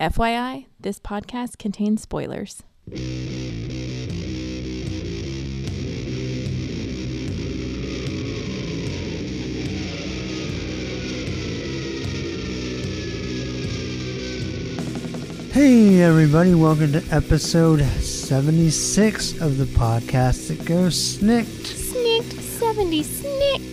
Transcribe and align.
FYI, 0.00 0.64
this 0.80 0.98
podcast 0.98 1.58
contains 1.58 2.00
spoilers. 2.00 2.62
Hey, 15.52 16.00
everybody, 16.00 16.54
welcome 16.54 16.92
to 16.92 17.04
episode 17.10 17.82
76 17.82 19.38
of 19.42 19.58
the 19.58 19.66
podcast 19.66 20.48
that 20.48 20.64
goes 20.64 21.18
SNIKT. 21.18 21.44
SNIKT 21.44 22.40
70 22.40 23.02
SNIKT. 23.02 23.69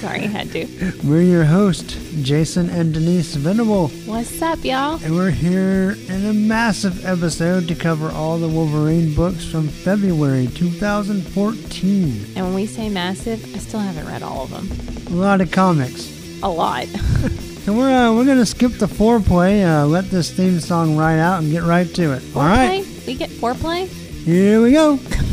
Sorry, 0.00 0.20
I 0.24 0.26
had 0.28 0.50
to. 0.52 0.66
We're 1.04 1.20
your 1.22 1.44
host, 1.44 1.90
Jason 2.22 2.70
and 2.70 2.94
Denise 2.94 3.34
Venable, 3.34 3.88
What's 4.06 4.40
up, 4.40 4.64
y'all? 4.64 4.98
and 5.04 5.14
we're 5.14 5.30
here 5.30 5.94
in 6.08 6.24
a 6.26 6.32
massive 6.32 7.04
episode 7.04 7.68
to 7.68 7.74
cover 7.74 8.08
all 8.10 8.38
the 8.38 8.48
Wolverine 8.48 9.14
books 9.14 9.44
from 9.44 9.68
February 9.68 10.46
2014. 10.54 12.24
And 12.34 12.46
when 12.46 12.54
we 12.54 12.64
say 12.66 12.88
massive, 12.88 13.44
I 13.54 13.58
still 13.58 13.80
haven't 13.80 14.06
read 14.06 14.22
all 14.22 14.44
of 14.44 14.50
them. 14.50 15.14
A 15.14 15.20
lot 15.20 15.42
of 15.42 15.50
comics. 15.50 16.40
A 16.42 16.48
lot. 16.48 16.86
So 17.60 17.74
we're 17.74 17.90
uh, 17.92 18.14
we're 18.14 18.24
gonna 18.24 18.46
skip 18.46 18.72
the 18.78 18.86
foreplay, 18.86 19.62
uh, 19.66 19.84
let 19.86 20.06
this 20.10 20.30
theme 20.34 20.60
song 20.60 20.96
ride 20.96 21.18
out, 21.18 21.42
and 21.42 21.52
get 21.52 21.62
right 21.62 21.86
to 21.94 22.12
it. 22.14 22.22
All 22.34 22.40
right, 22.40 22.82
Foreplay? 22.82 23.06
We 23.06 23.14
get 23.14 23.28
foreplay? 23.28 23.86
here 24.24 24.62
we 24.62 24.72
go. 24.72 24.98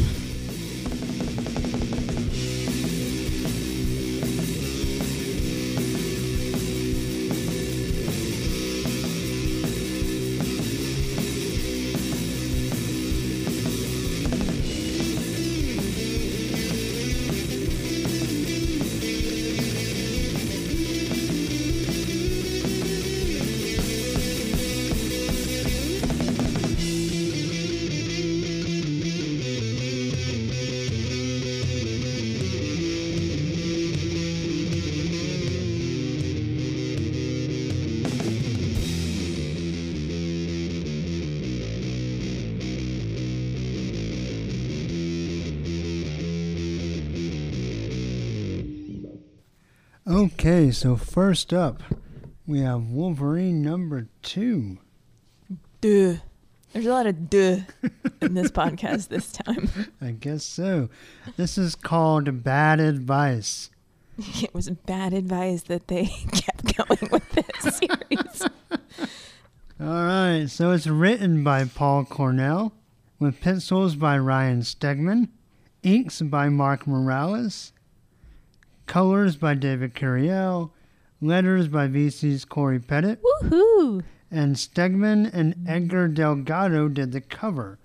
Okay, 50.58 50.72
so 50.72 50.96
first 50.96 51.54
up, 51.54 51.84
we 52.48 52.62
have 52.62 52.82
Wolverine 52.82 53.62
number 53.62 54.08
two. 54.24 54.80
Duh. 55.82 56.16
There's 56.74 56.88
a 56.88 56.90
lot 56.90 57.06
of 57.06 57.30
duh 57.30 57.58
in 58.22 58.34
this 58.34 58.50
podcast 58.60 59.10
this 59.10 59.32
time. 59.32 59.70
I 60.02 60.10
guess 60.10 60.44
so. 60.44 60.90
This 61.36 61.60
is 61.60 61.76
called 61.76 62.44
Bad 62.44 62.80
Advice. 62.80 63.70
It 64.42 64.52
was 64.52 64.72
bad 64.72 65.14
advice 65.14 65.62
that 65.64 65.90
they 65.90 66.06
kept 66.32 66.76
going 66.76 67.12
with 67.12 67.30
this 67.34 67.78
series. 67.78 68.42
All 69.80 70.06
right, 70.06 70.48
so 70.48 70.72
it's 70.72 70.88
written 70.88 71.44
by 71.44 71.66
Paul 71.66 72.04
Cornell, 72.04 72.74
with 73.20 73.42
pencils 73.42 73.94
by 73.94 74.18
Ryan 74.18 74.62
Stegman, 74.62 75.30
inks 75.84 76.20
by 76.24 76.50
Mark 76.50 76.88
Morales, 76.88 77.74
colors 78.88 79.36
by 79.36 79.54
David 79.54 79.94
Curiel, 79.94 80.72
letters 81.22 81.68
by 81.68 81.88
VC's 81.88 82.46
Cory 82.46 82.80
Petit, 82.80 83.18
Woohoo! 83.44 84.04
and 84.32 84.56
Stegman 84.56 85.30
and 85.34 85.56
Edgar 85.68 86.08
Delgado 86.08 86.88
did 86.88 87.12
the 87.12 87.22
cover. 87.22 87.78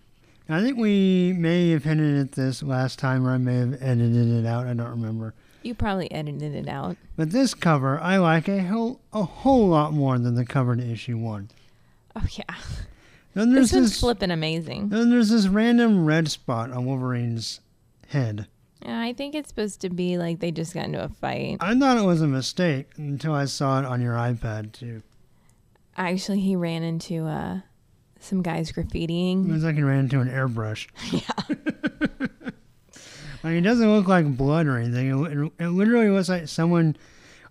Now, 0.48 0.58
I 0.58 0.62
think 0.62 0.76
we 0.78 1.32
may 1.36 1.70
have 1.70 1.84
hinted 1.84 2.18
at 2.18 2.32
this 2.32 2.62
last 2.62 2.98
time, 2.98 3.26
or 3.26 3.32
I 3.32 3.38
may 3.38 3.56
have 3.56 3.74
edited 3.80 4.28
it 4.28 4.46
out. 4.46 4.66
I 4.66 4.74
don't 4.74 4.90
remember. 4.90 5.34
You 5.62 5.74
probably 5.74 6.10
edited 6.10 6.54
it 6.54 6.68
out. 6.68 6.96
But 7.16 7.30
this 7.30 7.54
cover, 7.54 8.00
I 8.00 8.16
like 8.18 8.48
a 8.48 8.62
whole 8.64 9.00
a 9.12 9.22
whole 9.22 9.68
lot 9.68 9.92
more 9.92 10.18
than 10.18 10.34
the 10.34 10.44
cover 10.44 10.74
to 10.74 10.82
issue 10.82 11.16
one. 11.16 11.50
Oh, 12.16 12.26
yeah. 12.32 12.56
Then 13.34 13.54
there's 13.54 13.70
This 13.70 13.78
one's 13.80 13.90
this, 13.92 14.00
flipping 14.00 14.30
amazing. 14.32 14.88
then 14.88 15.08
there's 15.10 15.30
this 15.30 15.46
random 15.46 16.04
red 16.04 16.28
spot 16.30 16.70
on 16.72 16.84
Wolverine's 16.84 17.60
head. 18.08 18.48
Yeah, 18.84 19.00
I 19.00 19.12
think 19.12 19.34
it's 19.34 19.48
supposed 19.48 19.80
to 19.82 19.90
be 19.90 20.18
like 20.18 20.40
they 20.40 20.50
just 20.50 20.74
got 20.74 20.86
into 20.86 21.02
a 21.02 21.08
fight. 21.08 21.58
I 21.60 21.78
thought 21.78 21.98
it 21.98 22.04
was 22.04 22.20
a 22.22 22.26
mistake 22.26 22.88
until 22.96 23.32
I 23.32 23.44
saw 23.44 23.78
it 23.78 23.84
on 23.84 24.00
your 24.00 24.14
iPad 24.14 24.72
too. 24.72 25.02
Actually, 25.96 26.40
he 26.40 26.56
ran 26.56 26.82
into 26.82 27.26
uh, 27.26 27.60
some 28.18 28.42
guys 28.42 28.72
graffitiing. 28.72 29.48
It 29.48 29.52
was 29.52 29.64
like 29.64 29.76
he 29.76 29.82
ran 29.82 30.00
into 30.00 30.20
an 30.20 30.28
airbrush. 30.28 30.88
Yeah. 31.12 32.26
like 33.44 33.54
it 33.56 33.60
doesn't 33.62 33.90
look 33.92 34.08
like 34.08 34.36
blood 34.36 34.66
or 34.66 34.78
anything. 34.78 35.08
It, 35.24 35.32
it, 35.36 35.52
it 35.64 35.68
literally 35.68 36.08
looks 36.08 36.28
like 36.28 36.48
someone. 36.48 36.96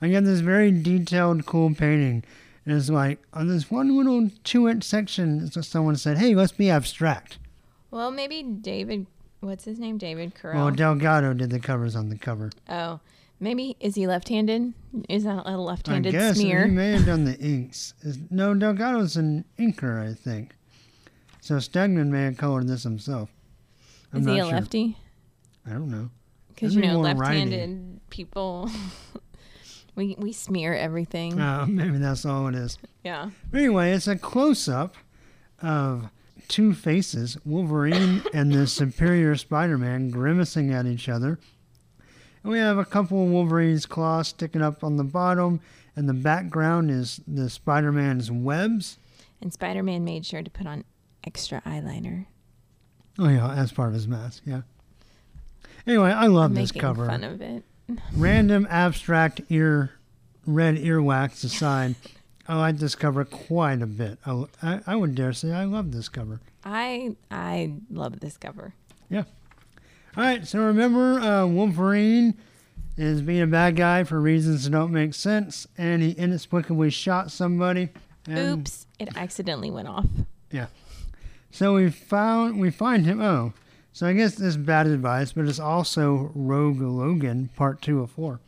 I 0.02 0.10
got 0.10 0.24
this 0.24 0.40
very 0.40 0.72
detailed, 0.72 1.46
cool 1.46 1.74
painting, 1.76 2.24
and 2.66 2.76
it's 2.76 2.90
like 2.90 3.20
on 3.34 3.48
this 3.48 3.70
one 3.70 3.96
little 3.96 4.30
two-inch 4.44 4.84
section. 4.84 5.50
Someone 5.52 5.96
said, 5.96 6.18
"Hey, 6.18 6.34
let's 6.34 6.52
be 6.54 6.70
abstract." 6.70 7.38
Well, 7.92 8.10
maybe 8.10 8.42
David, 8.42 9.06
what's 9.42 9.66
his 9.66 9.78
name? 9.80 9.98
David 9.98 10.34
Curiel. 10.36 10.56
Well, 10.56 10.72
Delgado 10.72 11.34
did 11.34 11.50
the 11.50 11.60
covers 11.60 11.96
on 11.96 12.10
the 12.10 12.18
cover. 12.18 12.50
oh, 12.70 13.00
maybe 13.40 13.76
is 13.80 13.96
he 13.96 14.08
left-handed? 14.08 14.74
Is 15.10 15.24
that 15.26 15.44
a 15.46 15.58
left-handed 15.58 16.16
I 16.16 16.18
guess 16.18 16.38
smear? 16.38 16.66
he 16.66 16.72
may 16.72 16.92
have 16.92 17.06
done 17.06 17.26
the 17.26 17.38
inks. 17.40 17.94
Is- 18.02 18.20
No, 18.30 18.54
Delgado's 18.54 19.18
an 19.18 19.46
inker, 19.60 20.10
I 20.10 20.14
think. 20.14 20.54
So 21.42 21.56
Stegman 21.56 22.08
may 22.10 22.24
have 22.26 22.38
colored 22.38 22.68
this 22.68 22.84
himself. 22.84 23.30
I'm 24.14 24.22
is 24.22 24.28
he 24.28 24.40
a 24.40 24.44
sure. 24.44 24.54
lefty? 24.54 24.98
I 25.66 25.72
don't 25.72 25.90
know. 25.90 26.10
Because 26.50 26.76
you 26.76 26.82
know, 26.82 27.00
left-handed 27.00 28.00
people, 28.12 28.70
we 29.96 30.16
we 30.20 30.32
smear 30.32 30.76
everything. 30.76 31.40
Uh, 31.40 31.66
maybe 31.68 31.98
that's 31.98 32.26
all 32.26 32.48
it 32.48 32.56
is. 32.56 32.78
yeah. 33.04 33.32
But 33.52 33.58
anyway, 33.60 33.92
it's 33.94 34.08
a 34.08 34.16
close 34.16 34.68
up 34.70 34.96
of 35.62 36.10
two 36.48 36.74
faces 36.74 37.38
Wolverine 37.46 38.24
and 38.34 38.52
the 38.52 38.68
Superior 38.68 39.36
Spider 39.36 39.78
Man 39.78 40.10
grimacing 40.10 40.74
at 40.74 40.86
each 40.86 41.08
other. 41.10 41.40
And 42.44 42.52
we 42.52 42.58
have 42.60 42.78
a 42.78 42.86
couple 42.86 43.24
of 43.24 43.30
Wolverine's 43.32 43.86
claws 43.86 44.30
sticking 44.30 44.62
up 44.62 44.84
on 44.84 44.98
the 44.98 45.04
bottom, 45.04 45.62
and 45.96 46.10
the 46.10 46.14
background 46.14 46.90
is 46.90 47.22
the 47.28 47.50
Spider 47.50 47.92
Man's 47.92 48.32
webs. 48.32 48.98
And 49.42 49.52
Spider-Man 49.52 50.04
made 50.04 50.26
sure 50.26 50.44
to 50.44 50.50
put 50.52 50.68
on 50.68 50.84
extra 51.26 51.62
eyeliner. 51.66 52.28
Oh, 53.18 53.28
yeah, 53.28 53.52
as 53.54 53.72
part 53.72 53.90
of 53.90 53.96
his 53.96 54.08
mask, 54.08 54.44
yeah. 54.46 54.62
Anyway, 55.88 56.12
I 56.12 56.28
love 56.28 56.52
I'm 56.52 56.54
this 56.56 56.70
making 56.72 56.82
cover. 56.82 57.06
fun 57.08 57.24
of 57.24 57.42
it. 57.42 57.64
Random 58.16 58.68
abstract 58.70 59.42
ear, 59.50 59.92
red 60.46 60.76
earwax 60.78 61.44
aside, 61.44 61.96
I 62.52 62.56
like 62.56 62.80
this 62.80 62.96
cover 62.96 63.24
quite 63.24 63.82
a 63.82 63.88
bit. 63.88 64.20
I, 64.26 64.44
I, 64.62 64.82
I 64.86 64.96
would 64.98 65.16
dare 65.16 65.32
say 65.32 65.54
I 65.54 65.64
love 65.64 65.94
this 65.94 66.10
cover. 66.10 66.42
I 66.66 67.16
I 67.32 67.72
love 67.90 68.20
this 68.20 68.36
cover. 68.36 68.74
Yeah. 69.10 69.24
All 70.18 70.24
right, 70.26 70.46
so 70.46 70.60
remember, 70.60 71.22
uh, 71.22 71.46
Wolverine 71.46 72.38
is 72.98 73.22
being 73.22 73.40
a 73.40 73.48
bad 73.48 73.78
guy 73.78 74.04
for 74.04 74.20
reasons 74.20 74.66
that 74.66 74.72
don't 74.72 74.92
make 74.92 75.14
sense, 75.14 75.66
and 75.78 76.02
he 76.02 76.12
inexplicably 76.12 76.90
shot 76.90 77.32
somebody. 77.32 77.88
And 78.28 78.60
Oops! 78.60 78.86
It 79.00 79.16
accidentally 79.16 79.72
went 79.72 79.88
off. 79.88 80.08
Yeah. 80.52 80.68
So 81.52 81.76
we 81.76 81.90
found 81.90 82.60
we 82.60 82.70
find 82.70 83.06
him. 83.06 83.22
Oh, 83.22 83.54
so 83.94 84.08
I 84.08 84.12
guess 84.12 84.36
this 84.36 84.48
is 84.48 84.58
bad 84.58 84.88
advice, 84.88 85.32
but 85.32 85.48
it's 85.48 85.58
also 85.58 86.34
Rogue 86.36 86.82
Logan, 86.82 87.50
part 87.56 87.82
two 87.82 88.02
of 88.02 88.12
four. 88.12 88.42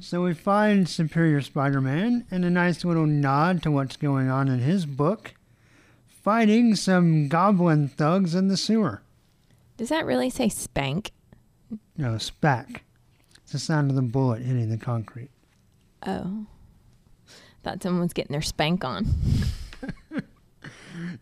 So 0.00 0.22
we 0.22 0.34
find 0.34 0.88
Superior 0.88 1.40
Spider-Man, 1.40 2.26
and 2.30 2.44
a 2.44 2.50
nice 2.50 2.84
little 2.84 3.06
nod 3.06 3.62
to 3.62 3.70
what's 3.70 3.96
going 3.96 4.28
on 4.28 4.48
in 4.48 4.58
his 4.58 4.86
book, 4.86 5.34
fighting 6.06 6.74
some 6.74 7.28
goblin 7.28 7.88
thugs 7.88 8.34
in 8.34 8.48
the 8.48 8.56
sewer. 8.56 9.02
Does 9.76 9.90
that 9.90 10.06
really 10.06 10.30
say 10.30 10.48
spank? 10.48 11.12
No, 11.96 12.14
spack. 12.14 12.80
It's 13.42 13.52
the 13.52 13.58
sound 13.58 13.90
of 13.90 13.96
the 13.96 14.02
bullet 14.02 14.42
hitting 14.42 14.70
the 14.70 14.78
concrete. 14.78 15.30
Oh. 16.06 16.46
Thought 17.62 17.82
someone 17.82 18.02
was 18.02 18.12
getting 18.12 18.32
their 18.32 18.42
spank 18.42 18.84
on. 18.84 19.06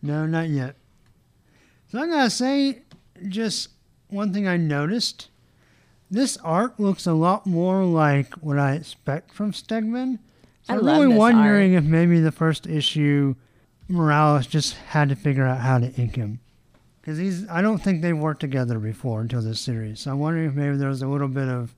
No, 0.02 0.26
not 0.26 0.48
yet. 0.48 0.76
So 1.88 2.00
I'm 2.00 2.10
going 2.10 2.24
to 2.24 2.30
say, 2.30 2.82
just 3.28 3.70
one 4.08 4.32
thing 4.32 4.46
I 4.46 4.56
noticed. 4.56 5.28
This 6.10 6.36
art 6.38 6.78
looks 6.78 7.06
a 7.06 7.12
lot 7.14 7.46
more 7.46 7.84
like 7.84 8.34
what 8.34 8.58
I 8.58 8.72
expect 8.74 9.32
from 9.32 9.52
Stegman 9.52 10.18
I 10.68 10.74
I'm 10.76 10.84
really 10.86 11.08
wondering 11.08 11.74
if 11.74 11.84
maybe 11.84 12.20
the 12.20 12.32
first 12.32 12.66
issue, 12.66 13.34
Morales 13.88 14.46
just 14.46 14.74
had 14.74 15.10
to 15.10 15.16
figure 15.16 15.44
out 15.44 15.60
how 15.60 15.78
to 15.78 15.92
ink 15.94 16.16
him. 16.16 16.40
Because 17.00 17.18
he's, 17.18 17.46
I 17.50 17.60
don't 17.60 17.78
think 17.82 18.00
they've 18.00 18.16
worked 18.16 18.40
together 18.40 18.78
before 18.78 19.20
until 19.20 19.42
this 19.42 19.60
series. 19.60 20.00
So 20.00 20.12
I'm 20.12 20.20
wondering 20.20 20.48
if 20.48 20.54
maybe 20.54 20.76
there 20.76 20.88
was 20.88 21.02
a 21.02 21.06
little 21.06 21.28
bit 21.28 21.48
of, 21.48 21.74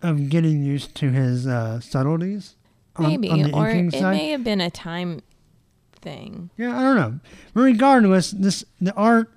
of 0.00 0.30
getting 0.30 0.64
used 0.64 0.94
to 0.96 1.10
his 1.10 1.46
uh, 1.46 1.80
subtleties. 1.80 2.56
on- 2.96 3.10
Maybe, 3.10 3.28
on 3.30 3.42
the 3.42 3.52
or 3.52 3.68
it 3.68 3.92
side. 3.92 4.16
may 4.16 4.30
have 4.30 4.42
been 4.42 4.62
a 4.62 4.70
time 4.70 5.20
thing. 6.00 6.48
Yeah, 6.56 6.78
I 6.78 6.82
don't 6.82 6.96
know. 6.96 7.20
But 7.52 7.60
regardless, 7.60 8.30
this 8.30 8.64
the 8.80 8.94
art. 8.94 9.30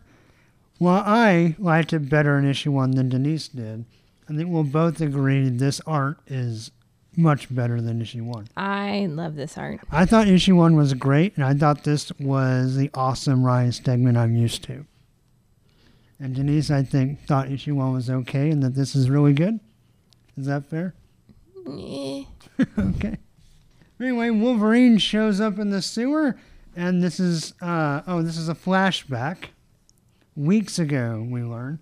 While 0.79 1.03
I 1.05 1.55
liked 1.59 1.93
it 1.93 2.09
better 2.09 2.37
in 2.37 2.45
issue 2.45 2.71
one 2.71 2.91
than 2.91 3.09
Denise 3.09 3.47
did, 3.47 3.85
I 4.29 4.35
think 4.35 4.49
we'll 4.49 4.63
both 4.63 5.01
agree 5.01 5.49
this 5.49 5.81
art 5.85 6.17
is 6.27 6.71
much 7.15 7.53
better 7.53 7.81
than 7.81 8.01
issue 8.01 8.23
one. 8.23 8.47
I 8.57 9.07
love 9.09 9.35
this 9.35 9.57
art. 9.57 9.81
I 9.91 10.05
thought 10.05 10.27
issue 10.27 10.55
one 10.55 10.75
was 10.75 10.93
great, 10.93 11.35
and 11.35 11.45
I 11.45 11.53
thought 11.53 11.83
this 11.83 12.11
was 12.19 12.75
the 12.75 12.89
awesome 12.93 13.43
Ryan 13.43 13.71
Stegman 13.71 14.17
I'm 14.17 14.35
used 14.35 14.63
to. 14.63 14.85
And 16.19 16.35
Denise, 16.35 16.71
I 16.71 16.83
think, 16.83 17.25
thought 17.25 17.51
issue 17.51 17.75
one 17.75 17.93
was 17.93 18.09
okay, 18.09 18.49
and 18.49 18.63
that 18.63 18.75
this 18.75 18.95
is 18.95 19.09
really 19.09 19.33
good. 19.33 19.59
Is 20.37 20.45
that 20.45 20.65
fair? 20.65 20.95
Eh. 21.67 22.23
okay. 22.79 23.17
Anyway, 23.99 24.29
Wolverine 24.29 24.97
shows 24.97 25.39
up 25.39 25.59
in 25.59 25.69
the 25.69 25.81
sewer, 25.81 26.35
and 26.75 27.03
this 27.03 27.19
is 27.19 27.53
uh, 27.61 28.01
oh, 28.07 28.21
this 28.21 28.37
is 28.37 28.49
a 28.49 28.55
flashback. 28.55 29.45
Weeks 30.35 30.79
ago, 30.79 31.25
we 31.29 31.43
learn, 31.43 31.79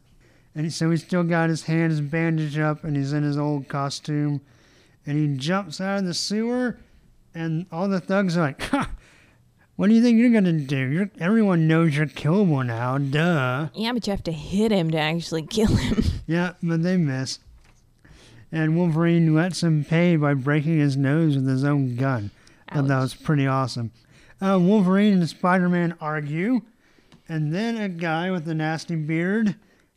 and 0.55 0.71
so 0.73 0.91
he's 0.91 1.03
still 1.03 1.23
got 1.23 1.49
his 1.49 1.63
hands 1.63 2.01
bandaged 2.01 2.59
up, 2.59 2.83
and 2.83 2.95
he's 2.95 3.13
in 3.13 3.23
his 3.23 3.37
old 3.37 3.67
costume, 3.67 4.41
and 5.05 5.17
he 5.17 5.37
jumps 5.37 5.79
out 5.79 5.99
of 5.99 6.05
the 6.05 6.13
sewer, 6.13 6.77
and 7.33 7.65
all 7.71 7.87
the 7.87 7.99
thugs 7.99 8.37
are 8.37 8.41
like, 8.41 8.61
ha, 8.69 8.91
"What 9.75 9.87
do 9.87 9.95
you 9.95 10.01
think 10.01 10.19
you're 10.19 10.29
gonna 10.31 10.53
do? 10.53 10.77
You're, 10.77 11.11
everyone 11.19 11.67
knows 11.67 11.95
you're 11.95 12.05
killable 12.05 12.65
now, 12.65 12.97
duh." 12.97 13.69
Yeah, 13.73 13.93
but 13.93 14.05
you 14.07 14.11
have 14.11 14.23
to 14.23 14.31
hit 14.31 14.71
him 14.71 14.91
to 14.91 14.97
actually 14.97 15.43
kill 15.43 15.75
him. 15.75 16.03
Yeah, 16.27 16.53
but 16.63 16.81
they 16.81 16.95
miss. 16.95 17.39
And 18.53 18.77
Wolverine 18.77 19.33
lets 19.33 19.63
him 19.63 19.83
pay 19.83 20.15
by 20.15 20.33
breaking 20.33 20.79
his 20.79 20.95
nose 20.95 21.35
with 21.35 21.45
his 21.47 21.65
own 21.65 21.97
gun. 21.97 22.31
Thought 22.73 22.87
that 22.87 22.99
was 23.01 23.13
pretty 23.13 23.47
awesome. 23.47 23.91
Uh, 24.41 24.57
Wolverine 24.61 25.13
and 25.13 25.27
Spider 25.29 25.67
Man 25.67 25.93
argue, 25.99 26.61
and 27.27 27.53
then 27.53 27.75
a 27.75 27.89
guy 27.89 28.31
with 28.31 28.47
a 28.47 28.53
nasty 28.53 28.95
beard 28.95 29.55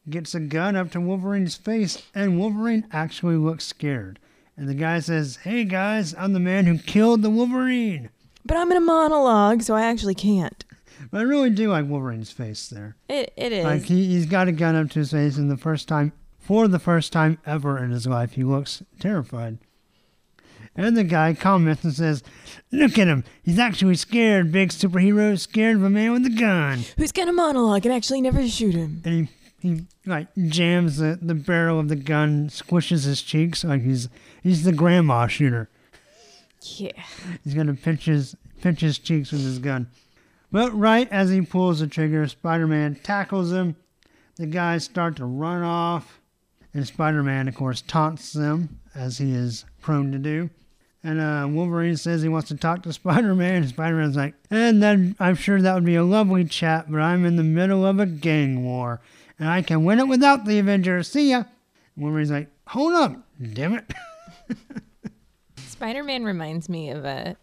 gets 0.09 0.35
a 0.35 0.41
gun 0.41 0.77
up 0.77 0.91
to 0.93 1.01
Wolverine's 1.01 1.57
face, 1.57 2.03
and 2.15 2.39
Wolverine 2.39 2.87
actually 2.93 3.37
looks 3.37 3.65
scared. 3.65 4.19
And 4.57 4.69
the 4.69 4.75
guy 4.75 5.01
says, 5.01 5.37
Hey 5.43 5.65
guys, 5.65 6.15
I'm 6.17 6.33
the 6.33 6.41
man 6.41 6.67
who 6.67 6.79
killed 6.79 7.23
the 7.23 7.31
Wolverine. 7.31 8.11
But 8.45 8.57
I'm 8.57 8.71
in 8.71 8.77
a 8.77 8.81
monologue, 8.81 9.63
so 9.63 9.75
I 9.75 9.83
actually 9.87 10.15
can't. 10.15 10.65
But 11.11 11.19
I 11.19 11.23
really 11.23 11.51
do 11.51 11.71
like 11.71 11.87
Wolverine's 11.87 12.31
face 12.31 12.69
there. 12.69 12.97
It 13.09 13.33
it 13.37 13.53
is. 13.53 13.65
Like 13.65 13.83
he, 13.83 14.07
he's 14.07 14.27
got 14.27 14.49
a 14.49 14.53
gun 14.53 14.77
up 14.77 14.91
to 14.91 15.01
his 15.01 15.11
face, 15.11 15.37
and 15.37 15.51
the 15.51 15.57
first 15.57 15.89
time, 15.89 16.13
for 16.39 16.69
the 16.69 16.79
first 16.79 17.13
time 17.13 17.39
ever 17.47 17.83
in 17.83 17.91
his 17.91 18.07
life, 18.07 18.33
he 18.33 18.45
looks 18.45 18.83
terrified. 19.01 19.59
And 20.77 20.97
the 20.97 21.05
guy 21.05 21.35
comments 21.35 21.85
and 21.85 21.93
says, 21.93 22.23
"Look 22.73 22.99
at 22.99 23.07
him! 23.07 23.25
He's 23.43 23.59
actually 23.59 23.95
scared. 23.95 24.51
Big 24.51 24.71
superhero 24.71 25.39
scared 25.39 25.77
of 25.77 25.85
a 25.85 25.91
man 25.91 26.13
with 26.13 26.27
a 26.27 26.31
gun." 26.31 26.81
Who's 26.97 27.13
got 27.13 27.29
a 27.29 27.33
monologue 27.33 27.87
and 27.87 27.95
actually 27.95 28.21
never 28.21 28.47
shoot 28.49 28.75
him? 28.75 29.01
And 29.05 29.15
he, 29.15 29.34
he 29.65 29.87
like 30.05 30.29
jams 30.37 30.99
the, 30.99 31.19
the 31.21 31.35
barrel 31.35 31.81
of 31.81 31.89
the 31.89 31.97
gun, 31.97 32.49
squishes 32.49 33.07
his 33.07 33.23
cheeks 33.23 33.65
like 33.65 33.81
he's 33.81 34.11
he's 34.43 34.63
the 34.65 34.73
grandma 34.73 35.27
shooter. 35.27 35.71
Yeah. 36.61 37.03
He's 37.43 37.55
gonna 37.55 37.73
pinch 37.73 38.05
his 38.05 38.37
pinch 38.61 38.83
his 38.83 38.99
cheeks 38.99 39.33
with 39.33 39.43
his 39.43 39.59
gun. 39.59 39.89
But 40.53 40.79
right 40.79 41.11
as 41.11 41.31
he 41.31 41.41
pulls 41.41 41.81
the 41.81 41.87
trigger, 41.87 42.29
Spider-Man 42.29 42.97
tackles 43.03 43.53
him. 43.53 43.77
The 44.37 44.47
guys 44.47 44.85
start 44.85 45.17
to 45.17 45.25
run 45.25 45.63
off, 45.63 46.21
and 46.75 46.87
Spider-Man, 46.87 47.49
of 47.49 47.55
course, 47.55 47.81
taunts 47.81 48.35
them 48.35 48.81
as 48.95 49.17
he 49.17 49.33
is 49.33 49.65
prone 49.81 50.13
to 50.13 50.19
do. 50.19 50.51
And 51.03 51.21
uh, 51.21 51.49
Wolverine 51.51 51.97
says 51.97 52.21
he 52.23 52.29
wants 52.29 52.49
to 52.49 52.57
talk 52.57 52.83
to 52.83 52.93
Spider-Man, 52.93 53.63
and 53.63 53.69
Spider-Man's 53.69 54.17
like, 54.17 54.35
"And 54.51 54.83
then 54.83 55.17
I'm 55.19 55.37
sure 55.37 55.63
that 55.63 55.75
would 55.75 55.85
be 55.87 55.97
a 55.97 56.05
lovely 56.05 56.45
chat, 56.45 56.91
but 56.91 57.01
I'm 57.01 57.25
in 57.25 57.37
the 57.37 57.43
middle 57.43 57.87
of 57.87 57.99
a 57.99 58.07
gang 58.07 58.63
war, 58.65 59.01
and 59.39 59.49
I 59.49 59.63
can 59.63 59.85
win 59.85 59.99
it 59.99 60.09
without 60.09 60.45
the 60.45 60.59
Avengers. 60.59 61.09
See 61.09 61.31
ya." 61.31 61.45
Wolverine's 61.97 62.31
like, 62.31 62.51
"Hold 62.69 62.95
up, 62.95 63.17
damn 63.53 63.75
it." 63.75 63.93
Spider-Man 65.57 66.25
reminds 66.25 66.69
me 66.69 66.91
of 66.91 67.05
a 67.05 67.37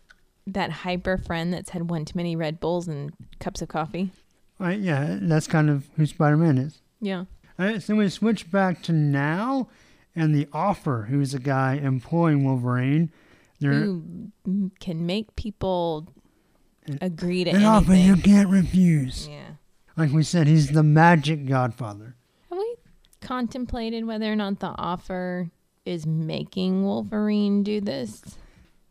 that 0.47 0.71
hyper 0.71 1.17
friend 1.17 1.53
that's 1.53 1.69
had 1.71 1.89
one 1.89 2.05
too 2.05 2.17
many 2.17 2.35
Red 2.35 2.59
Bulls 2.59 2.88
and 2.88 3.11
cups 3.39 3.61
of 3.61 3.67
coffee. 3.67 4.11
Right, 4.59 4.79
yeah, 4.79 5.17
that's 5.21 5.47
kind 5.47 5.69
of 5.69 5.88
who 5.95 6.05
Spider-Man 6.05 6.57
is. 6.57 6.81
Yeah. 6.99 7.25
All 7.59 7.65
right, 7.65 7.81
so 7.81 7.95
we 7.95 8.09
switch 8.09 8.51
back 8.51 8.81
to 8.83 8.93
now, 8.93 9.69
and 10.15 10.33
the 10.33 10.47
offer, 10.53 11.07
who's 11.09 11.31
the 11.33 11.39
guy 11.39 11.75
employing 11.75 12.43
Wolverine. 12.43 13.11
They're 13.59 13.73
Who 13.73 14.71
can 14.79 15.05
make 15.05 15.35
people 15.35 16.07
agree 16.99 17.43
to 17.43 17.51
an 17.51 17.63
offer 17.63 17.93
you 17.93 18.17
can't 18.17 18.49
refuse. 18.49 19.27
Yeah. 19.27 19.50
Like 19.97 20.11
we 20.11 20.23
said, 20.23 20.47
he's 20.47 20.71
the 20.71 20.83
magic 20.83 21.45
godfather. 21.45 22.15
Have 22.49 22.57
we 22.57 22.75
contemplated 23.21 24.05
whether 24.05 24.31
or 24.31 24.35
not 24.35 24.59
the 24.59 24.73
offer 24.77 25.49
is 25.85 26.05
making 26.05 26.83
Wolverine 26.85 27.63
do 27.63 27.81
this? 27.81 28.21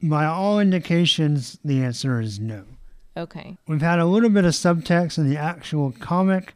By 0.02 0.24
all 0.26 0.60
indications, 0.60 1.58
the 1.64 1.82
answer 1.82 2.20
is 2.20 2.40
no. 2.40 2.64
Okay. 3.16 3.56
We've 3.66 3.82
had 3.82 3.98
a 3.98 4.06
little 4.06 4.30
bit 4.30 4.44
of 4.44 4.52
subtext 4.52 5.18
in 5.18 5.28
the 5.28 5.36
actual 5.36 5.92
comic, 5.92 6.54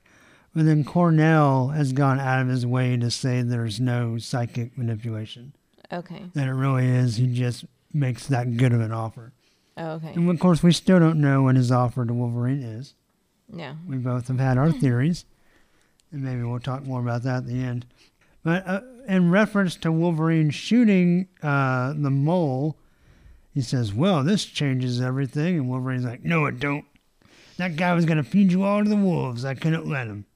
but 0.55 0.65
then 0.65 0.85
Cornell 0.85 1.69
has 1.69 1.93
gone 1.93 2.21
out 2.21 2.41
of 2.41 2.49
his 2.49 2.65
way 2.65 2.97
to 2.97 3.11
say 3.11 3.43
there's 3.43 3.81
no 3.81 4.19
psychic 4.19 4.79
manipulation. 4.79 5.55
Okay. 5.93 6.25
That 6.35 6.49
it 6.49 6.53
really 6.53 6.87
is, 6.87 7.17
he 7.17 7.27
just 7.27 7.65
makes 7.93 8.27
that 8.29 8.57
good 8.57 8.73
of 8.73 8.81
an 8.81 8.93
offer. 8.93 9.33
Oh, 9.77 9.93
okay. 9.93 10.13
And 10.15 10.31
of 10.31 10.39
course, 10.39 10.63
we 10.63 10.73
still 10.73 10.99
don't 10.99 11.21
know 11.21 11.43
what 11.43 11.57
his 11.57 11.73
offer 11.73 12.05
to 12.05 12.15
Wolverine 12.15 12.63
is. 12.63 12.95
Yeah. 13.55 13.75
We 13.89 13.97
both 13.97 14.29
have 14.29 14.39
had 14.39 14.59
our 14.59 14.71
theories, 14.83 15.25
and 16.13 16.23
maybe 16.23 16.43
we'll 16.43 16.61
talk 16.61 16.85
more 16.85 17.01
about 17.01 17.23
that 17.23 17.39
at 17.39 17.47
the 17.47 17.63
end. 17.63 17.87
But 18.43 18.67
uh, 18.67 18.81
in 19.09 19.31
reference 19.31 19.77
to 19.77 19.91
Wolverine 19.93 20.51
shooting 20.51 21.29
uh, 21.43 21.95
the 21.97 22.11
mole, 22.11 22.77
he 23.53 23.63
says, 23.63 23.95
"Well, 23.95 24.23
this 24.23 24.45
changes 24.45 25.01
everything." 25.01 25.57
And 25.57 25.69
Wolverine's 25.69 26.05
like, 26.05 26.25
"No, 26.25 26.47
it 26.47 26.59
don't. 26.59 26.85
That 27.57 27.77
guy 27.77 27.95
was 27.95 28.05
going 28.05 28.17
to 28.19 28.29
feed 28.29 28.53
you 28.53 28.65
all 28.65 28.83
to 28.83 28.89
the 28.91 28.97
wolves. 28.97 29.45
I 29.45 29.55
couldn't 29.55 29.89
let 29.89 30.09
him." 30.09 30.27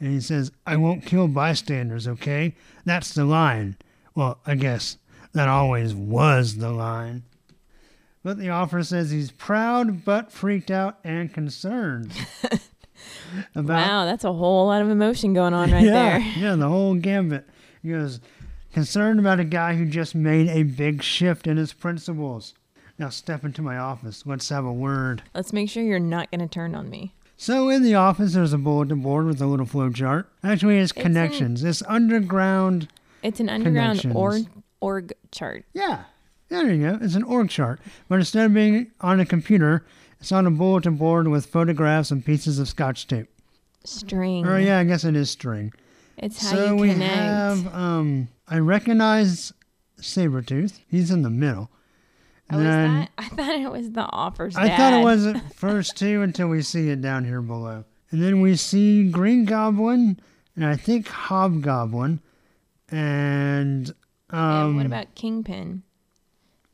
And 0.00 0.12
he 0.12 0.20
says, 0.20 0.50
"I 0.66 0.76
won't 0.76 1.06
kill 1.06 1.28
bystanders. 1.28 2.08
Okay, 2.08 2.54
that's 2.84 3.14
the 3.14 3.24
line." 3.24 3.76
Well, 4.14 4.38
I 4.46 4.54
guess 4.54 4.96
that 5.34 5.48
always 5.48 5.94
was 5.94 6.56
the 6.56 6.70
line. 6.70 7.22
But 8.26 8.38
the 8.38 8.50
offer 8.50 8.82
says 8.82 9.12
he's 9.12 9.30
proud 9.30 10.04
but 10.04 10.32
freaked 10.32 10.68
out 10.72 10.98
and 11.04 11.32
concerned. 11.32 12.12
about 13.54 13.88
Wow, 13.88 14.04
that's 14.04 14.24
a 14.24 14.32
whole 14.32 14.66
lot 14.66 14.82
of 14.82 14.90
emotion 14.90 15.32
going 15.32 15.54
on 15.54 15.70
right 15.70 15.84
yeah, 15.84 16.18
there. 16.18 16.18
Yeah, 16.36 16.56
the 16.56 16.68
whole 16.68 16.96
gambit. 16.96 17.48
He 17.84 17.90
goes, 17.90 18.18
concerned 18.72 19.20
about 19.20 19.38
a 19.38 19.44
guy 19.44 19.76
who 19.76 19.86
just 19.86 20.16
made 20.16 20.48
a 20.48 20.64
big 20.64 21.04
shift 21.04 21.46
in 21.46 21.56
his 21.56 21.72
principles. 21.72 22.54
Now 22.98 23.10
step 23.10 23.44
into 23.44 23.62
my 23.62 23.78
office. 23.78 24.24
Let's 24.26 24.48
have 24.48 24.64
a 24.64 24.72
word. 24.72 25.22
Let's 25.32 25.52
make 25.52 25.70
sure 25.70 25.84
you're 25.84 26.00
not 26.00 26.28
going 26.32 26.40
to 26.40 26.48
turn 26.48 26.74
on 26.74 26.90
me. 26.90 27.14
So 27.36 27.68
in 27.68 27.84
the 27.84 27.94
office, 27.94 28.34
there's 28.34 28.52
a 28.52 28.58
bulletin 28.58 29.02
board 29.02 29.26
with 29.26 29.40
a 29.40 29.46
little 29.46 29.66
flow 29.66 29.90
chart. 29.90 30.28
Actually, 30.42 30.78
it's 30.78 30.90
an- 30.90 31.02
connections. 31.02 31.62
It's 31.62 31.80
underground. 31.86 32.88
It's 33.22 33.38
an 33.38 33.48
underground 33.48 34.04
org, 34.12 34.46
org 34.80 35.12
chart. 35.30 35.64
Yeah, 35.72 36.06
there 36.48 36.72
you 36.72 36.82
go. 36.90 36.98
It's 37.00 37.14
an 37.14 37.22
org 37.24 37.50
chart. 37.50 37.80
But 38.08 38.16
instead 38.16 38.46
of 38.46 38.54
being 38.54 38.90
on 39.00 39.20
a 39.20 39.26
computer, 39.26 39.84
it's 40.20 40.32
on 40.32 40.46
a 40.46 40.50
bulletin 40.50 40.96
board 40.96 41.28
with 41.28 41.46
photographs 41.46 42.10
and 42.10 42.24
pieces 42.24 42.58
of 42.58 42.68
scotch 42.68 43.06
tape. 43.06 43.28
String. 43.84 44.46
Or 44.46 44.58
yeah, 44.58 44.78
I 44.78 44.84
guess 44.84 45.04
it 45.04 45.14
is 45.16 45.30
string. 45.30 45.72
It's 46.16 46.40
how 46.42 46.50
so 46.56 46.66
you 46.66 46.76
we 46.76 46.88
connect. 46.92 47.14
have 47.14 47.74
um 47.74 48.28
I 48.48 48.58
recognize 48.58 49.52
Sabretooth. 50.00 50.80
He's 50.88 51.10
in 51.10 51.22
the 51.22 51.30
middle. 51.30 51.70
oh, 52.50 52.58
is 52.58 52.64
then 52.64 52.94
that? 52.94 53.10
I 53.18 53.28
thought 53.28 53.54
it 53.60 53.70
was 53.70 53.92
the 53.92 54.02
offers. 54.10 54.56
I 54.56 54.74
thought 54.76 54.92
it 54.94 55.04
was 55.04 55.26
at 55.26 55.54
first 55.54 55.96
too 55.96 56.22
until 56.22 56.48
we 56.48 56.62
see 56.62 56.88
it 56.90 57.00
down 57.00 57.24
here 57.24 57.42
below. 57.42 57.84
And 58.10 58.22
then 58.22 58.40
we 58.40 58.56
see 58.56 59.08
Green 59.10 59.44
Goblin 59.44 60.18
and 60.54 60.64
I 60.64 60.76
think 60.76 61.06
Hobgoblin 61.08 62.20
and 62.88 63.90
um 64.30 64.40
and 64.40 64.76
what 64.76 64.86
about 64.86 65.14
Kingpin? 65.14 65.82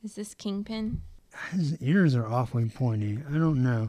Is 0.04 0.16
this 0.16 0.34
Kingpin? 0.34 1.02
his 1.52 1.80
ears 1.80 2.14
are 2.14 2.26
awfully 2.26 2.68
pointy. 2.68 3.18
I 3.28 3.34
don't 3.34 3.62
know. 3.62 3.88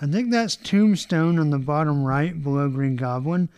I 0.00 0.06
think 0.06 0.30
that's 0.30 0.56
Tombstone 0.56 1.38
on 1.38 1.50
the 1.50 1.58
bottom 1.58 2.04
right 2.04 2.42
below 2.42 2.68
Green 2.70 2.96
Goblin. 2.96 3.50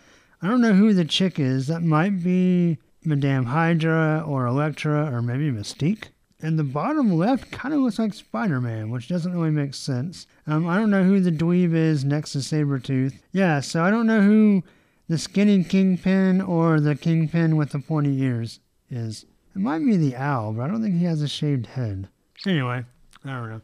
I 0.43 0.49
don't 0.49 0.61
know 0.61 0.75
who 0.75 0.93
the 0.93 1.05
chick 1.05 1.39
is. 1.39 1.69
That 1.69 1.83
might 1.83 2.23
be 2.23 2.79
Madame 3.05 3.47
Hydra 3.47 4.25
or 4.27 4.47
Elektra 4.47 5.11
or 5.15 5.23
maybe 5.23 5.51
Mystique. 5.51 6.09
And 6.41 6.59
the 6.59 6.65
bottom 6.65 7.13
left 7.13 7.53
kind 7.53 7.73
of 7.73 7.81
looks 7.81 7.99
like 7.99 8.13
Spider 8.13 8.61
Man, 8.61 8.91
which 8.91 9.09
doesn't 9.09 9.33
really 9.33 9.51
make 9.51 9.73
sense. 9.73 10.27
Um, 10.47 10.67
I 10.67 10.77
don't 10.77 10.91
know 10.91 11.05
who 11.05 11.21
the 11.21 11.31
dweeb 11.31 11.73
is 11.73 12.05
next 12.05 12.33
to 12.33 12.39
Sabretooth. 12.39 13.15
Yeah, 13.33 13.61
so 13.61 13.83
I 13.83 13.91
don't 13.91 14.07
know 14.07 14.21
who 14.21 14.65
the 15.09 15.17
skinny 15.17 15.63
kingpin 15.63 16.41
or 16.41 16.81
the 16.81 16.97
kingpin 16.97 17.57
with 17.57 17.71
the 17.71 17.79
pointy 17.79 18.21
ears 18.21 18.59
is. 18.91 19.25
It 19.55 19.61
might 19.61 19.79
be 19.85 19.97
the 19.97 20.17
owl, 20.17 20.53
but 20.53 20.63
I 20.63 20.69
don't 20.69 20.83
think 20.83 20.99
he 20.99 21.05
has 21.05 21.23
a 21.23 21.29
shaved 21.29 21.67
head. 21.67 22.09
Anyway, 22.47 22.85
I 23.25 23.29
don't 23.31 23.49
know. 23.51 23.61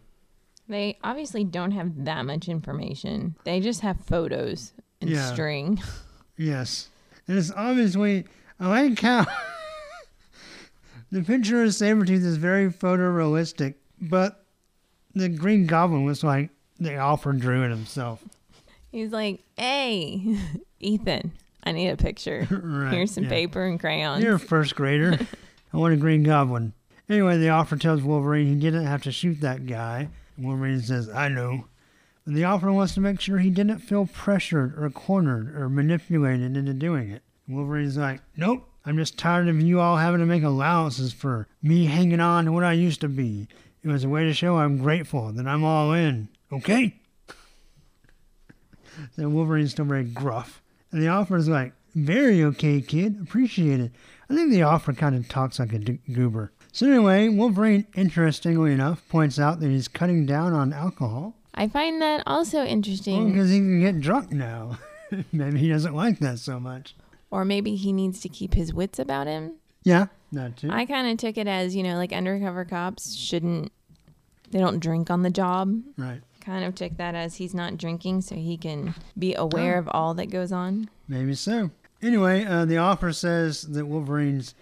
They 0.68 0.98
obviously 1.02 1.42
don't 1.42 1.72
have 1.72 2.04
that 2.04 2.24
much 2.26 2.48
information. 2.48 3.34
They 3.44 3.58
just 3.60 3.80
have 3.80 4.00
photos 4.06 4.72
and 5.00 5.10
Yeah. 5.10 5.32
string. 5.32 5.82
Yes. 6.36 6.88
And 7.28 7.36
it's 7.36 7.52
obviously, 7.54 8.24
I 8.58 8.68
like 8.68 8.98
how 9.00 9.26
the 11.12 11.22
picture 11.22 11.62
of 11.62 11.68
Sabretooth 11.70 12.24
is 12.24 12.38
very 12.38 12.70
photorealistic, 12.72 13.74
but 14.00 14.46
the 15.14 15.28
Green 15.28 15.66
Goblin 15.66 16.04
was 16.04 16.24
like 16.24 16.48
the 16.78 16.98
author 16.98 17.32
drew 17.32 17.62
it 17.64 17.68
himself. 17.70 18.24
He's 18.90 19.10
like, 19.12 19.40
"Hey, 19.58 20.38
Ethan, 20.80 21.32
I 21.62 21.72
need 21.72 21.88
a 21.90 21.96
picture. 21.98 22.46
right. 22.50 22.92
Here's 22.92 23.10
some 23.12 23.24
yeah. 23.24 23.30
paper 23.30 23.64
and 23.66 23.78
crayons." 23.78 24.24
You're 24.24 24.36
a 24.36 24.40
first 24.40 24.74
grader. 24.74 25.18
I 25.72 25.76
want 25.76 25.94
a 25.94 25.96
Green 25.96 26.22
Goblin. 26.22 26.72
Anyway, 27.08 27.38
the 27.38 27.48
offer 27.48 27.76
tells 27.76 28.02
Wolverine 28.02 28.46
he 28.46 28.54
didn't 28.54 28.86
have 28.86 29.02
to 29.02 29.12
shoot 29.12 29.40
that 29.40 29.66
guy. 29.66 30.08
Wolverine 30.38 30.80
says, 30.80 31.08
I 31.08 31.28
know. 31.28 31.66
But 32.24 32.34
the 32.34 32.44
offer 32.44 32.72
wants 32.72 32.94
to 32.94 33.00
make 33.00 33.20
sure 33.20 33.38
he 33.38 33.50
didn't 33.50 33.78
feel 33.78 34.06
pressured 34.06 34.78
or 34.78 34.88
cornered 34.90 35.54
or 35.56 35.68
manipulated 35.68 36.56
into 36.56 36.72
doing 36.74 37.10
it. 37.10 37.22
Wolverine's 37.48 37.96
like, 37.96 38.20
Nope, 38.36 38.68
I'm 38.86 38.96
just 38.96 39.18
tired 39.18 39.48
of 39.48 39.60
you 39.60 39.80
all 39.80 39.96
having 39.96 40.20
to 40.20 40.26
make 40.26 40.42
allowances 40.42 41.12
for 41.12 41.48
me 41.62 41.86
hanging 41.86 42.20
on 42.20 42.44
to 42.44 42.52
what 42.52 42.64
I 42.64 42.72
used 42.72 43.00
to 43.00 43.08
be. 43.08 43.48
It 43.82 43.88
was 43.88 44.04
a 44.04 44.08
way 44.08 44.24
to 44.24 44.34
show 44.34 44.58
I'm 44.58 44.78
grateful 44.78 45.32
that 45.32 45.46
I'm 45.46 45.64
all 45.64 45.92
in. 45.92 46.28
Okay? 46.52 46.94
so 49.16 49.28
Wolverine's 49.28 49.72
still 49.72 49.84
very 49.84 50.04
gruff. 50.04 50.62
And 50.92 51.02
the 51.02 51.08
offer's 51.08 51.48
like, 51.48 51.72
Very 51.94 52.42
okay, 52.44 52.80
kid. 52.80 53.18
Appreciate 53.20 53.80
it. 53.80 53.92
I 54.30 54.34
think 54.34 54.50
the 54.50 54.62
offer 54.62 54.92
kind 54.92 55.14
of 55.16 55.28
talks 55.28 55.58
like 55.58 55.72
a 55.72 55.78
d- 55.78 55.98
goober. 56.12 56.52
So 56.72 56.86
anyway, 56.86 57.28
Wolverine, 57.28 57.86
interestingly 57.94 58.72
enough, 58.72 59.06
points 59.08 59.38
out 59.40 59.58
that 59.60 59.68
he's 59.68 59.88
cutting 59.88 60.24
down 60.24 60.52
on 60.52 60.72
alcohol 60.72 61.34
I 61.52 61.66
find 61.66 62.00
that 62.00 62.22
also 62.26 62.64
interesting. 62.64 63.32
because 63.32 63.50
he 63.50 63.56
can 63.58 63.80
get 63.80 64.00
drunk 64.00 64.30
now. 64.30 64.78
Maybe 65.32 65.58
he 65.58 65.68
doesn't 65.68 65.94
like 65.96 66.20
that 66.20 66.38
so 66.38 66.60
much. 66.60 66.94
Or 67.32 67.44
maybe 67.44 67.74
he 67.74 67.92
needs 67.92 68.20
to 68.20 68.28
keep 68.28 68.54
his 68.54 68.72
wits 68.72 68.98
about 69.00 69.26
him. 69.26 69.54
Yeah, 69.82 70.06
that 70.32 70.56
too. 70.56 70.68
I 70.70 70.86
kind 70.86 71.10
of 71.10 71.18
took 71.18 71.36
it 71.36 71.46
as, 71.48 71.74
you 71.74 71.82
know, 71.82 71.96
like 71.96 72.12
undercover 72.12 72.64
cops 72.64 73.14
shouldn't, 73.16 73.72
they 74.52 74.58
don't 74.60 74.78
drink 74.80 75.10
on 75.10 75.22
the 75.22 75.30
job. 75.30 75.80
right. 75.96 76.20
Kind 76.40 76.64
of 76.64 76.74
took 76.74 76.96
that 76.96 77.14
as 77.14 77.36
he's 77.36 77.52
not 77.54 77.76
drinking 77.76 78.22
so 78.22 78.34
he 78.36 78.56
can 78.56 78.94
be 79.18 79.34
aware 79.34 79.76
Oh. 79.76 79.80
of 79.80 79.88
all 79.92 80.14
that 80.14 80.26
goes 80.30 80.52
on. 80.52 80.88
Maybe 81.08 81.34
so. 81.34 81.70
Anyway, 82.02 82.44
uh, 82.44 82.64
the 82.64 82.78
offer 82.78 83.12
says 83.12 83.62
that 83.62 83.86
Wolverine's 83.86 84.54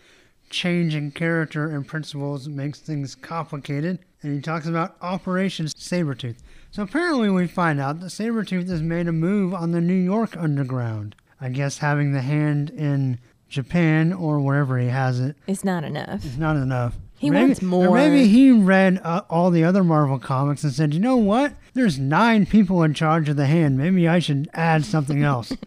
change 0.50 0.94
in 0.94 1.10
character 1.10 1.68
and 1.70 1.86
principles 1.86 2.48
makes 2.48 2.80
things 2.80 3.14
complicated, 3.14 3.98
and 4.22 4.34
he 4.34 4.40
talks 4.40 4.66
about 4.66 4.96
Operation 5.02 5.66
Sabretooth. 5.66 6.36
So 6.70 6.82
apparently, 6.82 7.30
we 7.30 7.46
find 7.46 7.80
out 7.80 8.00
that 8.00 8.06
Sabretooth 8.06 8.68
has 8.68 8.82
made 8.82 9.08
a 9.08 9.12
move 9.12 9.54
on 9.54 9.70
the 9.72 9.80
New 9.80 9.94
York 9.94 10.36
underground. 10.36 11.14
I 11.40 11.48
guess 11.50 11.78
having 11.78 12.12
the 12.12 12.20
hand 12.22 12.70
in 12.70 13.18
Japan 13.48 14.12
or 14.12 14.40
wherever 14.40 14.76
he 14.78 14.88
has 14.88 15.20
it 15.20 15.36
It's 15.46 15.64
not 15.64 15.84
enough. 15.84 16.24
It's 16.24 16.36
not 16.36 16.56
enough. 16.56 16.96
He 17.16 17.30
maybe, 17.30 17.46
wants 17.46 17.62
Or 17.62 17.66
more. 17.66 17.94
maybe 17.96 18.28
he 18.28 18.50
read 18.52 19.00
uh, 19.02 19.22
all 19.30 19.50
the 19.50 19.64
other 19.64 19.82
Marvel 19.82 20.18
comics 20.18 20.62
and 20.64 20.72
said, 20.72 20.94
you 20.94 21.00
know 21.00 21.16
what? 21.16 21.52
There's 21.74 21.98
nine 21.98 22.44
people 22.46 22.82
in 22.82 22.94
charge 22.94 23.28
of 23.28 23.36
the 23.36 23.46
hand. 23.46 23.78
Maybe 23.78 24.06
I 24.08 24.18
should 24.18 24.48
add 24.52 24.84
something 24.84 25.22
else. 25.22 25.52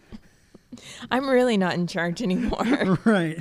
I'm 1.10 1.28
really 1.28 1.56
not 1.56 1.74
in 1.74 1.86
charge 1.86 2.22
anymore. 2.22 2.98
right. 3.04 3.38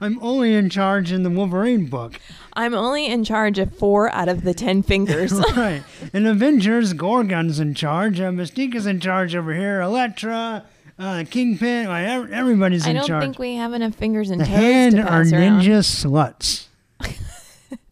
I'm 0.00 0.18
only 0.22 0.54
in 0.54 0.70
charge 0.70 1.12
in 1.12 1.22
the 1.22 1.28
Wolverine 1.30 1.86
book. 1.86 2.18
I'm 2.54 2.72
only 2.74 3.06
in 3.06 3.24
charge 3.24 3.58
of 3.58 3.76
four 3.76 4.10
out 4.14 4.28
of 4.28 4.42
the 4.42 4.54
ten 4.54 4.82
fingers. 4.82 5.32
right. 5.56 5.82
In 6.14 6.24
Avengers, 6.24 6.94
Gorgon's 6.94 7.60
in 7.60 7.74
charge. 7.74 8.18
Uh, 8.18 8.30
Mystique 8.30 8.74
is 8.74 8.86
in 8.86 9.00
charge 9.00 9.34
over 9.34 9.52
here. 9.52 9.82
Elektra, 9.82 10.64
uh, 10.98 11.24
Kingpin, 11.30 11.88
like, 11.88 12.06
ev- 12.06 12.32
everybody's 12.32 12.86
I 12.86 12.90
in 12.90 12.96
don't 12.96 13.06
charge. 13.06 13.22
think 13.22 13.38
we 13.38 13.56
have 13.56 13.74
enough 13.74 13.94
fingers 13.94 14.30
and 14.30 14.40
the 14.40 14.46
toes 14.46 14.54
hand 14.54 14.96
to 14.96 15.02
are 15.02 15.06
pass 15.24 15.32
around. 15.32 15.60
ninja 15.60 15.80
sluts. 15.80 16.68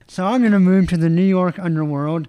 so 0.06 0.24
I'm 0.24 0.40
going 0.40 0.52
to 0.52 0.58
move 0.58 0.88
to 0.88 0.96
the 0.96 1.10
New 1.10 1.22
York 1.22 1.58
underworld, 1.58 2.28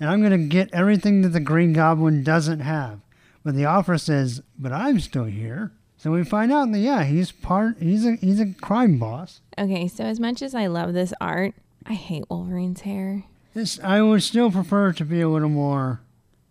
and 0.00 0.08
I'm 0.08 0.20
going 0.20 0.32
to 0.32 0.48
get 0.48 0.70
everything 0.72 1.20
that 1.22 1.30
the 1.30 1.40
Green 1.40 1.74
Goblin 1.74 2.22
doesn't 2.24 2.60
have. 2.60 3.00
But 3.44 3.54
the 3.54 3.66
offer 3.66 3.98
says, 3.98 4.42
"But 4.58 4.72
I'm 4.72 4.98
still 5.00 5.24
here." 5.24 5.72
So 5.96 6.10
we 6.10 6.24
find 6.24 6.52
out 6.52 6.72
that 6.72 6.78
yeah, 6.78 7.04
he's 7.04 7.30
part. 7.30 7.76
He's 7.78 8.04
a 8.04 8.16
he's 8.16 8.40
a 8.40 8.52
crime 8.54 8.98
boss. 8.98 9.40
Okay, 9.58 9.86
so 9.88 10.04
as 10.04 10.18
much 10.18 10.42
as 10.42 10.54
I 10.54 10.66
love 10.66 10.92
this 10.92 11.14
art, 11.20 11.54
I 11.86 11.94
hate 11.94 12.24
Wolverine's 12.28 12.80
hair. 12.82 13.24
This 13.54 13.78
I 13.82 14.02
would 14.02 14.22
still 14.22 14.50
prefer 14.50 14.92
to 14.92 15.04
be 15.04 15.20
a 15.20 15.28
little 15.28 15.48
more. 15.48 16.00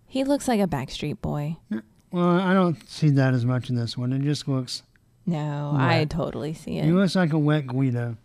He 0.07 0.23
looks 0.23 0.47
like 0.47 0.59
a 0.59 0.67
Backstreet 0.67 1.21
Boy. 1.21 1.57
Well, 2.11 2.39
I 2.39 2.53
don't 2.53 2.87
see 2.87 3.09
that 3.09 3.33
as 3.33 3.45
much 3.45 3.69
in 3.69 3.75
this 3.75 3.97
one. 3.97 4.13
It 4.13 4.21
just 4.21 4.47
looks. 4.47 4.83
No, 5.25 5.73
I 5.75 6.05
totally 6.05 6.53
see 6.53 6.77
it. 6.77 6.85
He 6.85 6.91
looks 6.91 7.15
like 7.15 7.33
a 7.33 7.39
wet 7.39 7.65
Guido. 7.65 8.17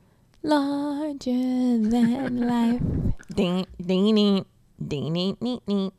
Larger 0.42 1.30
than 1.30 2.46
life. 2.46 2.82
Ding, 3.34 3.66
ding, 3.84 4.14
ding, 4.14 4.44
ding, 4.86 5.12
ding, 5.12 5.36
ding, 5.40 5.60
ding. 5.66 5.92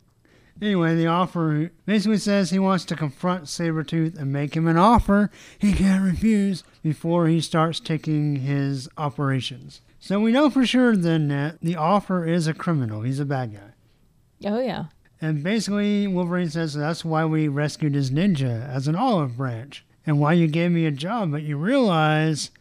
Anyway, 0.62 0.96
the 0.96 1.08
offer 1.08 1.72
basically 1.86 2.18
says 2.18 2.50
he 2.50 2.60
wants 2.60 2.84
to 2.86 2.96
confront 2.96 3.46
Sabretooth 3.46 4.18
and 4.18 4.34
make 4.34 4.56
him 4.56 4.68
an 4.68 4.78
offer 4.78 5.32
he 5.58 5.74
can't 5.74 6.04
refuse 6.04 6.64
before 6.84 7.28
he 7.28 7.40
starts 7.40 7.80
taking 7.80 8.38
his 8.38 8.90
operations. 8.98 9.82
So 10.00 10.20
we 10.20 10.32
know 10.32 10.50
for 10.50 10.66
sure 10.66 10.96
then 10.96 11.30
that 11.30 11.60
the 11.62 11.76
offer 11.76 12.26
is 12.26 12.48
a 12.48 12.54
criminal. 12.54 13.02
He's 13.02 13.20
a 13.20 13.26
bad 13.26 13.54
guy. 13.54 14.50
Oh 14.50 14.60
yeah. 14.60 14.86
And 15.22 15.44
basically, 15.44 16.08
Wolverine 16.08 16.50
says 16.50 16.74
that's 16.74 17.04
why 17.04 17.26
we 17.26 17.48
rescued 17.48 17.94
his 17.94 18.12
ninja 18.12 18.68
as 18.70 18.88
an 18.88 18.96
olive 18.96 19.38
branch 19.38 19.86
and 20.06 20.20
why 20.20 20.34
you 20.34 20.48
gave 20.48 20.72
me 20.72 20.86
a 20.86 20.92
job, 20.92 21.32
but 21.32 21.44
you 21.44 21.58
realize 21.58 22.52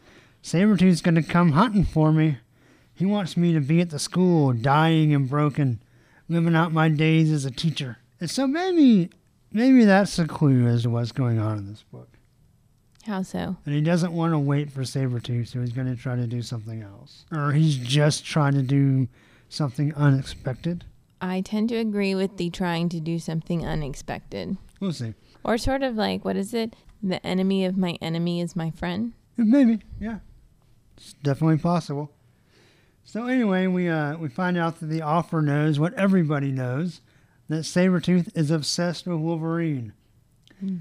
Sabretooth's 0.43 1.01
going 1.01 1.15
to 1.15 1.23
come 1.23 1.53
hunting 1.53 1.85
for 1.85 2.11
me. 2.11 2.37
He 2.93 3.05
wants 3.05 3.37
me 3.37 3.53
to 3.53 3.61
be 3.61 3.79
at 3.79 3.91
the 3.91 3.99
school, 3.99 4.51
dying 4.51 5.13
and 5.13 5.29
broken, 5.29 5.81
living 6.29 6.55
out 6.55 6.71
my 6.71 6.87
days 6.87 7.31
as 7.31 7.43
a 7.43 7.51
teacher. 7.51 7.97
And 8.21 8.29
so 8.29 8.47
maybe, 8.47 9.09
maybe 9.51 9.83
that's 9.83 10.17
a 10.19 10.27
clue 10.27 10.67
as 10.67 10.83
to 10.83 10.89
what's 10.89 11.11
going 11.11 11.39
on 11.39 11.57
in 11.57 11.67
this 11.67 11.83
book. 11.91 12.07
How 13.05 13.23
so? 13.23 13.57
And 13.65 13.73
he 13.73 13.81
doesn't 13.81 14.13
want 14.13 14.33
to 14.33 14.39
wait 14.39 14.71
for 14.71 14.81
Sabretooth, 14.81 15.47
so 15.47 15.59
he's 15.61 15.71
going 15.71 15.87
to 15.87 16.01
try 16.01 16.15
to 16.15 16.27
do 16.27 16.41
something 16.41 16.81
else. 16.81 17.25
Or 17.31 17.53
he's 17.53 17.75
just 17.77 18.23
trying 18.25 18.53
to 18.53 18.61
do 18.61 19.07
something 19.49 19.93
unexpected. 19.95 20.85
I 21.19 21.41
tend 21.41 21.69
to 21.69 21.75
agree 21.75 22.13
with 22.13 22.37
the 22.37 22.49
trying 22.49 22.87
to 22.89 22.99
do 22.99 23.17
something 23.19 23.65
unexpected. 23.65 24.57
We'll 24.79 24.93
see. 24.93 25.15
Or 25.43 25.57
sort 25.57 25.81
of 25.81 25.95
like, 25.95 26.23
what 26.23 26.35
is 26.35 26.53
it? 26.53 26.75
The 27.01 27.25
enemy 27.25 27.65
of 27.65 27.77
my 27.77 27.97
enemy 28.01 28.41
is 28.41 28.55
my 28.55 28.71
friend. 28.71 29.13
Maybe, 29.37 29.79
yeah. 29.99 30.19
It's 30.97 31.13
definitely 31.13 31.57
possible. 31.57 32.11
So 33.11 33.25
anyway, 33.25 33.65
we 33.65 33.89
uh 33.89 34.17
we 34.17 34.29
find 34.29 34.55
out 34.55 34.79
that 34.79 34.85
the 34.85 35.01
offer 35.01 35.41
knows 35.41 35.79
what 35.79 35.95
everybody 35.95 36.51
knows, 36.51 37.01
that 37.47 37.61
Sabretooth 37.63 38.29
is 38.37 38.51
obsessed 38.51 39.07
with 39.07 39.17
Wolverine. 39.17 39.93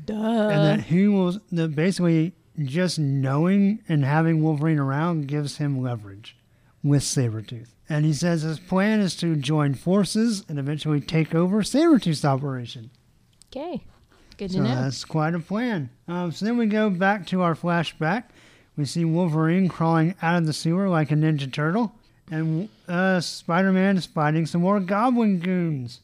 Duh. 0.05 0.13
and 0.15 0.63
that 0.81 0.81
he 0.89 1.09
will 1.09 1.41
that 1.53 1.75
basically 1.75 2.35
just 2.65 2.99
knowing 2.99 3.79
and 3.89 4.05
having 4.05 4.43
Wolverine 4.43 4.79
around 4.79 5.27
gives 5.27 5.57
him 5.57 5.81
leverage 5.81 6.37
with 6.83 7.03
Sabretooth. 7.03 7.69
And 7.89 8.05
he 8.05 8.13
says 8.13 8.43
his 8.43 8.59
plan 8.61 9.01
is 9.01 9.17
to 9.17 9.35
join 9.35 9.73
forces 9.73 10.45
and 10.51 10.59
eventually 10.59 11.01
take 11.01 11.35
over 11.35 11.63
Sabretooth's 11.63 12.27
operation. 12.27 12.91
Okay. 13.51 13.83
Good 14.37 14.51
So 14.51 14.59
to 14.59 14.65
know. 14.65 14.75
that's 14.83 15.03
quite 15.07 15.35
a 15.35 15.39
plan. 15.41 15.89
Um, 16.07 16.31
so 16.33 16.45
then 16.45 16.59
we 16.59 16.67
go 16.67 16.91
back 16.91 17.27
to 17.29 17.41
our 17.41 17.55
flashback. 17.55 18.25
We 18.77 18.85
see 18.85 19.07
Wolverine 19.07 19.69
crawling 19.69 20.15
out 20.21 20.37
of 20.37 20.45
the 20.47 20.53
sewer 20.53 20.91
like 20.91 21.11
a 21.11 21.15
Ninja 21.15 21.51
Turtle, 21.51 21.95
and 22.31 22.69
uh, 22.87 23.21
Spider 23.21 23.73
Man 23.73 23.97
is 23.97 24.07
fighting 24.07 24.47
some 24.47 24.61
more 24.63 24.81
Goblin 24.81 25.39
goons. 25.41 26.01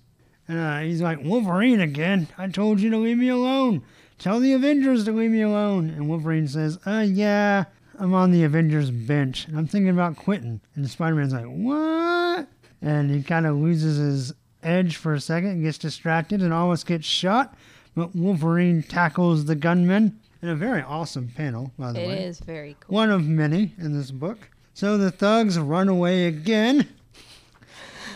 And 0.49 0.59
uh, 0.59 0.81
he's 0.81 1.01
like, 1.01 1.23
Wolverine 1.23 1.81
again? 1.81 2.29
I 2.37 2.49
told 2.49 2.81
you 2.81 2.91
to 2.91 2.99
leave 2.99 3.17
me 3.19 3.29
alone. 3.29 3.83
Tell 4.19 4.41
the 4.41 4.53
Avengers 4.53 5.05
to 5.05 5.13
leave 5.13 5.31
me 5.31 5.41
alone. 5.43 5.89
And 5.91 6.09
Wolverine 6.09 6.49
says, 6.49 6.79
Uh, 6.87 7.05
yeah, 7.09 7.65
I'm 7.99 8.15
on 8.15 8.31
the 8.31 8.45
Avengers 8.45 8.91
bench, 8.91 9.47
and 9.49 9.57
I'm 9.59 9.67
thinking 9.67 9.91
about 9.91 10.17
quitting. 10.17 10.61
And 10.75 10.89
Spider 10.89 11.15
Man's 11.17 11.33
like, 11.33 11.47
What? 11.47 12.49
And 12.83 13.11
he 13.11 13.23
kind 13.23 13.47
of 13.47 13.57
loses 13.57 13.97
his 13.97 14.35
edge 14.63 14.97
for 14.97 15.15
a 15.15 15.21
second, 15.21 15.51
and 15.51 15.63
gets 15.63 15.79
distracted, 15.79 16.43
and 16.43 16.53
almost 16.53 16.87
gets 16.87 17.07
shot 17.07 17.57
but 17.97 18.15
Wolverine 18.17 18.83
tackles 18.83 19.45
the 19.45 19.55
gunman 19.55 20.19
in 20.43 20.49
a 20.49 20.57
very 20.57 20.83
awesome 20.83 21.29
panel, 21.29 21.71
by 21.79 21.93
the 21.93 22.01
It 22.03 22.09
way. 22.09 22.25
is 22.25 22.41
very 22.41 22.77
cool. 22.81 22.93
One 22.93 23.11
of 23.11 23.25
many 23.25 23.73
in 23.79 23.97
this 23.97 24.11
book. 24.11 24.49
So 24.75 24.99
the 24.99 25.13
thugs 25.13 25.57
run 25.57 25.89
away 25.89 26.27
again. 26.27 26.89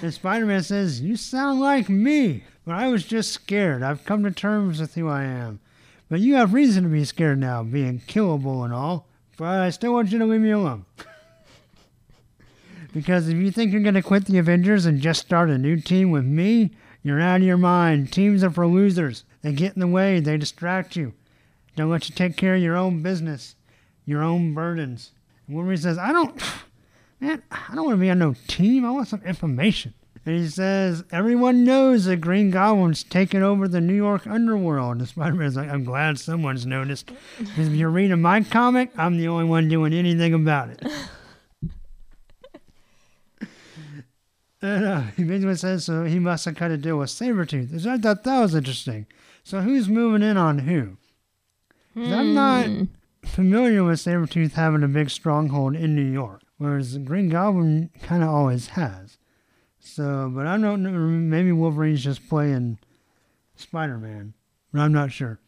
And 0.03 0.13
Spider 0.13 0.45
Man 0.45 0.63
says, 0.63 1.01
You 1.01 1.17
sound 1.17 1.61
like 1.61 1.89
me, 1.89 2.43
but 2.67 2.75
I 2.75 2.89
was 2.89 3.05
just 3.05 3.33
scared. 3.33 3.83
I've 3.83 4.05
come 4.05 4.25
to 4.25 4.33
terms 4.33 4.81
with 4.81 4.95
who 4.95 5.09
I 5.09 5.23
am. 5.23 5.61
But 6.09 6.21
you 6.21 6.35
have 6.35 6.53
reason 6.53 6.83
to 6.83 6.89
be 6.89 7.05
scared 7.05 7.39
now, 7.39 7.63
being 7.63 8.01
killable 8.01 8.65
and 8.65 8.75
all. 8.75 9.07
But 9.37 9.61
I 9.61 9.71
still 9.71 9.93
want 9.93 10.11
you 10.11 10.19
to 10.19 10.25
leave 10.25 10.41
me 10.41 10.51
alone. 10.51 10.85
because 12.93 13.29
if 13.29 13.37
you 13.37 13.53
think 13.53 13.73
you're 13.73 13.83
going 13.83 13.95
to 13.95 14.03
quit 14.03 14.25
the 14.27 14.39
Avengers 14.39 14.85
and 14.85 15.01
just 15.01 15.21
start 15.21 15.51
a 15.51 15.59
new 15.59 15.77
team 15.77 16.11
with 16.11 16.25
me, 16.25 16.73
you're 17.03 17.21
out 17.21 17.41
of 17.41 17.47
your 17.47 17.57
mind. 17.57 18.13
Teams 18.13 18.43
are 18.43 18.51
for 18.51 18.67
losers. 18.67 19.25
They 19.43 19.53
get 19.53 19.75
in 19.75 19.81
the 19.81 19.87
way, 19.87 20.19
they 20.19 20.37
distract 20.37 20.97
you. 20.97 21.15
Don't 21.77 21.91
let 21.91 22.09
you 22.09 22.15
take 22.15 22.37
care 22.37 22.57
of 22.57 22.63
your 22.63 22.77
own 22.77 23.03
business, 23.03 23.55
your 24.05 24.23
own 24.23 24.55
burdens. 24.55 25.13
And 25.49 25.57
Wolverine 25.57 25.79
says, 25.79 25.99
I 25.99 26.13
don't, 26.13 26.41
man, 27.21 27.43
I 27.51 27.75
don't 27.75 27.87
want 27.87 27.97
to 27.97 28.01
be 28.01 28.11
on 28.11 28.19
no 28.21 28.35
team. 28.47 28.85
I 28.85 28.91
want 28.91 29.09
some 29.09 29.23
information. 29.25 29.95
And 30.27 30.37
he 30.37 30.47
says, 30.49 31.05
everyone 31.11 31.65
knows 31.65 32.05
that 32.05 32.21
Green 32.21 32.51
Goblin's 32.51 33.03
taken 33.03 33.43
over 33.43 33.67
the 33.67 33.81
New 33.81 33.95
York 33.95 34.27
underworld. 34.27 34.99
And 34.99 35.09
Spider-Man's 35.09 35.57
like, 35.57 35.71
I'm 35.71 35.85
glad 35.85 36.19
someone's 36.19 36.67
noticed. 36.67 37.11
Because 37.39 37.69
if 37.69 37.73
you're 37.73 37.89
reading 37.89 38.21
my 38.21 38.43
comic, 38.43 38.91
I'm 38.99 39.17
the 39.17 39.29
only 39.29 39.45
one 39.47 39.69
doing 39.69 39.95
anything 39.95 40.35
about 40.35 40.69
it. 40.71 40.83
and 44.61 44.85
uh, 44.85 45.01
he 45.17 45.25
basically 45.25 45.55
says, 45.55 45.85
so 45.87 46.05
he 46.05 46.19
must 46.19 46.45
have 46.45 46.57
cut 46.57 46.73
a 46.73 46.77
deal 46.77 46.99
with 46.99 47.09
Sabretooth. 47.11 47.87
I 47.87 47.97
thought 47.97 48.25
that 48.25 48.41
was 48.41 48.55
interesting. 48.55 49.07
So 49.45 49.61
who's 49.61 49.89
moving 49.89 50.23
in 50.23 50.37
on 50.37 50.59
who? 50.59 50.97
'Cause 51.95 52.13
I'm 52.13 52.35
not 52.35 52.67
Hmm. 52.67 52.85
Familiar 53.29 53.85
with 53.85 54.01
Sabretooth 54.01 54.53
having 54.53 54.83
a 54.83 54.89
big 54.89 55.11
stronghold 55.11 55.77
in 55.77 55.95
New 55.95 56.11
York, 56.11 56.43
whereas 56.59 56.99
Green 56.99 57.29
Goblin 57.29 57.91
kind 58.03 58.23
of 58.23 58.29
always 58.29 58.69
has. 58.69 59.19
So, 59.81 60.31
but 60.35 60.47
I 60.47 60.59
don't 60.59 60.83
know. 60.83 60.91
Maybe 60.93 61.53
Wolverine's 61.53 62.05
just 62.05 62.29
playing 62.29 62.79
Spider 63.57 63.99
Man, 63.99 64.35
but 64.73 64.81
I'm 64.81 64.93
not 64.93 65.13
sure. 65.13 65.39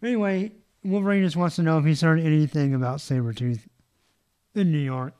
But 0.00 0.08
anyway, 0.08 0.52
Wolverine 0.84 1.24
just 1.24 1.36
wants 1.36 1.56
to 1.56 1.62
know 1.62 1.78
if 1.78 1.84
he's 1.84 2.00
heard 2.00 2.20
anything 2.20 2.74
about 2.74 2.98
Sabretooth 2.98 3.66
in 4.54 4.70
New 4.70 4.78
York 4.78 5.14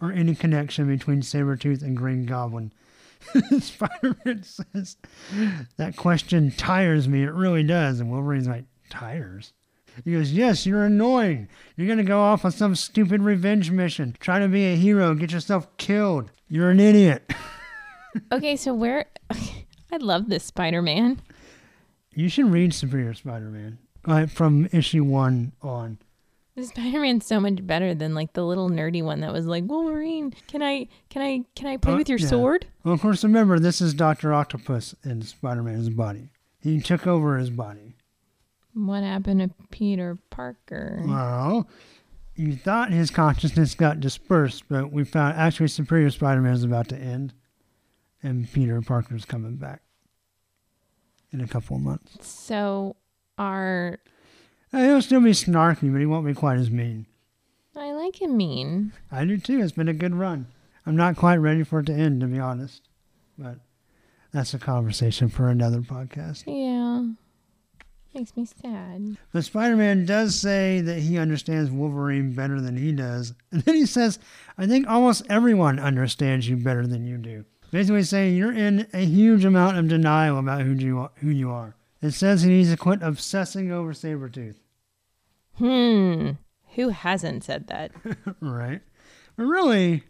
or 0.00 0.12
any 0.12 0.34
connection 0.34 0.88
between 0.88 1.22
Sabretooth 1.22 1.82
and 1.82 1.96
Green 1.96 2.26
Goblin. 2.26 2.72
Spider 3.60 4.16
Man 4.24 4.42
says, 4.42 4.96
That 5.76 5.96
question 5.96 6.50
tires 6.50 7.08
me. 7.08 7.22
It 7.22 7.32
really 7.32 7.62
does. 7.62 8.00
And 8.00 8.10
Wolverine's 8.10 8.48
like, 8.48 8.64
Tires? 8.90 9.52
He 10.04 10.12
goes, 10.12 10.32
Yes, 10.32 10.66
you're 10.66 10.84
annoying. 10.84 11.48
You're 11.76 11.86
going 11.86 11.98
to 11.98 12.04
go 12.04 12.20
off 12.20 12.44
on 12.44 12.52
some 12.52 12.74
stupid 12.74 13.22
revenge 13.22 13.70
mission, 13.70 14.16
try 14.20 14.38
to 14.38 14.48
be 14.48 14.64
a 14.66 14.76
hero, 14.76 15.14
get 15.14 15.32
yourself 15.32 15.74
killed. 15.76 16.30
You're 16.48 16.70
an 16.70 16.80
idiot. 16.80 17.30
Okay, 18.32 18.56
so 18.56 18.72
where? 18.72 19.04
I 19.30 19.98
love 19.98 20.30
this 20.30 20.44
Spider-Man. 20.44 21.20
You 22.14 22.30
should 22.30 22.50
read 22.50 22.72
Superior 22.72 23.12
Spider 23.12 23.50
Man 23.50 23.76
like 24.06 24.30
from 24.30 24.68
issue 24.72 25.04
one 25.04 25.52
on. 25.60 25.98
This 26.54 26.70
Spider-Man's 26.70 27.26
so 27.26 27.40
much 27.40 27.66
better 27.66 27.94
than 27.94 28.14
like 28.14 28.32
the 28.32 28.42
little 28.42 28.70
nerdy 28.70 29.02
one 29.04 29.20
that 29.20 29.34
was 29.34 29.44
like 29.44 29.64
Wolverine. 29.66 30.32
Can 30.48 30.62
I? 30.62 30.88
Can 31.10 31.20
I? 31.20 31.44
Can 31.54 31.66
I 31.66 31.76
play 31.76 31.92
Uh, 31.92 31.96
with 31.98 32.08
your 32.08 32.18
yeah. 32.18 32.26
sword? 32.28 32.66
Well, 32.84 32.94
of 32.94 33.02
course, 33.02 33.22
remember, 33.22 33.58
this 33.58 33.82
is 33.82 33.92
Dr. 33.92 34.32
Octopus 34.32 34.94
in 35.04 35.20
Spider 35.20 35.62
Man's 35.62 35.90
body. 35.90 36.30
He 36.58 36.80
took 36.80 37.06
over 37.06 37.36
his 37.36 37.50
body. 37.50 37.95
What 38.76 39.02
happened 39.02 39.40
to 39.40 39.50
Peter 39.70 40.18
Parker? 40.28 41.02
Well, 41.06 41.66
you 42.34 42.54
thought 42.54 42.92
his 42.92 43.10
consciousness 43.10 43.74
got 43.74 44.00
dispersed, 44.00 44.64
but 44.68 44.92
we 44.92 45.02
found 45.04 45.34
actually 45.38 45.68
Superior 45.68 46.10
Spider 46.10 46.42
Man 46.42 46.52
is 46.52 46.62
about 46.62 46.88
to 46.88 46.96
end, 46.96 47.32
and 48.22 48.52
Peter 48.52 48.82
Parker's 48.82 49.24
coming 49.24 49.56
back 49.56 49.80
in 51.32 51.40
a 51.40 51.46
couple 51.48 51.76
of 51.76 51.82
months. 51.82 52.26
So, 52.28 52.96
our 53.38 53.98
Uh, 54.74 54.78
He'll 54.82 55.00
still 55.00 55.22
be 55.22 55.30
snarky, 55.30 55.90
but 55.90 56.00
he 56.00 56.06
won't 56.06 56.26
be 56.26 56.34
quite 56.34 56.58
as 56.58 56.70
mean. 56.70 57.06
I 57.74 57.92
like 57.92 58.20
him 58.20 58.36
mean. 58.36 58.92
I 59.10 59.24
do 59.24 59.38
too. 59.38 59.62
It's 59.62 59.72
been 59.72 59.88
a 59.88 59.94
good 59.94 60.14
run. 60.14 60.48
I'm 60.84 60.96
not 60.96 61.16
quite 61.16 61.36
ready 61.36 61.62
for 61.62 61.80
it 61.80 61.86
to 61.86 61.94
end, 61.94 62.20
to 62.20 62.26
be 62.26 62.38
honest. 62.38 62.82
But 63.38 63.58
that's 64.32 64.52
a 64.54 64.58
conversation 64.58 65.28
for 65.30 65.48
another 65.48 65.80
podcast. 65.80 66.44
Yeah, 66.46 67.12
makes 68.16 68.36
me 68.36 68.46
sad. 68.46 69.16
But 69.32 69.44
Spider 69.44 69.76
Man 69.76 70.06
does 70.06 70.34
say 70.34 70.80
that 70.80 71.00
he 71.00 71.18
understands 71.18 71.70
Wolverine 71.70 72.32
better 72.32 72.60
than 72.60 72.76
he 72.76 72.92
does. 72.92 73.34
And 73.52 73.62
then 73.62 73.74
he 73.74 73.86
says, 73.86 74.18
I 74.58 74.66
think 74.66 74.88
almost 74.88 75.24
everyone 75.30 75.78
understands 75.78 76.48
you 76.48 76.56
better 76.56 76.86
than 76.86 77.06
you 77.06 77.18
do. 77.18 77.44
Basically 77.70 78.02
saying 78.02 78.36
you're 78.36 78.52
in 78.52 78.86
a 78.92 79.04
huge 79.04 79.44
amount 79.44 79.76
of 79.76 79.88
denial 79.88 80.38
about 80.38 80.62
who 80.62 80.72
you 80.72 80.98
are. 80.98 81.10
Who 81.16 81.30
you 81.30 81.50
are. 81.50 81.76
It 82.02 82.12
says 82.12 82.42
he 82.42 82.50
needs 82.50 82.70
to 82.70 82.76
quit 82.76 83.02
obsessing 83.02 83.70
over 83.72 83.92
Sabretooth. 83.92 84.56
Hmm. 85.54 86.32
Who 86.74 86.90
hasn't 86.90 87.44
said 87.44 87.68
that? 87.68 87.92
right? 88.40 88.82
But 89.36 89.44
really, 89.44 90.04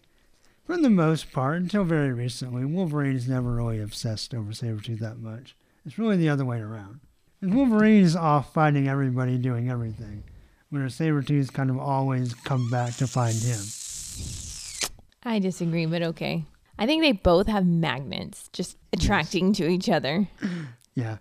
for 0.65 0.77
the 0.77 0.91
most 0.91 1.33
part, 1.33 1.59
until 1.59 1.85
very 1.85 2.13
recently, 2.13 2.65
Wolverine's 2.65 3.29
never 3.29 3.53
really 3.55 3.81
obsessed 3.81 4.35
over 4.35 4.51
Sabretooth 4.51 4.99
that 4.99 5.19
much. 5.19 5.57
It's 5.85 5.99
really 5.99 6.17
the 6.17 6.29
other 6.29 6.45
way 6.45 6.59
around. 6.59 7.01
And 7.41 7.55
Wolverine's 7.55 8.17
off 8.17 8.53
fighting 8.53 8.89
everybody, 8.89 9.37
doing 9.39 9.69
everything, 9.71 10.25
whereas 10.71 10.97
Sabretooth's 10.99 11.51
kind 11.51 11.71
of 11.71 11.79
always 11.79 12.35
come 12.35 12.71
back 12.71 12.95
to 12.97 13.07
find 13.07 13.37
him. 13.37 13.61
I 15.23 15.39
disagree, 15.39 15.87
but 15.87 16.03
okay. 16.03 16.45
I 16.79 16.87
think 16.87 17.03
they 17.03 17.13
both 17.13 17.47
have 17.49 17.67
magnets 17.67 18.49
just 18.53 18.77
attracting 18.93 19.53
to 19.55 19.67
each 19.69 19.89
other. 19.89 20.29
Yeah, 20.99 21.19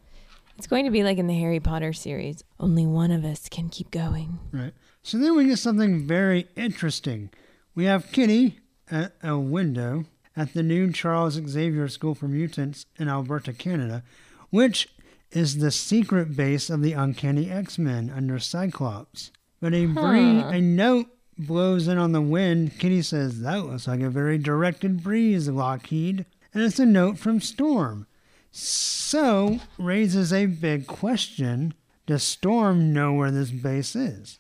It's 0.57 0.67
going 0.67 0.85
to 0.85 0.89
be 0.91 1.03
like 1.03 1.17
in 1.17 1.27
the 1.27 1.37
Harry 1.37 1.59
Potter 1.59 1.91
series. 1.91 2.45
Only 2.61 2.85
one 2.85 3.11
of 3.11 3.25
us 3.25 3.49
can 3.49 3.67
keep 3.67 3.91
going. 3.91 4.39
right. 4.53 4.71
So 5.03 5.17
then 5.17 5.35
we 5.35 5.47
get 5.47 5.59
something 5.59 6.07
very 6.07 6.47
interesting. 6.55 7.29
We 7.75 7.83
have 7.83 8.09
Kitty 8.13 8.59
at 8.89 9.11
a 9.21 9.37
window 9.37 10.05
at 10.33 10.53
the 10.53 10.63
new 10.63 10.93
Charles 10.93 11.33
Xavier 11.33 11.89
School 11.89 12.15
for 12.15 12.29
Mutants 12.29 12.85
in 12.97 13.09
Alberta, 13.09 13.51
Canada, 13.51 14.03
which 14.49 14.87
is 15.35 15.57
the 15.57 15.71
secret 15.71 16.35
base 16.35 16.69
of 16.69 16.81
the 16.81 16.93
Uncanny 16.93 17.49
X 17.51 17.77
Men 17.77 18.11
under 18.15 18.39
Cyclops. 18.39 19.31
But 19.61 19.73
a, 19.73 19.85
Huh. 19.87 20.09
a 20.53 20.61
note 20.61 21.07
blows 21.37 21.87
in 21.87 21.97
on 21.97 22.11
the 22.11 22.21
wind. 22.21 22.77
Kitty 22.79 23.01
says, 23.01 23.41
That 23.41 23.65
looks 23.65 23.87
like 23.87 24.01
a 24.01 24.09
very 24.09 24.37
directed 24.37 25.03
breeze, 25.03 25.47
Lockheed. 25.49 26.25
And 26.53 26.63
it's 26.63 26.79
a 26.79 26.85
note 26.85 27.17
from 27.17 27.41
Storm. 27.41 28.07
So, 28.51 29.59
raises 29.77 30.31
a 30.31 30.45
big 30.45 30.87
question 30.87 31.73
Does 32.05 32.23
Storm 32.23 32.93
know 32.93 33.13
where 33.13 33.31
this 33.31 33.51
base 33.51 33.95
is? 33.95 34.39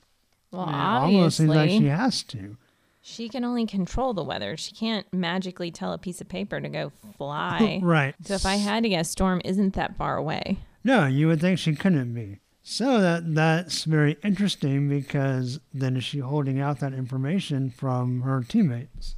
Well, 0.51 0.61
almost 0.69 1.37
seems 1.37 1.49
like 1.49 1.57
obviously, 1.59 1.79
she 1.85 1.89
has 1.89 2.23
to. 2.23 2.57
she 3.01 3.27
can 3.27 3.43
only 3.43 3.65
control 3.65 4.13
the 4.13 4.23
weather. 4.23 4.55
She 4.55 4.71
can't 4.73 5.05
magically 5.11 5.69
tell 5.71 5.91
a 5.91 5.97
piece 5.97 6.21
of 6.21 6.29
paper 6.29 6.61
to 6.61 6.69
go 6.69 6.91
fly. 7.17 7.79
Right. 7.83 8.15
So 8.23 8.35
if 8.35 8.45
I 8.45 8.55
had 8.55 8.83
to 8.83 8.89
guess, 8.89 9.09
Storm 9.09 9.41
isn't 9.43 9.73
that 9.73 9.97
far 9.97 10.15
away. 10.15 10.59
No, 10.85 11.07
you 11.07 11.27
would 11.27 11.41
think 11.41 11.57
she 11.57 11.75
couldn't 11.75 12.13
be. 12.13 12.41
So 12.61 13.01
that 13.01 13.33
that's 13.33 13.85
very 13.85 14.17
interesting 14.23 14.87
because 14.87 15.59
then 15.73 15.97
is 15.97 16.03
she 16.03 16.19
holding 16.19 16.59
out 16.59 16.79
that 16.79 16.93
information 16.93 17.71
from 17.71 18.21
her 18.21 18.43
teammates? 18.47 19.15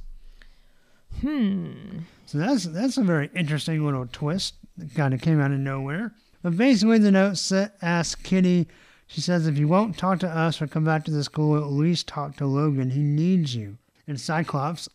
Hmm. 1.20 1.98
So 2.24 2.38
that's 2.38 2.64
that's 2.64 2.96
a 2.96 3.02
very 3.02 3.30
interesting 3.36 3.84
little 3.84 4.08
twist 4.10 4.54
that 4.78 4.94
kind 4.94 5.12
of 5.12 5.20
came 5.20 5.42
out 5.42 5.52
of 5.52 5.58
nowhere. 5.58 6.14
But 6.42 6.56
basically, 6.56 7.00
the 7.00 7.10
note 7.10 7.36
sa- 7.36 7.68
asks 7.82 8.22
Kitty. 8.22 8.66
She 9.06 9.20
says, 9.20 9.46
"If 9.46 9.58
you 9.58 9.68
won't 9.68 9.98
talk 9.98 10.20
to 10.20 10.28
us 10.28 10.62
or 10.62 10.66
come 10.66 10.84
back 10.84 11.04
to 11.04 11.10
the 11.10 11.22
school, 11.22 11.54
at 11.58 11.70
least 11.70 12.08
talk 12.08 12.36
to 12.36 12.46
Logan. 12.46 12.92
He 12.92 13.02
needs 13.02 13.54
you." 13.54 13.76
And 14.06 14.18
Cyclops 14.18 14.88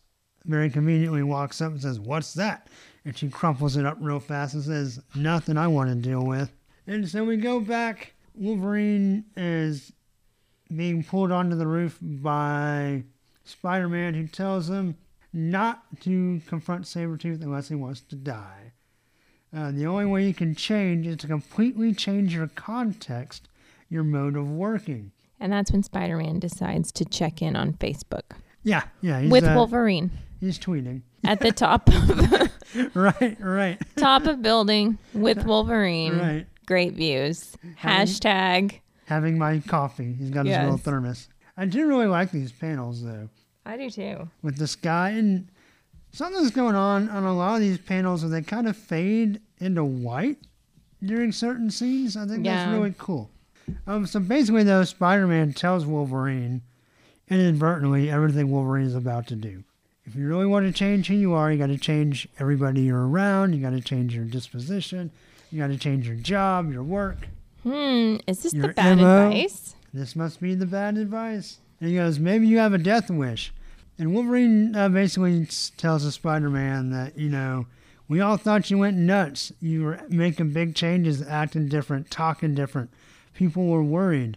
very 0.44 0.70
conveniently 0.70 1.22
walks 1.22 1.60
up 1.60 1.70
and 1.70 1.82
says, 1.82 2.00
"What's 2.00 2.34
that?" 2.34 2.68
And 3.04 3.16
she 3.16 3.28
crumples 3.28 3.76
it 3.76 3.86
up 3.86 3.98
real 4.00 4.18
fast 4.18 4.54
and 4.54 4.64
says, 4.64 5.00
"Nothing 5.14 5.56
I 5.56 5.68
want 5.68 5.90
to 5.90 5.94
deal 5.94 6.26
with." 6.26 6.50
And 6.86 7.08
so 7.08 7.24
we 7.24 7.36
go 7.36 7.60
back. 7.60 8.14
Wolverine 8.34 9.24
is 9.36 9.92
being 10.74 11.04
pulled 11.04 11.30
onto 11.32 11.56
the 11.56 11.66
roof 11.66 11.98
by 12.00 13.04
Spider-Man, 13.44 14.14
who 14.14 14.26
tells 14.26 14.68
him 14.68 14.96
not 15.32 15.82
to 16.00 16.40
confront 16.46 16.84
Sabretooth 16.84 17.42
unless 17.42 17.68
he 17.68 17.74
wants 17.74 18.00
to 18.02 18.16
die. 18.16 18.72
Uh, 19.54 19.70
the 19.70 19.86
only 19.86 20.04
way 20.06 20.26
you 20.26 20.34
can 20.34 20.54
change 20.54 21.06
is 21.06 21.16
to 21.18 21.26
completely 21.28 21.94
change 21.94 22.34
your 22.34 22.48
context, 22.48 23.48
your 23.88 24.02
mode 24.02 24.36
of 24.36 24.50
working. 24.50 25.12
And 25.38 25.52
that's 25.52 25.70
when 25.70 25.82
Spider 25.82 26.16
Man 26.16 26.38
decides 26.40 26.90
to 26.92 27.04
check 27.04 27.40
in 27.42 27.54
on 27.54 27.74
Facebook 27.74 28.22
Yeah, 28.62 28.84
yeah. 29.00 29.20
He's, 29.20 29.30
with 29.30 29.44
uh, 29.44 29.52
Wolverine 29.54 30.10
He's 30.40 30.58
tweeting. 30.58 31.02
at 31.24 31.40
the 31.40 31.52
top 31.52 31.88
of 31.88 32.94
right, 32.96 33.36
right, 33.40 33.78
top 33.96 34.24
of 34.26 34.42
building 34.42 34.98
with 35.12 35.44
Wolverine. 35.46 36.18
right. 36.18 36.46
Great 36.66 36.94
views. 36.94 37.56
Having- 37.76 38.06
Hashtag. 38.06 38.80
Having 39.06 39.38
my 39.38 39.58
coffee. 39.60 40.14
He's 40.14 40.30
got 40.30 40.46
his 40.46 40.56
little 40.56 40.78
thermos. 40.78 41.28
I 41.56 41.66
do 41.66 41.86
really 41.86 42.06
like 42.06 42.30
these 42.30 42.52
panels, 42.52 43.02
though. 43.04 43.28
I 43.66 43.76
do 43.76 43.88
too. 43.90 44.28
with 44.42 44.56
this 44.56 44.76
guy, 44.76 45.10
and 45.10 45.48
something's 46.12 46.50
going 46.50 46.74
on 46.74 47.08
on 47.08 47.24
a 47.24 47.34
lot 47.34 47.54
of 47.56 47.60
these 47.60 47.78
panels 47.78 48.22
where 48.22 48.30
they 48.30 48.42
kind 48.42 48.66
of 48.68 48.76
fade 48.76 49.40
into 49.58 49.84
white 49.84 50.38
during 51.02 51.32
certain 51.32 51.70
scenes. 51.70 52.16
I 52.16 52.26
think 52.26 52.44
Yeah. 52.44 52.56
that's 52.66 52.72
really 52.72 52.94
cool. 52.98 53.30
Um, 53.86 54.04
so 54.06 54.20
basically, 54.20 54.62
though, 54.64 54.84
Spider-Man 54.84 55.52
tells 55.54 55.86
Wolverine 55.86 56.62
inadvertently 57.28 58.10
everything 58.10 58.50
Wolverine 58.50 58.86
is 58.86 58.94
about 58.94 59.26
to 59.28 59.36
do. 59.36 59.64
If 60.04 60.14
you 60.14 60.26
really 60.28 60.46
want 60.46 60.66
to 60.66 60.72
change 60.72 61.08
who 61.08 61.14
you 61.14 61.32
are, 61.32 61.50
you 61.50 61.58
got 61.58 61.68
to 61.68 61.78
change 61.78 62.28
everybody 62.38 62.82
you're 62.82 63.08
around. 63.08 63.54
You 63.54 63.62
got 63.62 63.70
to 63.70 63.80
change 63.80 64.14
your 64.14 64.24
disposition. 64.26 65.10
You 65.54 65.60
got 65.60 65.68
to 65.68 65.78
change 65.78 66.08
your 66.08 66.16
job, 66.16 66.72
your 66.72 66.82
work. 66.82 67.28
Hmm. 67.62 68.16
Is 68.26 68.42
this 68.42 68.52
the 68.52 68.72
bad 68.74 68.98
MO? 68.98 69.28
advice? 69.28 69.76
This 69.92 70.16
must 70.16 70.40
be 70.40 70.56
the 70.56 70.66
bad 70.66 70.96
advice. 70.96 71.58
And 71.80 71.90
he 71.90 71.94
goes, 71.94 72.18
maybe 72.18 72.48
you 72.48 72.58
have 72.58 72.72
a 72.72 72.78
death 72.78 73.08
wish. 73.08 73.54
And 73.96 74.12
Wolverine 74.12 74.74
uh, 74.74 74.88
basically 74.88 75.46
tells 75.76 76.02
the 76.02 76.10
Spider-Man 76.10 76.90
that, 76.90 77.16
you 77.16 77.28
know, 77.28 77.66
we 78.08 78.20
all 78.20 78.36
thought 78.36 78.68
you 78.68 78.78
went 78.78 78.96
nuts. 78.96 79.52
You 79.60 79.84
were 79.84 80.00
making 80.08 80.50
big 80.50 80.74
changes, 80.74 81.22
acting 81.22 81.68
different, 81.68 82.10
talking 82.10 82.56
different. 82.56 82.90
People 83.32 83.68
were 83.68 83.84
worried. 83.84 84.36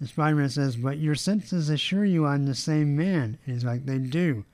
And 0.00 0.08
Spider-Man 0.08 0.50
says, 0.50 0.74
but 0.74 0.98
your 0.98 1.14
senses 1.14 1.70
assure 1.70 2.04
you 2.04 2.26
I'm 2.26 2.46
the 2.46 2.56
same 2.56 2.96
man. 2.96 3.38
And 3.46 3.54
he's 3.54 3.64
like, 3.64 3.86
they 3.86 3.98
do. 3.98 4.44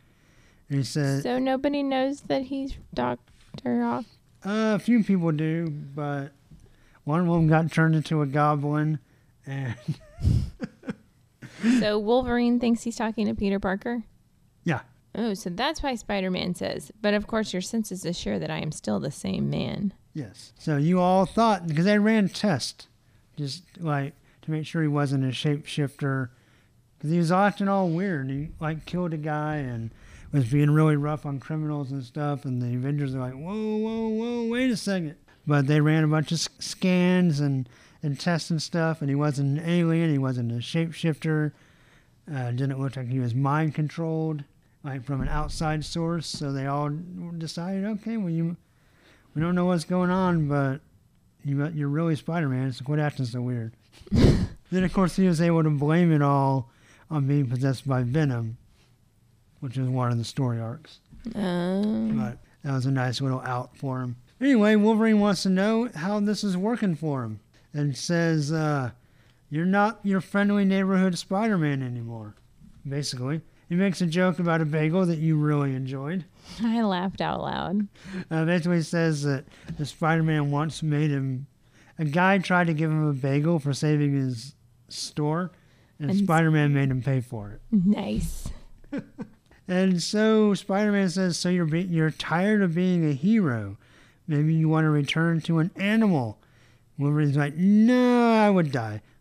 And 0.68 0.76
he 0.76 0.84
says, 0.84 1.22
So 1.22 1.38
nobody 1.38 1.82
knows 1.82 2.20
that 2.22 2.42
he's 2.42 2.74
Doctor 2.92 3.82
Ock. 3.82 4.04
Uh, 4.44 4.74
a 4.74 4.78
few 4.78 5.02
people 5.04 5.32
do, 5.32 5.68
but 5.68 6.32
one 7.04 7.20
of 7.20 7.26
them 7.26 7.48
got 7.48 7.70
turned 7.72 7.94
into 7.94 8.22
a 8.22 8.26
goblin. 8.26 8.98
And 9.46 9.74
So 11.80 11.98
Wolverine 11.98 12.60
thinks 12.60 12.82
he's 12.82 12.96
talking 12.96 13.26
to 13.26 13.34
Peter 13.34 13.58
Parker. 13.58 14.02
yeah, 14.64 14.80
Oh, 15.14 15.32
so 15.34 15.48
that's 15.48 15.82
why 15.82 15.94
Spider-Man 15.94 16.54
says. 16.56 16.90
But 17.00 17.14
of 17.14 17.26
course, 17.28 17.52
your 17.52 17.62
senses 17.62 18.04
assure 18.04 18.38
that 18.40 18.50
I 18.50 18.58
am 18.58 18.72
still 18.72 18.98
the 19.00 19.12
same 19.12 19.48
man. 19.48 19.92
Yes. 20.12 20.52
So 20.58 20.76
you 20.76 21.00
all 21.00 21.24
thought 21.24 21.66
because 21.68 21.84
they 21.84 21.98
ran 21.98 22.28
tests, 22.28 22.88
just 23.36 23.62
like 23.80 24.14
to 24.42 24.50
make 24.50 24.66
sure 24.66 24.82
he 24.82 24.88
wasn't 24.88 25.24
a 25.24 25.28
shapeshifter, 25.28 26.30
because 26.98 27.10
he 27.12 27.18
was 27.18 27.30
acting 27.32 27.68
all 27.68 27.88
weird. 27.88 28.28
He 28.28 28.48
like 28.60 28.86
killed 28.86 29.14
a 29.14 29.16
guy 29.18 29.56
and 29.56 29.90
was 30.34 30.50
being 30.50 30.70
really 30.70 30.96
rough 30.96 31.24
on 31.24 31.38
criminals 31.38 31.92
and 31.92 32.02
stuff. 32.02 32.44
And 32.44 32.60
the 32.60 32.74
Avengers 32.74 33.14
are 33.14 33.20
like, 33.20 33.34
whoa, 33.34 33.76
whoa, 33.76 34.08
whoa, 34.08 34.48
wait 34.48 34.70
a 34.70 34.76
second. 34.76 35.14
But 35.46 35.66
they 35.66 35.80
ran 35.80 36.04
a 36.04 36.08
bunch 36.08 36.32
of 36.32 36.40
scans 36.58 37.40
and 37.40 37.68
and 38.02 38.20
tests 38.20 38.50
and 38.50 38.60
stuff, 38.60 39.00
and 39.00 39.08
he 39.08 39.14
wasn't 39.14 39.58
an 39.58 39.66
alien. 39.66 40.10
He 40.10 40.18
wasn't 40.18 40.52
a 40.52 40.56
shapeshifter. 40.56 41.52
Uh, 42.30 42.50
didn't 42.50 42.78
look 42.78 42.96
like 42.96 43.08
he 43.08 43.18
was 43.18 43.34
mind 43.34 43.74
controlled, 43.74 44.44
like 44.82 45.04
from 45.04 45.22
an 45.22 45.28
outside 45.28 45.84
source. 45.86 46.26
So 46.26 46.52
they 46.52 46.66
all 46.66 46.90
decided, 47.38 47.84
okay, 47.86 48.18
well 48.18 48.28
you 48.28 48.56
we 49.34 49.42
don't 49.42 49.54
know 49.54 49.64
what's 49.64 49.84
going 49.84 50.10
on, 50.10 50.48
but 50.48 50.80
you, 51.44 51.66
you're 51.74 51.88
really 51.88 52.14
Spider-Man, 52.14 52.72
so 52.72 52.84
quit 52.84 53.00
acting 53.00 53.24
so 53.24 53.40
weird. 53.40 53.72
then, 54.12 54.84
of 54.84 54.92
course, 54.92 55.16
he 55.16 55.26
was 55.26 55.40
able 55.40 55.62
to 55.62 55.70
blame 55.70 56.12
it 56.12 56.22
all 56.22 56.70
on 57.10 57.26
being 57.26 57.48
possessed 57.48 57.86
by 57.86 58.02
Venom, 58.02 58.56
which 59.64 59.78
is 59.78 59.88
one 59.88 60.12
of 60.12 60.18
the 60.18 60.24
story 60.24 60.60
arcs. 60.60 61.00
Um, 61.34 62.18
But 62.18 62.38
that 62.62 62.74
was 62.74 62.84
a 62.84 62.90
nice 62.90 63.22
little 63.22 63.40
out 63.40 63.74
for 63.78 64.00
him. 64.02 64.16
Anyway, 64.40 64.76
Wolverine 64.76 65.20
wants 65.20 65.42
to 65.44 65.48
know 65.48 65.88
how 65.94 66.20
this 66.20 66.44
is 66.44 66.54
working 66.54 66.94
for 66.94 67.22
him 67.24 67.40
and 67.72 67.96
says, 67.96 68.52
uh, 68.52 68.90
You're 69.48 69.64
not 69.64 70.00
your 70.02 70.20
friendly 70.20 70.66
neighborhood 70.66 71.16
Spider-Man 71.16 71.82
anymore, 71.82 72.34
basically. 72.86 73.40
He 73.70 73.74
makes 73.74 74.02
a 74.02 74.06
joke 74.06 74.38
about 74.38 74.60
a 74.60 74.66
bagel 74.66 75.06
that 75.06 75.18
you 75.18 75.36
really 75.36 75.74
enjoyed. 75.74 76.26
I 76.62 76.82
laughed 76.82 77.22
out 77.22 77.40
loud. 77.40 77.88
Uh, 78.30 78.44
basically 78.44 78.82
says 78.82 79.22
that 79.22 79.46
the 79.78 79.86
Spider-Man 79.86 80.50
once 80.50 80.82
made 80.82 81.10
him. 81.10 81.46
A 81.98 82.04
guy 82.04 82.36
tried 82.38 82.66
to 82.66 82.74
give 82.74 82.90
him 82.90 83.06
a 83.08 83.14
bagel 83.14 83.58
for 83.58 83.72
saving 83.72 84.12
his 84.14 84.54
store, 84.90 85.52
and, 85.98 86.10
And- 86.10 86.18
Spider-Man 86.18 86.74
made 86.74 86.90
him 86.90 87.00
pay 87.02 87.22
for 87.22 87.50
it. 87.52 87.60
Nice. 87.72 88.50
And 89.66 90.02
so 90.02 90.52
Spider-Man 90.54 91.08
says, 91.08 91.38
"So 91.38 91.48
you're 91.48 91.64
be- 91.64 91.82
you're 91.82 92.10
tired 92.10 92.60
of 92.62 92.74
being 92.74 93.08
a 93.08 93.12
hero? 93.12 93.78
Maybe 94.26 94.54
you 94.54 94.68
want 94.68 94.84
to 94.84 94.90
return 94.90 95.40
to 95.42 95.58
an 95.58 95.70
animal." 95.76 96.38
Wolverine's 96.98 97.36
like, 97.36 97.56
"No, 97.56 98.32
I 98.32 98.50
would 98.50 98.70
die." 98.70 99.00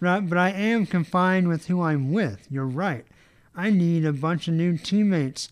but, 0.00 0.08
I, 0.08 0.20
but 0.20 0.38
I 0.38 0.50
am 0.50 0.86
confined 0.86 1.48
with 1.48 1.66
who 1.66 1.82
I'm 1.82 2.12
with. 2.12 2.46
You're 2.50 2.66
right. 2.66 3.04
I 3.54 3.70
need 3.70 4.04
a 4.04 4.12
bunch 4.12 4.48
of 4.48 4.54
new 4.54 4.78
teammates 4.78 5.50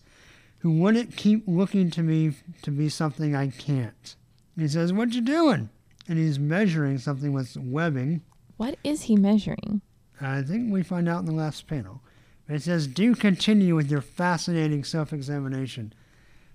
who 0.59 0.71
wouldn't 0.71 1.15
keep 1.15 1.43
looking 1.47 1.91
to 1.91 2.01
me 2.01 2.33
to 2.63 2.71
be 2.71 2.89
something 2.89 3.35
I 3.35 3.49
can't. 3.49 4.15
He 4.57 4.67
says, 4.67 4.91
"What 4.91 5.13
you 5.13 5.21
doing?" 5.21 5.69
And 6.07 6.17
he's 6.17 6.39
measuring 6.39 6.97
something 6.97 7.33
with 7.33 7.55
webbing. 7.55 8.23
What 8.57 8.79
is 8.83 9.03
he 9.03 9.15
measuring? 9.15 9.81
I 10.19 10.41
think 10.41 10.73
we 10.73 10.81
find 10.81 11.07
out 11.07 11.19
in 11.19 11.25
the 11.25 11.31
last 11.31 11.67
panel. 11.67 12.01
It 12.49 12.63
says, 12.63 12.87
do 12.87 13.13
continue 13.15 13.75
with 13.75 13.91
your 13.91 14.01
fascinating 14.01 14.83
self 14.83 15.13
examination. 15.13 15.93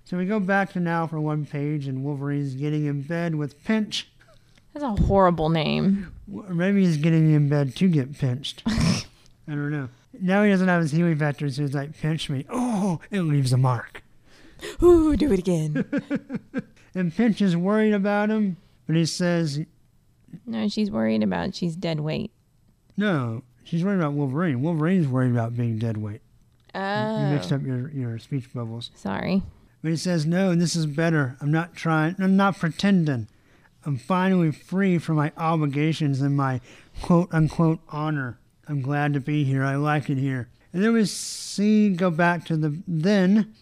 So 0.03 0.17
we 0.17 0.25
go 0.25 0.39
back 0.39 0.73
to 0.73 0.79
now 0.79 1.07
for 1.07 1.19
one 1.19 1.45
page, 1.45 1.87
and 1.87 2.03
Wolverine's 2.03 2.53
getting 2.55 2.85
in 2.85 3.01
bed 3.01 3.35
with 3.35 3.63
Pinch. 3.63 4.09
That's 4.73 4.83
a 4.83 5.03
horrible 5.03 5.49
name. 5.49 6.11
Maybe 6.27 6.83
he's 6.85 6.97
getting 6.97 7.31
in 7.33 7.47
bed 7.47 7.75
to 7.77 7.87
get 7.87 8.17
pinched. 8.17 8.61
I 8.67 9.03
don't 9.47 9.71
know. 9.71 9.87
Now 10.19 10.43
he 10.43 10.49
doesn't 10.49 10.67
have 10.67 10.81
his 10.81 10.91
healing 10.91 11.17
factor, 11.17 11.49
so 11.49 11.61
he's 11.61 11.73
like, 11.73 11.97
pinch 11.97 12.29
me. 12.29 12.45
Oh, 12.49 12.99
it 13.09 13.21
leaves 13.21 13.53
a 13.53 13.57
mark. 13.57 14.03
Ooh, 14.83 15.15
do 15.15 15.31
it 15.31 15.39
again. 15.39 15.85
And 16.97 17.13
Pinch 17.13 17.41
is 17.41 17.57
worried 17.57 17.93
about 17.93 18.29
him, 18.29 18.55
but 18.87 18.95
he 18.95 19.05
says, 19.05 19.59
no, 20.45 20.69
she's 20.69 20.89
worried 20.89 21.23
about 21.23 21.53
she's 21.53 21.75
dead 21.75 21.99
weight. 21.99 22.31
no, 22.95 23.43
she's 23.65 23.83
worried 23.83 23.97
about 23.97 24.13
Wolverine. 24.13 24.61
Wolverine's 24.61 25.07
worried 25.07 25.31
about 25.31 25.57
being 25.57 25.77
dead 25.77 25.97
weight. 25.97 26.21
Oh. 26.73 27.21
You 27.21 27.33
mixed 27.33 27.51
up 27.51 27.63
your, 27.63 27.89
your 27.89 28.17
speech 28.19 28.53
bubbles. 28.53 28.91
Sorry. 28.95 29.41
But 29.81 29.91
he 29.91 29.97
says, 29.97 30.25
No, 30.25 30.55
this 30.55 30.75
is 30.75 30.85
better. 30.85 31.35
I'm 31.41 31.51
not 31.51 31.75
trying, 31.75 32.15
I'm 32.19 32.37
not 32.37 32.57
pretending. 32.57 33.27
I'm 33.85 33.97
finally 33.97 34.51
free 34.51 34.97
from 34.97 35.15
my 35.15 35.31
obligations 35.37 36.21
and 36.21 36.35
my 36.35 36.61
quote 37.01 37.29
unquote 37.31 37.79
honor. 37.89 38.39
I'm 38.67 38.81
glad 38.81 39.13
to 39.13 39.19
be 39.19 39.43
here. 39.43 39.63
I 39.63 39.75
like 39.75 40.09
it 40.09 40.17
here. 40.17 40.49
And 40.73 40.83
then 40.83 40.93
we 40.93 41.05
see 41.05 41.89
go 41.89 42.09
back 42.09 42.45
to 42.45 42.57
the 42.57 42.81
then 42.87 43.53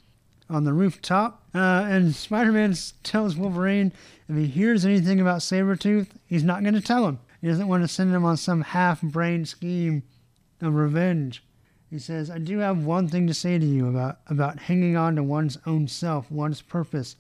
on 0.50 0.64
the 0.64 0.74
rooftop. 0.74 1.44
Uh, 1.54 1.86
and 1.90 2.16
Spider 2.16 2.52
Man 2.52 2.74
tells 3.04 3.36
Wolverine 3.36 3.92
if 4.30 4.36
he 4.36 4.48
hears 4.48 4.86
anything 4.86 5.20
about 5.20 5.40
Sabretooth, 5.40 6.08
he's 6.26 6.44
not 6.44 6.62
going 6.62 6.74
to 6.74 6.82
tell 6.82 7.06
him. 7.08 7.20
He 7.44 7.50
doesn't 7.50 7.68
want 7.68 7.84
to 7.84 7.90
send 7.90 8.16
him 8.16 8.24
on 8.24 8.38
some 8.38 8.62
half 8.62 9.02
brained 9.02 9.50
scheme 9.50 10.04
of 10.62 10.76
revenge. 10.76 11.44
He 11.90 12.00
says, 12.00 12.32
I 12.32 12.38
do 12.38 12.60
have 12.60 12.86
one 12.86 13.10
thing 13.10 13.28
to 13.28 13.34
say 13.34 13.60
to 13.60 13.66
you 13.66 13.90
about, 13.90 14.20
about 14.28 14.60
hanging 14.60 14.96
on 14.96 15.18
to 15.18 15.24
one's 15.24 15.58
own 15.66 15.90
self, 15.90 16.32
one's 16.32 16.62
purpose, 16.62 17.18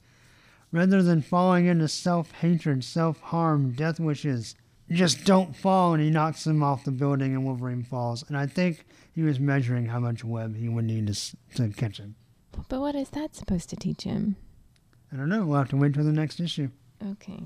rather 0.71 1.03
than 1.03 1.21
falling 1.21 1.65
into 1.65 1.89
self 1.89 2.31
hatred, 2.31 2.85
self 2.85 3.19
harm, 3.19 3.73
death 3.73 3.99
wishes. 3.99 4.55
Just 4.89 5.25
don't 5.25 5.57
fall. 5.57 5.93
And 5.93 6.01
he 6.01 6.09
knocks 6.09 6.47
him 6.47 6.63
off 6.63 6.85
the 6.85 6.91
building, 6.91 7.33
and 7.33 7.43
Wolverine 7.43 7.83
falls. 7.83 8.23
And 8.29 8.37
I 8.37 8.47
think 8.47 8.85
he 9.13 9.23
was 9.23 9.41
measuring 9.41 9.87
how 9.87 9.99
much 9.99 10.23
web 10.23 10.55
he 10.55 10.69
would 10.69 10.85
need 10.85 11.07
to, 11.07 11.37
to 11.55 11.67
catch 11.75 11.97
him. 11.97 12.15
But 12.69 12.79
what 12.79 12.95
is 12.95 13.09
that 13.09 13.35
supposed 13.35 13.69
to 13.71 13.75
teach 13.75 14.03
him? 14.03 14.37
I 15.11 15.17
don't 15.17 15.27
know. 15.27 15.45
We'll 15.45 15.57
have 15.57 15.69
to 15.71 15.77
wait 15.77 15.93
till 15.95 16.05
the 16.05 16.13
next 16.13 16.39
issue. 16.39 16.69
Okay. 17.05 17.43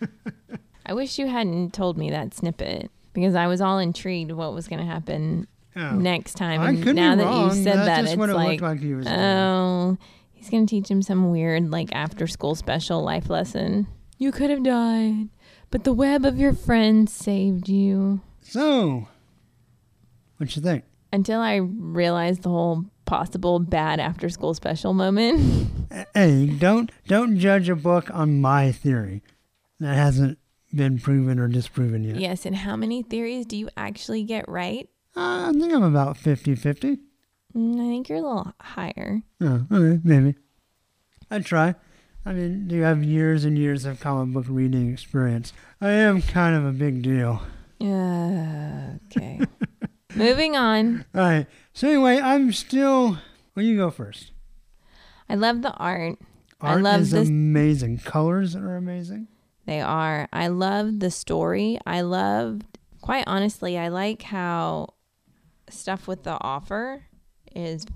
I 0.86 0.92
wish 0.94 1.18
you 1.18 1.26
hadn't 1.26 1.72
told 1.72 1.96
me 1.98 2.10
that 2.10 2.34
snippet 2.34 2.90
because 3.12 3.34
I 3.34 3.46
was 3.46 3.60
all 3.60 3.78
intrigued 3.78 4.32
what 4.32 4.52
was 4.52 4.68
going 4.68 4.80
to 4.80 4.86
happen 4.86 5.46
Oh, 5.76 5.90
next 5.96 6.34
time. 6.34 6.60
I 6.60 6.68
And 6.70 6.82
could 6.84 6.94
now 6.96 7.14
be 7.16 7.22
that 7.22 7.26
wrong. 7.26 7.48
you 7.56 7.64
said 7.64 7.76
That's 7.78 7.86
that, 7.86 8.00
just 8.02 8.12
it's 8.12 8.18
what 8.18 8.28
it 8.30 8.34
like, 8.34 8.48
looked 8.60 8.62
like 8.62 8.80
he 8.80 8.94
was 8.94 9.06
doing. 9.06 9.18
oh, 9.18 9.98
he's 10.32 10.48
going 10.50 10.66
to 10.66 10.70
teach 10.70 10.88
him 10.88 11.02
some 11.02 11.30
weird, 11.32 11.70
like, 11.70 11.88
after 11.92 12.26
school 12.28 12.54
special 12.54 13.02
life 13.02 13.28
lesson. 13.28 13.88
You 14.18 14.30
could 14.30 14.50
have 14.50 14.62
died, 14.62 15.30
but 15.72 15.82
the 15.84 15.92
web 15.92 16.24
of 16.24 16.38
your 16.38 16.52
friends 16.52 17.12
saved 17.12 17.68
you. 17.68 18.20
So, 18.40 19.08
what 20.36 20.54
you 20.54 20.62
think? 20.62 20.84
Until 21.12 21.40
I 21.40 21.56
realized 21.56 22.42
the 22.42 22.50
whole 22.50 22.84
possible 23.04 23.58
bad 23.58 23.98
after 24.00 24.28
school 24.28 24.54
special 24.54 24.92
moment. 24.94 25.70
Hey, 26.12 26.46
don't 26.46 26.90
don't 27.06 27.38
judge 27.38 27.68
a 27.68 27.76
book 27.76 28.10
on 28.12 28.40
my 28.40 28.72
theory. 28.72 29.22
That 29.78 29.94
hasn't 29.94 30.38
been 30.74 30.98
proven 30.98 31.38
or 31.38 31.48
disproven 31.48 32.04
yet. 32.04 32.16
yes, 32.16 32.44
and 32.46 32.56
how 32.56 32.76
many 32.76 33.02
theories 33.02 33.46
do 33.46 33.56
you 33.56 33.68
actually 33.76 34.24
get 34.24 34.48
right? 34.48 34.88
Uh, 35.16 35.48
I 35.48 35.52
think 35.52 35.72
I'm 35.72 35.82
about 35.82 36.16
50-50. 36.16 36.98
Mm, 37.56 37.74
I 37.74 37.88
think 37.88 38.08
you're 38.08 38.18
a 38.18 38.22
little 38.22 38.52
higher. 38.60 39.22
Oh, 39.40 39.66
okay, 39.70 40.00
maybe. 40.02 40.34
I'd 41.30 41.46
try. 41.46 41.74
I 42.26 42.32
mean, 42.32 42.66
do 42.68 42.74
you 42.74 42.82
have 42.82 43.04
years 43.04 43.44
and 43.44 43.56
years 43.58 43.84
of 43.84 44.00
comic 44.00 44.32
book 44.34 44.46
reading 44.48 44.92
experience? 44.92 45.52
I 45.80 45.90
am 45.90 46.22
kind 46.22 46.56
of 46.56 46.64
a 46.64 46.72
big 46.72 47.02
deal. 47.02 47.42
Uh, 47.80 48.94
okay. 49.06 49.40
Moving 50.16 50.56
on. 50.56 51.04
All 51.14 51.20
right. 51.20 51.46
So 51.72 51.88
anyway, 51.88 52.20
I'm 52.20 52.50
still. 52.52 53.18
Well, 53.54 53.64
you 53.64 53.76
go 53.76 53.90
first. 53.90 54.32
I 55.28 55.34
love 55.34 55.62
the 55.62 55.72
art. 55.72 56.18
I 56.60 56.72
Art 56.74 56.82
love 56.82 57.00
is 57.02 57.10
this- 57.10 57.28
amazing. 57.28 57.98
Colors 57.98 58.56
are 58.56 58.76
amazing. 58.76 59.28
They 59.66 59.80
are. 59.80 60.28
I 60.32 60.48
love 60.48 61.00
the 61.00 61.10
story. 61.10 61.78
I 61.86 62.02
love, 62.02 62.60
quite 63.00 63.24
honestly, 63.26 63.78
I 63.78 63.88
like 63.88 64.22
how 64.22 64.94
stuff 65.70 66.06
with 66.06 66.22
the 66.24 66.36
offer 66.40 67.04
is 67.54 67.86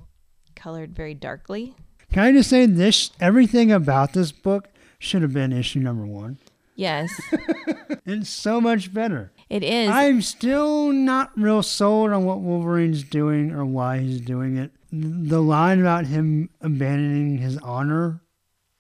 colored 0.57 0.95
very 0.95 1.15
darkly. 1.15 1.75
Can 2.13 2.23
I 2.23 2.33
just 2.33 2.49
say 2.51 2.65
this? 2.67 3.11
Everything 3.21 3.71
about 3.71 4.13
this 4.15 4.33
book 4.33 4.69
should 4.99 5.23
have 5.23 5.33
been 5.35 5.53
issue 5.53 5.81
number 5.81 6.07
one. 6.07 6.39
Yes, 6.75 7.11
It's 8.07 8.31
so 8.31 8.61
much 8.61 8.95
better. 8.95 9.33
it 9.51 9.63
is. 9.65 9.91
I'm 9.91 10.23
still 10.23 10.93
not 10.93 11.33
real 11.37 11.63
sold 11.63 12.13
on 12.13 12.25
what 12.25 12.41
Wolverine's 12.41 13.03
doing 13.03 13.51
or 13.53 13.65
why 13.67 13.99
he's 13.99 14.21
doing 14.21 14.57
it. 14.57 14.71
The 14.93 15.43
line 15.43 15.81
about 15.81 16.07
him 16.07 16.49
abandoning 16.61 17.39
his 17.39 17.59
honor 17.59 18.23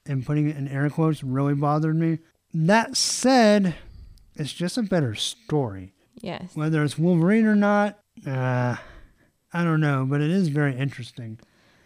and 0.07 0.25
putting 0.25 0.49
it 0.49 0.57
in 0.57 0.69
air 0.69 0.89
quotes 0.89 1.23
really 1.25 1.55
bothered 1.55 1.97
me. 1.97 2.21
That 2.55 2.97
said, 2.97 3.75
it's 4.35 4.53
just 4.53 4.79
a 4.79 4.83
better 4.83 5.15
story. 5.15 5.95
yes. 6.21 6.51
Whether 6.55 6.83
it's 6.83 6.99
Wolverine 6.99 7.47
or 7.47 7.55
not, 7.55 7.99
uh, 8.27 8.77
I 9.53 9.65
don't 9.65 9.81
know, 9.81 10.07
but 10.09 10.21
it 10.21 10.31
is 10.31 10.49
very 10.49 10.77
interesting. 10.77 11.39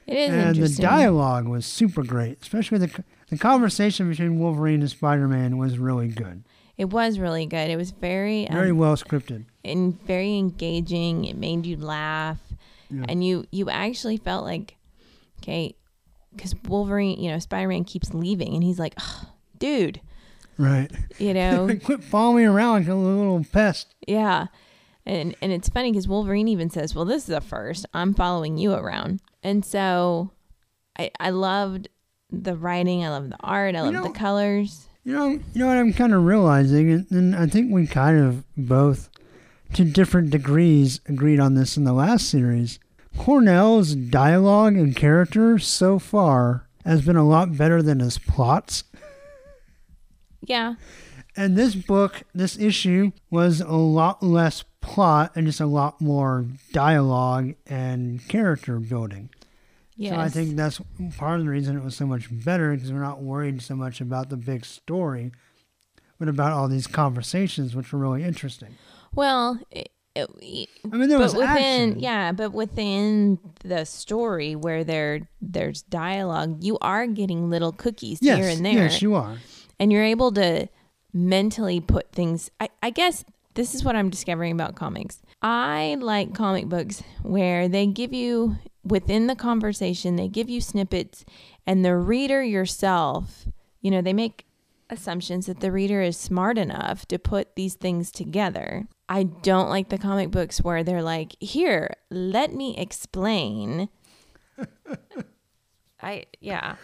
It 0.06 0.16
is 0.16 0.28
interesting. 0.30 0.62
and 0.64 0.72
the 0.74 0.82
dialogue 0.82 1.46
was 1.48 1.64
super 1.66 2.02
great, 2.02 2.38
especially 2.42 2.78
the 2.78 3.04
the 3.30 3.38
conversation 3.38 4.10
between 4.10 4.38
Wolverine 4.38 4.80
and 4.80 4.90
Spider 4.90 5.26
Man 5.26 5.56
was 5.56 5.78
really 5.78 6.08
good, 6.08 6.44
It 6.76 6.86
was 6.86 7.18
really 7.18 7.46
good. 7.46 7.70
It 7.70 7.76
was 7.76 7.90
very, 7.92 8.46
um, 8.48 8.54
very 8.56 8.72
well 8.72 8.94
scripted. 8.96 9.46
and 9.64 9.98
very 10.02 10.36
engaging. 10.36 11.24
It 11.24 11.36
made 11.36 11.64
you 11.64 11.76
laugh, 11.78 12.40
Yeah. 12.90 13.04
and 13.08 13.24
you 13.24 13.46
you 13.50 13.70
actually 13.70 14.16
felt 14.18 14.44
like, 14.44 14.76
okay, 15.40 15.76
because 16.34 16.54
Wolverine, 16.68 17.18
you 17.22 17.30
know, 17.30 17.38
Spider 17.38 17.68
Man 17.68 17.84
keeps 17.84 18.12
leaving, 18.12 18.54
and 18.54 18.62
he's 18.64 18.78
like, 18.78 18.94
"Ugh, 18.98 19.26
dude, 19.58 20.00
Right. 20.58 20.90
you 21.18 21.34
know, 21.40 21.68
Quit 21.84 22.02
following 22.04 22.36
me 22.38 22.44
around 22.44 22.80
like 22.80 22.88
a 22.88 22.94
little 22.94 23.44
pest. 23.52 23.94
yeah. 24.06 24.46
And 25.04 25.34
and 25.42 25.50
it's 25.50 25.68
funny 25.68 25.90
because 25.90 26.06
Wolverine 26.06 26.46
even 26.46 26.70
says, 26.70 26.94
"Well, 26.94 27.04
this 27.04 27.24
is 27.28 27.34
a 27.34 27.40
first. 27.40 27.86
I'm 27.92 28.14
following 28.14 28.56
you 28.56 28.72
around," 28.72 29.20
and 29.42 29.64
so 29.64 30.30
I 30.96 31.10
I 31.18 31.30
loved 31.30 31.88
the 32.30 32.54
writing. 32.56 33.04
I 33.04 33.08
love 33.08 33.28
the 33.30 33.36
art. 33.40 33.74
I 33.74 33.78
You 33.78 33.84
love 33.86 33.92
know- 33.94 34.02
the 34.04 34.16
colors. 34.18 34.86
You 35.04 35.12
know, 35.14 35.26
you 35.30 35.42
know 35.56 35.66
what 35.66 35.76
I'm 35.78 35.92
kind 35.92 36.14
of 36.14 36.24
realizing, 36.24 37.04
and 37.10 37.34
I 37.34 37.46
think 37.48 37.72
we 37.72 37.88
kind 37.88 38.16
of 38.16 38.44
both, 38.56 39.10
to 39.72 39.84
different 39.84 40.30
degrees, 40.30 41.00
agreed 41.08 41.40
on 41.40 41.54
this 41.54 41.76
in 41.76 41.82
the 41.82 41.92
last 41.92 42.28
series. 42.30 42.78
Cornell's 43.18 43.96
dialogue 43.96 44.76
and 44.76 44.94
character 44.94 45.58
so 45.58 45.98
far 45.98 46.68
has 46.84 47.02
been 47.02 47.16
a 47.16 47.26
lot 47.26 47.56
better 47.56 47.82
than 47.82 47.98
his 47.98 48.18
plots. 48.18 48.84
Yeah, 50.44 50.74
And 51.36 51.56
this 51.56 51.74
book, 51.74 52.22
this 52.34 52.58
issue, 52.58 53.12
was 53.30 53.60
a 53.60 53.72
lot 53.72 54.22
less 54.22 54.64
plot 54.80 55.32
and 55.36 55.46
just 55.46 55.60
a 55.60 55.66
lot 55.66 56.00
more 56.00 56.46
dialogue 56.72 57.54
and 57.66 58.26
character 58.28 58.78
building. 58.80 59.30
yes. 59.96 60.12
So 60.14 60.18
I 60.20 60.28
think 60.28 60.56
that's 60.56 60.80
part 61.16 61.38
of 61.38 61.46
the 61.46 61.50
reason 61.50 61.76
it 61.76 61.84
was 61.84 61.96
so 61.96 62.06
much 62.06 62.28
better 62.30 62.74
because 62.74 62.92
we're 62.92 63.00
not 63.00 63.22
worried 63.22 63.62
so 63.62 63.76
much 63.76 64.00
about 64.00 64.28
the 64.28 64.36
big 64.36 64.64
story, 64.64 65.30
but 66.18 66.28
about 66.28 66.52
all 66.52 66.66
these 66.68 66.86
conversations, 66.88 67.74
which 67.76 67.92
were 67.92 67.98
really 68.00 68.24
interesting. 68.24 68.74
well. 69.14 69.58
It, 69.70 69.90
it, 70.14 70.68
I 70.92 70.96
mean, 70.96 71.08
there 71.08 71.18
was 71.18 71.32
within 71.32 71.48
action. 71.48 72.00
yeah 72.00 72.32
but 72.32 72.52
within 72.52 73.38
the 73.64 73.86
story 73.86 74.54
where 74.54 74.84
there 74.84 75.26
there's 75.40 75.80
dialogue 75.80 76.62
you 76.62 76.76
are 76.82 77.06
getting 77.06 77.48
little 77.48 77.72
cookies 77.72 78.18
yes, 78.20 78.36
here 78.36 78.48
and 78.50 78.62
there 78.62 78.74
yes, 78.74 79.00
you 79.00 79.14
are. 79.14 79.38
And 79.82 79.92
you're 79.92 80.04
able 80.04 80.30
to 80.30 80.68
mentally 81.12 81.80
put 81.80 82.12
things 82.12 82.50
I, 82.60 82.68
I 82.80 82.90
guess 82.90 83.24
this 83.54 83.74
is 83.74 83.82
what 83.82 83.96
i'm 83.96 84.10
discovering 84.10 84.52
about 84.52 84.76
comics. 84.76 85.20
I 85.42 85.96
like 86.00 86.34
comic 86.34 86.66
books 86.68 87.02
where 87.22 87.66
they 87.66 87.86
give 87.86 88.12
you 88.12 88.58
within 88.84 89.26
the 89.26 89.34
conversation 89.34 90.14
they 90.14 90.28
give 90.28 90.48
you 90.48 90.60
snippets 90.60 91.24
and 91.66 91.84
the 91.84 91.96
reader 91.96 92.44
yourself 92.44 93.48
you 93.80 93.90
know 93.90 94.00
they 94.00 94.12
make 94.12 94.46
assumptions 94.88 95.46
that 95.46 95.58
the 95.58 95.72
reader 95.72 96.00
is 96.00 96.16
smart 96.16 96.58
enough 96.58 97.06
to 97.06 97.18
put 97.18 97.56
these 97.56 97.74
things 97.74 98.10
together. 98.10 98.86
I 99.08 99.22
don't 99.22 99.70
like 99.70 99.88
the 99.88 99.96
comic 99.96 100.30
books 100.30 100.60
where 100.60 100.84
they're 100.84 101.02
like 101.02 101.34
here 101.40 101.94
let 102.10 102.54
me 102.54 102.76
explain 102.76 103.88
i 106.02 106.24
yeah 106.40 106.76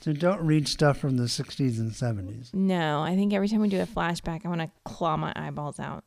So 0.00 0.12
don't 0.12 0.44
read 0.44 0.68
stuff 0.68 0.98
from 0.98 1.16
the 1.16 1.24
60s 1.24 1.78
and 1.78 1.92
70s. 1.92 2.52
No, 2.54 3.00
I 3.02 3.14
think 3.14 3.32
every 3.32 3.48
time 3.48 3.60
we 3.60 3.68
do 3.68 3.80
a 3.80 3.86
flashback, 3.86 4.44
I 4.44 4.48
want 4.48 4.60
to 4.60 4.70
claw 4.84 5.16
my 5.16 5.32
eyeballs 5.36 5.78
out. 5.80 6.04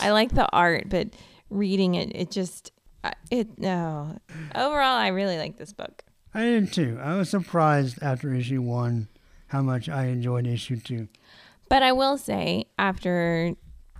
I 0.00 0.10
like 0.10 0.34
the 0.34 0.48
art, 0.52 0.88
but 0.88 1.08
reading 1.50 1.94
it, 1.94 2.14
it 2.14 2.30
just, 2.30 2.72
I- 3.02 3.14
it, 3.30 3.58
no. 3.58 4.18
Overall, 4.54 4.96
I 4.96 5.08
really 5.08 5.38
like 5.38 5.56
this 5.56 5.72
book. 5.72 6.04
I 6.32 6.42
did 6.42 6.72
too. 6.72 6.98
I 7.00 7.16
was 7.16 7.30
surprised 7.30 8.02
after 8.02 8.32
issue 8.34 8.62
one 8.62 9.08
how 9.48 9.62
much 9.62 9.88
I 9.88 10.06
enjoyed 10.06 10.46
issue 10.46 10.78
two. 10.78 11.08
But 11.68 11.82
I 11.82 11.92
will 11.92 12.18
say, 12.18 12.66
after 12.78 13.54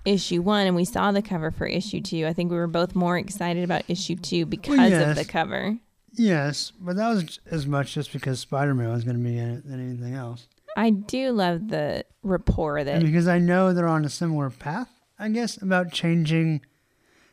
issue 0.04 0.42
one 0.42 0.66
and 0.66 0.76
we 0.76 0.84
saw 0.84 1.12
the 1.12 1.22
cover 1.22 1.50
for 1.50 1.66
issue 1.66 2.00
two, 2.00 2.26
I 2.26 2.32
think 2.32 2.50
we 2.50 2.56
were 2.56 2.66
both 2.66 2.94
more 2.94 3.16
excited 3.16 3.64
about 3.64 3.82
issue 3.88 4.16
two 4.16 4.46
because 4.46 4.90
yes. 4.90 5.10
of 5.10 5.16
the 5.16 5.24
cover. 5.30 5.78
Yes, 6.16 6.72
but 6.80 6.96
that 6.96 7.08
was 7.08 7.40
as 7.50 7.66
much 7.66 7.94
just 7.94 8.12
because 8.12 8.40
Spider 8.40 8.74
Man 8.74 8.90
was 8.90 9.04
going 9.04 9.16
to 9.16 9.22
be 9.22 9.36
in 9.38 9.50
it 9.50 9.68
than 9.68 9.80
anything 9.80 10.14
else. 10.14 10.46
I 10.76 10.90
do 10.90 11.30
love 11.32 11.68
the 11.68 12.04
rapport 12.22 12.82
that, 12.84 12.96
And 12.96 13.04
because 13.04 13.28
I 13.28 13.38
know 13.38 13.72
they're 13.72 13.86
on 13.88 14.04
a 14.04 14.08
similar 14.10 14.50
path, 14.50 14.88
I 15.18 15.28
guess, 15.28 15.60
about 15.60 15.92
changing 15.92 16.62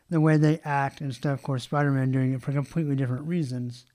the 0.09 0.21
way 0.21 0.37
they 0.37 0.59
act 0.63 1.01
and 1.01 1.13
stuff. 1.13 1.39
Of 1.39 1.43
course, 1.43 1.63
Spider 1.63 1.91
Man 1.91 2.11
doing 2.11 2.33
it 2.33 2.41
for 2.41 2.51
completely 2.51 2.95
different 2.95 3.27
reasons. 3.27 3.85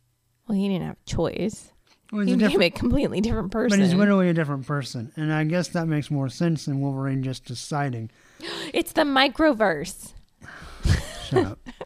well, 0.49 0.57
he 0.59 0.69
didn't 0.69 0.87
have 0.87 0.97
a 0.97 1.11
choice. 1.11 1.73
Well, 2.13 2.25
He 2.25 2.33
a 2.35 2.37
became 2.37 2.63
a 2.63 2.71
completely 2.71 3.21
different 3.21 3.51
person. 3.51 3.79
but 3.79 3.85
he's 3.85 3.95
literally 3.95 4.29
a 4.29 4.35
different 4.35 4.67
person. 4.67 5.13
And 5.17 5.33
I 5.33 5.45
guess 5.45 5.69
that 5.69 5.87
makes 5.89 6.11
more 6.11 6.29
sense 6.29 6.65
than 6.65 6.81
Wolverine 6.81 7.23
just 7.23 7.45
deciding. 7.45 8.11
it's 8.73 8.93
the 8.93 9.03
microverse. 9.03 10.13
Shut 11.29 11.45
up. 11.47 11.59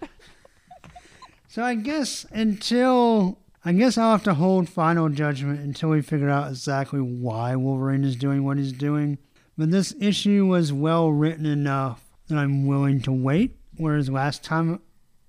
so 1.51 1.65
I 1.65 1.75
guess 1.75 2.25
until 2.31 3.41
I 3.65 3.73
guess 3.73 3.99
I'll 3.99 4.13
have 4.13 4.23
to 4.25 4.35
hold 4.35 4.69
final 4.69 5.09
judgment 5.09 5.59
until 5.59 5.91
we 5.91 6.01
figure 6.01 6.31
out 6.31 6.49
exactly 6.49 7.01
why 7.01 7.57
Wolverine 7.57 8.05
is 8.05 8.15
doing 8.15 8.45
what 8.45 8.57
he's 8.57 8.73
doing. 8.73 9.19
But 9.59 9.73
this 9.73 9.93
issue 10.01 10.47
was 10.47 10.73
well 10.73 11.11
written 11.11 11.45
enough 11.45 12.05
that 12.29 12.39
I'm 12.39 12.67
willing 12.67 13.01
to 13.03 13.13
wait. 13.13 13.59
Whereas 13.77 14.09
last 14.09 14.45
time 14.45 14.81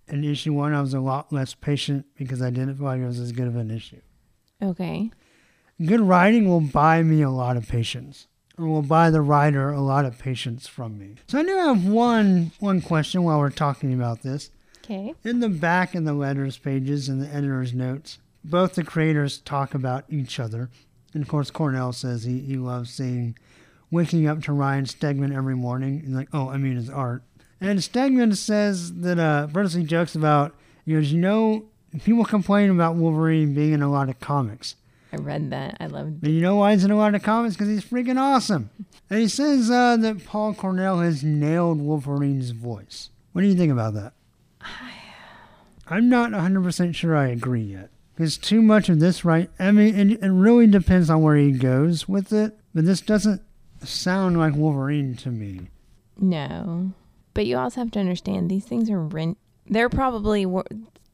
in 0.07 0.23
issue 0.23 0.53
one, 0.53 0.73
I 0.73 0.81
was 0.81 0.93
a 0.93 0.99
lot 0.99 1.33
less 1.33 1.55
patient 1.55 2.05
because 2.15 2.39
I 2.39 2.51
didn't 2.51 2.75
feel 2.75 2.85
like 2.85 3.01
it 3.01 3.05
was 3.05 3.19
as 3.19 3.31
good 3.31 3.47
of 3.47 3.55
an 3.55 3.71
issue. 3.71 4.01
Okay. 4.61 5.09
Good 5.83 6.01
writing 6.01 6.47
will 6.47 6.61
buy 6.61 7.01
me 7.01 7.23
a 7.23 7.31
lot 7.31 7.57
of 7.57 7.67
patience, 7.67 8.27
or 8.59 8.67
will 8.67 8.83
buy 8.83 9.09
the 9.09 9.21
writer 9.21 9.71
a 9.71 9.81
lot 9.81 10.05
of 10.05 10.19
patience 10.19 10.67
from 10.67 10.99
me. 10.99 11.15
So 11.27 11.39
I 11.39 11.43
do 11.43 11.57
have 11.57 11.85
one 11.85 12.51
one 12.59 12.81
question 12.81 13.23
while 13.23 13.39
we're 13.39 13.49
talking 13.49 13.91
about 13.91 14.21
this. 14.21 14.51
Okay. 14.91 15.13
In 15.23 15.39
the 15.39 15.49
back 15.49 15.95
in 15.95 16.03
the 16.03 16.13
letters 16.13 16.57
pages 16.57 17.07
and 17.07 17.21
the 17.21 17.27
editor's 17.33 17.73
notes, 17.73 18.19
both 18.43 18.75
the 18.75 18.83
creators 18.83 19.37
talk 19.37 19.73
about 19.73 20.03
each 20.09 20.39
other. 20.39 20.69
And 21.13 21.23
of 21.23 21.29
course, 21.29 21.49
Cornell 21.49 21.93
says 21.93 22.23
he, 22.23 22.39
he 22.39 22.57
loves 22.57 22.91
seeing 22.91 23.37
waking 23.89 24.27
up 24.27 24.41
to 24.43 24.53
Ryan 24.53 24.85
Stegman 24.85 25.35
every 25.35 25.55
morning. 25.55 26.01
And 26.05 26.15
like, 26.15 26.27
oh, 26.33 26.49
I 26.49 26.57
mean 26.57 26.75
his 26.75 26.89
art. 26.89 27.23
And 27.61 27.79
Stegman 27.79 28.35
says 28.35 28.93
that 29.01 29.17
uh, 29.17 29.47
Bernstein 29.47 29.87
jokes 29.87 30.15
about, 30.15 30.55
he 30.85 30.93
goes, 30.93 31.11
you 31.11 31.19
know, 31.19 31.65
people 32.03 32.25
complain 32.25 32.69
about 32.69 32.95
Wolverine 32.95 33.53
being 33.53 33.73
in 33.73 33.81
a 33.81 33.91
lot 33.91 34.09
of 34.09 34.19
comics. 34.19 34.75
I 35.13 35.17
read 35.17 35.51
that. 35.51 35.77
I 35.79 35.87
loved 35.87 36.21
But 36.21 36.31
you 36.31 36.41
know 36.41 36.55
why 36.55 36.73
he's 36.73 36.83
in 36.83 36.91
a 36.91 36.97
lot 36.97 37.15
of 37.15 37.23
comics? 37.23 37.55
Because 37.55 37.67
he's 37.67 37.85
freaking 37.85 38.19
awesome. 38.19 38.69
And 39.09 39.19
he 39.19 39.27
says 39.27 39.69
uh, 39.69 39.97
that 39.97 40.25
Paul 40.25 40.53
Cornell 40.53 40.99
has 40.99 41.23
nailed 41.23 41.79
Wolverine's 41.81 42.51
voice. 42.51 43.09
What 43.31 43.41
do 43.41 43.47
you 43.47 43.55
think 43.55 43.71
about 43.71 43.93
that? 43.93 44.13
I'm 45.87 46.07
not 46.07 46.31
100% 46.31 46.95
sure 46.95 47.15
I 47.15 47.27
agree 47.27 47.63
yet. 47.63 47.89
Because 48.15 48.37
too 48.37 48.61
much 48.61 48.87
of 48.87 48.99
this, 48.99 49.25
right? 49.25 49.49
I 49.59 49.71
mean, 49.71 50.11
it, 50.11 50.23
it 50.23 50.29
really 50.29 50.67
depends 50.67 51.09
on 51.09 51.21
where 51.21 51.35
he 51.35 51.51
goes 51.51 52.07
with 52.07 52.31
it. 52.31 52.57
But 52.73 52.85
this 52.85 53.01
doesn't 53.01 53.41
sound 53.83 54.37
like 54.37 54.55
Wolverine 54.55 55.15
to 55.17 55.29
me. 55.29 55.69
No. 56.17 56.93
But 57.33 57.45
you 57.45 57.57
also 57.57 57.81
have 57.81 57.91
to 57.91 57.99
understand 57.99 58.49
these 58.49 58.65
things 58.65 58.89
are 58.89 59.01
rent. 59.01 59.37
They're 59.67 59.89
probably 59.89 60.45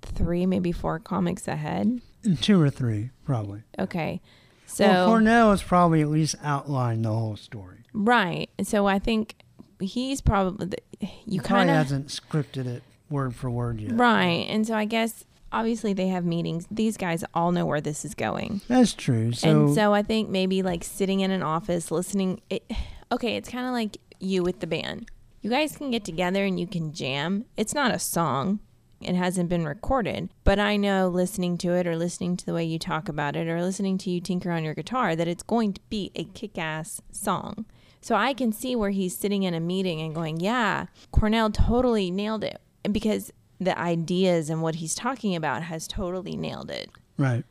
three, 0.01 0.45
maybe 0.45 0.71
four 0.71 0.99
comics 0.99 1.47
ahead. 1.47 2.01
Two 2.41 2.61
or 2.61 2.69
three, 2.69 3.11
probably. 3.25 3.63
Okay. 3.79 4.21
So, 4.65 4.85
well, 4.85 5.07
Cornell 5.07 5.51
has 5.51 5.63
probably 5.63 6.01
at 6.01 6.09
least 6.09 6.35
outlined 6.43 7.05
the 7.05 7.09
whole 7.09 7.37
story. 7.37 7.85
right. 7.93 8.49
So 8.63 8.85
I 8.85 8.99
think 8.99 9.35
he's 9.79 10.19
probably, 10.19 10.77
you 11.25 11.41
kind 11.41 11.69
of, 11.69 11.75
hasn't 11.75 12.07
scripted 12.07 12.67
it 12.67 12.83
word 13.09 13.35
for 13.35 13.49
word 13.49 13.79
yet. 13.79 13.93
Right. 13.93 14.45
And 14.49 14.65
so 14.65 14.75
I 14.75 14.85
guess 14.85 15.25
obviously 15.51 15.93
they 15.93 16.07
have 16.09 16.25
meetings. 16.25 16.67
These 16.69 16.97
guys 16.97 17.23
all 17.33 17.51
know 17.51 17.65
where 17.65 17.81
this 17.81 18.05
is 18.05 18.13
going. 18.13 18.61
That's 18.67 18.93
true. 18.93 19.31
So, 19.31 19.49
and 19.49 19.75
so 19.75 19.93
I 19.93 20.03
think 20.03 20.29
maybe 20.29 20.61
like 20.61 20.83
sitting 20.83 21.21
in 21.21 21.31
an 21.31 21.43
office 21.43 21.91
listening 21.91 22.41
it, 22.49 22.69
okay, 23.11 23.35
it's 23.35 23.49
kind 23.49 23.65
of 23.65 23.73
like 23.73 23.97
you 24.19 24.43
with 24.43 24.59
the 24.59 24.67
band. 24.67 25.09
You 25.41 25.49
guys 25.49 25.77
can 25.77 25.91
get 25.91 26.03
together 26.03 26.43
and 26.43 26.59
you 26.59 26.67
can 26.67 26.91
jam. 26.93 27.45
It's 27.55 27.73
not 27.73 27.93
a 27.93 27.99
song. 27.99 28.59
It 28.99 29.15
hasn't 29.15 29.49
been 29.49 29.63
recorded, 29.63 30.29
but 30.43 30.57
I 30.57 30.75
know 30.75 31.07
listening 31.07 31.59
to 31.59 31.73
it 31.73 31.85
or 31.85 31.95
listening 31.95 32.35
to 32.37 32.45
the 32.45 32.53
way 32.53 32.63
you 32.63 32.79
talk 32.79 33.07
about 33.07 33.35
it 33.35 33.47
or 33.47 33.61
listening 33.61 33.99
to 33.99 34.09
you 34.09 34.19
tinker 34.19 34.49
on 34.49 34.63
your 34.63 34.73
guitar 34.73 35.15
that 35.15 35.27
it's 35.27 35.43
going 35.43 35.73
to 35.73 35.81
be 35.89 36.11
a 36.15 36.23
kick-ass 36.23 36.99
song. 37.11 37.65
So 38.01 38.15
I 38.15 38.33
can 38.33 38.51
see 38.51 38.75
where 38.75 38.89
he's 38.89 39.15
sitting 39.15 39.43
in 39.43 39.53
a 39.53 39.59
meeting 39.59 40.01
and 40.01 40.15
going, 40.15 40.39
"Yeah, 40.39 40.87
Cornell 41.11 41.51
totally 41.51 42.09
nailed 42.09 42.43
it." 42.43 42.59
Because 42.91 43.31
the 43.59 43.77
ideas 43.77 44.49
and 44.49 44.61
what 44.61 44.75
he's 44.75 44.93
talking 44.95 45.35
about 45.35 45.63
has 45.63 45.87
totally 45.87 46.35
nailed 46.37 46.69
it. 46.71 46.89
right. 47.17 47.43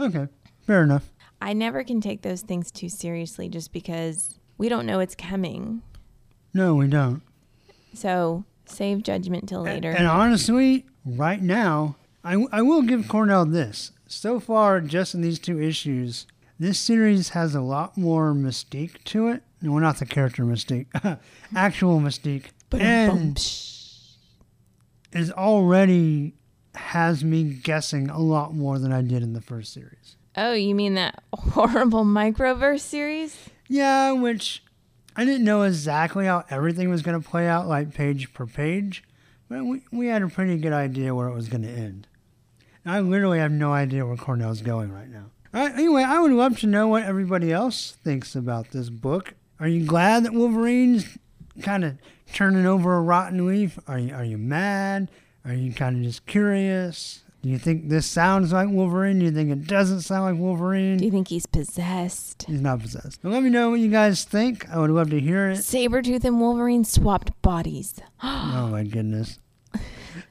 Okay. 0.00 0.28
Fair 0.66 0.82
enough. 0.84 1.10
I 1.40 1.52
never 1.52 1.82
can 1.84 2.00
take 2.00 2.22
those 2.22 2.40
things 2.42 2.70
too 2.70 2.88
seriously 2.88 3.48
just 3.48 3.72
because 3.72 4.38
we 4.58 4.68
don't 4.68 4.86
know 4.86 5.00
it's 5.00 5.14
coming. 5.14 5.82
No, 6.54 6.74
we 6.76 6.86
don't. 6.86 7.20
So 7.94 8.44
save 8.64 9.02
judgment 9.02 9.48
till 9.48 9.62
later. 9.62 9.90
and 9.90 10.06
honestly, 10.06 10.86
right 11.04 11.42
now, 11.42 11.96
I, 12.24 12.46
I 12.52 12.62
will 12.62 12.82
give 12.82 13.08
Cornell 13.08 13.44
this. 13.44 13.90
So 14.06 14.38
far, 14.40 14.80
just 14.80 15.14
in 15.14 15.20
these 15.20 15.38
two 15.38 15.60
issues, 15.60 16.26
this 16.58 16.78
series 16.78 17.30
has 17.30 17.54
a 17.54 17.60
lot 17.60 17.98
more 17.98 18.32
mystique 18.32 19.02
to 19.04 19.28
it. 19.28 19.42
No, 19.60 19.78
not 19.78 19.98
the 19.98 20.06
character 20.06 20.44
mystique, 20.44 20.86
actual 21.56 21.98
mystique. 22.00 22.46
But 22.70 22.80
And 22.82 23.36
is 25.12 25.30
already 25.32 26.34
has 26.74 27.22
me 27.22 27.44
guessing 27.44 28.08
a 28.08 28.18
lot 28.18 28.54
more 28.54 28.78
than 28.78 28.92
I 28.92 29.02
did 29.02 29.22
in 29.22 29.32
the 29.34 29.40
first 29.40 29.72
series. 29.72 30.16
oh, 30.36 30.52
you 30.54 30.74
mean 30.74 30.94
that 30.94 31.22
horrible 31.34 32.04
microverse 32.04 32.80
series? 32.80 33.50
Yeah, 33.68 34.12
which 34.12 34.62
I 35.16 35.24
didn't 35.24 35.44
know 35.44 35.62
exactly 35.62 36.26
how 36.26 36.44
everything 36.50 36.88
was 36.88 37.02
going 37.02 37.20
to 37.20 37.28
play 37.28 37.46
out, 37.46 37.68
like 37.68 37.92
page 37.94 38.32
per 38.32 38.46
page, 38.46 39.02
but 39.48 39.64
we, 39.64 39.82
we 39.92 40.06
had 40.06 40.22
a 40.22 40.28
pretty 40.28 40.56
good 40.56 40.72
idea 40.72 41.14
where 41.14 41.28
it 41.28 41.34
was 41.34 41.48
going 41.48 41.62
to 41.62 41.68
end. 41.68 42.06
And 42.84 42.94
I 42.94 43.00
literally 43.00 43.38
have 43.38 43.52
no 43.52 43.72
idea 43.72 44.06
where 44.06 44.16
Cornell's 44.16 44.62
going 44.62 44.90
right 44.92 45.08
now. 45.08 45.26
Right, 45.52 45.72
anyway, 45.72 46.02
I 46.02 46.18
would 46.20 46.32
love 46.32 46.58
to 46.60 46.66
know 46.66 46.88
what 46.88 47.02
everybody 47.02 47.52
else 47.52 47.92
thinks 48.02 48.34
about 48.34 48.70
this 48.70 48.88
book. 48.88 49.34
Are 49.60 49.68
you 49.68 49.84
glad 49.84 50.24
that 50.24 50.32
Wolverine's 50.32 51.18
kind 51.60 51.84
of 51.84 51.98
turning 52.32 52.66
over 52.66 52.96
a 52.96 53.00
rotten 53.02 53.46
leaf? 53.46 53.78
Are 53.86 53.98
you 53.98 54.14
are 54.14 54.24
you 54.24 54.38
mad? 54.38 55.10
Are 55.44 55.54
you 55.54 55.72
kind 55.72 55.96
of 55.96 56.02
just 56.02 56.26
curious? 56.26 57.22
Do 57.42 57.48
you 57.48 57.58
think 57.58 57.88
this 57.88 58.06
sounds 58.06 58.52
like 58.52 58.68
Wolverine? 58.68 59.18
Do 59.18 59.24
you 59.24 59.32
think 59.32 59.50
it 59.50 59.66
doesn't 59.66 60.02
sound 60.02 60.24
like 60.32 60.40
Wolverine? 60.40 60.98
Do 60.98 61.04
you 61.04 61.10
think 61.10 61.26
he's 61.26 61.46
possessed? 61.46 62.44
He's 62.46 62.60
not 62.60 62.80
possessed. 62.80 63.18
But 63.20 63.32
let 63.32 63.42
me 63.42 63.50
know 63.50 63.70
what 63.70 63.80
you 63.80 63.90
guys 63.90 64.22
think. 64.22 64.68
I 64.70 64.78
would 64.78 64.90
love 64.90 65.10
to 65.10 65.18
hear 65.18 65.50
it. 65.50 65.58
Sabretooth 65.58 66.22
and 66.24 66.40
Wolverine 66.40 66.84
swapped 66.84 67.40
bodies. 67.42 67.94
Oh 68.22 68.68
my 68.70 68.84
goodness. 68.84 69.40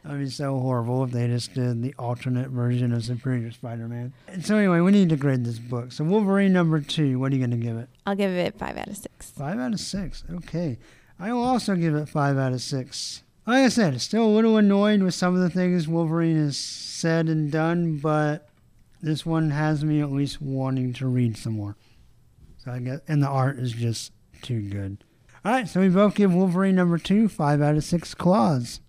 That'd 0.04 0.20
be 0.20 0.30
so 0.30 0.60
horrible 0.60 1.04
if 1.04 1.12
they 1.12 1.28
just 1.28 1.54
did 1.54 1.82
the 1.82 1.94
alternate 2.00 2.50
version 2.50 2.94
of 2.94 3.04
Superior 3.04 3.52
Spider-Man. 3.52 4.14
So 4.42 4.56
anyway, 4.58 4.80
we 4.80 4.92
need 4.92 5.10
to 5.10 5.16
grade 5.18 5.44
this 5.44 5.60
book. 5.60 5.92
So 5.92 6.04
Wolverine 6.04 6.54
number 6.54 6.80
two, 6.80 7.20
what 7.20 7.32
are 7.32 7.36
you 7.36 7.46
going 7.46 7.60
to 7.60 7.66
give 7.66 7.78
it? 7.78 7.90
I'll 8.06 8.16
give 8.16 8.32
it 8.32 8.58
five 8.58 8.78
out 8.78 8.88
of 8.88 8.98
six. 8.98 9.32
Five 9.32 9.60
out 9.60 9.74
of 9.74 9.80
six. 9.80 10.24
Okay. 10.32 10.78
I 11.22 11.32
will 11.32 11.44
also 11.44 11.76
give 11.76 11.94
it 11.94 12.10
five 12.10 12.36
out 12.40 12.52
of 12.52 12.64
six. 12.64 13.22
Like 13.46 13.66
I 13.66 13.70
said, 13.70 14.02
still 14.02 14.26
a 14.26 14.36
little 14.36 14.58
annoyed 14.58 15.04
with 15.04 15.14
some 15.14 15.36
of 15.36 15.42
the 15.42 15.52
things 15.52 15.88
Wolverine 15.88 16.36
has 16.36 16.58
said 16.58 17.30
and 17.30 17.52
done, 17.52 17.98
but 17.98 18.50
this 19.04 19.24
one 19.24 19.52
has 19.52 19.86
me 19.86 20.02
at 20.02 20.12
least 20.12 20.42
wanting 20.42 20.94
to 20.94 21.06
read 21.06 21.38
some 21.38 21.54
more. 21.54 21.78
So 22.58 22.72
I 22.72 22.80
guess, 22.80 23.02
and 23.08 23.22
the 23.22 23.28
art 23.28 23.60
is 23.60 23.72
just 23.72 24.14
too 24.42 24.62
good. 24.62 25.04
All 25.46 25.52
right, 25.52 25.68
so 25.68 25.82
we 25.82 25.90
both 25.90 26.16
give 26.16 26.34
Wolverine 26.34 26.76
number 26.76 26.98
two 26.98 27.28
five 27.28 27.62
out 27.62 27.76
of 27.76 27.84
six 27.84 28.16
claws. 28.16 28.82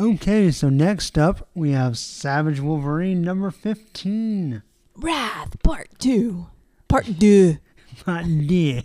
Okay, 0.00 0.50
so 0.50 0.70
next 0.70 1.18
up 1.18 1.46
we 1.54 1.72
have 1.72 1.98
Savage 1.98 2.60
Wolverine 2.60 3.20
number 3.20 3.50
fifteen. 3.50 4.62
Wrath, 4.94 5.62
part 5.62 5.88
two. 5.98 6.46
Part 6.88 7.06
two. 7.20 7.58
My 8.06 8.22
dear. 8.22 8.82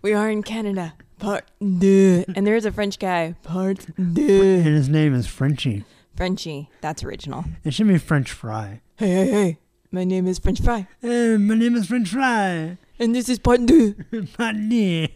We 0.00 0.14
are 0.14 0.28
in 0.28 0.42
Canada. 0.42 0.94
Part 1.22 1.44
two. 1.60 2.24
And 2.34 2.44
there's 2.44 2.64
a 2.64 2.72
French 2.72 2.98
guy. 2.98 3.36
Part 3.44 3.86
deux. 3.96 4.56
And 4.58 4.66
his 4.66 4.88
name 4.88 5.14
is 5.14 5.28
Frenchie. 5.28 5.84
Frenchie. 6.16 6.68
That's 6.80 7.04
original. 7.04 7.44
It 7.62 7.74
should 7.74 7.86
be 7.86 7.98
French 7.98 8.32
Fry. 8.32 8.80
Hey, 8.96 9.06
hey, 9.06 9.30
hey. 9.30 9.58
My 9.92 10.02
name 10.02 10.26
is 10.26 10.40
French 10.40 10.60
Fry. 10.60 10.88
Hey, 11.00 11.36
my 11.36 11.54
name 11.54 11.76
is 11.76 11.86
French 11.86 12.08
Fry. 12.08 12.76
And 12.98 13.14
this 13.14 13.28
is 13.28 13.38
part 13.38 13.66
two. 13.68 13.94
My 14.38 14.52
dear. 14.52 15.08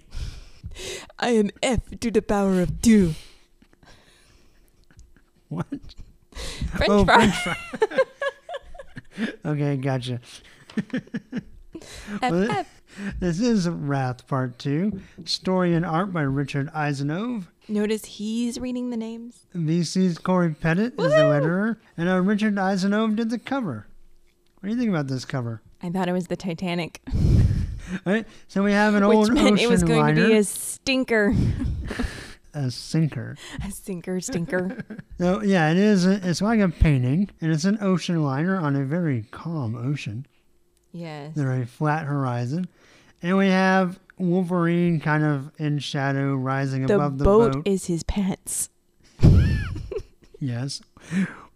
I 1.19 1.31
am 1.31 1.51
F 1.61 1.81
to 1.99 2.11
the 2.11 2.23
power 2.23 2.61
of 2.61 2.81
two. 2.81 3.14
What? 5.49 5.66
French 6.77 6.90
oh, 6.90 7.05
Fry. 7.05 7.31
French 7.31 7.35
Fry. 7.35 9.29
okay, 9.45 9.77
gotcha. 9.77 10.21
F, 10.77 12.31
Well, 12.31 12.51
F. 12.51 12.76
This 13.20 13.40
is 13.40 13.68
Wrath 13.68 14.27
Part 14.27 14.59
2. 14.59 15.01
Story 15.25 15.75
and 15.75 15.85
art 15.85 16.12
by 16.12 16.22
Richard 16.22 16.70
Isanove. 16.72 17.46
Notice 17.68 18.05
he's 18.05 18.59
reading 18.61 18.90
the 18.90 18.96
names. 18.96 19.46
VC's 19.55 20.18
Cory 20.18 20.55
Petit 20.55 20.83
is 20.85 20.90
the 20.92 21.03
Woohoo! 21.03 21.40
letterer, 21.40 21.77
and 21.96 22.09
uh, 22.09 22.20
Richard 22.20 22.55
Isanove 22.55 23.16
did 23.16 23.31
the 23.31 23.38
cover. 23.38 23.87
What 24.61 24.68
do 24.68 24.75
you 24.75 24.79
think 24.79 24.90
about 24.90 25.09
this 25.09 25.25
cover? 25.25 25.62
I 25.83 25.90
thought 25.90 26.09
it 26.09 26.12
was 26.12 26.29
the 26.29 26.37
Titanic, 26.37 27.01
All 27.12 27.22
right, 28.07 28.27
so 28.49 28.62
we 28.62 28.72
have 28.72 28.94
an 28.94 29.07
which 29.07 29.16
old 29.16 29.35
meant 29.35 29.61
it 29.61 29.68
was 29.68 29.83
going 29.83 30.01
liner, 30.01 30.22
to 30.22 30.29
be 30.29 30.35
a 30.37 30.44
stinker. 30.44 31.35
a 32.55 32.70
sinker. 32.70 33.37
A 33.66 33.70
sinker, 33.70 34.20
stinker. 34.20 34.79
So 35.18 35.42
yeah, 35.42 35.70
it 35.70 35.77
is. 35.77 36.07
A, 36.07 36.20
it's 36.27 36.40
like 36.40 36.61
a 36.61 36.68
painting, 36.70 37.29
and 37.40 37.53
it's 37.53 37.64
an 37.64 37.79
ocean 37.83 38.22
liner 38.22 38.57
on 38.57 38.77
a 38.77 38.85
very 38.85 39.27
calm 39.33 39.75
ocean. 39.77 40.27
yes. 40.92 41.33
They're 41.35 41.61
a 41.62 41.66
flat 41.66 42.07
horizon, 42.07 42.68
and 43.22 43.37
we 43.37 43.48
have 43.48 43.98
Wolverine 44.18 45.00
kind 45.00 45.24
of 45.24 45.50
in 45.59 45.79
shadow, 45.79 46.35
rising 46.35 46.87
The 46.87 46.94
above 46.94 47.18
the 47.18 47.24
boat, 47.24 47.52
The 47.52 47.59
boat. 47.59 47.66
is 47.68 47.87
his 47.87 48.02
pants. 48.02 48.70
yes, 50.40 50.81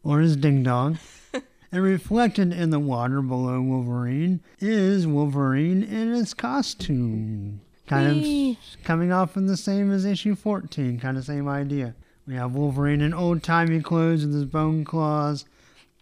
or 0.03 0.21
his 0.21 0.37
ding 0.37 0.63
dong. 0.63 0.99
and 1.73 1.83
reflected 1.83 2.53
in 2.53 2.71
the 2.71 2.81
water 2.81 3.23
below 3.23 3.61
Wolverine 3.61 4.41
is 4.59 5.07
Wolverine 5.07 5.83
in 5.85 6.13
his 6.13 6.35
costume, 6.35 7.61
kind 7.87 8.09
of 8.57 8.85
coming 8.85 9.13
off 9.13 9.37
in 9.37 9.47
the 9.47 9.57
same 9.57 9.93
as 9.93 10.05
issue 10.05 10.35
fourteen, 10.35 10.99
kind 10.99 11.17
of 11.17 11.25
same 11.25 11.49
idea. 11.49 11.95
We 12.27 12.35
have 12.35 12.53
Wolverine 12.55 13.01
in 13.01 13.15
old 13.15 13.43
timey 13.43 13.81
clothes 13.81 14.25
with 14.27 14.35
his 14.35 14.45
bone 14.47 14.85
claws, 14.85 15.45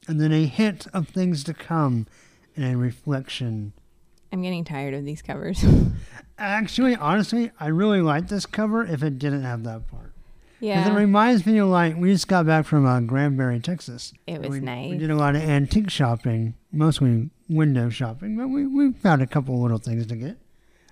and 0.07 0.21
then 0.21 0.33
a 0.33 0.47
hint 0.47 0.87
of 0.95 1.09
things 1.09 1.45
to 1.45 1.55
come, 1.55 2.07
and 2.57 2.65
a 2.65 2.77
reflection 2.77 3.73
I'm 4.33 4.43
getting 4.43 4.65
tired 4.65 4.95
of 4.95 5.05
these 5.05 5.23
covers. 5.23 5.65
Actually, 6.39 6.95
honestly, 6.97 7.51
I 7.59 7.69
really 7.69 8.01
like 8.01 8.29
this 8.29 8.47
cover 8.47 8.85
if 8.85 9.03
it 9.03 9.19
didn't 9.19 9.43
have 9.43 9.65
that 9.65 9.89
part. 9.89 10.13
Yeah. 10.61 10.89
it 10.93 10.97
reminds 10.97 11.47
me 11.47 11.59
of 11.59 11.69
like, 11.69 11.97
we 11.97 12.13
just 12.13 12.27
got 12.29 12.45
back 12.47 12.67
from 12.67 12.85
uh, 12.85 13.01
Granbury, 13.01 13.61
Texas. 13.61 14.13
It 14.27 14.41
was 14.41 14.51
we, 14.51 14.61
nice. 14.61 14.91
We 14.91 14.99
did 14.99 15.11
a 15.11 15.15
lot 15.17 15.37
of 15.37 15.43
antique 15.43 15.89
shopping, 15.91 16.55
mostly 16.73 17.31
window 17.49 17.89
shopping, 17.91 18.37
but 18.37 18.49
we, 18.49 18.67
we 18.67 18.93
found 18.93 19.23
a 19.23 19.27
couple 19.27 19.61
little 19.63 19.79
things 19.79 20.07
to 20.07 20.17
get. 20.17 20.37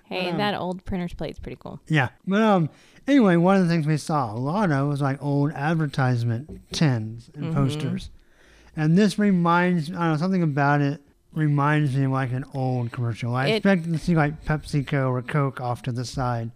hey, 0.04 0.30
um, 0.30 0.38
that 0.38 0.54
old 0.54 0.84
printer's 0.84 1.14
plate's 1.14 1.38
pretty 1.40 1.58
cool. 1.60 1.80
Yeah. 1.88 2.10
But 2.26 2.42
um, 2.42 2.70
anyway, 3.08 3.36
one 3.36 3.56
of 3.56 3.64
the 3.64 3.68
things 3.68 3.86
we 3.86 3.96
saw 3.96 4.32
a 4.32 4.38
lot 4.38 4.70
of 4.70 4.88
was 4.88 5.00
like 5.02 5.20
old 5.22 5.52
advertisement 5.52 6.60
tins 6.72 7.28
and 7.34 7.46
Mhm. 7.46 7.54
posters. 7.54 8.10
And 8.76 8.96
this 8.96 9.18
reminds, 9.18 9.90
I 9.90 9.94
don't 9.94 10.12
know, 10.12 10.16
something 10.16 10.42
about 10.44 10.80
it 10.80 11.00
reminds 11.36 11.94
me 11.94 12.04
of 12.04 12.10
like 12.10 12.32
an 12.32 12.44
old 12.54 12.90
commercial. 12.92 13.34
I 13.34 13.48
It- 13.48 13.56
expected 13.56 13.92
to 13.92 13.98
see 13.98 14.16
like 14.16 14.44
PepsiCo 14.44 15.10
or 15.10 15.22
Coke 15.22 15.60
off 15.60 15.82
to 15.82 15.92
the 15.92 16.04
side. 16.04 16.50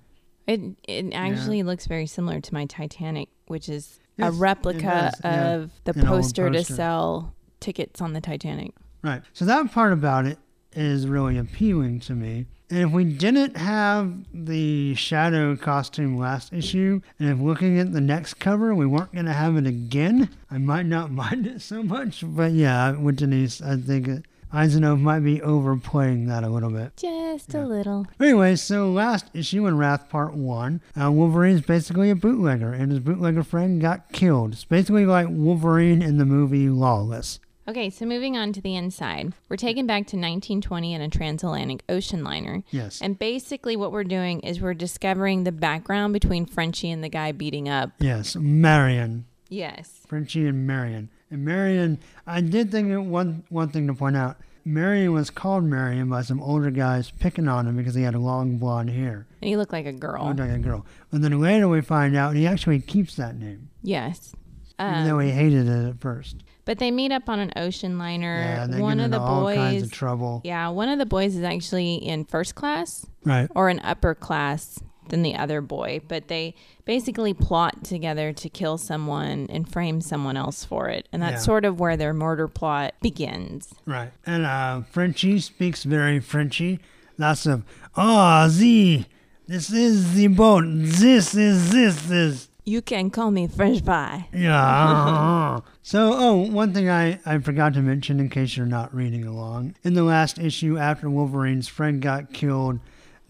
It 0.46 0.60
it 0.88 1.12
actually 1.12 1.62
looks 1.62 1.86
very 1.86 2.06
similar 2.06 2.40
to 2.40 2.54
my 2.54 2.64
Titanic, 2.66 3.28
which 3.46 3.68
is 3.68 4.00
a 4.18 4.32
replica 4.32 5.12
yeah. 5.24 5.50
of 5.54 5.70
the 5.84 5.92
An 5.92 6.00
old 6.00 6.08
poster, 6.08 6.50
to 6.50 6.64
sell 6.64 7.34
tickets 7.60 8.00
on 8.00 8.14
the 8.14 8.20
Titanic. 8.20 8.72
Right. 9.02 9.22
So 9.32 9.44
that 9.44 9.70
part 9.70 9.92
about 9.92 10.26
it 10.26 10.38
is 10.72 11.06
really 11.06 11.38
appealing 11.38 12.00
to 12.00 12.14
me. 12.14 12.46
And 12.68 12.78
if 12.80 12.90
we 12.92 13.04
didn't 13.04 13.56
have 13.56 14.14
the 14.32 14.94
shadow 14.94 15.56
costume 15.56 16.16
last 16.16 16.52
issue, 16.52 17.00
and 17.18 17.28
if 17.30 17.38
looking 17.40 17.78
at 17.80 17.92
the 17.92 18.00
next 18.00 18.34
cover 18.34 18.74
we 18.74 18.86
weren't 18.86 19.12
going 19.12 19.26
to 19.26 19.32
have 19.32 19.56
it 19.56 19.66
again, 19.66 20.28
I 20.50 20.58
might 20.58 20.86
not 20.86 21.10
mind 21.24 21.46
it 21.46 21.62
so 21.62 21.82
much. 21.82 22.22
But 22.26 22.52
yeah, 22.52 22.92
with 22.92 23.16
Denise, 23.16 23.60
I 23.60 23.76
think 23.76 24.08
it, 24.08 24.24
Isanove 24.52 25.00
might 25.00 25.20
be 25.20 25.40
overplaying 25.40 26.26
that 26.26 26.42
a 26.42 26.48
little 26.48 26.70
bit. 26.70 26.96
Just 26.96 27.54
a 27.54 27.64
little. 27.64 28.06
Anyway, 28.18 28.56
so 28.56 28.90
last 28.90 29.26
issue 29.32 29.66
in 29.66 29.76
Wrath 29.78 30.08
Part 30.08 30.34
1, 30.34 30.80
uh, 31.00 31.10
Wolverine's 31.12 31.60
basically 31.62 32.10
a 32.10 32.16
bootlegger, 32.16 32.72
and 32.72 32.90
his 32.90 33.00
bootlegger 33.00 33.44
friend 33.44 33.80
got 33.80 34.10
killed. 34.12 34.52
It's 34.52 34.64
basically 34.64 35.06
like 35.06 35.28
Wolverine 35.30 36.02
in 36.02 36.18
the 36.18 36.24
movie 36.24 36.68
Lawless. 36.68 37.38
Okay, 37.68 37.88
so 37.88 38.04
moving 38.04 38.36
on 38.36 38.52
to 38.54 38.60
the 38.60 38.74
inside. 38.74 39.32
We're 39.48 39.56
taken 39.56 39.86
back 39.86 39.98
to 40.08 40.16
1920 40.16 40.94
in 40.94 41.00
a 41.00 41.08
transatlantic 41.08 41.84
ocean 41.88 42.24
liner. 42.24 42.64
Yes. 42.70 43.00
And 43.00 43.16
basically, 43.16 43.76
what 43.76 43.92
we're 43.92 44.02
doing 44.02 44.40
is 44.40 44.60
we're 44.60 44.74
discovering 44.74 45.44
the 45.44 45.52
background 45.52 46.12
between 46.12 46.46
Frenchie 46.46 46.90
and 46.90 47.04
the 47.04 47.08
guy 47.08 47.30
beating 47.30 47.68
up. 47.68 47.92
Yes, 48.00 48.34
Marion. 48.34 49.26
Yes. 49.48 50.00
Frenchie 50.08 50.46
and 50.48 50.66
Marion. 50.66 51.10
And 51.30 51.44
Marion, 51.44 51.98
I 52.26 52.40
did 52.40 52.70
think 52.70 53.06
one, 53.08 53.44
one 53.48 53.68
thing 53.68 53.86
to 53.86 53.94
point 53.94 54.16
out. 54.16 54.36
Marion 54.64 55.12
was 55.12 55.30
called 55.30 55.64
Marion 55.64 56.08
by 56.10 56.22
some 56.22 56.40
older 56.42 56.70
guys 56.70 57.10
picking 57.18 57.48
on 57.48 57.66
him 57.66 57.76
because 57.76 57.94
he 57.94 58.02
had 58.02 58.14
long 58.14 58.58
blonde 58.58 58.90
hair. 58.90 59.26
And 59.40 59.48
he 59.48 59.56
looked 59.56 59.72
like 59.72 59.86
a 59.86 59.92
girl. 59.92 60.26
Looked 60.26 60.40
like 60.40 60.50
a 60.50 60.58
girl. 60.58 60.84
But 61.10 61.22
then 61.22 61.40
later 61.40 61.66
we 61.68 61.80
find 61.80 62.14
out 62.16 62.36
he 62.36 62.46
actually 62.46 62.80
keeps 62.80 63.16
that 63.16 63.36
name, 63.36 63.70
Yes. 63.82 64.34
even 64.78 64.94
Um, 64.94 65.06
though 65.06 65.18
he 65.18 65.30
hated 65.30 65.66
it 65.66 65.88
at 65.88 66.00
first. 66.00 66.36
but 66.66 66.78
they 66.78 66.90
meet 66.90 67.10
up 67.10 67.28
on 67.28 67.38
an 67.40 67.52
ocean 67.56 67.96
liner. 67.98 68.36
Yeah, 68.38 68.66
they 68.66 68.80
one 68.80 68.98
get 68.98 69.04
of 69.06 69.10
the 69.12 69.20
all 69.20 69.46
kinds 69.46 69.74
boys. 69.76 69.82
of 69.84 69.90
trouble. 69.92 70.40
Yeah, 70.44 70.68
one 70.68 70.88
of 70.90 70.98
the 70.98 71.06
boys 71.06 71.34
is 71.36 71.42
actually 71.42 71.94
in 71.94 72.24
first 72.26 72.54
class 72.54 73.06
Right. 73.24 73.48
or 73.54 73.70
an 73.70 73.80
upper 73.80 74.14
class 74.14 74.78
than 75.10 75.22
the 75.22 75.36
other 75.36 75.60
boy, 75.60 76.00
but 76.08 76.28
they 76.28 76.54
basically 76.84 77.34
plot 77.34 77.84
together 77.84 78.32
to 78.32 78.48
kill 78.48 78.78
someone 78.78 79.46
and 79.50 79.70
frame 79.70 80.00
someone 80.00 80.36
else 80.36 80.64
for 80.64 80.88
it. 80.88 81.06
And 81.12 81.22
that's 81.22 81.42
Yeah. 81.42 81.46
sort 81.46 81.64
of 81.64 81.78
where 81.78 81.96
their 81.96 82.14
murder 82.14 82.48
plot 82.48 82.94
begins. 83.02 83.74
Right. 83.86 84.10
And 84.26 84.46
uh, 84.46 84.82
Frenchie 84.90 85.38
speaks 85.40 85.84
very 85.84 86.18
Frenchy. 86.20 86.80
Lots 87.18 87.44
of, 87.46 87.64
oh, 87.96 88.48
Z, 88.48 89.06
this 89.46 89.70
is 89.70 90.14
the 90.14 90.28
boat. 90.28 90.64
This 90.66 91.34
is, 91.34 91.70
this 91.70 92.10
is. 92.10 92.48
You 92.64 92.80
can 92.82 93.10
call 93.10 93.30
me 93.30 93.46
French 93.48 93.84
pie. 93.84 94.28
Yeah. 94.32 95.60
so, 95.82 96.12
oh, 96.14 96.34
one 96.36 96.72
thing 96.72 96.88
I, 96.88 97.18
I 97.26 97.38
forgot 97.38 97.74
to 97.74 97.80
mention 97.82 98.20
in 98.20 98.28
case 98.30 98.56
you're 98.56 98.66
not 98.66 98.94
reading 98.94 99.24
along. 99.24 99.74
In 99.82 99.94
the 99.94 100.02
last 100.04 100.38
issue, 100.38 100.78
after 100.78 101.10
Wolverine's 101.10 101.68
friend 101.68 102.00
got 102.00 102.32
killed, 102.32 102.78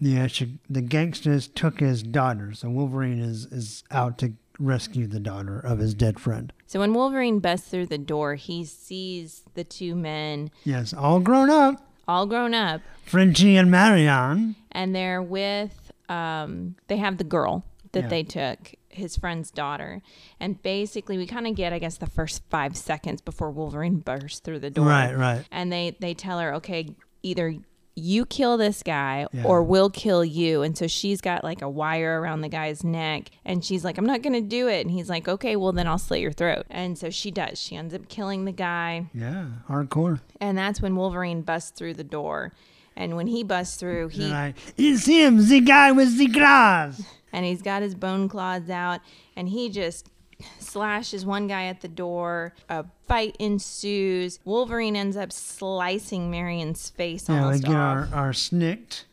the, 0.01 0.19
uh, 0.19 0.27
sh- 0.27 0.43
the 0.69 0.81
gangsters 0.81 1.47
took 1.47 1.79
his 1.79 2.01
daughter. 2.03 2.53
So 2.53 2.69
Wolverine 2.69 3.19
is, 3.19 3.45
is 3.45 3.83
out 3.91 4.17
to 4.17 4.33
rescue 4.59 5.07
the 5.07 5.19
daughter 5.19 5.59
of 5.59 5.79
his 5.79 5.93
dead 5.93 6.19
friend. 6.19 6.51
So 6.67 6.79
when 6.79 6.93
Wolverine 6.93 7.39
busts 7.39 7.67
through 7.69 7.85
the 7.87 7.97
door, 7.97 8.35
he 8.35 8.65
sees 8.65 9.43
the 9.53 9.63
two 9.63 9.95
men 9.95 10.51
Yes, 10.63 10.93
all 10.93 11.19
grown 11.19 11.49
up. 11.49 11.87
all 12.07 12.25
grown 12.25 12.53
up 12.53 12.81
Frenchie 13.05 13.55
and 13.57 13.69
Marianne. 13.71 14.55
and 14.71 14.95
they're 14.95 15.21
with 15.21 15.91
um 16.09 16.75
they 16.87 16.97
have 16.97 17.17
the 17.17 17.23
girl 17.23 17.63
that 17.93 18.03
Yeah. 18.03 18.09
they 18.09 18.23
took 18.23 18.73
his 18.89 19.15
friend's 19.15 19.49
daughter 19.51 20.01
and 20.39 20.61
basically 20.61 21.17
we 21.17 21.25
kind 21.25 21.47
of 21.47 21.55
get 21.55 21.71
i 21.71 21.79
guess 21.79 21.97
the 21.97 22.05
first 22.07 22.41
five 22.49 22.75
seconds 22.75 23.21
before 23.21 23.49
wolverine 23.51 23.99
bursts 23.99 24.39
through 24.41 24.59
the 24.59 24.69
door 24.69 24.87
Right, 24.87 25.13
right. 25.17 25.45
and 25.51 25.71
they 25.71 25.95
they 26.01 26.13
tell 26.13 26.39
her 26.39 26.53
okay 26.55 26.89
either 27.23 27.55
you 28.01 28.25
kill 28.25 28.57
this 28.57 28.81
guy 28.83 29.27
Yeah. 29.31 29.43
or 29.45 29.61
we'll 29.63 29.89
kill 29.89 30.25
you 30.25 30.61
and 30.63 30.77
so 30.77 30.87
she's 30.87 31.21
got 31.21 31.43
like 31.43 31.61
a 31.61 31.69
wire 31.69 32.19
around 32.19 32.41
the 32.41 32.49
guy's 32.49 32.83
neck 32.83 33.29
and 33.45 33.63
she's 33.63 33.83
like 33.85 33.97
i'm 33.97 34.05
not 34.05 34.21
gonna 34.21 34.41
do 34.41 34.67
it 34.67 34.81
and 34.85 34.91
he's 34.91 35.09
like 35.09 35.27
okay 35.27 35.55
well 35.55 35.71
then 35.71 35.87
i'll 35.87 35.97
slit 35.97 36.19
your 36.19 36.31
throat 36.31 36.65
and 36.69 36.97
so 36.97 37.09
she 37.09 37.31
does 37.31 37.59
she 37.59 37.75
ends 37.75 37.93
up 37.93 38.07
killing 38.09 38.45
the 38.45 38.51
guy 38.51 39.05
Yeah, 39.13 39.45
hardcore. 39.69 40.19
and 40.39 40.57
that's 40.57 40.81
when 40.81 40.95
wolverine 40.95 41.41
busts 41.41 41.71
through 41.71 41.93
the 41.93 42.03
door 42.03 42.51
and 42.95 43.15
when 43.15 43.27
he 43.27 43.43
busts 43.43 43.77
through 43.77 44.09
he 44.09 44.31
I, 44.31 44.53
it's 44.77 45.05
him, 45.05 45.47
the 45.47 45.61
guy 45.61 45.91
with 45.93 46.17
the 46.17 46.27
claws. 46.27 47.01
and 47.33 47.45
he's 47.45 47.61
got 47.61 47.81
his 47.81 47.95
bone 47.95 48.27
claws 48.27 48.69
out 48.69 48.99
and 49.35 49.47
he 49.47 49.69
just 49.69 50.09
slashes 50.59 51.25
one 51.25 51.47
guy 51.47 51.65
at 51.65 51.81
the 51.81 51.87
door. 51.87 52.53
A 52.69 52.85
fight 53.07 53.35
ensues. 53.39 54.39
Wolverine 54.45 54.95
ends 54.95 55.17
up 55.17 55.31
slicing 55.31 56.29
marion's 56.31 56.89
face 56.89 57.27
Yeah, 57.29 57.43
almost 57.43 57.63
get 57.63 57.75
off. 57.75 58.13
our, 58.13 58.19
our 58.25 58.33
snicked, 58.33 59.05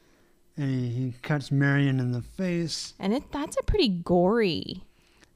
and 0.57 0.71
he, 0.71 0.89
he 0.89 1.15
cuts 1.23 1.51
Marion 1.51 2.01
in 2.01 2.13
the 2.13 2.23
face. 2.23 2.95
and 2.99 3.13
it 3.15 3.31
that's 3.33 3.57
a 3.59 3.63
pretty 3.63 3.89
gory. 3.89 4.83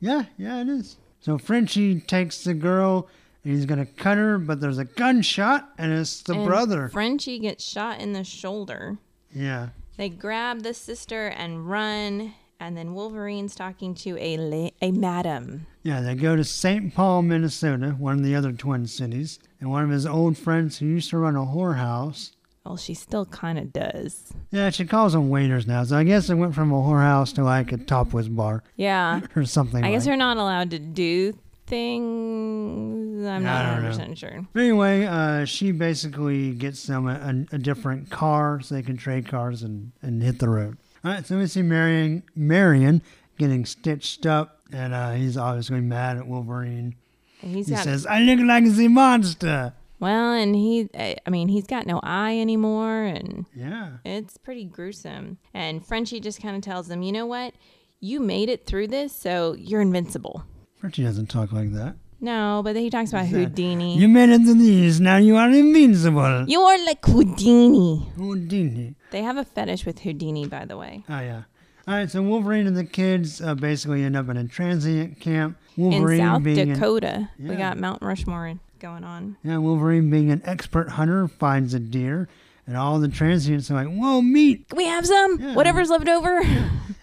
Yeah, 0.01 0.24
yeah, 0.36 0.61
it 0.62 0.68
is. 0.68 0.97
So 1.20 1.38
Frenchie 1.38 2.01
takes 2.01 2.43
the 2.43 2.55
girl, 2.55 3.09
and 3.45 3.55
he's 3.55 3.66
gonna 3.66 3.86
cut 3.86 4.18
her, 4.18 4.38
but 4.38 4.61
there's 4.61 4.78
a 4.78 4.84
gunshot, 4.84 5.70
and 5.78 5.93
it's 5.93 6.22
the 6.22 6.34
and 6.34 6.45
brother. 6.47 6.88
frenchie 6.88 7.38
gets 7.38 7.62
shot 7.64 8.01
in 8.01 8.12
the 8.12 8.24
shoulder. 8.24 8.99
Yeah, 9.32 9.68
they 9.97 10.09
grab 10.09 10.62
the 10.62 10.74
sister 10.74 11.28
and 11.28 11.68
run 11.70 12.34
and 12.63 12.77
then 12.77 12.95
wolverine's 12.95 13.55
talking 13.55 13.95
to 13.95 14.17
a 14.19 14.37
la- 14.37 14.71
a 14.81 14.91
madam 14.93 15.67
yeah. 15.85 16.01
They 16.01 16.15
go 16.15 16.37
to 16.37 16.45
St. 16.45 16.95
Paul, 16.95 17.23
Minnesota, 17.23 17.97
one 17.99 18.15
of 18.19 18.23
the 18.25 18.37
other 18.37 18.53
twin 18.53 18.87
cities, 18.87 19.41
and 19.59 19.69
one 19.69 19.83
of 19.83 19.91
his 19.91 20.07
old 20.07 20.39
friends 20.39 20.79
who 20.79 20.87
used 20.87 21.11
to 21.11 21.19
run 21.19 21.35
a 21.35 21.41
whorehouse. 21.45 22.31
well 22.65 22.77
she 22.77 22.95
still 22.95 23.27
kind 23.27 23.59
of 23.59 23.73
does 23.73 24.33
Yeah, 24.53 24.71
she 24.71 24.85
calls 24.85 25.13
them 25.15 25.29
waiters 25.29 25.67
now. 25.67 25.83
So 25.83 25.97
I 25.97 26.05
guess 26.05 26.31
it 26.31 26.37
went 26.37 26.55
from 26.55 26.71
a 26.71 26.77
whorehouse 26.77 27.35
to 27.35 27.43
like 27.43 27.73
a 27.73 27.79
topless 27.79 28.29
bar 28.29 28.63
yeah 28.77 29.23
or 29.37 29.45
something. 29.45 29.83
i 29.85 29.91
guess 29.91 30.03
like. 30.03 30.05
they're 30.07 30.17
not 30.17 30.37
allowed 30.37 30.71
to 30.71 30.79
do 30.79 31.33
things 31.67 33.27
i'm 33.27 33.43
not 33.43 33.75
don't 33.83 33.83
know. 33.99 34.05
100% 34.07 34.17
sure 34.17 34.47
Anyway, 34.55 35.05
uh, 35.07 35.45
she 35.45 35.73
basically 35.73 36.53
gets 36.53 36.85
them 36.87 37.09
a, 37.09 37.47
a, 37.53 37.57
a 37.57 37.59
different 37.59 38.11
car 38.11 38.61
so 38.61 38.75
they 38.75 38.83
can 38.83 38.97
trade 38.97 39.27
cars 39.27 39.63
and, 39.63 39.93
and 40.03 40.23
hit 40.23 40.39
the 40.39 40.49
road. 40.49 40.77
All 41.05 41.11
right, 41.11 41.27
so 41.27 41.39
we 41.39 41.47
see 41.49 41.63
Marion, 41.63 42.23
Marion 42.37 43.03
getting 43.39 43.65
stitched 43.65 44.25
up, 44.27 44.61
and 44.73 44.95
uh, 44.95 45.13
he's 45.13 45.37
obviously 45.37 45.81
mad 45.81 46.17
at 46.17 46.27
Wolverine. 46.29 46.95
He's 47.41 47.67
he 47.67 47.75
got 47.75 47.85
says, 47.85 48.07
I 48.07 48.21
look 48.21 48.39
like 48.41 48.65
the 48.65 48.87
monster. 48.89 49.73
well, 49.99 50.33
and 50.33 50.55
he, 50.55 50.89
I 50.95 51.29
mean, 51.31 51.49
he's 51.49 51.67
got 51.67 51.87
no 51.87 51.99
eye 52.05 52.39
anymore, 52.39 53.03
and 53.03 53.47
Yeah. 53.55 53.95
it's 54.05 54.37
pretty 54.37 54.65
gruesome. 54.65 55.39
And 55.53 55.85
Frenchie 55.85 56.21
just 56.21 56.41
kind 56.41 56.55
of 56.55 56.63
tells 56.63 56.89
him, 56.89 57.03
you 57.03 57.11
know 57.11 57.27
what, 57.27 57.55
you 57.99 58.21
made 58.21 58.49
it 58.49 58.65
through 58.67 58.89
this, 58.89 59.13
so 59.13 59.55
you're 59.59 59.81
invincible. 59.81 60.45
Frenchie 60.77 61.03
doesn't 61.03 61.27
talk 61.31 61.51
like 61.53 61.73
that. 61.73 61.97
No, 62.21 62.61
but 62.63 62.77
he 62.77 62.89
talks 62.91 63.11
about 63.11 63.27
Houdini. 63.27 63.97
You 63.99 64.07
made 64.07 64.29
it 64.31 64.45
to 64.45 64.55
these, 64.55 65.01
now 65.01 65.17
you 65.17 65.35
are 65.37 65.51
invincible. 65.51 66.45
You 66.49 66.61
are 66.61 66.79
like 66.87 67.05
Houdini. 67.05 68.07
Houdini. 68.17 68.95
They 69.13 69.23
have 69.23 69.37
a 69.37 69.45
fetish 69.45 69.87
with 69.87 70.01
Houdini, 70.01 70.47
by 70.49 70.65
the 70.65 70.77
way. 70.77 71.05
Oh, 71.09 71.21
yeah. 71.21 71.43
All 71.87 71.95
right, 71.95 72.11
so 72.11 72.23
Wolverine 72.23 72.67
and 72.67 72.77
the 72.77 72.85
kids 72.85 73.41
uh, 73.41 73.55
basically 73.55 74.03
end 74.05 74.17
up 74.17 74.29
in 74.29 74.37
a 74.37 74.47
transient 74.47 75.21
camp. 75.21 75.57
Wolverine 75.77 76.21
In 76.21 76.27
South 76.27 76.43
being 76.43 76.59
an- 76.59 76.69
Dakota, 76.75 77.29
we 77.39 77.57
got 77.57 77.77
Mount 77.79 78.03
Rushmore 78.03 78.59
going 78.79 79.05
on. 79.05 79.37
Yeah, 79.43 79.59
Wolverine, 79.59 80.09
being 80.11 80.31
an 80.31 80.43
expert 80.45 80.91
hunter, 80.91 81.27
finds 81.29 81.75
a 81.75 81.81
deer, 81.81 82.29
and 82.67 82.77
all 82.77 83.01
the 83.01 83.09
transients 83.09 83.69
are 83.71 83.75
like, 83.75 83.89
"Whoa, 83.93 84.23
meat!" 84.23 84.69
Can 84.69 84.77
we 84.77 84.85
have 84.87 85.05
some? 85.07 85.41
Yeah. 85.41 85.55
Whatever's 85.55 85.91
left 85.91 86.09
over. 86.09 86.43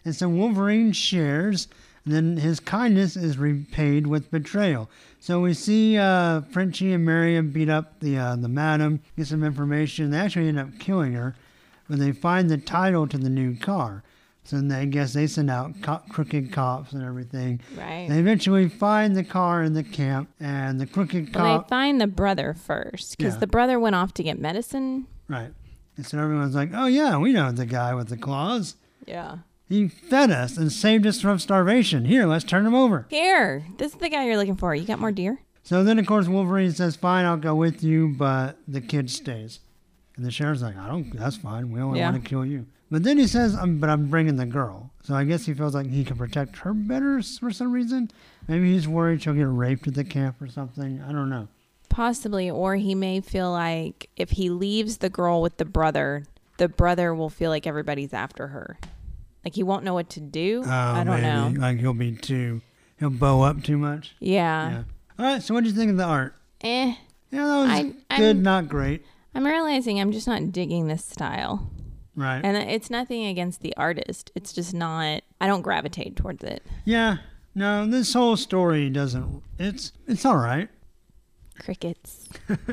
And 0.05 0.15
so 0.15 0.29
Wolverine 0.29 0.93
shares, 0.93 1.67
and 2.05 2.13
then 2.13 2.37
his 2.37 2.61
kindness 2.61 3.17
is 3.17 3.37
repaid 3.37 4.07
with 4.07 4.31
betrayal. 4.31 4.89
So 5.19 5.41
we 5.41 5.53
see 5.53 5.97
uh, 5.97 6.41
Frenchie 6.51 6.93
and 6.93 7.05
Marion 7.05 7.51
beat 7.51 7.67
up 7.69 7.99
the 7.99 8.17
uh, 8.17 8.35
the 8.37 8.47
madam, 8.47 9.01
get 9.17 9.27
some 9.27 9.43
information. 9.43 10.09
They 10.09 10.17
actually 10.17 10.47
end 10.47 10.57
up 10.57 10.69
killing 10.79 11.13
her, 11.13 11.35
but 11.89 11.99
they 11.99 12.11
find 12.11 12.49
the 12.49 12.57
title 12.57 13.07
to 13.07 13.17
the 13.17 13.29
new 13.29 13.55
car. 13.55 14.03
So 14.43 14.55
then 14.55 14.67
they 14.69 14.77
I 14.77 14.85
guess 14.85 15.13
they 15.13 15.27
send 15.27 15.49
out 15.51 15.81
co- 15.81 16.01
crooked 16.09 16.51
cops 16.51 16.93
and 16.93 17.03
everything. 17.03 17.59
right. 17.77 18.07
They 18.09 18.19
eventually 18.19 18.67
find 18.69 19.15
the 19.15 19.23
car 19.23 19.61
in 19.63 19.73
the 19.73 19.83
camp, 19.83 20.29
and 20.39 20.79
the 20.79 20.85
crooked 20.87 21.35
Well, 21.35 21.59
they 21.61 21.67
find 21.67 21.99
the 22.01 22.07
brother 22.07 22.53
first 22.55 23.17
because 23.17 23.33
Yeah. 23.35 23.39
the 23.39 23.47
brother 23.47 23.79
went 23.79 23.95
off 23.95 24.13
to 24.15 24.23
get 24.23 24.39
medicine. 24.39 25.05
right. 25.27 25.51
And 25.97 26.05
so 26.05 26.17
everyone's 26.17 26.55
like, 26.55 26.71
"Oh 26.73 26.85
yeah, 26.87 27.17
we 27.17 27.33
know 27.33 27.51
the 27.51 27.65
guy 27.65 27.93
with 27.93 28.07
the 28.07 28.17
claws." 28.17 28.75
Yeah. 29.05 29.39
He 29.67 29.87
fed 29.87 30.31
us 30.31 30.57
and 30.57 30.71
saved 30.71 31.05
us 31.05 31.21
from 31.21 31.37
starvation. 31.37 32.05
Here, 32.05 32.25
let's 32.25 32.43
turn 32.45 32.65
him 32.65 32.73
over. 32.73 33.05
Here, 33.09 33.65
this 33.77 33.91
is 33.93 33.99
the 33.99 34.09
guy 34.09 34.25
you're 34.25 34.37
looking 34.37 34.55
for. 34.55 34.73
You 34.73 34.85
got 34.85 34.97
more 34.99 35.11
deer? 35.11 35.39
So 35.61 35.83
then, 35.83 35.99
of 35.99 36.07
course, 36.07 36.27
Wolverine 36.27 36.71
says, 36.71 36.95
"Fine, 36.95 37.25
I'll 37.25 37.37
go 37.37 37.53
with 37.53 37.83
you," 37.83 38.15
but 38.17 38.57
the 38.67 38.81
kid 38.81 39.11
stays. 39.11 39.59
And 40.19 40.27
the 40.27 40.31
sheriff's 40.31 40.61
like, 40.61 40.75
"I 40.77 40.87
don't. 40.89 41.15
That's 41.15 41.37
fine. 41.37 41.71
We 41.71 41.79
only 41.79 41.99
Yeah. 41.99 42.11
want 42.11 42.21
to 42.21 42.29
kill 42.29 42.45
you." 42.45 42.65
But 42.91 43.03
then 43.03 43.17
he 43.17 43.25
says, 43.25 43.55
um, 43.55 43.77
"But 43.79 43.89
I'm 43.89 44.07
bringing 44.09 44.35
the 44.35 44.45
girl." 44.45 44.91
So 45.03 45.15
I 45.15 45.23
guess 45.23 45.45
he 45.45 45.53
feels 45.53 45.73
like 45.73 45.87
he 45.87 46.03
can 46.03 46.17
protect 46.17 46.57
her 46.57 46.73
better 46.73 47.21
for 47.21 47.51
some 47.51 47.71
reason. 47.71 48.11
Maybe 48.49 48.73
he's 48.73 48.85
worried 48.85 49.21
she'll 49.23 49.33
get 49.33 49.43
raped 49.43 49.87
at 49.87 49.93
the 49.93 50.03
camp 50.03 50.41
or 50.41 50.47
something. 50.47 51.01
I 51.07 51.13
don't 51.13 51.29
know. 51.29 51.47
Possibly, 51.87 52.49
or 52.49 52.75
he 52.75 52.95
may 52.95 53.21
feel 53.21 53.49
like 53.51 54.09
if 54.17 54.31
he 54.31 54.49
leaves 54.49 54.97
the 54.97 55.09
girl 55.09 55.41
with 55.41 55.55
the 55.55 55.63
brother, 55.65 56.25
the 56.57 56.67
brother 56.67 57.15
will 57.15 57.29
feel 57.29 57.49
like 57.49 57.65
everybody's 57.65 58.13
after 58.13 58.47
her. 58.47 58.77
Like 59.45 59.55
he 59.55 59.63
won't 59.63 59.85
know 59.85 59.93
what 59.93 60.09
to 60.11 60.19
do. 60.19 60.63
Oh, 60.65 60.69
I 60.69 61.03
don't 61.05 61.21
maybe. 61.21 61.55
know. 61.55 61.61
Like 61.61 61.79
he'll 61.79 61.93
be 61.93 62.11
too. 62.11 62.61
He'll 62.99 63.09
bow 63.09 63.41
up 63.41 63.63
too 63.63 63.77
much. 63.77 64.15
Yeah. 64.19 64.69
yeah. 64.69 64.83
All 65.17 65.25
right. 65.25 65.41
So 65.41 65.53
what 65.53 65.63
do 65.63 65.69
you 65.69 65.75
think 65.75 65.91
of 65.91 65.95
the 65.97 66.03
art? 66.03 66.35
Eh. 66.61 66.93
Yeah, 67.31 67.45
that 67.45 67.57
was 67.59 67.69
I- 67.69 68.17
good, 68.17 68.35
I'm- 68.37 68.43
not 68.43 68.67
great. 68.67 69.05
I'm 69.39 69.45
realizing 69.45 70.01
I'm 70.01 70.11
just 70.11 70.27
not 70.27 70.51
digging 70.51 70.87
this 70.87 71.05
style. 71.05 71.71
Right. 72.13 72.41
And 72.43 72.57
it's 72.57 72.89
nothing 72.89 73.25
against 73.25 73.61
the 73.61 73.73
artist. 73.77 74.31
It's 74.35 74.51
just 74.51 74.73
not, 74.73 75.21
I 75.39 75.47
don't 75.47 75.61
gravitate 75.61 76.17
towards 76.17 76.43
it. 76.43 76.61
yeah. 76.83 77.19
No, 77.55 77.87
this 77.87 78.13
whole 78.13 78.35
story 78.35 78.89
doesn't. 78.89 79.41
It's 79.57 79.93
it's 80.07 80.25
all 80.25 80.35
right. 80.35 80.67
Crickets. 81.59 82.27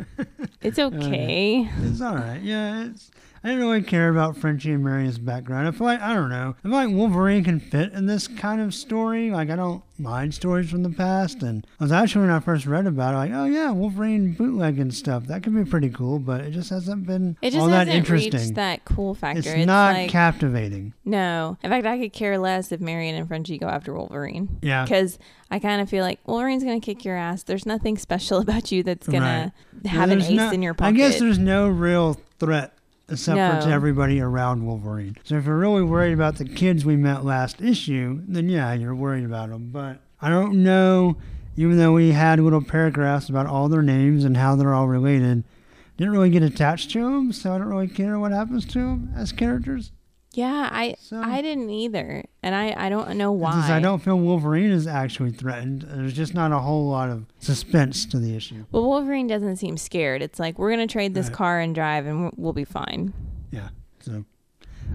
it's 0.61 0.79
oh, 0.79 0.89
okay. 0.89 1.71
It's 1.83 2.01
all 2.01 2.15
right. 2.17 2.41
Yeah. 2.43 2.87
It's. 2.87 3.11
I 3.45 3.49
didn't 3.49 3.63
really 3.63 3.83
care 3.83 4.09
about 4.09 4.37
Frenchie 4.37 4.73
and 4.73 4.83
Marion's 4.83 5.19
background. 5.19 5.69
I 5.69 5.71
feel 5.71 5.87
like 5.87 6.01
I 6.01 6.15
don't 6.15 6.31
know. 6.31 6.55
I 6.59 6.63
feel 6.63 6.71
like 6.73 6.91
Wolverine 6.91 7.45
can 7.45 7.61
fit 7.61 7.93
in 7.93 8.07
this 8.07 8.27
kind 8.29 8.61
of 8.61 8.75
story. 8.75 9.31
Like 9.31 9.51
I 9.51 9.57
don't 9.57 9.83
mind 9.99 10.35
stories 10.35 10.71
from 10.71 10.83
the 10.83 10.91
past. 10.91 11.43
And 11.43 11.67
I 11.81 11.85
was 11.85 11.93
actually 11.93 12.23
when 12.23 12.31
I 12.31 12.41
first 12.41 12.67
read 12.67 12.87
about 12.87 13.15
it, 13.15 13.19
like, 13.19 13.31
oh 13.33 13.45
yeah, 13.45 13.71
Wolverine 13.71 14.33
bootleg 14.33 14.79
and 14.79 14.93
stuff. 14.93 15.27
That 15.27 15.43
could 15.43 15.55
be 15.55 15.65
pretty 15.65 15.91
cool. 15.91 16.19
But 16.19 16.41
it 16.43 16.51
just 16.51 16.71
hasn't 16.71 17.07
been 17.07 17.37
It 17.41 17.51
just 17.51 17.61
all 17.63 17.69
that 17.69 17.87
hasn't 17.87 17.97
interesting. 17.97 18.33
reached 18.41 18.55
that 18.57 18.85
cool 18.85 19.15
factor. 19.15 19.39
it's, 19.41 19.49
It's, 19.49 19.67
not 19.67 19.95
like, 19.95 20.11
captivating. 20.11 20.93
no. 21.05 21.57
In 21.63 21.71
fact, 21.71 21.87
I 21.87 21.99
could 21.99 22.13
care 22.13 22.39
less 22.39 22.73
if 22.73 22.81
Marion 22.81 23.15
and 23.15 23.29
Frenchie 23.29 23.59
go 23.59 23.69
after 23.69 23.95
Wolverine. 23.95 24.59
Yeah. 24.63 24.85
Because 24.85 25.19
I 25.51 25.59
kind 25.61 25.81
of 25.81 25.89
feel 25.89 26.05
like 26.05 26.19
Wolverine's 26.27 26.65
going 26.65 26.81
to 26.81 26.85
kick 26.85 27.05
your 27.05 27.17
ass. 27.17 27.43
There's 27.45 27.65
nothing 27.67 27.97
special 27.97 28.39
about 28.41 28.73
you 28.73 28.83
that's 28.83 29.07
going 29.07 29.23
Right. 29.23 29.53
to 29.85 29.89
have 29.89 30.11
an 30.11 30.21
ace 30.21 30.31
no- 30.31 30.51
in 30.51 30.63
your 30.63 30.75
pocket. 30.75 30.89
I 30.89 30.93
guess 30.93 31.19
there's 31.21 31.39
no 31.39 31.69
real 31.69 32.21
threat 32.39 32.76
except 33.09 33.63
for 33.63 33.69
to 33.69 33.73
everybody 33.73 34.21
around 34.21 34.67
Wolverine. 34.67 35.17
So 35.25 35.37
if 35.37 35.47
you're 35.47 35.57
really 35.57 35.83
worried 35.83 36.13
about 36.13 36.37
the 36.37 36.45
kids 36.45 36.85
we 36.85 36.97
met 36.97 37.25
last 37.25 37.61
issue, 37.61 38.23
then 38.27 38.49
yeah, 38.49 38.73
you're 38.73 38.95
worried 38.95 39.25
about 39.25 39.51
them. 39.51 39.71
But 39.71 40.01
I 40.21 40.29
don't 40.29 40.63
know, 40.63 41.17
even 41.57 41.79
though 41.79 41.93
we 41.93 42.13
had 42.13 42.41
little 42.41 42.63
paragraphs 42.63 43.29
about 43.29 43.47
all 43.47 43.69
their 43.69 43.83
names 43.83 44.25
and 44.25 44.37
how 44.37 44.57
they're 44.57 44.75
all 44.75 44.89
related, 44.89 45.45
didn't 45.97 46.13
really 46.13 46.31
get 46.31 46.43
attached 46.43 46.91
to 46.91 47.03
them, 47.03 47.33
so 47.33 47.55
I 47.55 47.59
don't 47.59 47.69
really 47.69 47.89
care 47.89 48.19
what 48.19 48.33
happens 48.33 48.67
to 48.67 48.79
them 48.79 49.13
as 49.17 49.33
characters. 49.33 49.93
Yeah, 50.37 50.69
I 50.71 50.95
So- 51.01 51.21
I 51.21 51.41
didn't 51.43 51.71
either. 51.71 52.23
And 52.43 52.55
I, 52.55 52.75
I 52.77 52.89
don't 52.89 53.17
know 53.17 53.33
why. 53.33 53.69
I 53.73 53.81
don't 53.81 54.01
feel 54.01 54.17
Wolverine 54.19 54.71
is 54.71 54.87
actually 54.87 55.33
threatened, 55.33 55.83
there's 55.89 56.13
just 56.13 56.35
not 56.35 56.53
a 56.53 56.59
whole 56.59 56.89
lot 56.89 57.09
of 57.09 57.25
suspense 57.41 58.05
to 58.07 58.19
the 58.19 58.37
issue. 58.37 58.65
Well, 58.71 58.85
Wolverine 58.85 59.27
doesn't 59.27 59.57
seem 59.57 59.77
scared. 59.77 60.23
It's 60.23 60.39
like, 60.39 60.59
we're 60.59 60.71
going 60.71 60.87
to 60.87 60.93
trade 60.93 61.15
this 61.15 61.27
Right. 61.27 61.35
car 61.37 61.61
and 61.61 61.75
drive 61.75 62.07
and 62.07 62.21
we'll- 62.23 62.35
we'll 62.37 62.53
be 62.53 62.65
fine. 62.65 63.13
Yeah. 63.51 63.69
So, 64.01 64.25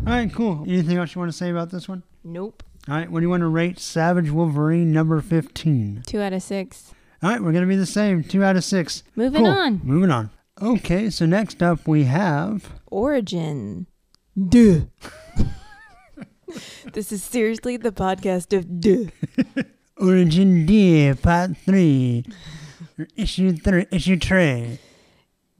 all 0.08 0.14
right, 0.14 0.32
cool. 0.34 0.64
Anything 0.68 0.98
else 0.98 1.14
you 1.16 1.20
want 1.20 1.32
to 1.32 1.38
say 1.38 1.50
about 1.50 1.72
this 1.72 1.90
one? 1.90 2.04
Nope. 2.24 2.64
All 2.88 2.96
right, 2.96 3.12
what 3.12 3.20
do 3.20 3.26
you 3.26 3.30
want 3.30 3.42
to 3.42 3.48
rate 3.48 3.80
Savage 3.80 4.30
Wolverine 4.32 4.92
number 4.94 5.20
15? 5.22 6.04
Two 6.08 6.22
out 6.22 6.34
of 6.34 6.42
six. 6.44 6.94
All 7.22 7.30
right, 7.30 7.42
we're 7.42 7.52
going 7.52 7.64
to 7.64 7.68
be 7.70 7.76
the 7.76 7.86
same. 7.86 8.24
Two 8.24 8.44
out 8.44 8.56
of 8.56 8.64
six. 8.64 9.04
Moving 9.16 9.44
Cool. 9.44 9.52
on. 9.52 9.82
Moving 9.84 10.10
on. 10.12 10.30
Okay, 10.62 11.10
so 11.10 11.26
next 11.26 11.62
up 11.62 11.88
we 11.88 12.04
have. 12.06 12.70
Origin. 12.90 13.88
Duh. 14.38 14.82
this 16.94 17.12
is 17.12 17.24
seriously 17.24 17.78
the 17.78 17.92
podcast 17.92 18.56
of 18.56 18.80
duh. 18.82 19.10
Origin 19.98 20.66
D, 20.66 21.14
Part 21.14 21.58
3. 21.58 22.26
Issue 23.16 23.54
3. 23.56 23.86
Issue 23.92 24.18
3. 24.18 24.80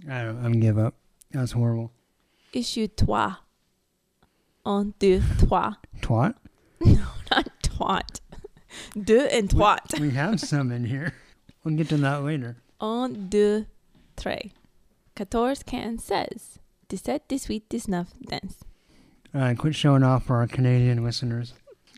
I 0.10 0.24
don't 0.24 0.44
I'm 0.44 0.60
give 0.60 0.78
up. 0.78 0.96
That's 1.32 1.52
horrible. 1.52 1.92
Issue 2.54 2.88
trois. 2.88 3.36
Un, 4.66 4.94
deux, 5.00 5.22
trois. 5.40 5.74
Twat. 6.02 6.36
Not 6.82 7.50
twat. 7.64 8.20
Deux 9.02 9.28
and 9.32 9.50
twat. 9.50 10.00
We 10.00 10.12
have 10.12 10.40
some 10.40 10.72
in 10.72 10.86
here. 10.86 11.14
We'll 11.64 11.76
get 11.76 11.90
to 11.90 11.98
that 11.98 12.24
later. 12.24 12.58
Un, 12.80 13.30
deux, 13.30 13.66
tres. 14.18 14.52
Quatorze, 15.16 15.64
quinze, 15.64 16.04
seize. 16.04 16.60
Dix-sept, 16.90 17.22
dix-huit, 17.28 17.70
dix-neuf, 17.70 18.08
dix. 18.28 18.56
All 19.34 19.42
right, 19.42 19.58
quit 19.58 19.76
showing 19.76 20.04
off 20.04 20.26
for 20.26 20.38
our 20.38 20.48
Canadian 20.48 21.04
listeners. 21.04 21.54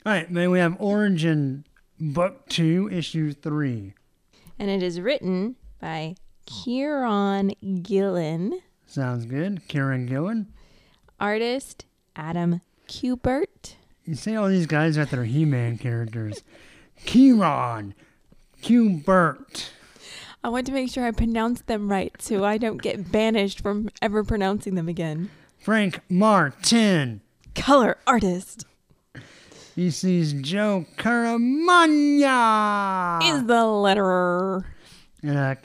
All 0.06 0.12
right, 0.14 0.32
then 0.32 0.52
we 0.52 0.60
have 0.60 0.76
Origin 0.80 1.66
Book 2.00 2.48
2, 2.50 2.90
Issue 2.92 3.34
3. 3.34 3.94
And 4.60 4.70
it 4.70 4.84
is 4.84 5.00
written 5.02 5.56
by 5.80 6.16
Kieron 6.46 7.84
Gillen, 7.84 8.62
Sounds 8.86 9.26
good. 9.26 9.62
Kieron 9.68 10.08
Gillen. 10.08 10.54
artist 11.20 11.86
Adam 12.16 12.62
Kubert, 12.88 13.76
You 14.06 14.14
say 14.14 14.36
all 14.36 14.48
these 14.50 14.68
guys 14.68 14.96
that 14.98 15.10
they're 15.10 15.24
He-Man 15.24 15.78
characters. 15.80 16.44
Kieron, 17.06 17.94
Qbert, 18.62 19.70
I 20.44 20.50
want 20.50 20.66
to 20.68 20.74
make 20.74 20.92
sure 20.92 21.06
I 21.06 21.12
pronounce 21.12 21.62
them 21.62 21.90
right 21.90 22.14
so 22.22 22.44
I 22.44 22.58
don't 22.58 22.82
get 22.82 23.12
banished 23.12 23.62
from 23.62 23.90
ever 24.02 24.24
pronouncing 24.24 24.76
them 24.76 24.88
again. 24.90 25.32
Frank 25.64 26.02
Martin. 26.10 27.22
Color 27.56 27.98
artist 28.06 28.66
VC's 29.78 30.34
Joe 30.34 30.86
Caramagna. 30.98 32.28
is 33.24 33.46
the 33.46 33.54
letterer. 33.54 34.66
and 35.22 35.38
uh, 35.38 35.56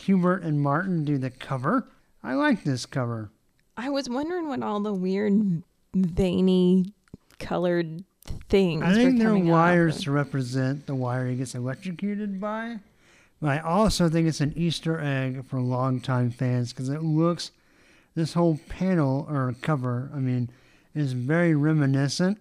and 0.46 0.60
Martin 0.60 1.04
do 1.04 1.18
the 1.18 1.30
cover. 1.30 1.88
I 2.22 2.34
like 2.34 2.62
this 2.62 2.86
cover. 2.86 3.32
I 3.76 3.90
was 3.90 4.08
wondering 4.08 4.46
what 4.46 4.62
all 4.62 4.78
the 4.78 4.94
weird, 4.94 5.64
veiny, 5.96 6.92
colored 7.40 8.04
things. 8.48 8.84
I 8.84 8.94
think 8.94 9.18
they're 9.18 9.36
wires 9.36 10.02
to 10.04 10.12
represent 10.12 10.86
the 10.86 10.94
wire 10.94 11.26
he 11.28 11.34
gets 11.34 11.56
electrocuted 11.56 12.40
by. 12.40 12.78
But 13.40 13.50
I 13.50 13.58
also 13.58 14.08
think 14.08 14.28
it's 14.28 14.40
an 14.40 14.52
Easter 14.56 15.00
egg 15.00 15.44
for 15.44 15.60
longtime 15.60 16.30
fans 16.30 16.72
because 16.72 16.88
it 16.88 17.02
looks, 17.02 17.50
this 18.18 18.32
whole 18.32 18.58
panel 18.68 19.26
or 19.30 19.54
cover, 19.62 20.10
I 20.12 20.18
mean, 20.18 20.50
is 20.92 21.12
very 21.12 21.54
reminiscent 21.54 22.38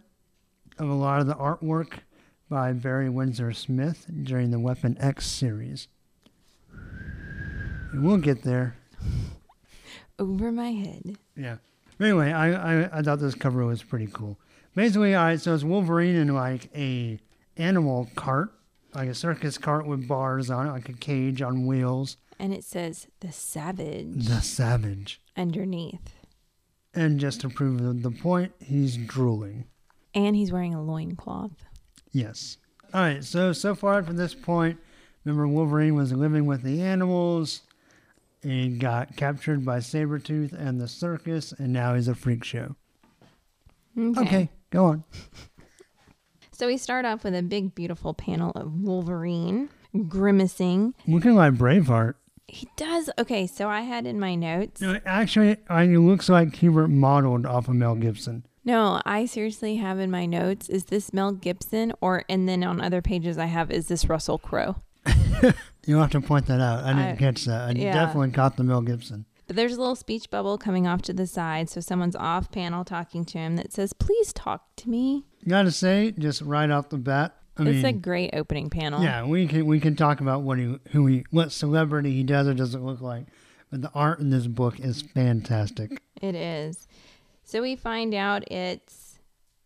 of 0.79 0.89
a 0.89 0.93
lot 0.93 1.21
of 1.21 1.27
the 1.27 1.35
artwork 1.35 1.99
by 2.49 2.73
Barry 2.73 3.09
Windsor 3.09 3.53
Smith 3.53 4.07
during 4.23 4.49
the 4.49 4.59
Weapon 4.59 4.97
X 4.99 5.27
series. 5.27 5.87
And 7.91 8.03
we'll 8.03 8.17
get 8.17 8.41
there. 8.41 8.75
over 10.19 10.51
my 10.51 10.71
head. 10.71 11.17
Yeah. 11.35 11.57
Anyway, 11.99 12.31
I, 12.31 12.53
I 12.53 12.99
I 12.99 13.01
thought 13.03 13.19
this 13.19 13.35
cover 13.35 13.63
was 13.63 13.83
pretty 13.83 14.07
cool. 14.11 14.39
Basically, 14.73 15.13
all 15.13 15.25
right, 15.25 15.39
so 15.39 15.53
it's 15.53 15.63
Wolverine 15.63 16.15
in 16.15 16.33
like 16.33 16.69
a 16.75 17.19
animal 17.55 18.09
cart, 18.15 18.51
like 18.95 19.09
a 19.09 19.15
circus 19.15 19.59
cart 19.59 19.85
with 19.85 20.07
bars 20.07 20.49
on 20.49 20.67
it, 20.67 20.71
like 20.71 20.89
a 20.89 20.93
cage 20.93 21.43
on 21.43 21.67
wheels. 21.67 22.17
And 22.39 22.53
it 22.53 22.63
says 22.63 23.07
the 23.19 23.31
savage 23.31 24.27
The 24.27 24.41
Savage. 24.41 25.21
underneath. 25.35 26.13
And 26.93 27.19
just 27.19 27.41
to 27.41 27.49
prove 27.49 27.81
the, 27.81 27.93
the 27.93 28.15
point, 28.15 28.53
he's 28.59 28.97
drooling. 28.97 29.65
And 30.13 30.35
he's 30.35 30.51
wearing 30.51 30.73
a 30.73 30.81
loincloth. 30.81 31.63
Yes. 32.11 32.57
All 32.93 33.01
right, 33.01 33.23
so 33.23 33.53
so 33.53 33.75
far 33.75 34.01
from 34.01 34.15
this 34.15 34.33
point, 34.33 34.79
remember 35.23 35.47
Wolverine 35.47 35.95
was 35.95 36.13
living 36.13 36.45
with 36.45 36.63
the 36.63 36.81
animals. 36.81 37.61
He 38.41 38.69
got 38.69 39.15
captured 39.17 39.65
by 39.65 39.79
Sabretooth 39.79 40.53
and 40.53 40.79
the 40.79 40.87
circus, 40.87 41.51
and 41.51 41.73
now 41.73 41.95
he's 41.95 42.07
a 42.07 42.15
freak 42.15 42.43
show. 42.43 42.75
Okay. 43.97 44.21
okay 44.21 44.49
go 44.69 44.85
on. 44.85 45.03
So 46.51 46.67
we 46.67 46.77
start 46.77 47.05
off 47.05 47.23
with 47.23 47.35
a 47.35 47.43
big, 47.43 47.75
beautiful 47.75 48.13
panel 48.13 48.51
of 48.55 48.73
Wolverine 48.73 49.69
grimacing. 50.07 50.93
Looking 51.07 51.35
like 51.35 51.53
Braveheart. 51.53 52.15
He 52.47 52.67
does. 52.77 53.09
Okay, 53.19 53.45
so 53.45 53.67
I 53.67 53.81
had 53.81 54.05
in 54.05 54.19
my 54.19 54.35
notes. 54.35 54.79
No, 54.81 54.99
actually, 55.05 55.57
I, 55.69 55.83
it 55.83 55.97
looks 55.99 56.29
like 56.29 56.49
Kubert 56.49 56.89
modeled 56.89 57.45
off 57.45 57.67
of 57.67 57.75
Mel 57.75 57.95
Gibson. 57.95 58.45
No, 58.63 59.01
I 59.05 59.25
seriously 59.25 59.77
have 59.77 59.99
in 59.99 60.11
my 60.11 60.25
notes. 60.25 60.69
Is 60.69 60.85
this 60.85 61.13
Mel 61.13 61.31
Gibson, 61.31 61.93
or 62.01 62.23
and 62.29 62.47
then 62.47 62.63
on 62.63 62.81
other 62.81 63.01
pages 63.01 63.37
I 63.37 63.45
have 63.45 63.71
is 63.71 63.87
this 63.87 64.07
Russell 64.09 64.37
Crowe? 64.37 64.77
You'll 65.85 66.01
have 66.01 66.11
to 66.11 66.21
point 66.21 66.47
that 66.47 66.59
out. 66.59 66.83
I 66.83 66.93
didn't 66.93 67.13
I- 67.13 67.15
catch 67.15 67.45
that. 67.45 67.69
I 67.69 67.71
yeah. 67.71 67.93
definitely 67.93 68.31
caught 68.31 68.57
the 68.57 68.63
Mel 68.63 68.81
Gibson. 68.81 69.25
But 69.47 69.55
there's 69.55 69.73
a 69.75 69.79
little 69.79 69.95
speech 69.95 70.29
bubble 70.29 70.57
coming 70.57 70.85
off 70.87 71.01
to 71.03 71.13
the 71.13 71.25
side, 71.25 71.69
so 71.69 71.79
someone's 71.79 72.17
off 72.17 72.51
panel 72.51 72.83
talking 72.83 73.23
to 73.25 73.37
him 73.37 73.55
that 73.55 73.71
says, 73.71 73.93
"Please 73.93 74.33
talk 74.33 74.75
to 74.77 74.89
me." 74.89 75.25
You 75.41 75.49
Gotta 75.49 75.71
say, 75.71 76.11
just 76.17 76.41
right 76.41 76.69
off 76.69 76.89
the 76.89 76.97
bat, 76.97 77.35
I 77.59 77.69
it's 77.69 77.83
a 77.83 77.91
great 77.93 78.31
opening 78.33 78.69
panel. 78.69 79.01
yeah, 79.03 79.25
we 79.25 79.47
can 79.47 79.65
we 79.65 79.79
can 79.79 79.95
talk 79.95 80.21
about 80.21 80.41
what 80.41 80.57
he 80.57 80.77
who 80.91 81.05
he 81.07 81.25
what 81.31 81.51
celebrity 81.51 82.13
he 82.13 82.23
does 82.23 82.47
or 82.47 82.53
doesn't 82.53 82.85
look 82.85 83.01
like, 83.01 83.25
but 83.71 83.81
the 83.81 83.91
art 83.93 84.19
in 84.19 84.29
this 84.29 84.47
book 84.47 84.79
is 84.79 85.01
fantastic. 85.01 86.01
It 86.21 86.35
is. 86.35 86.87
So 87.43 87.61
we 87.61 87.75
find 87.75 88.13
out 88.13 88.51
it's, 88.51 89.19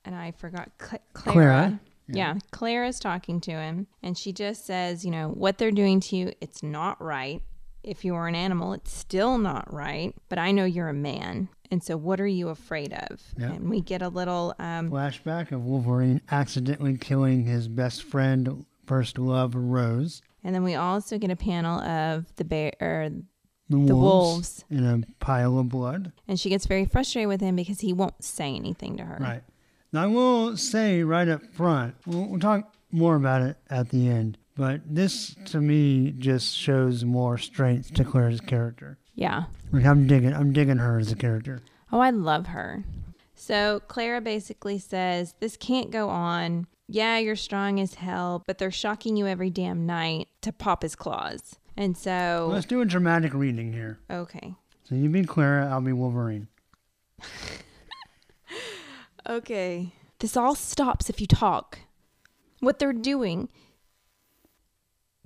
and 0.05 0.13
I 0.15 0.31
forgot 0.31 0.69
Cla- 0.77 0.99
Clara. 1.13 1.33
Clara, 1.33 1.79
Yeah. 2.07 2.35
Clara's 2.51 2.99
talking 2.99 3.41
to 3.41 3.51
him, 3.51 3.87
and 4.03 4.17
she 4.17 4.31
just 4.33 4.65
says, 4.65 5.03
you 5.03 5.09
know, 5.11 5.29
what 5.29 5.57
they're 5.57 5.71
doing 5.71 5.99
to 6.01 6.15
you, 6.15 6.31
it's 6.41 6.61
not 6.61 7.01
right. 7.01 7.41
If 7.83 8.05
you 8.05 8.13
are 8.13 8.27
an 8.27 8.35
animal, 8.35 8.73
it's 8.73 8.93
still 8.93 9.39
not 9.39 9.73
right. 9.73 10.13
But 10.29 10.37
I 10.37 10.51
know 10.51 10.65
you're 10.65 10.89
a 10.89 10.93
man, 10.93 11.49
and 11.71 11.81
so 11.83 11.95
what 11.97 12.19
are 12.19 12.27
you 12.27 12.49
afraid 12.49 12.93
of? 12.93 13.21
Yeah. 13.37 13.53
And 13.53 13.69
we 13.69 13.81
get 13.81 14.01
a 14.01 14.09
little, 14.09 14.53
um, 14.59 14.91
Flashback 14.91 15.51
of 15.51 15.63
Wolverine 15.63 16.21
accidentally 16.29 16.97
killing 16.97 17.45
his 17.45 17.67
best 17.67 18.03
friend, 18.03 18.65
first 18.85 19.17
love, 19.17 19.55
Rose. 19.55 20.21
and 20.43 20.53
then 20.53 20.63
we 20.63 20.75
also 20.75 21.17
get 21.17 21.31
a 21.31 21.35
panel 21.35 21.79
of 21.79 22.25
the 22.35 22.43
bear, 22.43 22.73
or 22.81 23.09
the, 23.09 23.23
the 23.69 23.77
wolves, 23.77 23.91
wolves. 23.91 24.65
in 24.69 24.85
a 24.85 25.01
pile 25.23 25.57
of 25.57 25.69
blood. 25.69 26.11
And 26.27 26.39
she 26.39 26.49
gets 26.49 26.65
very 26.65 26.85
frustrated 26.85 27.29
with 27.29 27.39
him 27.41 27.55
because 27.55 27.79
he 27.79 27.93
won't 27.93 28.21
say 28.23 28.53
anything 28.53 28.97
to 28.97 29.03
her. 29.03 29.17
Right. 29.19 29.43
Now, 29.93 30.03
I 30.03 30.07
will 30.07 30.57
say 30.57 31.03
right 31.03 31.27
up 31.27 31.41
front, 31.53 31.95
we'll, 32.05 32.27
we'll 32.27 32.39
talk 32.39 32.73
more 32.91 33.15
about 33.15 33.41
it 33.41 33.57
at 33.69 33.89
the 33.89 34.09
end, 34.09 34.37
but 34.55 34.81
this 34.85 35.35
to 35.45 35.61
me 35.61 36.11
just 36.11 36.55
shows 36.55 37.05
more 37.05 37.37
strength 37.37 37.93
to 37.93 38.03
Claire's 38.03 38.41
character. 38.41 38.97
Yeah. 39.15 39.45
Like 39.71 39.85
I'm 39.85 40.07
digging, 40.07 40.33
I'm 40.33 40.51
digging 40.53 40.77
her 40.77 40.99
as 40.99 41.11
a 41.11 41.15
character. 41.15 41.61
Oh, 41.91 41.99
I 41.99 42.09
love 42.09 42.47
her. 42.47 42.83
So 43.35 43.81
Clara 43.87 44.21
basically 44.21 44.77
says, 44.77 45.33
This 45.39 45.57
can't 45.57 45.91
go 45.91 46.09
on. 46.09 46.67
Yeah, 46.87 47.17
you're 47.19 47.35
strong 47.37 47.79
as 47.79 47.95
hell, 47.95 48.43
but 48.45 48.57
they're 48.57 48.69
shocking 48.71 49.15
you 49.15 49.25
every 49.27 49.49
damn 49.49 49.85
night 49.85 50.27
to 50.41 50.51
pop 50.51 50.83
his 50.83 50.95
claws. 50.95 51.55
And 51.77 51.95
so, 51.97 52.49
Let's 52.51 52.65
do 52.65 52.81
a 52.81 52.85
dramatic 52.85 53.33
reading 53.33 53.71
here. 53.71 53.97
okay. 54.09 54.55
So 54.83 54.95
you 54.95 55.07
be 55.09 55.23
Clara, 55.23 55.69
I'll 55.69 55.79
be 55.81 55.93
Wolverine. 55.93 56.47
Okay. 59.27 59.93
This 60.19 60.35
all 60.35 60.55
stops 60.55 61.09
if 61.09 61.21
you 61.21 61.27
talk. 61.27 61.79
What 62.59 62.79
they're 62.79 62.93
doing 62.93 63.49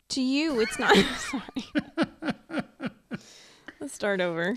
to 0.09 0.21
you, 0.21 0.59
it's 0.59 0.79
not. 0.79 0.95
Sorry. 1.17 2.91
Start 3.87 4.21
over. 4.21 4.55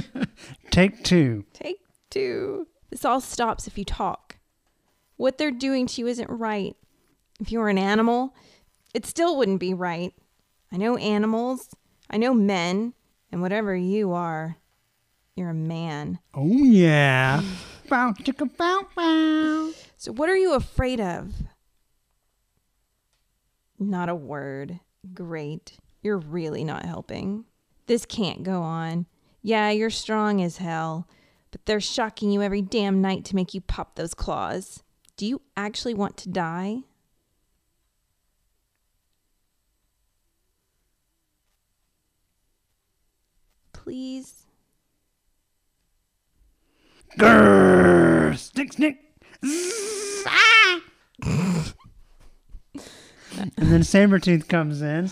Take 0.70 1.02
two. 1.04 1.44
Take 1.52 1.80
two. 2.10 2.66
This 2.90 3.04
all 3.04 3.20
stops 3.20 3.66
if 3.66 3.78
you 3.78 3.84
talk. 3.84 4.36
What 5.16 5.38
they're 5.38 5.50
doing 5.50 5.86
to 5.86 6.00
you 6.00 6.06
isn't 6.06 6.30
right. 6.30 6.76
If 7.40 7.52
you 7.52 7.58
were 7.58 7.68
an 7.68 7.78
animal, 7.78 8.34
it 8.94 9.06
still 9.06 9.36
wouldn't 9.36 9.60
be 9.60 9.74
right. 9.74 10.12
I 10.72 10.76
know 10.76 10.96
animals, 10.96 11.68
I 12.08 12.16
know 12.16 12.34
men, 12.34 12.94
and 13.32 13.40
whatever 13.40 13.74
you 13.74 14.12
are, 14.12 14.56
you're 15.36 15.50
a 15.50 15.54
man. 15.54 16.18
Oh 16.34 16.46
yeah. 16.46 17.42
bow 17.88 18.12
chicka 18.12 18.56
bow 18.56 18.86
bow. 18.94 19.72
So, 19.96 20.12
what 20.12 20.28
are 20.28 20.36
you 20.36 20.54
afraid 20.54 21.00
of? 21.00 21.32
Not 23.78 24.08
a 24.08 24.14
word. 24.14 24.80
Great. 25.14 25.78
You're 26.02 26.18
really 26.18 26.64
not 26.64 26.84
helping. 26.84 27.44
This 27.90 28.06
can't 28.06 28.44
go 28.44 28.62
on. 28.62 29.06
Yeah, 29.42 29.70
you're 29.70 29.90
strong 29.90 30.40
as 30.40 30.58
hell, 30.58 31.08
but 31.50 31.66
they're 31.66 31.80
shocking 31.80 32.30
you 32.30 32.40
every 32.40 32.62
damn 32.62 33.00
night 33.00 33.24
to 33.24 33.34
make 33.34 33.52
you 33.52 33.60
pop 33.60 33.96
those 33.96 34.14
claws. 34.14 34.84
Do 35.16 35.26
you 35.26 35.40
actually 35.56 35.94
want 35.94 36.16
to 36.18 36.28
die? 36.28 36.82
Please? 43.72 44.46
Grrr. 47.18 48.38
Stick 48.38 48.72
snick. 48.74 48.98
Zzz, 49.44 50.24
ah. 50.28 50.80
and 51.24 51.72
then 53.56 53.80
Sabretooth 53.80 54.46
comes 54.46 54.80
in. 54.80 55.10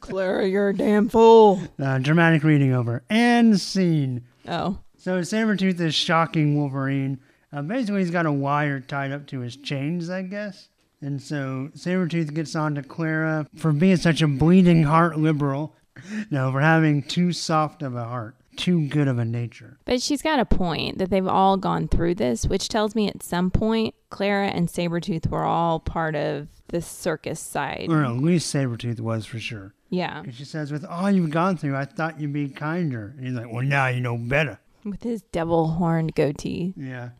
Clara, 0.00 0.46
you're 0.46 0.70
a 0.70 0.76
damn 0.76 1.08
fool. 1.08 1.60
Uh, 1.80 1.98
dramatic 1.98 2.42
reading 2.44 2.72
over. 2.72 3.02
And 3.10 3.60
scene. 3.60 4.24
Oh. 4.48 4.78
So 4.98 5.20
Sabretooth 5.20 5.80
is 5.80 5.94
shocking 5.94 6.56
Wolverine. 6.56 7.20
Uh, 7.52 7.62
basically, 7.62 8.00
he's 8.00 8.10
got 8.10 8.26
a 8.26 8.32
wire 8.32 8.80
tied 8.80 9.12
up 9.12 9.26
to 9.28 9.40
his 9.40 9.56
chains, 9.56 10.10
I 10.10 10.22
guess. 10.22 10.68
And 11.00 11.20
so 11.20 11.70
Sabretooth 11.74 12.34
gets 12.34 12.56
on 12.56 12.74
to 12.74 12.82
Clara 12.82 13.46
for 13.56 13.72
being 13.72 13.96
such 13.96 14.22
a 14.22 14.28
bleeding 14.28 14.82
heart 14.84 15.18
liberal. 15.18 15.74
No, 16.30 16.52
for 16.52 16.60
having 16.60 17.02
too 17.02 17.32
soft 17.32 17.82
of 17.82 17.96
a 17.96 18.04
heart, 18.04 18.36
too 18.56 18.88
good 18.88 19.08
of 19.08 19.18
a 19.18 19.24
nature. 19.24 19.78
But 19.84 20.02
she's 20.02 20.22
got 20.22 20.38
a 20.38 20.44
point 20.44 20.98
that 20.98 21.10
they've 21.10 21.26
all 21.26 21.56
gone 21.56 21.88
through 21.88 22.16
this, 22.16 22.46
which 22.46 22.68
tells 22.68 22.94
me 22.94 23.08
at 23.08 23.22
some 23.22 23.50
point 23.50 23.94
Clara 24.10 24.48
and 24.48 24.68
Sabretooth 24.68 25.30
were 25.30 25.44
all 25.44 25.80
part 25.80 26.14
of 26.14 26.48
the 26.68 26.82
circus 26.82 27.40
side. 27.40 27.86
Or 27.88 28.04
at 28.04 28.16
least 28.16 28.52
Sabretooth 28.54 29.00
was 29.00 29.26
for 29.26 29.38
sure. 29.38 29.74
Yeah. 29.90 30.20
And 30.20 30.34
she 30.34 30.44
says, 30.44 30.72
With 30.72 30.84
all 30.84 31.10
you've 31.10 31.30
gone 31.30 31.56
through, 31.56 31.76
I 31.76 31.84
thought 31.84 32.20
you'd 32.20 32.32
be 32.32 32.48
kinder. 32.48 33.14
And 33.16 33.26
he's 33.26 33.36
like, 33.36 33.52
Well, 33.52 33.62
now 33.62 33.86
you 33.88 34.00
know 34.00 34.16
better. 34.16 34.58
With 34.84 35.02
his 35.02 35.22
devil 35.22 35.68
horned 35.72 36.14
goatee. 36.14 36.74
Yeah. 36.76 37.10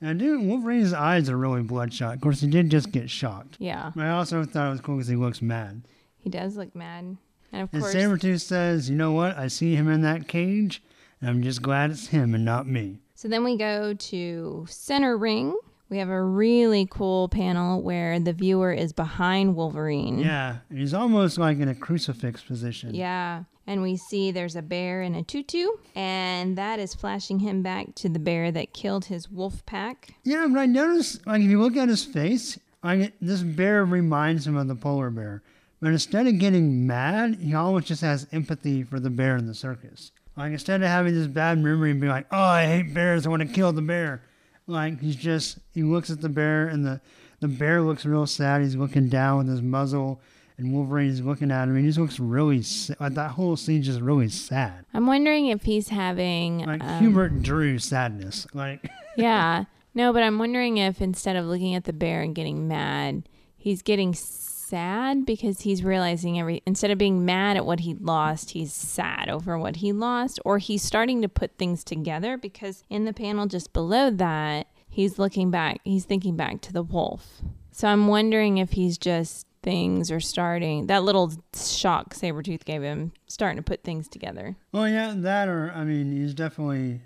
And 0.00 0.18
dude, 0.18 0.44
Wolverine's 0.46 0.92
eyes 0.92 1.30
are 1.30 1.38
really 1.38 1.62
bloodshot. 1.62 2.14
Of 2.16 2.20
course, 2.20 2.40
he 2.40 2.48
did 2.48 2.70
just 2.70 2.90
get 2.90 3.08
shocked. 3.08 3.56
Yeah. 3.60 3.92
But 3.94 4.06
I 4.06 4.10
also 4.10 4.44
thought 4.44 4.66
it 4.66 4.70
was 4.70 4.80
cool 4.80 4.96
because 4.96 5.08
he 5.08 5.14
looks 5.16 5.40
mad. 5.40 5.82
He 6.18 6.28
does 6.28 6.56
look 6.56 6.74
mad. 6.74 7.16
And 7.52 7.62
of 7.62 7.68
And 7.72 7.82
course, 7.82 7.94
Sabretooth 7.94 8.40
says, 8.40 8.88
You 8.90 8.96
know 8.96 9.12
what? 9.12 9.36
I 9.36 9.48
see 9.48 9.74
him 9.74 9.88
in 9.88 10.02
that 10.02 10.26
cage, 10.28 10.82
and 11.20 11.28
I'm 11.30 11.42
just 11.42 11.62
glad 11.62 11.90
it's 11.90 12.08
him 12.08 12.34
and 12.34 12.44
not 12.44 12.66
me. 12.66 12.98
so 13.14 13.28
then 13.28 13.44
we 13.44 13.56
go 13.56 13.94
to 13.94 14.66
Center 14.68 15.16
Ring. 15.16 15.56
We 15.90 15.98
have 15.98 16.08
a 16.08 16.22
really 16.22 16.88
cool 16.90 17.28
panel 17.28 17.82
where 17.82 18.18
the 18.18 18.32
viewer 18.32 18.72
is 18.72 18.94
behind 18.94 19.54
Wolverine. 19.54 20.18
Yeah. 20.18 20.56
He's 20.72 20.94
almost 20.94 21.36
like 21.36 21.58
in 21.58 21.68
a 21.68 21.74
crucifix 21.74 22.40
position. 22.42 22.94
Yeah. 22.94 23.44
And 23.66 23.82
we 23.82 23.96
see 23.96 24.30
there's 24.32 24.56
a 24.56 24.62
bear 24.62 25.02
in 25.02 25.14
a 25.14 25.22
tutu, 25.22 25.66
and 25.94 26.56
that 26.56 26.78
is 26.80 26.94
flashing 26.94 27.40
him 27.40 27.62
back 27.62 27.94
to 27.96 28.08
the 28.08 28.18
bear 28.18 28.50
that 28.50 28.72
killed 28.72 29.04
his 29.04 29.30
wolf 29.30 29.64
pack. 29.66 30.14
Yeah, 30.24 30.46
but 30.50 30.58
I 30.58 30.66
noticed, 30.66 31.24
like, 31.26 31.42
if 31.42 31.48
you 31.50 31.60
look 31.60 31.76
at 31.76 31.88
his 31.88 32.04
face, 32.04 32.58
like, 32.82 33.12
this 33.20 33.42
bear 33.42 33.84
reminds 33.84 34.46
him 34.46 34.56
of 34.56 34.66
the 34.66 34.74
polar 34.74 35.10
bear. 35.10 35.42
But 35.82 35.90
instead 35.90 36.28
of 36.28 36.38
getting 36.38 36.86
mad, 36.86 37.38
he 37.40 37.54
almost 37.54 37.88
just 37.88 38.02
has 38.02 38.28
empathy 38.30 38.84
for 38.84 39.00
the 39.00 39.10
bear 39.10 39.36
in 39.36 39.46
the 39.46 39.54
circus. 39.54 40.12
Like, 40.36 40.52
instead 40.52 40.80
of 40.80 40.86
having 40.86 41.12
this 41.12 41.26
bad 41.26 41.58
memory 41.58 41.90
and 41.90 42.00
being 42.00 42.12
like, 42.12 42.28
oh, 42.30 42.38
I 42.38 42.66
hate 42.66 42.94
bears, 42.94 43.26
I 43.26 43.30
want 43.30 43.42
to 43.42 43.48
kill 43.52 43.72
the 43.72 43.82
bear. 43.82 44.22
Like, 44.68 45.00
he's 45.00 45.16
just, 45.16 45.58
he 45.74 45.82
looks 45.82 46.08
at 46.08 46.20
the 46.20 46.28
bear, 46.28 46.68
and 46.68 46.86
the, 46.86 47.00
the 47.40 47.48
bear 47.48 47.82
looks 47.82 48.06
real 48.06 48.26
sad. 48.28 48.62
He's 48.62 48.76
looking 48.76 49.08
down 49.08 49.38
with 49.38 49.48
his 49.48 49.60
muzzle, 49.60 50.20
and 50.56 50.72
Wolverine's 50.72 51.20
looking 51.20 51.50
at 51.50 51.64
him. 51.64 51.76
He 51.76 51.84
just 51.84 51.98
looks 51.98 52.20
really, 52.20 52.62
like, 53.00 53.14
that 53.14 53.32
whole 53.32 53.56
scene's 53.56 53.86
just 53.86 54.00
really 54.00 54.28
sad. 54.28 54.86
I'm 54.94 55.08
wondering 55.08 55.48
if 55.48 55.64
he's 55.64 55.88
having 55.88 56.60
Like, 56.60 56.84
um, 56.84 57.02
Kubert 57.12 57.42
Drew 57.42 57.80
sadness. 57.80 58.46
Like, 58.54 58.88
yeah. 59.16 59.64
No, 59.96 60.12
but 60.12 60.22
I'm 60.22 60.38
wondering 60.38 60.78
if 60.78 61.02
instead 61.02 61.34
of 61.34 61.44
looking 61.46 61.74
at 61.74 61.84
the 61.84 61.92
bear 61.92 62.22
and 62.22 62.36
getting 62.36 62.68
mad, 62.68 63.28
he's 63.56 63.82
getting 63.82 64.14
sad 64.14 64.51
because 64.72 65.60
he's 65.60 65.84
realizing 65.84 66.40
every 66.40 66.62
instead 66.64 66.90
of 66.90 66.98
being 66.98 67.24
mad 67.24 67.56
at 67.56 67.66
what 67.66 67.80
he 67.80 67.94
lost, 67.94 68.50
he's 68.50 68.72
sad 68.72 69.28
over 69.28 69.58
what 69.58 69.76
he 69.76 69.92
lost 69.92 70.40
or 70.44 70.58
he's 70.58 70.82
starting 70.82 71.20
to 71.22 71.28
put 71.28 71.58
things 71.58 71.84
together 71.84 72.38
because 72.38 72.82
in 72.88 73.04
the 73.04 73.12
panel 73.12 73.46
just 73.46 73.72
below 73.72 74.10
that, 74.10 74.66
he's 74.88 75.18
looking 75.18 75.50
back, 75.50 75.80
he's 75.84 76.06
thinking 76.06 76.36
back 76.36 76.62
to 76.62 76.72
the 76.72 76.82
wolf. 76.82 77.42
So 77.70 77.88
I'm 77.88 78.08
wondering 78.08 78.58
if 78.58 78.72
he's 78.72 78.96
just 78.96 79.46
things 79.62 80.10
are 80.10 80.20
starting 80.20 80.86
that 80.88 81.04
little 81.04 81.32
shock 81.54 82.14
Sabretooth 82.14 82.64
gave 82.64 82.82
him 82.82 83.12
starting 83.28 83.56
to 83.56 83.62
put 83.62 83.84
things 83.84 84.08
together. 84.08 84.56
Well 84.72 84.88
yeah, 84.88 85.12
that 85.16 85.48
or 85.48 85.70
I 85.74 85.84
mean, 85.84 86.12
he's 86.12 86.34
definitely. 86.34 87.00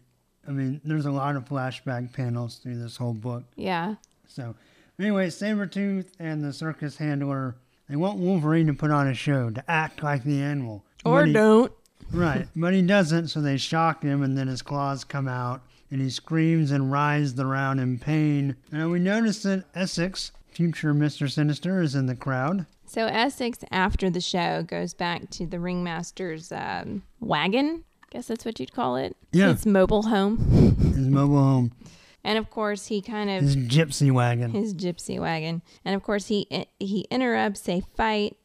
I 0.48 0.52
mean, 0.52 0.80
there's 0.84 1.06
a 1.06 1.10
lot 1.10 1.34
of 1.34 1.44
flashback 1.44 2.12
panels 2.12 2.58
through 2.58 2.78
this 2.78 2.96
whole 2.96 3.14
book. 3.14 3.42
Yeah. 3.56 3.96
So, 4.28 4.54
anyway, 4.98 5.28
Sabretooth 5.28 6.06
and 6.18 6.42
the 6.42 6.52
circus 6.52 6.96
handler 6.96 7.56
they 7.88 7.96
want 7.96 8.18
Wolverine 8.18 8.66
to 8.66 8.74
put 8.74 8.90
on 8.90 9.06
a 9.06 9.14
show 9.14 9.50
to 9.50 9.70
act 9.70 10.02
like 10.02 10.24
the 10.24 10.40
animal. 10.42 10.84
Or 11.04 11.24
he- 11.24 11.32
don't. 11.32 11.72
Right, 12.12 12.48
but 12.56 12.74
he 12.74 12.82
doesn't, 12.82 13.28
so 13.28 13.40
they 13.40 13.56
shock 13.56 14.02
him, 14.02 14.22
and 14.22 14.36
then 14.36 14.48
his 14.48 14.62
claws 14.62 15.04
come 15.04 15.28
out, 15.28 15.62
and 15.90 16.00
he 16.00 16.10
screams 16.10 16.70
and 16.70 16.90
writhes 16.90 17.38
around 17.38 17.78
in 17.78 17.98
pain. 17.98 18.56
And 18.72 18.90
we 18.90 18.98
notice 18.98 19.42
that 19.42 19.64
Essex, 19.74 20.32
future 20.48 20.94
Mister 20.94 21.28
Sinister, 21.28 21.80
is 21.80 21.94
in 21.94 22.06
the 22.06 22.16
crowd. 22.16 22.66
So 22.86 23.06
Essex, 23.06 23.58
after 23.72 24.08
the 24.08 24.20
show, 24.20 24.62
goes 24.62 24.94
back 24.94 25.30
to 25.30 25.46
the 25.46 25.58
ringmaster's 25.58 26.52
um, 26.52 27.02
wagon. 27.20 27.84
Guess 28.10 28.28
that's 28.28 28.44
what 28.44 28.60
you'd 28.60 28.72
call 28.72 28.96
it. 28.96 29.16
Yeah. 29.32 29.52
His 29.52 29.66
mobile 29.66 30.02
home. 30.02 30.38
His 30.78 31.08
mobile 31.08 31.42
home, 31.42 31.72
And 32.26 32.38
of 32.38 32.50
course, 32.50 32.86
he 32.86 33.00
kind 33.00 33.30
of 33.30 33.42
his 33.42 33.56
gypsy 33.56 34.10
wagon. 34.10 34.50
his 34.50 34.74
gypsy 34.74 35.18
wagon. 35.20 35.62
And 35.84 35.94
of 35.94 36.02
course, 36.02 36.26
he 36.26 36.66
he 36.80 37.06
interrupts 37.10 37.68
a 37.68 37.80
fight 37.96 38.36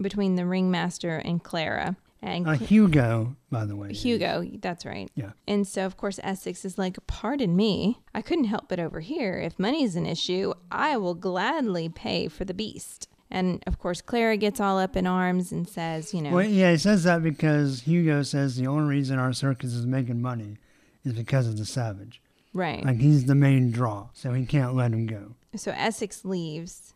between 0.00 0.34
the 0.34 0.44
ringmaster 0.44 1.16
and 1.16 1.42
Clara. 1.42 1.96
And 2.20 2.48
Uh, 2.48 2.52
Hugo, 2.54 3.36
by 3.48 3.64
the 3.64 3.76
way. 3.76 3.92
Hugo, 3.92 4.44
that's 4.60 4.84
right. 4.84 5.08
Yeah. 5.14 5.30
And 5.46 5.64
so, 5.68 5.86
of 5.86 5.96
course, 5.96 6.18
Essex 6.24 6.64
is 6.64 6.76
like, 6.76 6.98
Pardon 7.06 7.54
me, 7.54 8.00
I 8.12 8.22
couldn't 8.22 8.46
help 8.46 8.68
but 8.68 8.80
overhear. 8.80 9.38
If 9.38 9.56
money's 9.56 9.94
an 9.94 10.04
issue, 10.04 10.52
I 10.72 10.96
will 10.96 11.14
gladly 11.14 11.88
pay 11.88 12.26
for 12.26 12.44
the 12.44 12.54
beast. 12.54 13.06
And 13.30 13.62
of 13.68 13.78
course, 13.78 14.00
Clara 14.00 14.36
gets 14.36 14.58
all 14.58 14.78
up 14.80 14.96
in 14.96 15.06
arms 15.06 15.52
and 15.52 15.68
says, 15.68 16.12
You 16.12 16.22
know, 16.22 16.30
Well, 16.32 16.44
yeah, 16.44 16.72
he 16.72 16.78
says 16.78 17.04
that 17.04 17.22
because 17.22 17.82
Hugo 17.82 18.24
says 18.24 18.56
the 18.56 18.66
only 18.66 18.88
reason 18.96 19.20
our 19.20 19.32
circus 19.32 19.72
is 19.74 19.86
making 19.86 20.20
money 20.20 20.56
is 21.04 21.12
because 21.12 21.46
of 21.46 21.56
the 21.56 21.66
savage. 21.66 22.20
Right. 22.52 22.84
Like 22.84 22.98
he's 23.00 23.26
the 23.26 23.34
main 23.34 23.70
draw, 23.70 24.08
so 24.12 24.32
he 24.32 24.44
can't 24.46 24.74
let 24.74 24.92
him 24.92 25.06
go. 25.06 25.34
So 25.56 25.72
Essex 25.76 26.24
leaves. 26.24 26.94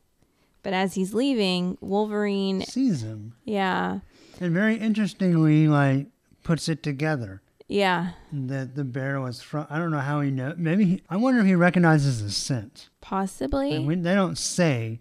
But 0.62 0.72
as 0.74 0.94
he's 0.94 1.12
leaving, 1.12 1.76
Wolverine, 1.80 2.60
Sees 2.62 3.02
him, 3.02 3.34
yeah, 3.44 3.98
And 4.40 4.54
very 4.54 4.76
interestingly, 4.76 5.66
like 5.66 6.06
puts 6.44 6.68
it 6.68 6.82
together 6.84 7.42
Yeah, 7.66 8.10
that 8.32 8.76
the 8.76 8.84
bear 8.84 9.20
was 9.20 9.42
from. 9.42 9.66
I 9.68 9.78
don't 9.78 9.90
know 9.90 9.98
how 9.98 10.20
he 10.20 10.30
know. 10.30 10.54
Maybe 10.56 10.84
he, 10.84 11.02
I 11.10 11.16
wonder 11.16 11.40
if 11.40 11.46
he 11.46 11.56
recognizes 11.56 12.22
the 12.22 12.30
scent. 12.30 12.90
possibly. 13.00 13.78
We, 13.80 13.96
they 13.96 14.14
don't 14.14 14.38
say, 14.38 15.00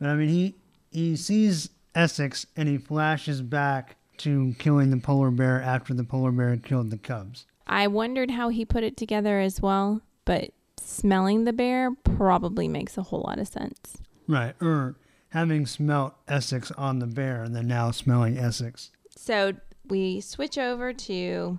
but 0.00 0.08
I 0.08 0.14
mean 0.14 0.28
he 0.30 0.54
he 0.90 1.16
sees 1.16 1.68
Essex 1.94 2.46
and 2.56 2.66
he 2.68 2.78
flashes 2.78 3.42
back 3.42 3.96
to 4.18 4.54
killing 4.58 4.88
the 4.90 4.96
polar 4.96 5.30
bear 5.30 5.60
after 5.60 5.92
the 5.92 6.04
polar 6.04 6.32
bear 6.32 6.56
killed 6.56 6.90
the 6.90 6.96
cubs. 6.98 7.44
I 7.66 7.86
wondered 7.86 8.30
how 8.32 8.48
he 8.50 8.64
put 8.64 8.84
it 8.84 8.96
together 8.96 9.40
as 9.40 9.60
well, 9.62 10.02
but 10.24 10.50
smelling 10.78 11.44
the 11.44 11.52
bear 11.52 11.90
probably 12.04 12.68
makes 12.68 12.96
a 12.98 13.02
whole 13.02 13.22
lot 13.26 13.38
of 13.38 13.48
sense. 13.48 13.98
Right, 14.28 14.54
or 14.60 14.96
having 15.30 15.66
smelt 15.66 16.14
Essex 16.28 16.70
on 16.72 16.98
the 16.98 17.06
bear 17.06 17.42
and 17.42 17.54
then 17.56 17.66
now 17.66 17.90
smelling 17.90 18.36
Essex. 18.38 18.90
So 19.16 19.52
we 19.88 20.20
switch 20.20 20.58
over 20.58 20.92
to 20.92 21.58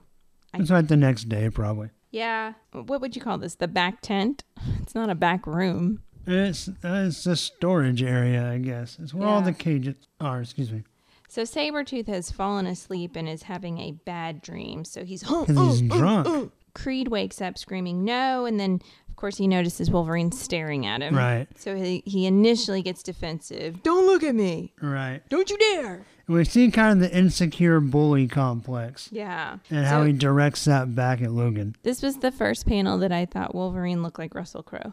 I- 0.53 0.59
It's 0.59 0.69
like 0.69 0.87
the 0.87 0.97
next 0.97 1.27
day, 1.29 1.49
probably. 1.49 1.89
yeah, 2.11 2.53
what 2.71 3.01
would 3.01 3.15
you 3.15 3.21
call 3.21 3.37
this? 3.37 3.55
The 3.55 3.67
back 3.67 4.01
tent? 4.01 4.43
It's 4.81 4.93
not 4.95 5.09
a 5.09 5.15
back 5.15 5.47
room. 5.47 6.03
It's 6.27 6.67
uh, 6.67 7.05
it's 7.07 7.25
a 7.25 7.35
storage 7.35 8.01
area, 8.03 8.51
I 8.51 8.59
guess. 8.59 8.97
It's 9.01 9.13
where 9.15 9.27
all 9.27 9.41
the 9.41 9.51
cages 9.53 9.95
are. 10.19 10.41
Excuse 10.41 10.71
me, 10.71 10.83
So 11.27 11.41
Sabretooth 11.43 12.07
has 12.07 12.31
fallen 12.31 12.65
asleep 12.67 13.15
and 13.15 13.27
is 13.27 13.43
having 13.43 13.79
a 13.79 13.91
bad 13.91 14.41
dream. 14.41 14.85
So 14.85 15.03
he's 15.03 15.23
"Oh, 15.29 15.45
because 15.45 15.79
he's 15.79 15.89
drunk. 15.97 16.51
Creed 16.73 17.07
wakes 17.07 17.41
up 17.41 17.57
screaming 17.57 18.03
no, 18.03 18.45
and 18.45 18.59
then 18.59 18.81
of 19.09 19.15
course 19.15 19.37
he 19.37 19.47
notices 19.47 19.89
Wolverine 19.89 20.31
staring 20.33 20.85
at 20.85 21.01
him. 21.01 21.15
Right, 21.15 21.47
So 21.57 21.75
he, 21.77 22.03
he 22.05 22.25
initially 22.25 22.81
gets 22.81 23.01
defensive. 23.01 23.81
Don't 23.81 24.05
look 24.05 24.23
at 24.23 24.35
me. 24.35 24.73
right. 24.81 25.21
Don't 25.29 25.49
you 25.49 25.57
dare. 25.57 26.05
And 26.27 26.35
we 26.35 26.43
see 26.43 26.69
kind 26.71 27.01
of 27.01 27.09
the 27.09 27.17
insecure 27.17 27.79
bully 27.79 28.27
complex 28.27 29.07
Yeah. 29.09 29.59
and 29.69 29.85
how 29.85 30.03
he 30.03 30.11
directs 30.11 30.65
that 30.65 30.93
back 30.95 31.21
at 31.21 31.31
Logan. 31.31 31.77
this 31.83 32.01
was 32.01 32.17
the 32.17 32.31
first 32.31 32.65
panel 32.67 32.97
that 32.97 33.13
I 33.13 33.25
thought 33.25 33.55
Wolverine 33.55 34.03
looked 34.03 34.19
like 34.19 34.35
Russell 34.35 34.63
Crowe. 34.63 34.91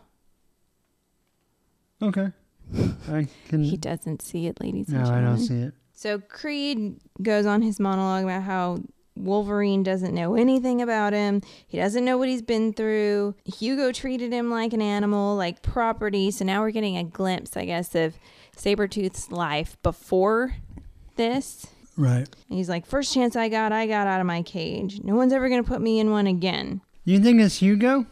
Okay, 2.01 2.29
I 3.11 3.27
can. 3.49 3.65
He 3.65 3.77
doesn't 3.77 4.23
see 4.23 4.47
it, 4.47 4.61
ladies 4.61 4.89
and 4.89 4.99
gentlemen. 4.99 5.25
no, 5.25 5.31
I 5.31 5.35
don't 5.37 5.45
see 5.45 5.61
it. 5.63 5.75
So 6.03 6.19
Creed 6.19 6.97
goes 7.23 7.47
on 7.47 7.63
his 7.63 7.79
monologue 7.79 8.25
about 8.25 8.43
how 8.43 8.79
Wolverine 9.15 9.85
doesn't 9.85 10.13
know 10.13 10.35
anything 10.35 10.83
about 10.83 11.13
him. 11.13 11.43
He 11.69 11.79
doesn't 11.79 12.05
know 12.05 12.19
what 12.19 12.29
he's 12.29 12.43
been 12.43 12.73
through. 12.73 13.37
Hugo 13.45 13.93
treated 13.93 14.33
him 14.33 14.51
like 14.51 14.73
an 14.73 14.83
animal, 14.83 15.37
like 15.37 15.63
property. 15.63 16.33
So 16.33 16.45
now 16.45 16.61
we're 16.61 16.73
getting 16.73 16.97
a 16.97 17.05
glimpse, 17.05 17.57
I 17.57 17.67
guess, 17.67 17.95
of 17.95 18.17
Sabretooth's 18.57 19.31
life 19.31 19.77
before 19.85 20.57
this. 21.15 21.69
Right. 21.97 22.29
And 22.49 22.59
he's 22.59 22.69
like, 22.69 22.85
first 22.85 23.15
chance 23.15 23.37
I 23.37 23.49
got, 23.49 23.71
I 23.71 23.87
got 23.87 24.09
out 24.09 24.19
of 24.19 24.27
my 24.27 24.43
cage. 24.43 25.03
No 25.05 25.15
one's 25.15 25.33
ever 25.33 25.49
going 25.49 25.63
to 25.63 25.71
put 25.71 25.81
me 25.81 26.01
in 26.01 26.11
one 26.11 26.27
again. 26.27 26.81
You 27.05 27.21
think 27.21 27.41
it's 27.41 27.59
Hugo? 27.59 28.07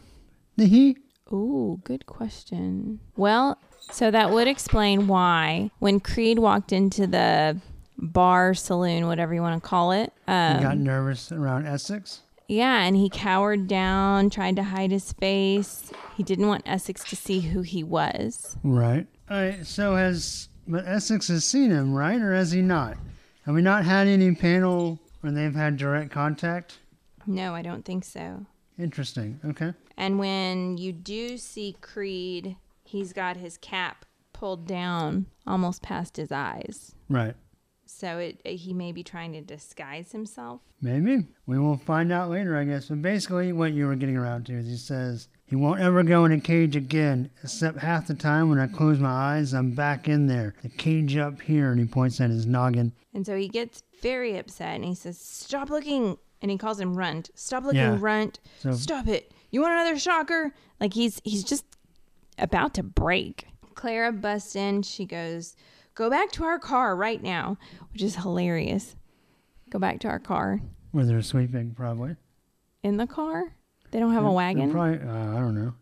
The 0.55 0.65
he? 0.65 0.95
Ooh, 1.33 1.81
good 1.83 2.05
question. 2.05 3.01
Well, 3.17 3.57
so 3.91 4.11
that 4.11 4.31
would 4.31 4.47
explain 4.47 5.07
why 5.07 5.71
when 5.79 5.99
Creed 5.99 6.39
walked 6.39 6.71
into 6.71 7.05
the 7.05 7.59
bar, 8.01 8.53
saloon, 8.53 9.07
whatever 9.07 9.33
you 9.33 9.41
want 9.41 9.61
to 9.61 9.67
call 9.67 9.91
it, 9.91 10.11
He 10.25 10.31
got 10.31 10.65
um, 10.73 10.83
nervous 10.83 11.31
around 11.31 11.67
Essex. 11.67 12.21
yeah, 12.47 12.81
and 12.83 12.95
he 12.95 13.09
cowered 13.09 13.67
down, 13.67 14.29
tried 14.29 14.55
to 14.57 14.63
hide 14.63 14.91
his 14.91 15.13
face. 15.13 15.91
He 16.17 16.23
didn't 16.23 16.47
want 16.47 16.63
Essex 16.65 17.03
to 17.05 17.15
see 17.15 17.39
who 17.41 17.61
he 17.61 17.83
was. 17.83 18.57
Right. 18.63 19.07
All 19.29 19.37
right. 19.37 19.65
So 19.65 19.95
has 19.95 20.49
but 20.67 20.85
Essex 20.87 21.27
has 21.27 21.43
seen 21.45 21.71
him, 21.71 21.93
right, 21.93 22.21
or 22.21 22.33
has 22.33 22.51
he 22.51 22.61
not? 22.61 22.97
Have 23.45 23.55
we 23.55 23.61
not 23.61 23.85
had 23.85 24.07
any 24.07 24.33
panel 24.35 24.99
where 25.21 25.31
they've 25.31 25.55
had 25.55 25.77
direct 25.77 26.11
contact? 26.11 26.77
No, 27.25 27.53
I 27.55 27.61
don't 27.61 27.83
think 27.85 28.03
so. 28.03 28.45
Interesting. 28.79 29.39
Okay. 29.45 29.73
And 29.97 30.17
when 30.19 30.77
you 30.77 30.91
do 30.91 31.37
see 31.37 31.75
Creed, 31.81 32.55
he's 32.83 33.13
got 33.13 33.37
his 33.37 33.57
cap 33.57 34.05
pulled 34.33 34.65
down 34.67 35.27
almost 35.45 35.81
past 35.83 36.17
his 36.17 36.31
eyes. 36.31 36.95
Right. 37.09 37.35
So 38.01 38.17
it, 38.17 38.41
uh, 38.43 38.49
he 38.49 38.73
may 38.73 38.91
be 38.91 39.03
trying 39.03 39.33
to 39.33 39.41
disguise 39.41 40.11
himself. 40.11 40.61
Maybe. 40.81 41.27
We 41.45 41.59
will 41.59 41.77
find 41.77 42.11
out 42.11 42.31
later, 42.31 42.57
I 42.57 42.63
guess. 42.63 42.87
But 42.87 43.03
basically, 43.03 43.53
what 43.53 43.73
you 43.73 43.85
were 43.85 43.95
getting 43.95 44.17
around 44.17 44.47
to 44.47 44.53
is 44.53 44.65
he 44.65 44.75
says 44.75 45.27
he 45.45 45.55
won't 45.55 45.81
ever 45.81 46.01
go 46.01 46.25
in 46.25 46.31
a 46.31 46.39
cage 46.39 46.75
again, 46.75 47.29
except 47.43 47.77
half 47.77 48.07
the 48.07 48.15
time 48.15 48.49
when 48.49 48.57
I 48.57 48.65
close 48.65 48.97
my 48.97 49.11
eyes, 49.11 49.53
I'm 49.53 49.75
back 49.75 50.07
in 50.07 50.25
there. 50.25 50.55
The 50.63 50.69
cage 50.69 51.15
up 51.15 51.41
here, 51.41 51.69
and 51.69 51.79
he 51.79 51.85
points 51.85 52.19
at 52.19 52.31
his 52.31 52.47
noggin. 52.47 52.91
And 53.13 53.23
so 53.23 53.37
he 53.37 53.47
gets 53.47 53.83
very 54.01 54.35
upset 54.35 54.77
and 54.77 54.83
he 54.85 54.95
says, 54.95 55.19
Stop 55.19 55.69
looking. 55.69 56.17
And 56.41 56.49
he 56.49 56.57
calls 56.57 56.79
him 56.79 56.95
Runt. 56.95 57.29
Stop 57.35 57.65
looking, 57.65 57.81
Yeah. 57.81 57.97
Runt. 57.99 58.39
So 58.61 58.71
Stop 58.71 59.07
it. 59.09 59.31
You 59.51 59.61
want 59.61 59.73
another 59.73 59.99
shocker? 59.99 60.55
Like 60.79 60.95
he's 60.95 61.21
he's 61.23 61.43
just 61.43 61.65
about 62.39 62.73
to 62.73 62.81
break. 62.81 63.45
Clara 63.75 64.11
busts 64.11 64.55
in. 64.55 64.81
She 64.81 65.05
goes, 65.05 65.55
Go 65.93 66.09
back 66.09 66.31
to 66.33 66.43
our 66.43 66.59
car 66.59 66.95
right 66.95 67.21
now, 67.21 67.57
which 67.91 68.01
is 68.01 68.15
hilarious. 68.17 68.95
Go 69.69 69.79
back 69.79 69.99
to 70.01 70.07
our 70.07 70.19
car. 70.19 70.61
where 70.91 71.05
they're 71.05 71.21
sweeping, 71.21 71.71
probably. 71.71 72.15
In 72.83 72.97
the 72.97 73.07
car? 73.07 73.55
They 73.91 73.99
don't 73.99 74.13
have 74.13 74.23
a 74.23 74.27
They're 74.27 74.33
wagon? 74.33 74.71
Probably. 74.71 74.99
Uh, 74.99 75.37
I 75.37 75.39
don't 75.39 75.55
know. 75.55 75.73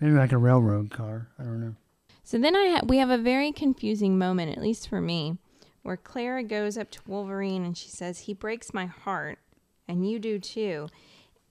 Maybe 0.00 0.14
like 0.14 0.32
a 0.32 0.38
railroad 0.38 0.90
car. 0.90 1.28
I 1.38 1.42
don't 1.44 1.60
know. 1.60 1.74
So 2.24 2.38
then 2.38 2.54
I 2.56 2.76
ha- 2.76 2.86
we 2.86 2.98
have 2.98 3.10
a 3.10 3.18
very 3.18 3.52
confusing 3.52 4.18
moment, 4.18 4.52
at 4.52 4.62
least 4.62 4.88
for 4.88 5.00
me, 5.00 5.38
where 5.82 5.96
Clara 5.96 6.42
goes 6.42 6.76
up 6.76 6.90
to 6.92 7.00
Wolverine 7.06 7.64
and 7.64 7.76
she 7.76 7.88
says, 7.88 8.20
"He 8.20 8.34
breaks 8.34 8.74
my 8.74 8.86
heart, 8.86 9.38
and 9.86 10.08
you 10.08 10.18
do 10.18 10.38
too." 10.38 10.88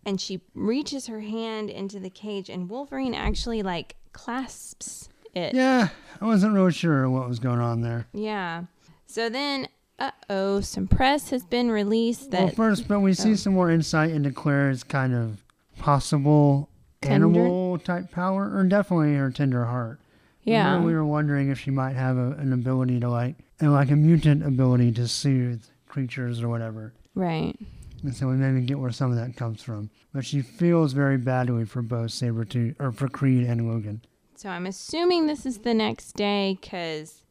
And 0.06 0.22
she 0.22 0.42
reaches 0.54 1.08
her 1.08 1.22
hand 1.22 1.70
into 1.70 2.00
the 2.00 2.10
cage, 2.10 2.50
and 2.50 2.70
Wolverine 2.70 3.14
actually 3.16 3.62
like 3.64 3.96
clasps 4.14 5.10
it. 5.38 5.54
Yeah, 5.54 5.90
I 6.22 6.26
wasn't 6.26 6.54
real 6.54 6.70
sure 6.70 7.10
what 7.10 7.28
was 7.28 7.40
going 7.40 7.60
on 7.60 7.82
there. 7.82 8.08
Yeah. 8.14 8.64
So 9.06 9.30
then, 9.30 9.68
uh 10.00 10.12
oh, 10.30 10.62
some 10.62 10.88
press 10.88 11.30
has 11.30 11.46
been 11.46 11.72
released 11.72 12.32
that. 12.32 12.42
well, 12.42 12.50
first, 12.50 12.88
but 12.88 13.00
we 13.00 13.14
see 13.14 13.32
oh. 13.32 13.36
some 13.36 13.54
more 13.54 13.72
insight 13.72 14.12
into 14.12 14.32
Claire's 14.32 14.84
kind 14.84 15.14
of 15.16 15.44
possible 15.80 16.70
Tender? 17.02 17.28
animal 17.28 17.78
type 17.80 18.12
power, 18.12 18.52
or 18.56 18.64
definitely 18.64 19.16
her 19.16 19.32
tender 19.32 19.66
heart. 19.66 20.00
yeah, 20.44 20.66
Remember 20.66 20.88
we 20.88 20.94
were 20.96 21.06
wondering 21.06 21.50
if 21.50 21.60
she 21.60 21.72
might 21.72 21.96
have 21.96 22.18
a, 22.18 22.32
an 22.32 22.52
ability 22.54 23.00
to 23.00 23.10
like, 23.10 23.36
and 23.60 23.72
like 23.72 23.92
a 23.92 23.96
mutant 23.96 24.44
ability 24.46 24.92
to 24.94 25.08
soothe 25.08 25.64
creatures 25.88 26.42
or 26.42 26.50
whatever. 26.50 26.94
right. 27.16 27.56
And 28.04 28.16
so 28.16 28.28
we 28.28 28.36
maybe 28.36 28.62
get 28.66 28.78
where 28.78 28.92
some 28.92 29.10
of 29.10 29.18
that 29.18 29.36
comes 29.36 29.64
from. 29.64 29.90
But 30.14 30.24
she 30.24 30.42
feels 30.44 30.94
very 30.94 31.18
badly 31.18 31.66
for 31.66 31.82
both 31.82 32.12
Sabretooth, 32.12 32.76
or 32.80 32.92
for 32.92 33.08
Creed 33.08 33.44
and 33.48 33.68
Logan. 33.68 34.02
So 34.38 34.50
I'm 34.50 34.68
assuming 34.68 35.26
this 35.26 35.48
is 35.48 35.58
the 35.60 35.74
next 35.74 36.12
day 36.14 36.60
because 36.62 37.24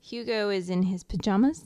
Hugo 0.00 0.50
is 0.50 0.68
in 0.68 0.82
his 0.82 1.04
pajamas. 1.04 1.64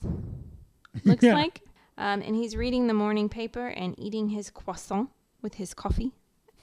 Looks 1.03 1.22
Yeah. 1.24 1.33
like, 1.35 1.62
um, 1.97 2.20
and 2.20 2.37
he's 2.37 2.55
reading 2.57 2.87
the 2.87 2.93
morning 2.93 3.31
paper 3.31 3.68
and 3.68 3.99
eating 3.99 4.29
his 4.29 4.51
croissant 4.51 5.09
with 5.41 5.55
his 5.55 5.72
coffee. 5.72 6.12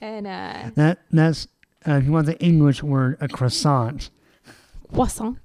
And 0.00 0.28
uh, 0.28 0.70
That 0.76 1.00
That's, 1.10 1.48
uh, 1.88 1.94
if 1.94 2.04
you 2.04 2.12
want 2.12 2.26
the 2.26 2.38
English 2.40 2.84
word, 2.84 3.16
a 3.20 3.26
croissant. 3.26 4.10
croissant. 4.92 5.38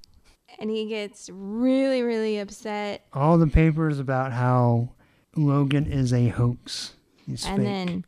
And 0.59 0.70
he 0.70 0.86
gets 0.88 1.28
really, 1.34 2.03
really 2.03 2.38
upset. 2.38 3.03
All 3.13 3.39
the 3.39 3.47
papers 3.47 3.97
about 3.97 4.32
how 4.32 4.89
Logan 5.36 5.88
is 5.91 6.13
a 6.13 6.28
hoax. 6.28 6.93
He's 7.26 7.45
and 7.47 7.57
fake. 7.57 7.65
then, 7.65 8.05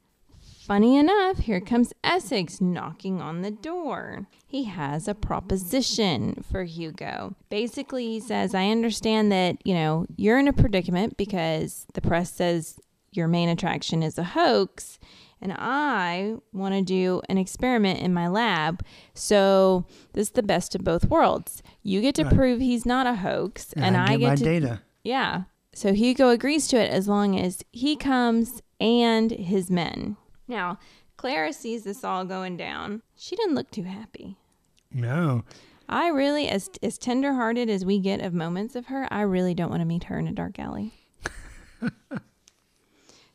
funny 0.72 0.96
enough, 0.96 1.40
here 1.40 1.60
comes 1.60 1.92
Essex 2.02 2.62
knocking 2.62 3.20
on 3.20 3.42
the 3.42 3.52
door. 3.52 4.26
He 4.48 4.64
has 4.64 5.06
a 5.06 5.14
proposition 5.14 6.46
for 6.50 6.64
Hugo. 6.64 7.36
Basically, 7.50 8.06
he 8.08 8.22
says, 8.22 8.56
I 8.56 8.70
understand 8.70 9.34
that, 9.34 9.58
you 9.66 9.74
know, 9.74 10.06
you're 10.16 10.40
in 10.40 10.48
a 10.48 10.54
predicament 10.54 11.18
because 11.18 11.86
the 11.94 12.00
press 12.00 12.32
says 12.32 12.80
your 13.12 13.28
main 13.28 13.50
attraction 13.50 14.02
is 14.02 14.18
a 14.18 14.24
hoax. 14.24 14.98
And 15.42 15.52
I 15.58 16.36
want 16.54 16.74
to 16.76 16.82
do 16.82 17.22
an 17.28 17.38
experiment 17.38 18.00
in 18.00 18.14
my 18.14 18.30
lab. 18.30 18.82
So 19.14 19.86
this 20.14 20.28
is 20.30 20.34
the 20.36 20.42
best 20.44 20.74
of 20.74 20.86
both 20.86 21.10
worlds. 21.10 21.62
You 21.84 22.00
get 22.00 22.16
to 22.16 22.24
Right. 22.24 22.34
prove 22.34 22.62
he's 22.62 22.86
not 22.86 23.08
a 23.08 23.16
hoax, 23.16 23.74
and, 23.74 23.98
I 23.98 24.12
get, 24.12 24.20
get 24.20 24.28
my 24.30 24.36
to 24.38 24.44
data. 24.46 24.82
yeah. 25.04 25.44
So 25.74 25.92
Hugo 25.94 26.30
agrees 26.30 26.68
to 26.70 26.78
it 26.78 26.90
as 26.92 27.10
long 27.10 27.38
as 27.38 27.62
he 27.74 27.98
comes 27.98 28.62
and 28.80 29.32
his 29.32 29.70
men. 29.70 30.16
Now, 30.52 30.80
Clara 31.16 31.54
sees 31.54 31.86
this 31.86 32.04
all 32.04 32.26
going 32.26 32.58
down. 32.58 33.04
She 33.16 33.38
didn't 33.38 33.56
look 33.56 33.72
too 33.72 33.84
happy. 33.84 34.36
No. 34.92 35.46
I 35.88 36.10
really, 36.10 36.50
as 36.50 36.70
as 36.84 36.98
tenderhearted 36.98 37.70
as 37.70 37.86
we 37.86 38.00
get 38.00 38.20
of 38.20 38.34
moments 38.34 38.76
of 38.76 38.88
her, 38.88 39.08
I 39.10 39.22
really 39.22 39.54
don't 39.54 39.70
want 39.70 39.80
to 39.80 39.86
meet 39.86 40.04
her 40.06 40.20
in 40.20 40.28
a 40.28 40.34
dark 40.34 40.60
alley. 40.60 40.94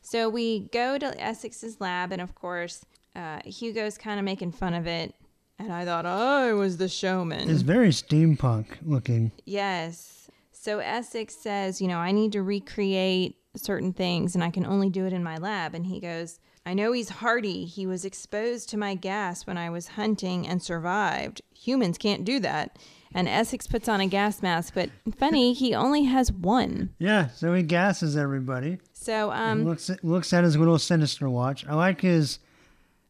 so 0.01 0.29
we 0.29 0.69
go 0.71 0.99
to 0.99 1.19
Essex's 1.19 1.81
lab, 1.81 2.11
and 2.11 2.21
of 2.21 2.35
course, 2.35 2.85
uh, 3.15 3.39
Hugo's 3.45 3.97
kind 3.97 4.19
of 4.19 4.23
making 4.23 4.51
fun 4.51 4.75
of 4.75 4.85
it. 4.85 5.15
And 5.57 5.73
I 5.73 5.85
thought 5.85 6.05
I 6.05 6.53
was 6.53 6.77
the 6.77 6.87
showman. 6.87 7.49
It's 7.49 7.63
very 7.63 7.89
steampunk 7.89 8.77
looking. 8.83 9.31
Yes. 9.45 10.29
So 10.51 10.77
Essex 10.77 11.35
says, 11.35 11.81
you 11.81 11.87
know, 11.87 11.97
I 11.97 12.11
need 12.11 12.33
to 12.33 12.43
recreate 12.43 13.37
certain 13.55 13.91
things 13.91 14.35
and 14.35 14.43
I 14.43 14.51
can 14.51 14.67
only 14.67 14.91
do 14.91 15.07
it 15.07 15.13
in 15.13 15.23
my 15.23 15.37
lab. 15.37 15.73
And 15.73 15.87
he 15.87 15.99
goes, 15.99 16.39
I 16.67 16.73
know 16.73 16.91
he's 16.91 17.09
hardy. 17.09 17.65
He 17.65 17.87
was 17.87 18.03
exposed 18.03 18.69
to 18.69 18.77
my 18.77 18.93
gas 18.93 19.47
when 19.47 19.57
I 19.57 19.69
was 19.69 19.87
hunting 19.89 20.45
and 20.47 20.61
survived. 20.61 21.41
Humans 21.53 21.97
can't 21.97 22.25
do 22.25 22.39
that. 22.41 22.77
And 23.13 23.27
Essex 23.29 23.67
puts 23.67 23.87
on 23.87 24.01
a 24.01 24.07
gas 24.07 24.41
mask, 24.41 24.73
but 24.75 24.89
funny, 25.17 25.53
he 25.53 25.73
only 25.73 26.03
has 26.03 26.29
one. 26.31 26.89
Yeah, 26.99 27.29
so 27.29 27.53
he 27.53 27.63
gasses 27.63 28.17
everybody. 28.17 28.79
So, 28.91 29.31
um, 29.31 29.63
looks 29.63 29.89
at, 29.89 30.03
looks 30.03 30.33
at 30.33 30.43
his 30.43 30.57
little 30.57 30.77
sinister 30.77 31.29
watch. 31.29 31.65
I 31.67 31.73
like 31.75 32.01
his 32.01 32.39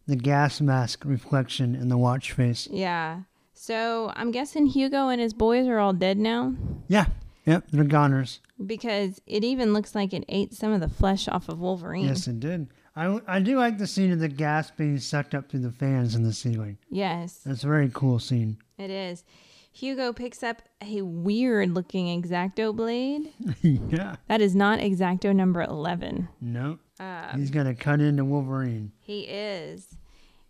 the 0.05 0.15
gas 0.15 0.61
mask 0.61 1.03
reflection 1.03 1.73
in 1.75 1.89
the 1.89 1.97
watch 1.97 2.31
face. 2.33 2.67
yeah. 2.71 3.21
So 3.59 4.13
I'm 4.15 4.29
guessing 4.29 4.67
Hugo 4.67 5.09
and 5.09 5.19
his 5.19 5.33
boys 5.33 5.65
are 5.67 5.79
all 5.79 5.91
dead 5.91 6.19
now 6.19 6.53
Yeah, 6.87 7.07
yep, 7.47 7.63
they're 7.71 7.83
goners. 7.83 8.39
because 8.63 9.19
it 9.25 9.43
even 9.43 9.73
looks 9.73 9.95
like 9.95 10.13
it 10.13 10.23
ate 10.29 10.53
some 10.53 10.71
of 10.71 10.79
the 10.79 10.87
flesh 10.87 11.27
off 11.27 11.49
of 11.49 11.59
Wolverine. 11.59 12.05
Yes, 12.05 12.27
it 12.27 12.39
did. 12.39 12.67
I, 12.97 13.19
I 13.27 13.39
do 13.39 13.57
like 13.57 13.77
the 13.77 13.85
scene 13.87 14.11
of 14.11 14.19
the 14.19 14.27
gas 14.27 14.71
being 14.71 14.97
sucked 14.97 15.35
up 15.35 15.49
through 15.49 15.59
the 15.61 15.71
fans 15.71 16.15
in 16.15 16.23
the 16.23 16.33
ceiling. 16.33 16.77
Yes. 16.89 17.41
That's 17.45 17.63
a 17.63 17.67
very 17.67 17.91
cool 17.93 18.17
scene. 18.19 18.57
It 18.77 18.89
is. 18.89 19.23
Hugo 19.71 20.11
picks 20.13 20.41
up 20.41 20.63
a 20.81 21.03
weird 21.03 21.69
looking 21.75 22.07
exacto 22.21 22.75
blade. 22.75 23.31
yeah. 23.61 24.15
That 24.27 24.41
is 24.41 24.55
not 24.55 24.79
exacto 24.79 25.35
number 25.35 25.61
11. 25.61 26.27
No, 26.41 26.79
Uh, 26.99 27.35
he's 27.37 27.51
gonna 27.51 27.75
cut 27.75 28.01
into 28.01 28.25
Wolverine. 28.25 28.91
he 28.99 29.21
is. 29.21 29.95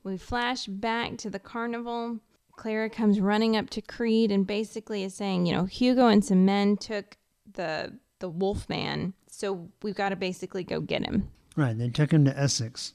We 0.04 0.16
flash 0.18 0.68
back 0.68 1.18
to 1.18 1.30
the 1.30 1.40
carnival. 1.40 2.20
Clara 2.56 2.90
comes 2.90 3.20
running 3.20 3.58
up 3.58 3.70
to 3.72 3.82
Creed 3.82 4.32
and 4.32 4.48
basically 4.48 5.04
is 5.04 5.14
saying, 5.14 5.46
you 5.46 5.54
know, 5.54 5.66
Hugo 5.66 6.08
and 6.08 6.24
some 6.24 6.46
men 6.46 6.78
took 6.78 7.18
the 7.54 8.00
the 8.20 8.30
wolf 8.30 8.68
man, 8.70 9.14
so 9.30 9.70
we've 9.84 9.94
got 9.94 10.10
to 10.10 10.16
basically 10.16 10.64
go 10.64 10.80
get 10.80 11.06
him. 11.06 11.30
Right, 11.58 11.78
they 11.78 11.90
took 11.90 12.12
him 12.12 12.24
to 12.24 12.40
Essex. 12.40 12.94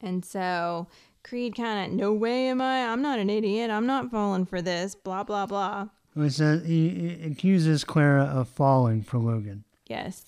And 0.00 0.24
so 0.24 0.86
Creed 1.22 1.56
kind 1.56 1.92
of, 1.92 1.98
no 1.98 2.14
way 2.14 2.48
am 2.48 2.62
I. 2.62 2.86
I'm 2.86 3.02
not 3.02 3.18
an 3.18 3.28
idiot. 3.28 3.70
I'm 3.70 3.86
not 3.86 4.10
falling 4.10 4.46
for 4.46 4.62
this. 4.62 4.94
Blah 4.94 5.24
blah 5.24 5.44
blah. 5.44 5.88
He 6.14 6.30
says 6.30 6.64
he, 6.64 6.88
he 6.88 7.26
accuses 7.26 7.84
Clara 7.84 8.24
of 8.24 8.48
falling 8.48 9.02
for 9.02 9.18
Logan. 9.18 9.64
Yes. 9.86 10.24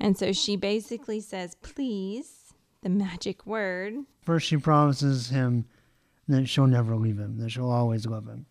And 0.00 0.16
so 0.16 0.32
she 0.32 0.56
basically 0.56 1.20
says, 1.20 1.54
please, 1.56 2.54
the 2.82 2.88
magic 2.88 3.46
word. 3.46 3.94
First, 4.22 4.46
she 4.46 4.56
promises 4.56 5.28
him 5.28 5.66
that 6.26 6.48
she'll 6.48 6.66
never 6.66 6.96
leave 6.96 7.18
him, 7.18 7.38
that 7.38 7.50
she'll 7.50 7.70
always 7.70 8.06
love 8.06 8.26
him. 8.26 8.46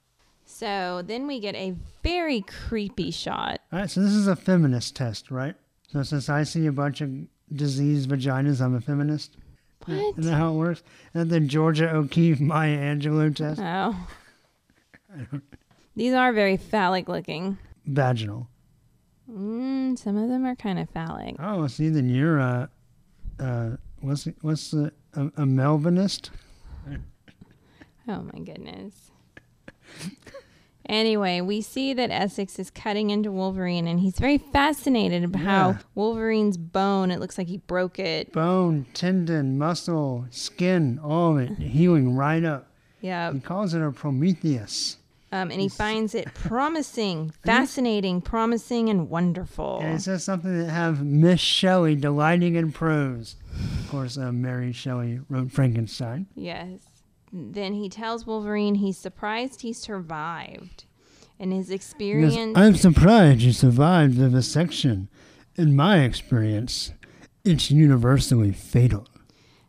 So 0.46 1.02
then 1.06 1.26
we 1.26 1.40
get 1.40 1.56
a 1.56 1.76
very 2.04 2.42
creepy 2.42 3.10
shot. 3.12 3.62
All 3.72 3.80
right, 3.80 3.90
so 3.90 4.02
this 4.02 4.14
is 4.14 4.28
a 4.28 4.36
feminist 4.36 4.96
test, 4.96 5.32
right? 5.32 5.56
So 5.92 6.04
since 6.04 6.30
I 6.30 6.44
see 6.44 6.68
a 6.68 6.72
bunch 6.72 7.02
of 7.02 7.10
diseased 7.54 8.10
vaginas, 8.10 8.62
I'm 8.62 8.76
a 8.76 8.82
feminist. 8.82 9.38
What? 9.86 9.98
Isn't 10.18 10.24
that 10.32 10.36
how 10.38 10.54
it 10.54 10.58
works? 10.58 10.84
And 11.14 11.30
the 11.30 11.40
Georgia 11.40 11.90
O'Keeffe 11.94 12.40
Maya 12.40 12.78
Angelou 12.78 13.36
test, 13.36 13.60
Oh. 13.64 13.96
These 15.96 16.14
are 16.14 16.32
very 16.32 16.58
phallic 16.58 17.10
looking. 17.10 17.58
vaginal. 17.86 18.48
Mm, 19.30 19.98
some 19.98 20.18
of 20.18 20.30
them 20.30 20.46
are 20.46 20.56
kind 20.56 20.80
of 20.80 20.90
phallic. 20.92 21.36
Oh, 21.40 21.68
see, 21.68 21.90
then 21.90 22.10
you're 22.10 22.38
a, 22.40 22.70
uh, 23.40 23.70
what's 24.02 24.26
it- 24.28 24.38
what's 24.42 24.72
the 24.72 24.92
a, 25.14 25.26
a 25.26 25.46
Melvinist? 25.46 26.30
Oh 28.08 28.24
my 28.34 28.40
goodness. 28.40 29.12
Anyway, 30.90 31.40
we 31.40 31.62
see 31.62 31.94
that 31.94 32.10
Essex 32.10 32.58
is 32.58 32.72
cutting 32.72 33.12
into 33.12 33.32
Wolverine 33.32 33.88
and 33.88 34.00
he's 34.00 34.18
very 34.18 34.40
fascinated 34.40 35.24
about 35.24 35.42
how 35.44 35.78
Wolverine's 35.94 36.58
bone, 36.58 37.12
it 37.12 37.20
looks 37.20 37.38
like 37.38 37.48
he 37.48 37.58
broke 37.58 38.00
it. 38.00 38.34
Bone, 38.34 38.88
tendon, 38.96 39.60
muscle, 39.60 40.26
skin, 40.32 41.00
all 41.04 41.38
of 41.38 41.44
it 41.44 41.60
healing 41.60 42.16
right 42.16 42.44
up. 42.44 42.72
Yeah. 43.02 43.32
He 43.32 43.40
calls 43.40 43.76
it 43.76 43.84
a 43.84 43.92
Prometheus. 43.92 44.98
Um, 45.32 45.52
and 45.52 45.62
he 45.62 45.70
finds 45.70 46.16
it 46.16 46.26
promising, 46.34 47.34
fascinating, 47.46 48.20
promising, 48.20 48.90
and 48.90 49.12
wonderful. 49.12 49.82
And 49.82 49.94
it 49.94 50.02
says 50.02 50.24
something 50.24 50.58
that 50.58 50.72
have 50.72 51.06
Miss 51.06 51.40
Shelley 51.40 51.96
delighting 51.96 52.56
in 52.56 52.72
prose. 52.72 53.36
Of 53.84 53.92
course, 53.92 54.18
uh, 54.18 54.32
Mary 54.32 54.72
Shelley 54.72 55.20
wrote 55.30 55.52
Frankenstein. 55.52 56.26
Yes. 56.34 56.80
Then 57.32 57.74
he 57.74 57.90
tells 57.90 58.26
Wolverine 58.26 58.76
he's 58.76 58.98
surprised 58.98 59.62
he 59.62 59.74
survived. 59.74 60.86
And 61.42 61.54
his 61.54 61.72
experience. 61.72 62.58
I'm 62.58 62.76
surprised 62.76 63.42
you 63.42 63.54
survived 63.54 64.18
the 64.18 64.28
vivisection. 64.28 65.08
In 65.56 65.74
my 65.74 66.00
experience, 66.00 66.92
it's 67.46 67.72
universally 67.72 68.52
fatal. 68.52 69.08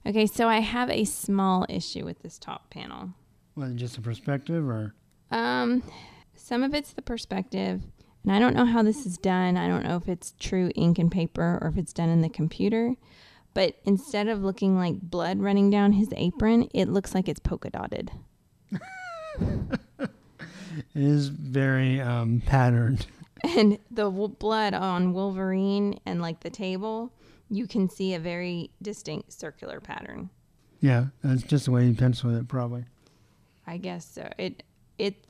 Okay, 0.04 0.26
so 0.26 0.48
I 0.48 0.58
have 0.58 0.90
a 0.90 1.04
small 1.04 1.66
issue 1.68 2.04
with 2.04 2.22
this 2.22 2.38
top 2.38 2.70
panel. 2.70 3.10
What, 3.54 3.76
just 3.76 3.98
a 3.98 4.00
perspective 4.00 4.68
or? 4.68 4.94
Um, 5.30 5.84
some 6.34 6.64
of 6.64 6.74
it's 6.74 6.92
the 6.92 7.02
perspective, 7.02 7.82
and 8.24 8.32
I 8.32 8.38
don't 8.40 8.56
know 8.56 8.64
how 8.64 8.82
this 8.82 9.06
is 9.06 9.16
done. 9.18 9.56
I 9.56 9.68
don't 9.68 9.84
know 9.84 9.96
if 9.96 10.08
it's 10.08 10.34
true 10.40 10.70
ink 10.74 10.98
and 10.98 11.12
paper 11.12 11.58
or 11.62 11.68
if 11.68 11.76
it's 11.76 11.92
done 11.92 12.08
in 12.08 12.20
the 12.20 12.28
computer. 12.28 12.96
But 13.54 13.76
instead 13.84 14.28
of 14.28 14.42
looking 14.42 14.76
like 14.76 15.00
blood 15.00 15.40
running 15.40 15.70
down 15.70 15.92
his 15.92 16.08
apron, 16.16 16.68
it 16.72 16.88
looks 16.88 17.14
like 17.14 17.28
it's 17.28 17.40
polka 17.40 17.70
dotted. 17.70 18.10
It 20.94 21.02
is 21.02 21.28
very 21.28 22.00
um, 22.00 22.42
patterned. 22.46 23.06
And 23.42 23.78
the 23.90 24.04
w- 24.04 24.28
blood 24.28 24.74
on 24.74 25.14
Wolverine 25.14 25.98
and 26.04 26.20
like 26.20 26.40
the 26.40 26.50
table, 26.50 27.10
you 27.48 27.66
can 27.66 27.88
see 27.88 28.12
a 28.12 28.18
very 28.18 28.70
distinct 28.82 29.32
circular 29.32 29.80
pattern. 29.80 30.28
Yeah, 30.82 31.06
that's 31.24 31.42
just 31.44 31.64
the 31.64 31.70
way 31.70 31.86
he 31.86 31.94
penciled 31.94 32.34
it, 32.34 32.48
probably. 32.48 32.84
I 33.66 33.78
guess 33.78 34.04
so. 34.04 34.30
It 34.36 34.62
it 34.98 35.24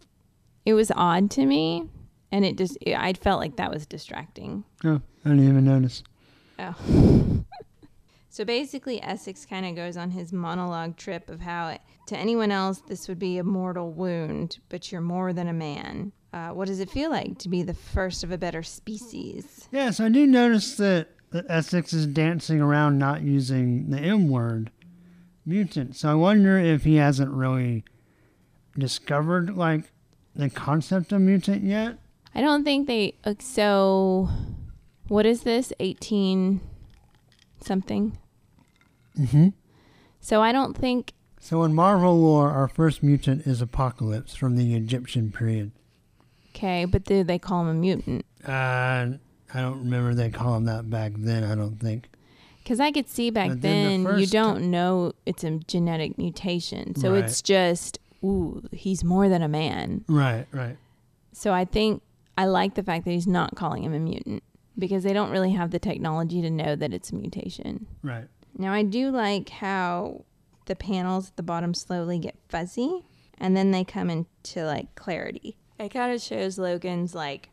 it 0.67 0.75
was 0.75 0.91
odd 0.97 1.31
to 1.33 1.47
me, 1.47 1.89
and 2.33 2.45
it 2.45 2.59
just 2.59 2.77
it, 2.81 2.97
I 2.97 3.13
felt 3.13 3.39
like 3.39 3.55
that 3.57 3.71
was 3.71 3.87
distracting. 3.87 4.65
Oh, 4.85 5.01
I 5.25 5.29
didn't 5.29 5.49
even 5.49 5.65
notice. 5.65 6.03
Oh. 6.59 6.75
So 8.41 8.45
basically, 8.47 9.03
Essex 9.03 9.45
kind 9.45 9.67
of 9.67 9.77
goes 9.77 9.99
on 9.99 10.13
his 10.13 10.33
monologue 10.33 10.97
trip 10.97 11.29
of 11.29 11.43
how 11.43 11.77
to 12.07 12.17
anyone 12.17 12.51
else 12.51 12.81
this 12.81 13.07
would 13.07 13.19
be 13.19 13.37
a 13.37 13.45
mortal 13.45 13.93
wound, 13.93 14.61
but 14.71 14.91
you're 14.91 15.03
more 15.03 15.35
than 15.35 15.47
a 15.47 15.53
man. 15.53 16.11
Uh, 16.33 16.49
what 16.49 16.67
does 16.67 16.81
it 16.81 16.89
feel 16.89 17.11
like 17.11 17.37
to 17.37 17.51
be 17.51 17.63
the 17.63 17.75
first 17.75 18.25
of 18.25 18.33
a 18.33 18.39
better 18.39 18.63
species? 18.63 19.69
Yes, 19.71 20.01
I 20.01 20.09
do 20.09 20.27
notice 20.27 20.77
that, 20.77 21.09
that 21.33 21.45
Essex 21.51 21.93
is 21.93 22.07
dancing 22.07 22.63
around 22.63 22.99
not 22.99 23.21
using 23.21 23.91
the 23.91 23.99
M 23.99 24.31
word, 24.31 24.71
mutant. 25.45 25.95
So 25.97 26.11
I 26.11 26.15
wonder 26.15 26.59
if 26.59 26.85
he 26.85 26.95
hasn't 26.95 27.33
really 27.33 27.85
discovered 28.79 29.55
like 29.55 29.93
the 30.35 30.49
concept 30.49 31.13
of 31.13 31.21
mutant 31.21 31.63
yet. 31.63 31.99
I 32.35 32.41
don't 32.41 32.65
think 32.65 32.87
they. 32.87 33.17
So, 33.39 34.31
what 35.09 35.27
is 35.27 35.43
this? 35.43 35.75
18 35.79 36.63
something? 37.61 38.17
Mm-hmm. 39.19 39.49
So, 40.21 40.43
I 40.43 40.53
don't 40.53 40.77
think. 40.77 41.13
So 41.43 41.63
in 41.65 41.73
Marvel 41.75 42.21
lore, 42.21 42.51
our 42.51 42.69
first 42.69 43.03
mutant 43.03 43.47
is 43.47 43.63
Apocalypse 43.63 44.35
from 44.37 44.57
the 44.57 44.75
Egyptian 44.75 45.33
period. 45.33 45.73
Okay, 46.55 46.85
but 46.85 47.05
do 47.05 47.25
they 47.25 47.39
call 47.39 47.63
him 47.63 47.69
a 47.69 47.75
mutant? 47.75 48.27
Uh, 48.47 49.17
I 49.55 49.61
don't 49.61 49.79
remember 49.79 50.15
they 50.15 50.29
call 50.31 50.55
him 50.57 50.67
that 50.67 50.91
back 50.91 51.13
then. 51.17 51.45
I 51.45 51.55
don't 51.55 51.79
think. 51.81 52.09
Because 52.63 52.79
I 52.79 52.93
could 52.93 53.09
see 53.09 53.31
back 53.31 53.49
But 53.49 53.63
then 53.63 54.05
then, 54.05 54.15
the 54.15 54.21
you 54.21 54.27
don't 54.27 54.71
know 54.71 55.13
it's 55.25 55.43
a 55.45 55.59
genetic 55.67 56.19
mutation. 56.19 56.95
So 56.95 57.13
Right. 57.13 57.25
it's 57.25 57.41
just, 57.41 57.99
ooh, 58.23 58.63
he's 58.71 59.03
more 59.03 59.29
than 59.31 59.43
a 59.43 59.49
man. 59.49 60.05
Right, 60.09 60.47
right. 60.53 60.77
So 61.33 61.53
I 61.55 61.65
think 61.65 62.03
I 62.37 62.45
like 62.47 62.75
the 62.75 62.83
fact 62.83 63.07
that 63.07 63.13
he's 63.13 63.27
not 63.27 63.57
calling 63.57 63.83
him 63.83 63.95
a 63.95 63.99
mutant 63.99 64.43
because 64.79 65.05
they 65.05 65.13
don't 65.15 65.31
really 65.31 65.53
have 65.53 65.71
the 65.71 65.79
technology 65.79 66.43
to 66.43 66.51
know 66.51 66.77
that 66.77 66.93
it's 66.93 67.11
a 67.11 67.15
mutation. 67.15 67.87
Right. 68.03 68.29
Now, 68.57 68.73
I 68.73 68.83
do 68.83 69.11
like 69.11 69.49
how 69.49 70.25
the 70.67 70.77
panels 70.77 71.29
at 71.29 71.37
the 71.37 71.43
bottom 71.43 71.75
slowly 71.75 72.19
get 72.19 72.37
fuzzy 72.49 73.03
and 73.41 73.57
then 73.57 73.71
they 73.71 73.83
come 73.83 74.11
into 74.11 74.65
like 74.65 74.95
clarity. 74.95 75.57
It 75.79 75.89
kind 75.89 76.15
of 76.15 76.21
shows 76.21 76.59
Logan's 76.59 77.15
like 77.15 77.49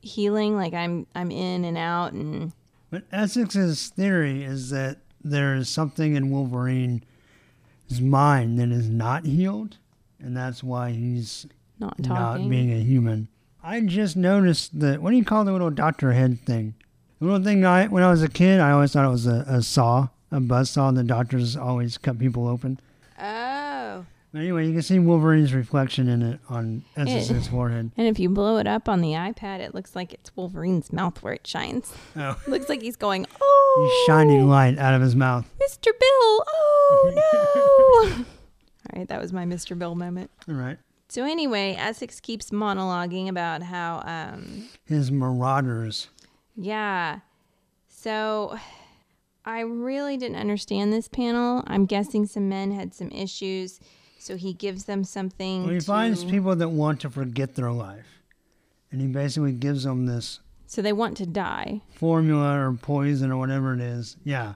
healing, 0.00 0.56
like 0.56 0.74
I'm 0.74 1.06
I'm 1.14 1.30
in 1.30 1.64
and 1.64 1.78
out 1.78 2.12
and 2.12 2.52
But 2.90 3.04
Essex's 3.12 3.88
theory 3.88 4.42
is 4.42 4.70
that 4.70 4.98
there 5.22 5.54
is 5.54 5.68
something 5.68 6.14
in 6.14 6.30
Wolverine's 6.30 7.02
mind 8.00 8.58
that 8.58 8.70
is 8.70 8.88
not 8.88 9.24
healed, 9.26 9.76
and 10.18 10.36
that's 10.36 10.62
why 10.62 10.90
he's 10.90 11.46
not 11.78 11.96
talking. 12.02 12.42
not 12.44 12.50
being 12.50 12.72
a 12.72 12.82
human. 12.82 13.28
I 13.62 13.80
just 13.80 14.16
noticed 14.16 14.80
that 14.80 15.00
what 15.00 15.10
do 15.10 15.16
you 15.16 15.24
call 15.24 15.44
the 15.44 15.52
little 15.52 15.70
doctor 15.70 16.12
head 16.12 16.40
thing? 16.40 16.74
The 17.20 17.26
little 17.26 17.42
thing 17.42 17.64
I 17.64 17.86
when 17.86 18.02
I 18.02 18.10
was 18.10 18.22
a 18.22 18.28
kid, 18.28 18.58
I 18.58 18.72
always 18.72 18.92
thought 18.92 19.04
it 19.04 19.10
was 19.10 19.26
a, 19.26 19.44
a 19.46 19.62
saw, 19.62 20.08
a 20.30 20.40
buzz 20.40 20.70
saw, 20.70 20.88
and 20.88 20.96
the 20.96 21.04
doctors 21.04 21.56
always 21.56 21.98
cut 21.98 22.18
people 22.18 22.46
open. 22.48 22.80
oh. 23.20 24.04
But 24.30 24.40
anyway, 24.40 24.66
you 24.66 24.74
can 24.74 24.82
see 24.82 24.98
Wolverine's 24.98 25.54
reflection 25.54 26.06
in 26.06 26.20
it 26.20 26.40
on 26.50 26.84
Essex's 26.98 27.48
forehead. 27.48 27.92
And 27.96 28.06
if 28.08 28.18
you 28.18 28.28
blow 28.28 28.58
it 28.58 28.66
up 28.66 28.86
on 28.86 29.00
the 29.00 29.12
iPad, 29.12 29.60
it 29.60 29.74
looks 29.74 29.96
like 29.96 30.12
it's 30.12 30.30
Wolverine's 30.36 30.92
mouth 30.92 31.22
where 31.22 31.32
it 31.32 31.46
shines. 31.46 31.90
Oh, 32.14 32.38
looks 32.46 32.68
like 32.68 32.82
he's 32.82 32.94
going, 32.96 33.24
oh, 33.40 33.88
he's 33.90 34.06
shining 34.06 34.46
light 34.46 34.76
out 34.78 34.92
of 34.92 35.00
his 35.00 35.16
mouth. 35.16 35.46
Mr. 35.58 35.84
Bill, 35.86 36.44
oh 36.46 38.04
no. 38.18 38.24
All 38.92 38.98
right, 38.98 39.08
that 39.08 39.18
was 39.18 39.32
my 39.32 39.46
Mr. 39.46 39.78
Bill 39.78 39.94
moment. 39.94 40.30
All 40.46 40.54
right. 40.56 40.76
So 41.08 41.24
anyway, 41.24 41.74
Essex 41.78 42.20
keeps 42.20 42.50
monologuing 42.50 43.28
about 43.28 43.62
how, 43.62 44.02
um, 44.04 44.68
His 44.84 45.10
marauders. 45.10 46.08
yeah. 46.54 47.20
So 47.88 48.58
I 49.48 49.60
really 49.60 50.18
didn't 50.18 50.36
understand 50.36 50.92
this 50.92 51.08
panel. 51.08 51.64
I'm 51.66 51.86
guessing 51.86 52.26
some 52.26 52.50
men 52.50 52.70
had 52.70 52.92
some 52.92 53.10
issues, 53.10 53.80
so 54.18 54.36
he 54.36 54.52
gives 54.52 54.84
them 54.84 55.04
something. 55.04 55.62
Well, 55.64 55.72
he 55.72 55.80
to- 55.80 55.86
finds 55.86 56.22
people 56.24 56.54
that 56.54 56.68
want 56.68 57.00
to 57.00 57.10
forget 57.10 57.54
their 57.54 57.72
life. 57.72 58.22
And 58.92 59.00
he 59.00 59.06
basically 59.06 59.52
gives 59.52 59.84
them 59.84 60.04
this 60.06 60.40
So 60.66 60.82
they 60.82 60.92
want 60.92 61.16
to 61.16 61.26
die. 61.26 61.80
formula 61.94 62.58
or 62.58 62.72
poison 62.74 63.30
or 63.32 63.38
whatever 63.38 63.72
it 63.74 63.80
is. 63.80 64.16
Yeah. 64.22 64.54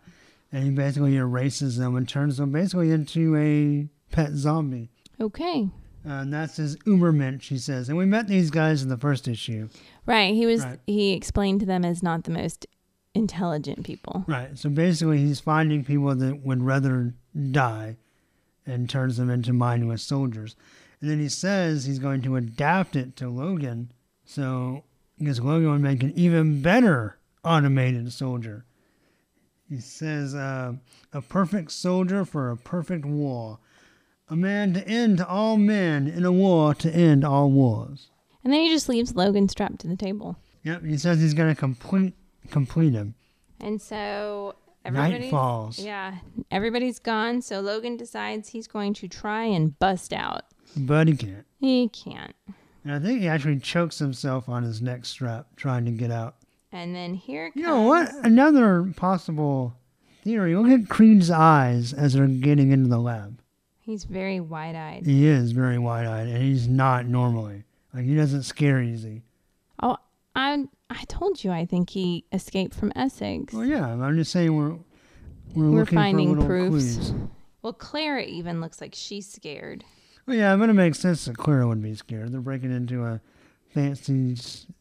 And 0.53 0.65
he 0.65 0.71
basically 0.71 1.17
erases 1.17 1.79
them 1.79 1.97
and 1.97 2.07
turns 2.07 2.37
them 2.37 2.53
basically 2.53 2.91
into 2.91 3.35
a 3.37 3.89
pet 4.15 4.33
zombie. 4.33 4.91
Okay. 5.19 5.69
Uh, 6.05 6.09
and 6.21 6.33
that's 6.33 6.57
his 6.57 6.77
Ubermensch, 6.79 7.45
he 7.45 7.57
says. 7.57 7.89
And 7.89 7.97
we 7.97 8.05
met 8.05 8.27
these 8.29 8.51
guys 8.51 8.83
in 8.83 8.89
the 8.91 8.99
first 8.99 9.27
issue. 9.29 9.69
Right. 10.05 10.35
He 10.35 10.45
was 10.45 10.63
Right. 10.65 10.81
he 10.87 11.13
explained 11.13 11.61
to 11.61 11.67
them 11.67 11.85
as 11.85 12.03
not 12.03 12.25
the 12.25 12.31
most 12.33 12.67
intelligent 13.15 13.85
people. 13.85 14.25
Right. 14.27 14.59
So 14.59 14.71
basically, 14.71 15.19
he's 15.19 15.41
finding 15.41 15.85
people 15.85 16.15
that 16.15 16.45
would 16.45 16.63
rather 16.63 17.15
die 17.51 17.97
and 18.67 18.89
turns 18.89 19.17
them 19.17 19.31
into 19.31 19.53
mindless 19.53 20.03
soldiers. 20.03 20.57
And 21.01 21.11
then 21.11 21.19
he 21.19 21.29
says 21.29 21.85
he's 21.85 21.99
going 21.99 22.23
to 22.23 22.37
adapt 22.37 22.97
it 22.97 23.17
to 23.17 23.29
Logan. 23.29 23.93
So, 24.25 24.85
because 25.19 25.41
Logan 25.41 25.71
would 25.71 25.81
make 25.81 26.03
an 26.03 26.13
even 26.17 26.63
better 26.63 27.19
automated 27.45 28.13
soldier. 28.13 28.65
He 29.69 29.79
says, 29.81 30.35
uh, 30.35 30.75
a 31.13 31.23
perfect 31.23 31.73
soldier 31.73 32.25
for 32.25 32.51
a 32.51 32.57
perfect 32.57 33.05
war. 33.05 33.59
A 34.29 34.37
man 34.37 34.75
to 34.75 34.87
end 34.87 35.21
all 35.21 35.57
men 35.57 36.07
in 36.07 36.25
a 36.25 36.33
war 36.33 36.75
to 36.75 36.91
end 36.91 37.25
all 37.25 37.51
wars. 37.51 38.11
And 38.45 38.53
then 38.53 38.61
he 38.61 38.71
just 38.71 38.89
leaves 38.89 39.15
Logan 39.15 39.49
strapped 39.49 39.81
to 39.81 39.89
the 39.89 39.97
table. 39.97 40.37
Yep, 40.63 40.85
he 40.85 40.97
says 40.97 41.21
he's 41.21 41.35
going 41.35 41.53
to 41.53 41.59
complete 41.59 42.15
complete 42.51 42.93
him. 42.93 43.15
And 43.61 43.81
so 43.81 44.57
Night 44.85 45.31
falls. 45.31 45.79
Yeah. 45.79 46.17
Everybody's 46.51 46.99
gone, 46.99 47.43
so 47.43 47.61
Logan 47.61 47.97
decides 47.97 48.49
he's 48.49 48.67
going 48.67 48.95
to 48.95 49.09
try 49.09 49.45
and 49.45 49.79
bust 49.79 50.13
out. 50.13 50.45
But 50.77 51.09
he 51.09 51.17
can't. 51.17 51.47
He 51.61 51.89
can't. 51.89 52.35
And 52.85 52.93
I 52.93 52.99
think 52.99 53.21
he 53.21 53.29
actually 53.29 53.61
chokes 53.61 53.99
himself 53.99 54.49
on 54.49 54.65
his 54.65 54.83
neck 54.83 55.05
strap 55.05 55.47
trying 55.57 55.85
to 55.85 55.93
get 55.93 56.11
out. 56.11 56.37
And 56.73 56.95
then 56.95 57.15
here 57.15 57.51
comes 57.51 57.57
You 57.57 57.63
know 57.63 57.83
what? 57.83 58.13
Another 58.25 58.93
possible 58.97 59.75
theory. 60.25 60.57
Look 60.57 60.69
at 60.69 60.89
Creed's 60.89 61.31
eyes 61.31 61.93
as 61.93 62.15
they're 62.15 62.27
getting 62.27 62.73
into 62.73 62.89
the 62.89 62.99
lab. 62.99 63.41
He's 63.81 64.05
very 64.05 64.41
wide 64.41 64.75
eyed. 64.75 65.05
He 65.05 65.27
is 65.27 65.53
very 65.53 65.79
wide 65.79 66.07
eyed, 66.07 66.29
and 66.29 66.43
he's 66.43 66.67
not 66.69 67.07
normally. 67.07 67.65
Like, 67.93 68.05
he 68.05 68.15
doesn't 68.15 68.45
scare 68.45 68.81
easy. 68.81 69.23
Oh, 69.83 69.99
I 70.35 70.65
I 70.95 71.05
told 71.05 71.43
you 71.43 71.51
I 71.51 71.65
think 71.65 71.91
he 71.91 72.25
escaped 72.33 72.75
from 72.75 72.93
Essex. 72.95 73.53
Well, 73.53 73.65
yeah, 73.65 73.87
I'm 73.87 74.17
just 74.17 74.31
saying 74.33 74.55
we're 74.55 74.71
we're, 75.55 75.71
We're 75.71 75.81
looking 75.81 75.99
finding 75.99 76.41
for 76.41 76.47
proofs. 76.47 76.97
clues. 76.97 77.15
Well, 77.63 77.73
Clara 77.73 78.23
even 78.25 78.61
looks 78.61 78.81
like 78.81 78.95
she's 78.95 79.27
scared. 79.31 79.85
Well, 80.27 80.37
yeah, 80.37 80.55
it 80.55 80.73
makes 80.73 80.99
sense 80.99 81.25
that 81.27 81.37
Clara 81.37 81.67
would 81.69 81.83
be 81.83 81.95
scared. 81.95 82.33
They're 82.33 82.41
breaking 82.41 82.75
into 82.75 83.05
a 83.05 83.21
fancy 83.69 84.37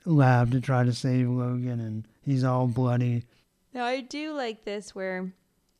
lab 0.05 0.51
to 0.51 0.61
try 0.61 0.83
to 0.83 0.93
save 0.93 1.29
Logan, 1.29 1.79
and 1.79 2.07
he's 2.21 2.43
all 2.43 2.67
bloody. 2.67 3.25
Now 3.73 3.85
I 3.85 4.01
do 4.01 4.33
like 4.33 4.65
this 4.65 4.93
where, 4.93 5.31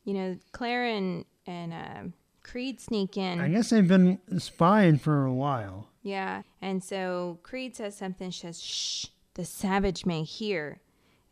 you 0.04 0.14
know, 0.14 0.38
Clara 0.52 0.92
and 0.92 1.26
and 1.46 1.74
uh, 1.74 2.04
Creed 2.44 2.80
sneak 2.80 3.18
in. 3.18 3.40
I 3.40 3.50
guess 3.50 3.70
they've 3.70 3.88
been 3.88 4.20
spying 4.40 4.98
for 4.98 5.26
a 5.26 5.34
while. 5.34 5.90
Yeah. 6.04 6.42
And 6.62 6.84
so 6.84 7.40
Creed 7.44 7.76
says 7.76 7.96
something. 7.96 8.32
She 8.32 8.42
says, 8.42 8.62
shh, 8.62 9.06
the 9.36 9.46
savage 9.46 10.06
may 10.06 10.24
hear. 10.24 10.82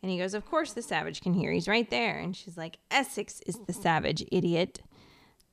And 0.02 0.10
he 0.10 0.18
goes, 0.18 0.32
Of 0.34 0.46
course 0.46 0.72
the 0.72 0.82
savage 0.82 1.20
can 1.20 1.34
hear. 1.34 1.52
He's 1.52 1.68
right 1.68 1.88
there. 1.90 2.18
And 2.18 2.34
she's 2.36 2.56
like, 2.56 2.78
Essex 2.90 3.40
is 3.46 3.58
the 3.66 3.72
savage, 3.72 4.24
idiot. 4.32 4.80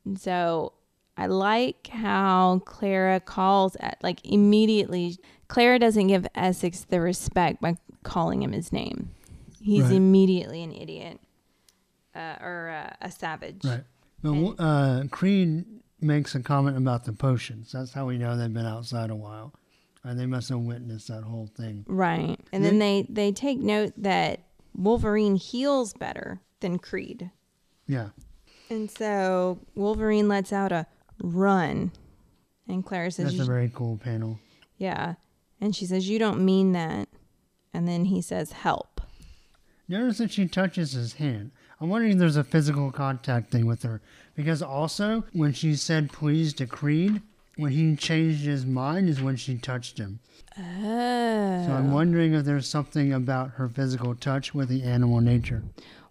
And 0.05 0.19
so 0.19 0.73
I 1.17 1.25
like 1.27 1.87
how 1.87 2.61
Clara 2.65 3.19
calls 3.19 3.75
at, 3.77 3.97
like, 4.01 4.25
immediately. 4.25 5.17
Clara 5.49 5.79
doesn't 5.79 6.07
give 6.07 6.25
Essex 6.35 6.85
the 6.85 7.01
respect 7.01 7.59
by 7.61 7.77
calling 8.03 8.41
him 8.43 8.51
his 8.53 8.71
name. 8.71 9.09
He's 9.61 9.83
Right. 9.85 9.93
immediately 9.95 10.63
an 10.63 10.71
idiot 10.71 11.19
uh, 12.15 12.35
or 12.41 12.69
uh, 12.69 12.93
a 13.01 13.11
savage. 13.11 13.65
Right. 13.65 13.83
But 14.23 14.53
uh, 14.63 15.03
Creed 15.11 15.65
makes 15.99 16.35
a 16.35 16.39
comment 16.41 16.77
about 16.77 17.03
the 17.05 17.11
potions. 17.13 17.71
That's 17.73 17.91
how 17.93 18.05
we 18.05 18.17
know 18.17 18.37
they've 18.37 18.53
been 18.53 18.65
outside 18.65 19.09
a 19.09 19.15
while. 19.15 19.53
Uh, 20.07 20.13
they 20.13 20.25
must 20.25 20.49
have 20.49 20.59
witnessed 20.59 21.09
that 21.09 21.23
whole 21.23 21.49
thing. 21.57 21.83
Right. 21.87 22.39
And 22.53 22.63
then 22.63 22.79
they 22.79 23.05
they 23.09 23.31
take 23.31 23.59
note 23.59 23.93
that 23.97 24.43
Wolverine 24.73 25.35
heals 25.35 25.93
better 25.93 26.39
than 26.61 26.79
Creed. 26.79 27.31
Yeah. 27.87 28.09
And 28.69 28.89
so 28.89 29.59
Wolverine 29.75 30.27
lets 30.27 30.53
out 30.53 30.71
a 30.71 30.87
run. 31.21 31.91
And 32.67 32.85
Clara 32.85 33.11
says, 33.11 33.31
That's 33.31 33.47
a 33.47 33.51
very 33.51 33.71
cool 33.73 33.97
panel. 33.97 34.39
Yeah. 34.77 35.15
And 35.59 35.75
she 35.75 35.85
says, 35.85 36.07
You 36.07 36.19
don't 36.19 36.43
mean 36.43 36.73
that. 36.73 37.09
And 37.73 37.87
then 37.87 38.05
he 38.05 38.21
says, 38.21 38.51
Help. 38.51 39.01
Notice 39.87 40.17
that 40.17 40.31
she 40.31 40.47
touches 40.47 40.91
his 40.91 41.13
hand. 41.13 41.51
I'm 41.79 41.89
wondering 41.89 42.13
if 42.13 42.19
there's 42.19 42.35
a 42.35 42.43
physical 42.43 42.91
contact 42.91 43.51
thing 43.51 43.65
with 43.65 43.83
her. 43.83 44.01
Because 44.35 44.61
also, 44.61 45.23
when 45.31 45.53
she 45.53 45.75
said 45.75 46.11
please 46.11 46.53
to 46.55 46.65
Creed, 46.67 47.21
when 47.57 47.71
he 47.71 47.95
changed 47.95 48.45
his 48.45 48.65
mind 48.65 49.09
is 49.09 49.21
when 49.21 49.35
she 49.35 49.57
touched 49.57 49.97
him. 49.97 50.19
Oh. 50.57 51.63
So 51.65 51.73
I'm 51.73 51.91
wondering 51.91 52.33
if 52.33 52.45
there's 52.45 52.67
something 52.67 53.13
about 53.13 53.51
her 53.51 53.67
physical 53.67 54.15
touch 54.15 54.53
with 54.53 54.69
the 54.69 54.83
animal 54.83 55.21
nature. 55.21 55.63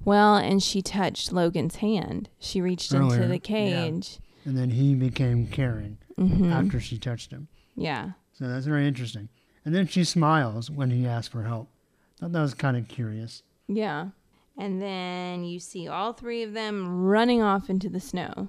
Well, 0.05 0.37
and 0.37 0.63
she 0.63 0.83
touched 0.83 1.33
Logan's 1.33 1.77
hand. 1.77 2.29
She 2.39 2.61
reached 2.61 2.93
into 2.93 3.07
Earlier, 3.07 3.27
the 3.29 3.35
yeah. 3.35 3.39
cage. 3.39 4.19
And 4.45 4.57
then 4.57 4.71
he 4.71 4.95
became 4.95 5.49
caring 5.49 5.99
hmm 6.17 6.51
after 6.53 6.79
she 6.81 6.99
touched 6.99 7.33
him. 7.33 7.49
Yeah. 7.75 8.11
So 8.33 8.47
that's 8.47 8.67
very 8.67 8.87
interesting. 8.87 9.29
And 9.65 9.75
then 9.75 9.87
she 9.89 10.05
smiles 10.05 10.71
when 10.71 10.91
he 10.91 11.07
asks 11.07 11.29
for 11.29 11.43
help. 11.43 11.69
Thought 12.21 12.33
that 12.33 12.41
was 12.41 12.55
kind 12.55 12.77
of 12.77 12.87
curious. 12.87 13.43
Yeah. 13.67 14.09
And 14.57 14.81
then 14.81 15.45
you 15.45 15.59
see 15.59 15.89
all 15.89 16.13
three 16.13 16.43
of 16.43 16.53
them 16.53 17.05
running 17.05 17.43
off 17.43 17.69
into 17.69 17.89
the 17.89 18.01
snow. 18.01 18.49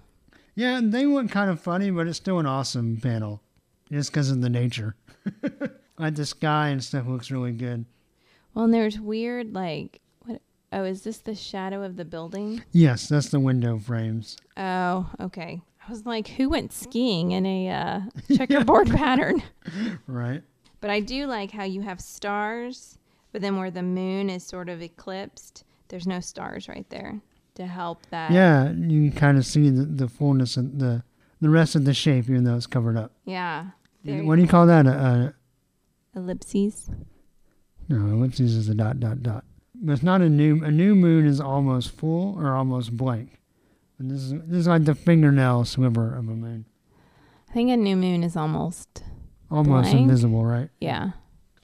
Yeah, 0.58 0.80
and 0.80 0.92
they 0.92 1.06
look 1.06 1.30
kind 1.30 1.52
of 1.52 1.62
funny, 1.62 1.92
but 1.92 2.08
it's 2.08 2.18
still 2.18 2.40
an 2.40 2.48
awesome 2.48 2.98
panel, 2.98 3.44
just 3.92 4.12
because 4.12 4.32
of 4.32 4.42
the 4.42 4.50
nature. 4.50 4.96
like 6.00 6.16
the 6.16 6.26
sky 6.26 6.70
and 6.70 6.84
stuff 6.84 7.06
looks 7.06 7.30
really 7.30 7.52
good. 7.52 7.86
Well, 8.56 8.66
and 8.66 8.74
there's 8.74 9.00
weird, 9.00 9.54
like, 9.54 10.02
what? 10.26 10.42
Oh, 10.74 10.84
is 10.84 11.04
this 11.04 11.20
the 11.20 11.36
shadow 11.36 11.84
of 11.84 11.96
the 11.96 12.06
building? 12.06 12.64
Yes, 12.72 13.08
that's 13.08 13.30
the 13.30 13.40
window 13.40 13.78
frames. 13.78 14.36
Oh, 14.58 15.08
okay. 15.20 15.62
I 15.88 15.92
was 15.92 16.08
like, 16.08 16.28
who 16.28 16.50
went 16.50 16.74
skiing 16.74 17.34
in 17.34 17.46
a 17.46 17.70
uh, 17.70 18.02
checkerboard 18.36 18.90
pattern? 18.90 19.44
Right. 20.08 20.42
But 20.82 20.90
I 20.90 21.02
do 21.02 21.28
like 21.28 21.52
how 21.52 21.66
you 21.66 21.82
have 21.82 22.02
stars, 22.02 22.98
but 23.32 23.42
then 23.42 23.58
where 23.58 23.70
the 23.70 23.84
moon 23.84 24.32
is 24.32 24.44
sort 24.44 24.70
of 24.70 24.82
eclipsed, 24.82 25.66
there's 25.90 26.08
no 26.08 26.20
stars 26.20 26.68
right 26.68 26.90
there 26.90 27.22
to 27.58 27.68
help 27.68 28.00
that. 28.12 28.32
Yeah, 28.32 28.72
you 28.72 29.10
can 29.10 29.12
kind 29.12 29.38
of 29.38 29.46
see 29.46 29.70
the, 29.70 29.84
the 29.84 30.08
fullness 30.08 30.58
of 30.58 30.80
the 30.80 31.04
the 31.42 31.50
rest 31.50 31.76
of 31.76 31.86
the 31.86 31.94
shape, 31.94 32.30
even 32.30 32.44
though 32.44 32.56
it's 32.56 32.66
covered 32.68 32.98
up. 32.98 33.12
Yeah. 33.26 33.68
What 34.04 34.38
do 34.38 34.42
you 34.42 34.48
call 34.48 34.66
that? 34.68 34.88
A, 34.88 34.90
a 34.90 35.34
ellipses. 36.16 36.90
no, 37.90 37.98
ellipses 37.98 38.56
is 38.56 38.70
a 38.70 38.74
dot 38.76 39.00
dot 39.00 39.22
dot. 39.22 39.44
But 39.76 39.94
it's 39.94 40.04
not 40.04 40.22
a 40.22 40.30
new. 40.30 40.64
A 40.64 40.72
new 40.72 40.96
moon 40.96 41.26
is 41.28 41.40
almost 41.42 41.92
full 41.92 42.36
or 42.40 42.56
almost 42.56 42.96
blank. 42.96 43.40
And 44.00 44.10
this 44.10 44.22
is 44.22 44.32
this 44.46 44.60
is 44.60 44.68
like 44.68 44.86
the 44.86 44.96
fingernail 44.96 45.66
sliver 45.66 46.14
of 46.16 46.30
a 46.30 46.36
moon, 46.36 46.66
I 47.50 47.54
think 47.54 47.70
a 47.72 47.78
new 47.78 47.96
moon 47.96 48.24
is 48.24 48.36
almost, 48.36 49.04
almost 49.50 49.90
Blank? 49.92 50.02
invisible, 50.04 50.46
right? 50.46 50.70
yeah. 50.80 51.12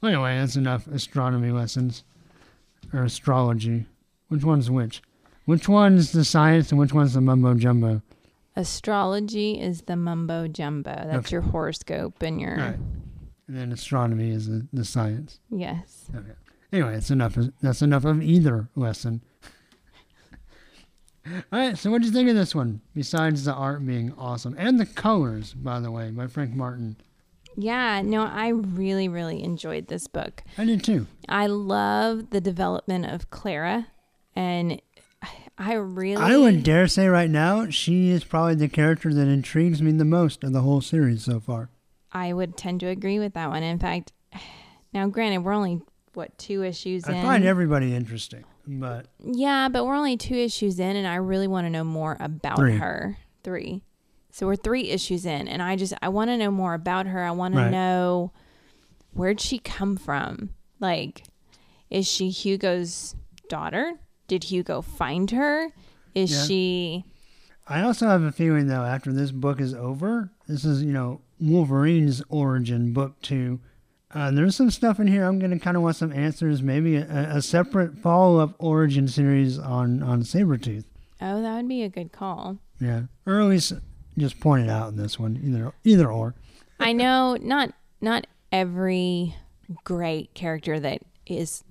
Anyway, 0.02 0.38
that's 0.38 0.56
enough 0.58 0.86
astronomy 0.88 1.52
lessons 1.52 2.04
or 2.92 3.04
astrology. 3.04 3.86
Which 4.28 4.44
one's 4.44 4.70
which? 4.70 5.02
Which 5.46 5.68
one's 5.68 6.12
the 6.12 6.24
science 6.24 6.72
and 6.72 6.80
which 6.80 6.94
one's 6.94 7.14
the 7.14 7.22
mumbo 7.22 7.54
jumbo? 7.56 8.02
Astrology 8.56 9.60
is 9.60 9.82
the 9.84 9.96
mumbo 9.96 10.48
jumbo. 10.48 10.92
That's 10.94 11.28
Okay. 11.28 11.34
your 11.34 11.42
horoscope 11.42 12.22
and 12.22 12.40
your, 12.40 12.56
Right. 12.58 12.80
And 13.48 13.58
then 13.58 13.72
astronomy 13.72 14.30
is 14.32 14.48
the, 14.48 14.68
the 14.72 14.86
science. 14.86 15.40
yes. 15.50 16.06
Okay. 16.16 16.32
Anyway, 16.72 16.94
that's 16.94 17.12
enough. 17.12 17.36
Of, 17.38 17.52
that's 17.62 17.82
enough 17.82 18.06
of 18.06 18.22
either 18.24 18.70
lesson. 18.76 19.22
All 21.26 21.60
right, 21.60 21.78
so 21.78 21.90
what 21.92 22.02
do 22.02 22.08
you 22.08 22.14
think 22.14 22.30
of 22.30 22.36
this 22.36 22.54
one? 22.54 22.82
Besides 22.96 23.46
the 23.46 23.54
art 23.54 23.86
being 23.86 24.14
awesome 24.18 24.56
and 24.58 24.80
the 24.80 24.86
colors, 24.86 25.54
by 25.54 25.80
the 25.80 25.90
way, 25.92 26.10
by 26.12 26.28
Frank 26.28 26.54
Martin. 26.54 26.98
Yeah, 27.56 28.02
no, 28.02 28.24
I 28.24 28.50
really, 28.50 29.08
really 29.08 29.42
enjoyed 29.44 29.88
this 29.88 30.08
book. 30.08 30.44
I 30.58 30.66
did 30.66 30.84
too. 30.84 31.06
I 31.30 31.46
love 31.48 32.32
the 32.32 32.42
development 32.42 33.06
of 33.06 33.30
Clara, 33.30 33.88
and 34.36 34.82
I 35.58 35.74
really. 35.74 36.22
I 36.22 36.38
would 36.38 36.64
dare 36.64 36.88
say 36.88 37.08
right 37.08 37.30
now 37.30 37.70
she 37.70 38.10
is 38.10 38.24
probably 38.24 38.56
the 38.56 38.68
character 38.68 39.14
that 39.14 39.28
intrigues 39.28 39.82
me 39.82 39.92
the 39.92 40.06
most 40.06 40.44
of 40.44 40.52
the 40.52 40.62
whole 40.62 40.82
series 40.82 41.24
so 41.24 41.40
far. 41.40 41.70
I 42.12 42.34
would 42.34 42.58
tend 42.58 42.80
to 42.82 42.88
agree 42.88 43.20
with 43.20 43.34
that 43.34 43.50
one. 43.50 43.64
In 43.64 43.80
fact, 43.80 44.12
now 44.94 45.08
granted, 45.08 45.40
we're 45.40 45.54
only 45.54 45.82
what 46.14 46.38
two 46.38 46.64
issues 46.64 47.06
I 47.06 47.14
in. 47.14 47.18
I 47.18 47.22
find 47.24 47.46
everybody 47.46 47.96
interesting, 47.96 48.44
but 48.68 49.08
yeah, 49.20 49.70
but 49.70 49.86
we're 49.86 49.96
only 49.96 50.18
two 50.18 50.36
issues 50.36 50.80
in, 50.80 50.96
and 50.96 51.08
I 51.08 51.16
really 51.16 51.48
want 51.48 51.66
to 51.66 51.70
know 51.70 51.84
more 51.84 52.18
about 52.20 52.58
Three. 52.58 52.78
her. 52.78 53.18
Three. 53.44 53.84
So 54.32 54.48
we're 54.48 54.56
three 54.56 54.90
issues 54.90 55.28
in, 55.28 55.48
and 55.48 55.62
I 55.62 55.76
just 55.76 55.94
I 56.02 56.10
want 56.10 56.30
to 56.30 56.38
know 56.38 56.50
more 56.50 56.74
about 56.74 57.06
her. 57.06 57.24
I 57.24 57.32
want 57.32 57.54
to 57.54 57.70
know 57.70 58.32
where'd 59.12 59.40
she 59.40 59.60
come 59.60 59.98
from. 59.98 60.50
Like, 60.80 61.24
is 61.92 62.08
she 62.08 62.30
Hugo's 62.30 63.16
daughter? 63.48 64.00
Did 64.34 64.46
Hugo 64.46 64.82
find 64.82 65.30
her? 65.30 65.70
Is 66.16 66.32
Yeah. 66.32 66.44
she? 66.46 67.06
I 67.68 67.82
also 67.84 68.08
have 68.08 68.24
a 68.24 68.32
feeling 68.32 68.66
though 68.66 68.82
after 68.84 69.14
this 69.14 69.30
book 69.32 69.62
is 69.62 69.76
over, 69.76 70.32
this 70.48 70.66
is 70.66 70.82
you 70.82 70.92
know 70.92 71.22
Wolverine's 71.40 72.24
origin 72.30 72.94
book 72.94 73.22
two. 73.22 73.60
Uh, 74.12 74.32
there's 74.32 74.56
some 74.56 74.72
stuff 74.72 75.00
in 75.00 75.06
here 75.06 75.26
I'm 75.26 75.38
gonna 75.38 75.60
kind 75.60 75.78
of 75.78 75.84
want 75.84 75.98
some 75.98 76.12
answers, 76.12 76.64
maybe 76.64 76.96
a, 76.96 77.04
a 77.38 77.44
separate 77.44 78.00
follow 78.00 78.40
up 78.40 78.56
origin 78.58 79.08
series 79.08 79.60
on 79.60 80.02
on 80.02 80.24
Sabretooth. 80.24 80.86
Oh, 81.22 81.40
that 81.44 81.56
would 81.58 81.68
be 81.68 81.84
a 81.84 81.90
good 81.90 82.12
call. 82.12 82.58
Yeah, 82.80 83.04
or 83.28 83.40
at 83.40 83.46
least 83.48 83.74
just 84.18 84.40
point 84.40 84.64
it 84.64 84.70
out 84.72 84.90
in 84.90 84.98
this 84.98 85.20
one, 85.20 85.40
either 85.44 85.74
either 85.84 86.10
or. 86.12 86.34
I 86.80 86.92
know 86.92 87.38
not 87.40 87.72
not 88.02 88.26
every 88.52 89.36
great 89.84 90.34
character 90.34 90.80
that 90.80 91.02
is 91.28 91.64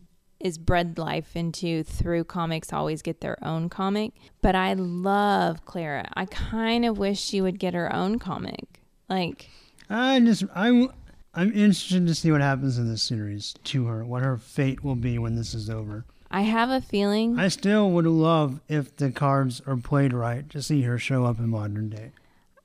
is 0.43 0.59
bred 0.59 0.99
life 0.99 1.35
into 1.37 1.83
through 1.85 2.25
comics 2.25 2.73
always 2.73 3.01
get 3.01 3.21
their 3.21 3.39
own 3.45 3.69
comic, 3.71 4.13
but 4.43 4.55
I 4.55 4.75
love 4.75 5.65
Clara. 5.65 6.09
I 6.15 6.27
kind 6.27 6.85
of 6.85 6.99
wish 6.99 7.21
she 7.21 7.41
would 7.41 7.59
get 7.59 7.75
her 7.75 7.91
own 7.95 8.19
comic. 8.19 8.81
Like 9.09 9.49
I 9.89 10.21
just 10.21 10.45
I'm 10.55 10.91
I'm 11.35 11.49
interested 11.53 12.07
to 12.07 12.15
see 12.15 12.31
what 12.33 12.41
happens 12.41 12.77
in 12.77 12.89
this 12.91 13.03
series 13.03 13.55
to 13.65 13.87
her, 13.87 14.05
what 14.05 14.23
her 14.23 14.37
fate 14.37 14.83
will 14.85 14.97
be 14.97 15.19
when 15.19 15.37
this 15.37 15.55
is 15.55 15.71
over. 15.71 16.05
I 16.31 16.43
have 16.43 16.71
a 16.71 16.81
feeling 16.81 17.39
I 17.39 17.49
still 17.49 17.91
would 17.91 18.07
love 18.07 18.61
if 18.69 18.97
the 18.97 19.11
cards 19.11 19.61
are 19.67 19.77
played 19.77 20.13
right 20.13 20.49
to 20.51 20.61
see 20.63 20.83
her 20.83 20.99
show 20.99 21.25
up 21.25 21.39
in 21.39 21.49
modern 21.51 21.89
day. 21.91 22.13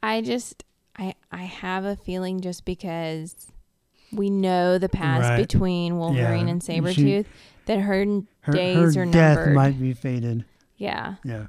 I 0.01 0.21
just 0.21 0.63
I 0.97 1.13
I 1.32 1.43
have 1.43 1.86
a 1.86 1.95
feeling 1.95 2.41
just 2.41 2.65
because 2.65 3.47
we 4.11 4.30
know 4.30 4.78
the 4.78 4.88
past 4.89 5.23
Right. 5.30 5.38
between 5.38 5.97
Wolverine 5.97 6.47
Yeah. 6.47 6.51
and 6.53 6.63
She- 6.63 6.71
Sabretooth 6.80 7.25
that 7.68 7.80
her, 7.80 8.05
Her, 8.41 8.51
days 8.53 8.95
her 8.95 9.03
are 9.03 9.05
death 9.05 9.36
numbered. 9.38 9.55
might 9.55 9.80
be 9.80 9.93
fated. 9.93 10.43
yeah. 10.78 11.15
Yeah. 11.24 11.47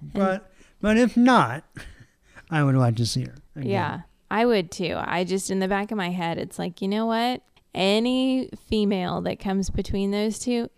But 0.00 0.50
but 0.80 0.96
if 0.96 1.16
not, 1.16 1.64
I 2.50 2.62
would 2.62 2.76
like 2.76 2.96
to 2.96 3.06
see 3.06 3.24
her. 3.24 3.34
again. 3.56 3.68
Yeah, 3.70 4.00
I 4.30 4.46
would 4.46 4.70
too. 4.70 4.94
I 4.96 5.24
just, 5.24 5.50
in 5.50 5.58
the 5.58 5.66
back 5.68 5.90
of 5.90 5.96
my 5.98 6.10
head, 6.10 6.38
it's 6.38 6.58
like, 6.58 6.80
you 6.80 6.86
know 6.88 7.04
what? 7.06 7.42
Any 7.74 8.48
female 8.68 9.20
that 9.22 9.40
comes 9.40 9.70
between 9.70 10.12
those 10.12 10.38
two 10.38 10.70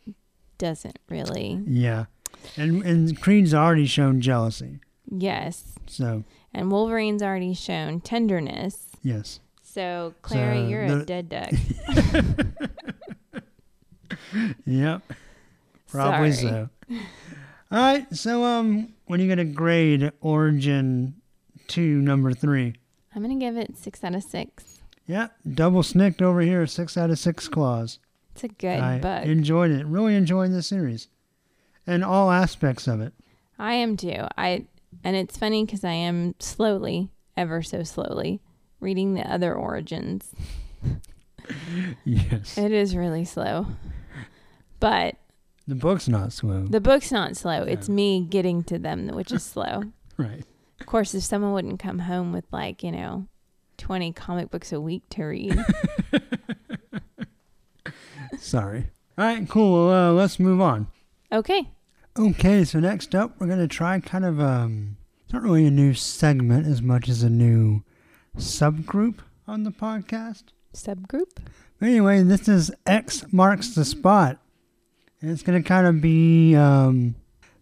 doesn't 0.58 0.98
really. 1.08 1.62
Yeah. 1.66 2.06
And 2.56 2.82
and 2.82 3.20
Creed's 3.20 3.52
already 3.52 3.86
shown 3.86 4.20
jealousy. 4.22 4.80
Yes. 5.10 5.64
So 5.86 6.24
And 6.54 6.70
Wolverine's 6.72 7.22
already 7.22 7.52
shown 7.54 8.00
tenderness. 8.00 8.88
yes. 9.02 9.40
So, 9.62 10.14
Clara, 10.22 10.56
So, 10.56 10.66
you're 10.68 10.88
the- 10.88 11.00
a 11.02 11.04
dead 11.04 11.28
duck. 11.28 11.50
Yep. 14.66 15.02
Probably 15.88 16.32
Sorry. 16.32 16.50
so. 16.52 16.96
All 17.72 17.78
right. 17.78 18.14
So 18.14 18.44
um 18.44 18.94
when 19.06 19.20
are 19.20 19.22
you 19.24 19.28
gonna 19.28 19.44
grade 19.44 20.12
Origin 20.20 21.14
two 21.68 22.00
number 22.00 22.32
three? 22.32 22.74
I'm 23.14 23.22
going 23.24 23.36
to 23.36 23.44
give 23.44 23.56
it 23.56 23.76
six 23.76 24.04
out 24.04 24.14
of 24.14 24.22
six. 24.22 24.78
Yeah, 25.04 25.28
double 25.52 25.82
SNIKT 25.82 26.22
over 26.22 26.40
here, 26.42 26.64
six 26.68 26.96
out 26.96 27.10
of 27.10 27.18
six 27.18 27.48
claws. 27.48 27.98
It's 28.34 28.44
a 28.44 28.48
good 28.48 28.78
I 28.78 28.98
book. 29.00 29.24
enjoyed 29.26 29.72
it. 29.72 29.84
Really 29.86 30.14
enjoyed 30.14 30.52
the 30.52 30.62
series, 30.62 31.08
and 31.88 32.04
all 32.04 32.30
aspects 32.30 32.86
of 32.86 33.00
it. 33.00 33.12
I 33.58 33.74
am 33.74 33.96
too. 33.96 34.26
I 34.38 34.66
and 35.02 35.16
it's 35.16 35.36
funny 35.36 35.64
because 35.64 35.82
I 35.82 35.90
am 35.92 36.36
slowly, 36.38 37.10
ever 37.36 37.62
so 37.62 37.82
slowly, 37.82 38.40
reading 38.78 39.14
the 39.14 39.28
other 39.28 39.52
origins. 39.54 40.32
Yes, 42.04 42.56
It 42.56 42.70
is 42.70 42.94
really 42.94 43.24
slow, 43.24 43.66
but 44.80 45.14
the 45.68 45.76
book's 45.76 46.08
not 46.08 46.32
slow. 46.32 46.66
the 46.66 46.80
book's 46.80 47.12
not 47.12 47.36
slow. 47.36 47.62
It's 47.62 47.88
me 47.88 48.26
getting 48.28 48.64
to 48.64 48.78
them, 48.78 49.06
which 49.08 49.30
is 49.30 49.44
slow. 49.44 49.84
right. 50.16 50.42
Of 50.80 50.86
course, 50.86 51.14
if 51.14 51.22
someone 51.22 51.52
wouldn't 51.52 51.78
come 51.78 52.00
home 52.00 52.32
with 52.32 52.46
like 52.50 52.82
you 52.82 52.90
know, 52.90 53.26
twenty 53.76 54.12
comic 54.12 54.50
books 54.50 54.72
a 54.72 54.80
week 54.80 55.02
to 55.10 55.24
read, 55.24 55.58
Sorry. 58.38 58.86
All 59.18 59.24
right. 59.24 59.48
Cool. 59.48 59.86
Well, 59.86 60.10
uh, 60.10 60.12
let's 60.12 60.38
move 60.40 60.60
on. 60.60 60.86
okay, 61.32 61.68
Okay. 62.18 62.64
So 62.64 62.80
next 62.80 63.14
up, 63.14 63.34
we're 63.38 63.46
gonna 63.46 63.68
try 63.68 64.00
kind 64.00 64.24
of 64.24 64.40
um, 64.40 64.96
it's 65.24 65.32
not 65.32 65.42
really 65.42 65.66
a 65.66 65.70
new 65.70 65.94
segment 65.94 66.66
as 66.66 66.82
much 66.82 67.08
as 67.08 67.22
a 67.22 67.30
new 67.30 67.82
subgroup 68.36 69.18
on 69.46 69.62
the 69.64 69.70
podcast. 69.70 70.44
subgroup. 70.74 71.38
Anyway, 71.82 72.22
this 72.22 72.48
is 72.48 72.70
X 72.86 73.24
marks 73.32 73.74
the 73.74 73.84
spot. 73.84 74.38
And 75.22 75.30
it's 75.30 75.42
going 75.42 75.62
to 75.62 75.68
kind 75.68 75.86
of 75.86 76.00
be 76.00 76.54
um, 76.56 77.14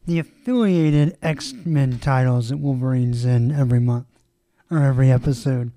the 0.07 0.19
affiliated 0.21 1.19
X 1.23 1.53
Men 1.65 1.99
titles 1.99 2.51
that 2.51 2.59
Wolverine's 2.59 3.25
in 3.25 3.51
every 3.53 3.81
month 3.81 4.07
or 4.71 4.83
every 4.83 5.11
episode. 5.11 5.73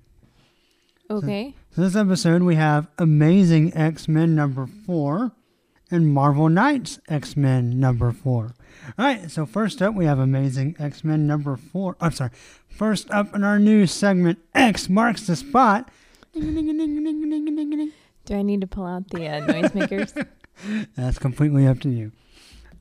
Okay, 1.10 1.54
So 1.74 1.82
this 1.82 1.96
episode 1.96 2.42
we 2.42 2.54
have 2.54 2.86
Amazing 2.98 3.76
X 3.76 4.08
Men 4.08 4.34
number 4.34 4.66
four 4.66 5.32
and 5.90 6.14
Marvel 6.14 6.48
Knights 6.48 7.00
X 7.08 7.36
Men 7.36 7.78
number 7.78 8.12
four. 8.12 8.54
All 8.98 9.04
right, 9.04 9.30
so 9.30 9.44
first 9.44 9.82
up 9.82 9.94
we 9.94 10.06
have 10.06 10.18
Amazing 10.18 10.76
X 10.78 11.04
Men 11.04 11.26
number 11.26 11.56
four. 11.56 11.96
I'm 12.00 12.12
sorry. 12.12 12.30
First 12.68 13.10
up 13.10 13.34
in 13.34 13.44
our 13.44 13.58
new 13.58 13.86
segment, 13.86 14.38
X 14.54 14.88
marks 14.88 15.26
the 15.26 15.36
spot. 15.36 15.90
Do 16.32 16.40
I 18.30 18.42
need 18.42 18.60
to 18.62 18.66
pull 18.66 18.86
out 18.86 19.10
the 19.10 19.26
uh, 19.26 19.46
noisemakers? 19.46 20.26
That's 20.96 21.18
completely 21.18 21.66
up 21.66 21.80
to 21.80 21.88
you. 21.90 22.12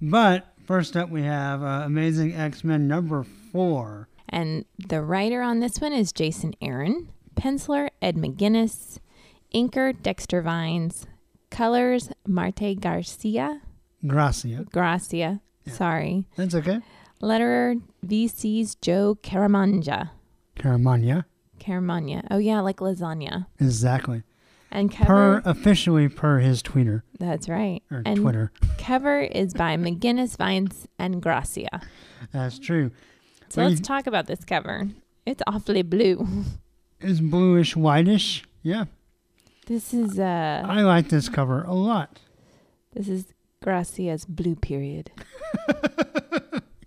But 0.02 0.48
first 0.66 0.96
up, 0.98 1.10
we 1.10 1.24
have 1.24 1.62
uh, 1.64 1.84
Amazing 1.86 2.34
X 2.34 2.64
Men 2.64 2.88
number 2.88 3.24
four. 3.52 4.08
and 4.30 4.66
the 4.78 5.02
writer 5.02 5.42
on 5.42 5.60
this 5.60 5.80
one 5.80 5.94
is 5.94 6.12
Jason 6.12 6.54
Aaron, 6.62 7.10
penciler 7.36 7.90
Ed 8.02 8.16
McGuinness, 8.16 8.98
inker 9.54 9.94
Dexter 10.02 10.42
Vines, 10.42 11.06
colors 11.50 12.10
Marte 12.26 12.80
Garcia. 12.80 13.62
Gracia. 14.06 14.66
Gracia. 14.72 15.42
Yeah. 15.66 15.74
Sorry. 15.74 16.26
That's 16.36 16.56
okay. 16.56 16.80
Letterer 17.22 17.80
VC's 18.06 18.74
Joe 18.76 19.18
Caramanja. 19.22 20.10
Caramagna. 20.56 21.26
Caramagna. 21.60 22.26
Oh 22.32 22.40
yeah, 22.40 22.62
like 22.62 22.78
lasagna. 22.78 23.46
Exactly. 23.60 24.24
And 24.74 24.90
Per 24.90 25.04
cover. 25.06 25.42
officially 25.46 26.08
per 26.08 26.40
his 26.40 26.64
tweeter 26.64 27.02
that's 27.20 27.50
right. 27.50 27.84
or 27.92 28.04
and 28.06 28.18
Twitter. 28.18 28.52
cover 28.78 29.20
is 29.22 29.54
by 29.54 29.76
McGuinness 29.76 30.38
Vines 30.38 30.88
and 30.98 31.22
Gracia. 31.22 31.82
That's 32.32 32.58
true. 32.58 32.92
So 33.50 33.64
let's 33.66 33.82
talk 33.82 34.08
about 34.08 34.28
this 34.28 34.46
cover. 34.46 34.88
It's 35.26 35.42
awfully 35.46 35.82
blue. 35.82 36.26
It's 37.02 37.20
bluish 37.20 37.76
whitish. 37.76 38.44
Yeah, 38.64 38.86
This 39.68 39.94
is 39.94 40.18
uh 40.20 40.64
I 40.68 40.82
like 40.84 41.10
this 41.10 41.28
cover 41.30 41.64
a 41.64 41.74
lot. 41.74 42.20
this 42.94 43.08
is 43.10 43.26
Gracia's 43.62 44.26
blue 44.26 44.56
period. 44.56 45.12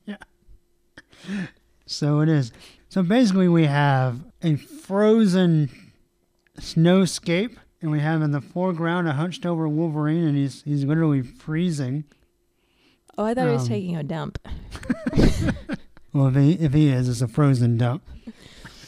Yeah. 0.06 0.16
So 1.86 2.20
it 2.20 2.28
is. 2.28 2.52
So 2.88 3.02
basically, 3.02 3.48
we 3.48 3.64
have 3.64 4.20
a 4.42 4.56
frozen 4.56 5.70
snowscape, 6.60 7.56
and 7.84 7.92
we 7.92 8.00
have 8.00 8.22
in 8.22 8.32
the 8.32 8.40
foreground 8.40 9.06
a 9.06 9.12
hunched 9.12 9.44
over 9.46 9.68
Wolverine, 9.68 10.24
and 10.24 10.36
he's 10.36 10.62
he's 10.62 10.84
literally 10.84 11.22
freezing. 11.22 12.04
Oh, 13.16 13.24
I 13.24 13.34
thought 13.34 13.46
he 13.46 13.52
was 13.52 13.62
Um, 13.62 13.68
taking 13.68 13.96
a 13.96 14.02
dump. 14.02 14.38
Well, 16.12 16.28
if 16.28 16.36
he 16.36 16.52
if 16.52 16.72
he 16.72 16.88
is, 16.90 17.08
it's 17.08 17.22
a 17.22 17.26
frozen 17.28 17.76
dump. 17.76 18.04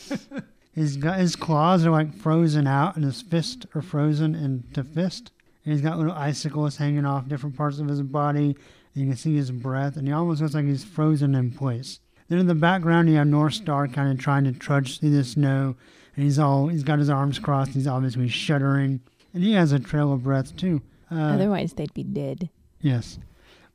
he's 0.74 0.96
got 0.96 1.18
his 1.18 1.34
claws 1.34 1.84
are 1.84 1.90
like 1.90 2.14
frozen 2.14 2.66
out, 2.68 2.94
and 2.94 3.04
his 3.04 3.20
fists 3.20 3.66
are 3.74 3.82
frozen 3.82 4.34
into 4.36 4.84
fist. 4.84 5.32
And 5.64 5.72
he's 5.72 5.82
got 5.82 5.98
little 5.98 6.12
icicles 6.12 6.76
hanging 6.76 7.04
off 7.04 7.26
different 7.28 7.56
parts 7.56 7.80
of 7.80 7.88
his 7.88 8.00
body, 8.02 8.56
And 8.94 9.04
You 9.04 9.06
can 9.08 9.16
see 9.16 9.34
his 9.34 9.50
breath, 9.50 9.96
and 9.96 10.06
he 10.06 10.12
almost 10.14 10.40
looks 10.40 10.54
like 10.54 10.66
he's 10.66 10.84
frozen 10.84 11.34
in 11.34 11.50
place. 11.50 11.98
Then 12.28 12.38
in 12.38 12.46
the 12.46 12.54
background, 12.54 13.08
you 13.08 13.16
have 13.16 13.26
North 13.26 13.54
Star 13.54 13.88
kind 13.88 14.10
of 14.12 14.18
trying 14.20 14.44
to 14.44 14.52
trudge 14.52 15.00
through 15.00 15.10
the 15.10 15.24
snow, 15.24 15.74
and 16.16 16.24
he's 16.24 16.38
all 16.38 16.68
he's 16.68 16.82
got 16.82 16.98
his 16.98 17.10
arms 17.10 17.38
crossed. 17.38 17.72
He's 17.72 17.86
obviously 17.86 18.28
shuddering, 18.28 19.00
and 19.34 19.42
he 19.44 19.52
has 19.52 19.72
a 19.72 19.78
trail 19.78 20.12
of 20.12 20.24
breath 20.24 20.56
too. 20.56 20.82
Uh, 21.10 21.14
Otherwise, 21.16 21.74
they'd 21.74 21.94
be 21.94 22.02
dead. 22.02 22.50
yes, 22.80 23.18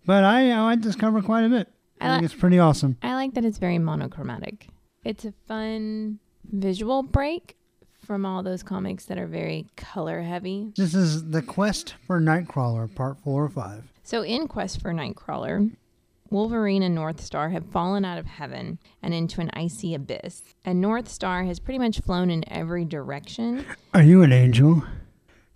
but 0.06 0.24
I 0.24 0.52
I 0.52 0.62
like 0.64 0.82
this 0.82 0.96
cover 0.96 1.22
quite 1.22 1.44
a 1.46 1.50
bit. 1.50 1.68
I, 2.00 2.06
I 2.08 2.10
think 2.12 2.22
li- 2.22 2.26
it's 2.26 2.36
pretty 2.36 2.60
awesome. 2.60 2.98
I 3.02 3.14
like 3.16 3.34
that 3.36 3.46
it's 3.46 3.58
very 3.60 3.78
monochromatic. 3.80 4.68
It's 5.06 5.24
a 5.26 5.34
fun 5.48 6.20
visual 6.52 7.04
break 7.04 7.56
from 8.06 8.26
all 8.26 8.42
those 8.44 8.64
comics 8.64 9.06
that 9.06 9.18
are 9.18 9.28
very 9.28 9.68
color 9.78 10.22
heavy. 10.22 10.74
This 10.76 10.94
is 10.96 11.30
the 11.30 11.42
quest 11.42 11.94
for 12.06 12.20
Nightcrawler, 12.20 12.94
part 12.94 13.18
four 13.20 13.44
or 13.44 13.50
five. 13.50 13.92
So, 14.04 14.24
in 14.24 14.48
Quest 14.48 14.82
for 14.82 14.92
Nightcrawler, 14.92 15.72
Wolverine 16.32 16.82
and 16.82 16.96
North 16.96 17.22
Star 17.22 17.50
have 17.50 17.66
fallen 17.66 18.06
out 18.06 18.18
of 18.18 18.26
heaven 18.26 18.80
and 19.04 19.14
into 19.14 19.42
an 19.42 19.52
icy 19.54 19.94
abyss. 19.94 20.42
And 20.66 20.80
North 20.80 21.10
Star 21.10 21.44
has 21.44 21.60
pretty 21.60 21.78
much 21.78 22.00
flown 22.00 22.32
in 22.32 22.44
every 22.52 22.86
direction. 22.86 23.66
Are 23.94 24.02
you 24.02 24.24
an 24.24 24.32
angel? 24.32 24.84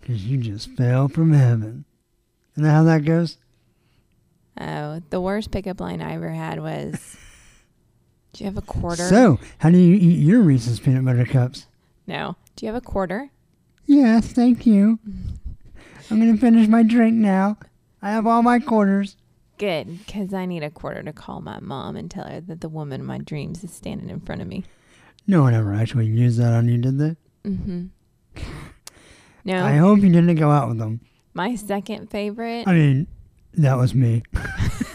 Because 0.00 0.26
you 0.26 0.36
just 0.36 0.68
fell 0.76 1.08
from 1.08 1.32
heaven. 1.32 1.86
Isn't 2.52 2.64
that 2.64 2.72
how 2.72 2.84
that 2.84 3.04
goes? 3.06 3.38
Oh, 4.60 5.00
the 5.10 5.20
worst 5.20 5.50
pickup 5.50 5.80
line 5.80 6.00
I 6.00 6.14
ever 6.14 6.30
had 6.30 6.60
was 6.60 7.16
Do 8.34 8.44
you 8.44 8.46
have 8.50 8.58
a 8.58 8.62
quarter? 8.62 9.08
So, 9.08 9.40
how 9.58 9.70
do 9.70 9.78
you 9.78 9.94
eat 9.96 10.18
your 10.18 10.40
Reese's 10.42 10.78
peanut 10.78 11.04
butter 11.04 11.24
cups? 11.24 11.66
no. 12.06 12.36
Do 12.54 12.64
you 12.64 12.72
have 12.72 12.82
a 12.82 12.84
quarter? 12.86 13.28
Yes, 13.84 14.28
thank 14.28 14.64
you. 14.66 14.98
I'm 16.10 16.18
going 16.20 16.34
to 16.34 16.40
finish 16.40 16.68
my 16.68 16.82
drink 16.82 17.14
now. 17.16 17.58
I 18.00 18.10
have 18.10 18.26
all 18.26 18.42
my 18.42 18.58
quarters. 18.60 19.16
Good, 19.58 19.98
because 20.06 20.34
I 20.34 20.44
need 20.46 20.62
a 20.62 20.70
quarter 20.70 21.02
to 21.02 21.12
call 21.12 21.40
my 21.40 21.60
mom 21.60 21.96
and 21.96 22.10
tell 22.10 22.24
her 22.24 22.40
that 22.42 22.60
the 22.60 22.68
woman 22.68 23.00
of 23.00 23.06
my 23.06 23.18
dreams 23.18 23.64
is 23.64 23.72
standing 23.72 24.10
in 24.10 24.20
front 24.20 24.42
of 24.42 24.48
me. 24.48 24.64
No 25.26 25.42
one 25.42 25.54
ever 25.54 25.72
actually 25.74 26.06
used 26.06 26.38
that 26.38 26.52
on 26.52 26.68
you, 26.68 26.78
did 26.78 26.98
they? 26.98 27.16
Mm-hmm. 27.44 27.86
No, 29.44 29.64
I 29.64 29.76
hope 29.76 30.00
you 30.00 30.10
didn't 30.10 30.34
go 30.34 30.50
out 30.50 30.66
with 30.68 30.78
them. 30.78 31.00
my 31.32 31.54
second 31.54 32.10
favorite, 32.10 32.66
I 32.66 32.72
mean, 32.72 33.06
that 33.54 33.76
was 33.76 33.94
me. 33.94 34.24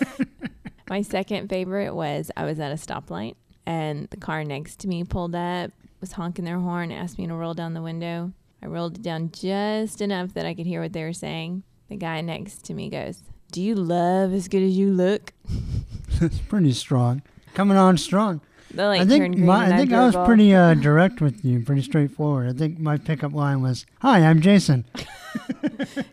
my 0.89 1.01
second 1.03 1.47
favorite 1.47 1.95
was 1.95 2.29
I 2.35 2.43
was 2.43 2.59
at 2.59 2.69
a 2.69 2.75
stoplight 2.75 3.35
and 3.65 4.09
the 4.09 4.17
car 4.17 4.43
next 4.43 4.81
to 4.81 4.89
me 4.89 5.05
pulled 5.05 5.35
up, 5.35 5.71
was 6.01 6.11
honking 6.11 6.43
their 6.43 6.59
horn, 6.59 6.91
asked 6.91 7.17
me 7.17 7.27
to 7.27 7.33
roll 7.33 7.53
down 7.53 7.73
the 7.73 7.81
window. 7.81 8.33
I 8.61 8.65
rolled 8.65 8.97
it 8.97 9.01
down 9.01 9.31
just 9.31 10.01
enough 10.01 10.33
that 10.33 10.45
I 10.45 10.53
could 10.53 10.65
hear 10.65 10.81
what 10.81 10.91
they 10.91 11.03
were 11.03 11.13
saying. 11.13 11.63
The 11.87 11.95
guy 11.95 12.19
next 12.19 12.65
to 12.65 12.73
me 12.73 12.89
goes, 12.89 13.23
"Do 13.51 13.61
you 13.61 13.75
love 13.75 14.33
as 14.33 14.47
good 14.47 14.63
as 14.63 14.77
you 14.77 14.91
look?" 14.91 15.33
That's 16.19 16.39
pretty 16.39 16.71
strong. 16.73 17.21
Coming 17.53 17.77
on 17.77 17.97
strong. 17.97 18.41
The 18.73 18.85
light 18.85 19.01
I 19.01 19.05
think 19.05 19.37
my, 19.37 19.65
and 19.65 19.73
I 19.73 19.77
think 19.77 19.91
I 19.91 20.05
was 20.05 20.15
off. 20.15 20.25
pretty 20.25 20.53
uh, 20.55 20.73
direct 20.87 21.19
with 21.19 21.43
you, 21.43 21.61
pretty 21.61 21.81
straightforward. 21.81 22.49
I 22.49 22.53
think 22.53 22.79
my 22.79 22.97
pickup 22.97 23.33
line 23.33 23.61
was, 23.61 23.85
"Hi, 24.01 24.19
I'm 24.19 24.41
Jason." 24.41 24.85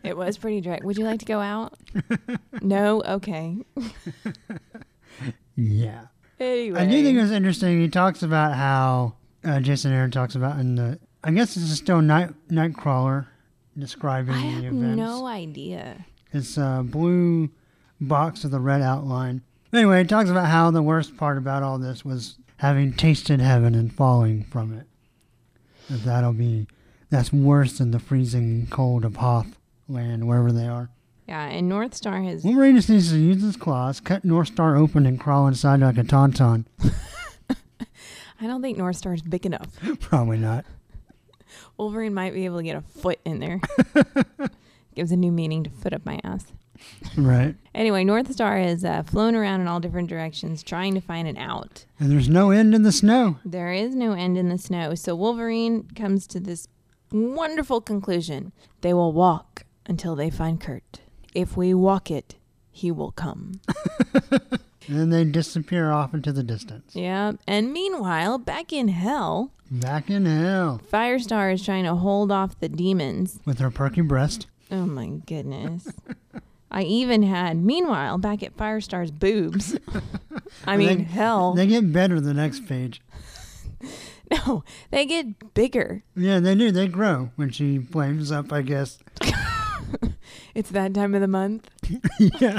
It 0.05 0.17
was 0.17 0.39
pretty 0.39 0.61
direct. 0.61 0.85
Would 0.85 0.97
you 0.97 1.05
like 1.05 1.19
to 1.21 1.27
go 1.27 1.41
out? 1.41 1.75
no. 2.63 3.03
Okay. 3.03 3.57
Yeah. 5.57 6.07
Anyway, 6.39 6.81
I 6.81 6.87
do 6.87 7.03
think 7.03 7.19
it 7.19 7.21
was 7.21 7.33
interesting. 7.33 7.81
He 7.81 7.89
talks 7.89 8.23
about 8.23 8.55
how 8.55 9.15
uh, 9.45 9.61
Jason 9.61 9.93
Aaron 9.93 10.11
talks 10.11 10.35
about 10.37 10.59
in 10.61 10.77
the. 10.77 10.99
I 11.25 11.33
guess 11.33 11.55
this 11.55 11.65
is 11.65 11.77
still 11.77 12.01
Night 12.01 12.31
Nightcrawler 12.49 13.27
describing 13.77 14.35
I 14.35 14.61
the 14.61 14.63
have 14.67 14.73
no 14.73 15.27
idea. 15.27 16.07
It's 16.33 16.57
a 16.57 16.65
uh, 16.65 16.83
blue 16.83 17.51
box 18.01 18.45
with 18.45 18.55
a 18.55 18.61
red 18.61 18.83
outline. 18.83 19.43
Anyway, 19.73 20.01
it 20.01 20.09
talks 20.09 20.31
about 20.31 20.49
how 20.49 20.71
the 20.71 20.83
worst 20.83 21.17
part 21.17 21.39
about 21.39 21.63
all 21.63 21.79
this 21.79 22.05
was 22.05 22.37
having 22.59 22.93
tasted 22.93 23.41
heaven 23.41 23.75
and 23.75 23.93
falling 23.93 24.45
from 24.45 24.73
it. 24.73 24.87
That 25.89 26.05
that'll 26.05 26.33
be 26.33 26.67
that's 27.11 27.33
worse 27.33 27.79
than 27.79 27.91
the 27.91 27.99
freezing 27.99 28.67
cold 28.71 29.05
of 29.05 29.17
Hoth 29.17 29.59
land, 29.89 30.27
wherever 30.27 30.53
they 30.53 30.69
are. 30.69 30.91
Yeah, 31.27 31.45
and 31.45 31.69
North 31.69 31.95
Star 31.95 32.23
has 32.23 32.43
Wolverine 32.43 32.77
just 32.77 32.89
needs 32.89 33.11
to 33.11 33.19
use 33.19 33.43
his 33.43 33.57
claws, 33.57 34.01
cut 34.01 34.25
North 34.25 34.49
Star 34.49 34.77
open, 34.77 35.07
and 35.07 35.21
crawl 35.21 35.47
inside 35.47 35.81
like 35.81 35.99
a 35.99 36.03
tauntaun. 36.03 36.65
I 38.41 38.47
don't 38.47 38.63
think 38.63 38.79
North 38.79 38.97
Star's 38.97 39.21
big 39.21 39.45
enough. 39.45 39.69
Probably 40.01 40.39
not. 40.39 40.65
Wolverine 41.77 42.15
might 42.15 42.35
be 42.35 42.45
able 42.45 42.59
to 42.59 42.63
get 42.63 42.77
a 42.77 42.81
foot 42.81 43.21
in 43.25 43.41
there. 43.41 43.61
Gives 44.99 45.13
a 45.13 45.17
new 45.17 45.31
meaning 45.31 45.63
to 45.63 45.71
foot 45.71 45.93
up 45.93 46.05
my 46.05 46.19
ass. 46.25 46.47
Right. 47.17 47.55
Anyway, 47.73 48.03
North 48.03 48.33
Star 48.33 48.59
has 48.59 48.85
uh, 48.85 49.05
flown 49.05 49.37
around 49.37 49.61
in 49.61 49.69
all 49.69 49.79
different 49.79 50.09
directions 50.09 50.65
trying 50.65 50.93
to 50.95 51.01
find 51.01 51.29
an 51.29 51.37
out. 51.37 51.85
And 52.01 52.11
there's 52.11 52.29
no 52.29 52.51
end 52.51 52.75
in 52.75 52.83
the 52.83 52.91
snow. 52.91 53.37
There 53.45 53.73
is 53.73 53.95
no 53.95 54.11
end 54.15 54.37
in 54.37 54.49
the 54.49 54.59
snow. 54.59 54.97
So 54.97 55.15
Wolverine 55.15 55.85
comes 55.95 56.27
to 56.27 56.41
this 56.41 56.67
wonderful 57.13 57.81
conclusion. 57.81 58.51
They 58.81 58.93
will 58.93 59.13
walk 59.13 59.67
until 59.87 60.17
they 60.17 60.31
find 60.31 60.61
Kurt. 60.61 60.99
If 61.33 61.57
we 61.57 61.75
walk 61.75 62.11
it, 62.11 62.35
he 62.73 62.91
will 62.91 63.13
come. 63.13 63.61
And 64.91 65.13
they 65.13 65.25
disappear 65.25 65.91
off 65.93 66.15
into 66.15 66.33
the 66.33 66.43
distance. 66.43 66.97
yeah. 66.97 67.33
And 67.47 67.75
meanwhile, 67.75 68.39
back 68.39 68.73
in 68.73 68.89
hell, 68.89 69.53
Back 69.71 70.09
in 70.09 70.25
hell. 70.25 70.81
Firestar 70.91 71.53
is 71.53 71.63
trying 71.63 71.85
to 71.85 71.95
hold 71.95 72.33
off 72.33 72.59
the 72.59 72.71
demons. 72.71 73.39
With 73.45 73.59
her 73.59 73.71
perky 73.71 74.01
breast. 74.01 74.47
Oh 74.71 74.87
my 74.87 75.07
goodness. 75.27 75.89
I 76.71 76.83
even 76.83 77.23
had, 77.23 77.57
meanwhile, 77.57 78.19
back 78.19 78.43
at 78.43 78.57
Firestar's 78.57 79.11
boobs. 79.11 79.77
I 80.67 80.77
They- 80.77 80.87
mean, 80.97 81.05
hell. 81.07 81.55
They 81.55 81.67
get 81.67 81.93
better 81.93 82.21
the 82.21 82.35
next 82.35 82.67
page. 82.67 83.01
no, 84.31 84.65
they 84.91 85.07
get 85.07 85.55
bigger. 85.55 86.03
Yeah, 86.15 86.41
they 86.41 86.55
do. 86.55 86.71
They 86.71 86.87
grow 86.89 87.31
when 87.37 87.51
she 87.51 87.79
flames 87.79 88.31
up, 88.31 88.53
I 88.53 88.63
guess. 88.63 88.99
It's 90.55 90.71
that 90.71 90.93
time 90.93 91.15
of 91.15 91.21
the 91.21 91.29
month. 91.29 91.71
yeah. 92.41 92.59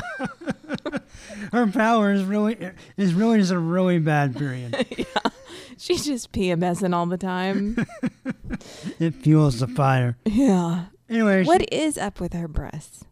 Her 1.52 1.68
power 1.68 2.14
is 2.14 2.24
really 2.24 2.58
is 2.98 3.14
really 3.14 3.40
just 3.40 3.52
a 3.52 3.60
really 3.60 4.00
bad 4.00 4.36
period. 4.38 4.86
yeah. 4.98 5.06
She's 5.78 6.06
just 6.06 6.32
PMSing 6.32 6.94
all 6.96 7.06
the 7.08 7.18
time. 7.18 7.86
It 9.00 9.16
fuels 9.16 9.60
the 9.60 9.68
fire. 9.68 10.18
yeah. 10.26 10.86
Anyway, 11.10 11.44
What 11.44 11.72
is 11.74 11.98
up 11.98 12.20
with 12.20 12.34
her 12.34 12.48
breasts? 12.48 13.04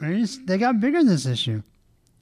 they 0.00 0.18
just- 0.20 0.46
they 0.46 0.58
got 0.58 0.80
bigger 0.80 1.02
this 1.04 1.26
issue. 1.26 1.62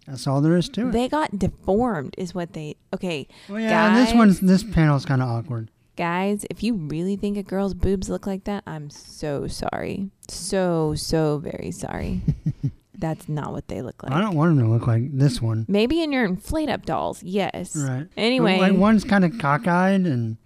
That's 0.07 0.27
all 0.27 0.41
there 0.43 0.57
is 0.57 0.69
to 0.71 0.89
it. 0.89 0.93
They 0.93 1.09
got 1.09 1.39
deformed, 1.39 2.15
is 2.19 2.35
what 2.35 2.53
they. 2.53 2.77
Okay, 2.93 3.27
well, 3.49 3.59
yeah, 3.61 3.95
this 3.97 4.09
guys- 4.11 4.15
one's 4.17 4.41
this 4.41 4.63
panel's 4.63 5.05
kind 5.07 5.23
of 5.23 5.29
awkward. 5.29 5.71
guys, 5.97 6.45
if 6.51 6.63
you 6.63 6.75
really 6.75 7.17
think 7.17 7.37
a 7.39 7.43
girl's 7.43 7.73
boobs 7.73 8.09
look 8.11 8.27
like 8.27 8.45
that, 8.45 8.63
I'm 8.67 8.91
so 8.91 9.47
sorry. 9.47 10.11
So, 10.29 10.95
so 10.97 11.39
very 11.39 11.71
sorry. 11.71 12.21
That's 12.99 13.29
not 13.29 13.53
what 13.53 13.69
they 13.69 13.81
look 13.83 14.03
like. 14.03 14.13
I 14.13 14.21
don't 14.21 14.35
want 14.37 14.57
them 14.57 14.65
to 14.67 14.71
look 14.71 14.87
like 14.87 15.17
this 15.17 15.41
one. 15.43 15.65
Maybe 15.69 16.03
in 16.03 16.13
your 16.13 16.25
inflate 16.25 16.69
up 16.69 16.85
dolls, 16.87 17.23
yes. 17.23 17.75
Right. 17.77 18.07
Anyway, 18.17 18.59
like 18.59 18.75
one's 18.75 19.05
kind 19.05 19.25
of 19.25 19.33
cockeyed 19.39 20.07
and 20.07 20.37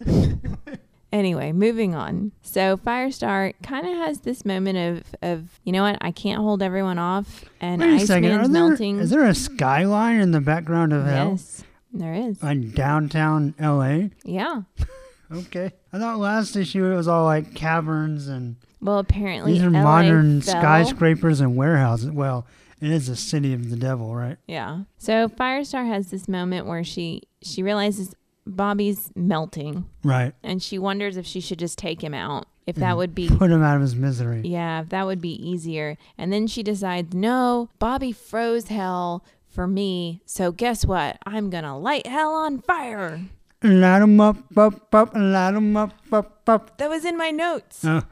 Anyway, 1.14 1.52
moving 1.52 1.94
on. 1.94 2.32
So 2.42 2.76
Firestar 2.76 3.54
kind 3.62 3.86
of 3.86 3.92
has 3.94 4.18
this 4.20 4.44
moment 4.44 4.76
of, 4.76 5.14
of 5.22 5.60
you 5.62 5.70
know 5.70 5.82
what? 5.84 5.96
I 6.00 6.10
can't 6.10 6.40
hold 6.42 6.60
everyone 6.60 6.98
off, 6.98 7.44
and 7.60 7.80
wait 7.80 8.02
a 8.02 8.06
second. 8.06 8.30
Are 8.32 8.40
Iceman's 8.40 8.52
there, 8.52 8.68
melting. 8.68 8.98
is 8.98 9.10
there 9.10 9.24
a 9.24 9.34
skyline 9.34 10.18
in 10.20 10.32
the 10.32 10.40
background 10.40 10.92
of 10.92 11.04
hell? 11.06 11.30
yes, 11.30 11.62
there 11.92 12.14
is. 12.14 12.42
Like 12.42 12.74
downtown 12.74 13.54
L.A. 13.58 14.10
Yeah. 14.24 14.62
Okay. 15.32 15.72
I 15.92 15.98
thought 15.98 16.18
last 16.18 16.54
issue 16.54 16.84
it 16.84 16.94
was 16.94 17.08
all 17.08 17.24
like 17.24 17.54
caverns 17.54 18.28
and 18.28 18.56
Well, 18.80 18.98
apparently 18.98 19.54
these 19.54 19.62
are 19.62 19.70
LA 19.70 19.82
modern 19.82 20.42
fell. 20.42 20.60
skyscrapers 20.60 21.40
and 21.40 21.56
warehouses. 21.56 22.10
Well, 22.10 22.46
it 22.80 22.90
is 22.90 23.08
a 23.08 23.16
city 23.16 23.52
of 23.54 23.70
the 23.70 23.76
devil, 23.76 24.14
right? 24.14 24.36
Yeah. 24.46 24.82
So 24.98 25.28
Firestar 25.28 25.86
has 25.88 26.10
this 26.10 26.28
moment 26.28 26.66
where 26.66 26.84
she 26.84 27.22
she 27.42 27.62
realizes 27.62 28.14
Bobby's 28.46 29.10
melting, 29.14 29.86
Right. 30.02 30.34
and 30.42 30.62
she 30.62 30.78
wonders 30.78 31.16
if 31.16 31.26
she 31.26 31.40
should 31.40 31.58
just 31.58 31.78
take 31.78 32.02
him 32.02 32.14
out. 32.14 32.46
If 32.66 32.76
that 32.76 32.96
would 32.96 33.14
be 33.14 33.28
Put 33.28 33.50
him 33.50 33.62
out 33.62 33.76
of 33.76 33.82
his 33.82 33.94
misery. 33.94 34.40
Yeah, 34.44 34.80
if 34.80 34.88
that 34.88 35.04
would 35.04 35.20
be 35.20 35.34
easier. 35.34 35.98
And 36.16 36.32
then 36.32 36.46
she 36.46 36.62
decides, 36.62 37.14
no, 37.14 37.68
Bobby 37.78 38.10
froze 38.10 38.68
hell 38.68 39.22
for 39.50 39.66
me. 39.66 40.22
So 40.24 40.50
guess 40.50 40.86
what? 40.86 41.18
I'm 41.26 41.50
going 41.50 41.64
to 41.64 41.74
light 41.74 42.06
hell 42.06 42.32
on 42.32 42.62
fire. 42.62 43.20
Light 43.62 44.00
'em 44.02 44.18
up, 44.20 44.38
up, 44.56 44.94
up, 44.94 45.14
light 45.14 45.54
'em 45.54 45.76
up, 45.76 45.92
up, 46.10 46.40
up. 46.48 46.78
That 46.78 46.88
was 46.88 47.04
in 47.04 47.16
my 47.18 47.30
notes. 47.30 47.84
Oh, 47.84 48.02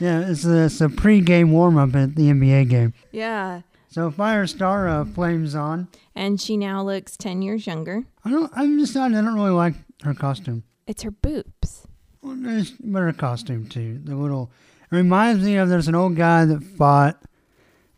yeah, 0.00 0.28
it's 0.28 0.44
a, 0.44 0.64
it's 0.64 0.80
a 0.80 0.88
pre-game 0.88 1.52
warm-up 1.52 1.94
at 1.94 2.14
the 2.16 2.30
NBA 2.30 2.68
game. 2.68 2.94
Yeah. 3.12 3.62
So 3.88 4.10
Firestar 4.10 4.88
uh, 4.88 5.04
flames 5.04 5.54
on. 5.54 5.88
And 6.20 6.38
she 6.38 6.58
now 6.58 6.82
looks 6.82 7.16
10 7.16 7.40
years 7.40 7.66
younger. 7.66 8.04
I 8.26 8.30
don't. 8.30 8.52
I'm 8.54 8.78
just 8.78 8.94
not. 8.94 9.10
I 9.10 9.22
don't 9.22 9.34
really 9.34 9.48
like 9.48 9.72
her 10.02 10.12
costume. 10.12 10.64
It's 10.86 11.02
her 11.02 11.10
boobs. 11.10 11.86
Well, 12.20 12.36
there's 12.38 12.72
but 12.72 12.98
her 13.00 13.12
costume 13.14 13.66
too. 13.70 14.00
The 14.04 14.14
little. 14.14 14.50
It 14.92 14.94
reminds 14.94 15.42
me 15.42 15.56
of 15.56 15.70
there's 15.70 15.88
an 15.88 15.94
old 15.94 16.16
guy 16.16 16.44
that 16.44 16.62
fought 16.62 17.22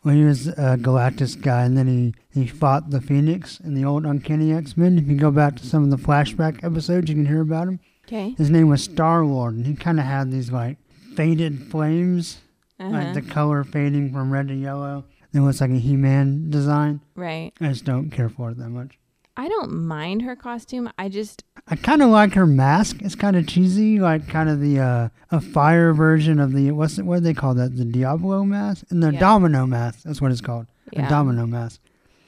when 0.03 0.15
he 0.15 0.23
was 0.23 0.47
a 0.47 0.77
Galactus 0.79 1.35
guy, 1.41 1.63
and 1.65 1.77
then 1.77 1.87
he, 1.87 2.13
he 2.41 2.47
fought 2.47 2.91
the 2.91 3.01
Phoenix 3.01 3.59
in 3.59 3.73
the 3.73 3.83
old 3.83 4.05
Uncanny 4.05 4.53
X 4.53 4.77
Men. 4.77 4.97
If 4.97 5.07
you 5.07 5.17
go 5.17 5.29
back 5.29 5.57
to 5.57 5.65
some 5.65 5.83
of 5.83 5.89
the 5.89 5.97
flashback 5.97 6.63
episodes, 6.63 7.09
you 7.09 7.15
can 7.15 7.25
hear 7.25 7.41
about 7.41 7.67
him. 7.67 7.81
Okay. 8.07 8.35
His 8.37 8.49
name 8.49 8.69
was 8.69 8.81
Star 8.81 9.25
Lord, 9.25 9.55
and 9.55 9.67
he 9.67 9.75
kind 9.75 9.99
of 9.99 10.05
had 10.05 10.31
these 10.31 10.49
like 10.49 10.77
faded 11.17 11.69
flames, 11.69 12.39
Uh-huh. 12.79 12.89
like 12.89 13.13
the 13.13 13.21
color 13.21 13.65
fading 13.65 14.13
from 14.13 14.31
red 14.31 14.47
to 14.47 14.55
yellow. 14.55 15.03
It 15.33 15.39
was 15.39 15.59
like 15.61 15.71
a 15.71 15.79
He 15.79 15.95
Man 15.95 16.49
design. 16.49 17.01
right. 17.15 17.51
I 17.59 17.69
just 17.69 17.85
don't 17.85 18.09
care 18.11 18.29
for 18.29 18.51
it 18.51 18.57
that 18.57 18.69
much. 18.69 18.97
I 19.35 19.47
don't 19.47 19.73
mind 19.87 20.21
her 20.21 20.35
costume. 20.35 20.91
I 20.99 21.09
just 21.09 21.43
I 21.67 21.75
kind 21.75 22.03
of 22.03 22.09
like 22.09 22.33
her 22.35 22.45
mask. 22.45 22.97
It's 23.01 23.15
kind 23.15 23.35
of 23.35 23.47
cheesy, 23.47 23.99
like 23.99 24.27
kind 24.27 24.47
of 24.47 24.59
the 24.59 24.79
uh, 24.79 25.09
a 25.31 25.41
fire 25.41 25.91
version 25.91 26.39
of 26.39 26.53
the 26.53 26.69
what's 26.71 26.99
it, 26.99 27.05
what 27.05 27.15
do 27.17 27.21
they 27.21 27.33
call 27.33 27.55
that? 27.55 27.75
The 27.75 27.83
Diablo 27.85 28.43
mask 28.43 28.85
and 28.91 29.01
the 29.01 29.11
Yeah. 29.13 29.19
Domino 29.19 29.65
mask. 29.65 30.03
That's 30.03 30.21
what 30.21 30.31
it's 30.31 30.41
called. 30.41 30.67
yeah. 30.91 31.07
A 31.07 31.09
Domino 31.09 31.47
mask. 31.47 31.81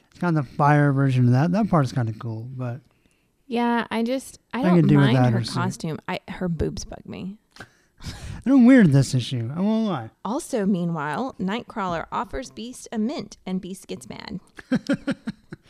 It's 0.10 0.20
kind 0.20 0.36
of 0.36 0.46
the 0.48 0.52
fire 0.56 0.92
version 0.94 1.26
of 1.26 1.32
that. 1.34 1.52
That 1.52 1.70
part 1.70 1.86
is 1.86 1.92
kind 1.92 2.10
of 2.10 2.18
cool, 2.18 2.48
but 2.58 2.80
Yeah, 3.46 3.86
I 3.92 4.02
just 4.02 4.40
I 4.52 4.62
I 4.62 4.64
don't 4.64 4.88
do 4.88 4.98
mind 4.98 5.16
her 5.18 5.40
her 5.42 5.46
costume. 5.46 6.00
I 6.08 6.22
her 6.30 6.50
boobs 6.50 6.86
bug 6.86 7.06
me. 7.06 7.38
They're 8.44 8.58
weird 8.58 8.92
this 8.92 9.14
issue. 9.16 9.52
I 9.56 9.62
won't 9.62 9.88
lie. 9.88 10.12
Also, 10.24 10.66
meanwhile, 10.66 11.36
Nightcrawler 11.40 12.06
offers 12.12 12.52
Beast 12.52 12.88
a 12.92 12.98
mint, 12.98 13.38
and 13.46 13.62
Beast 13.62 13.88
gets 13.88 14.08
mad. 14.10 14.40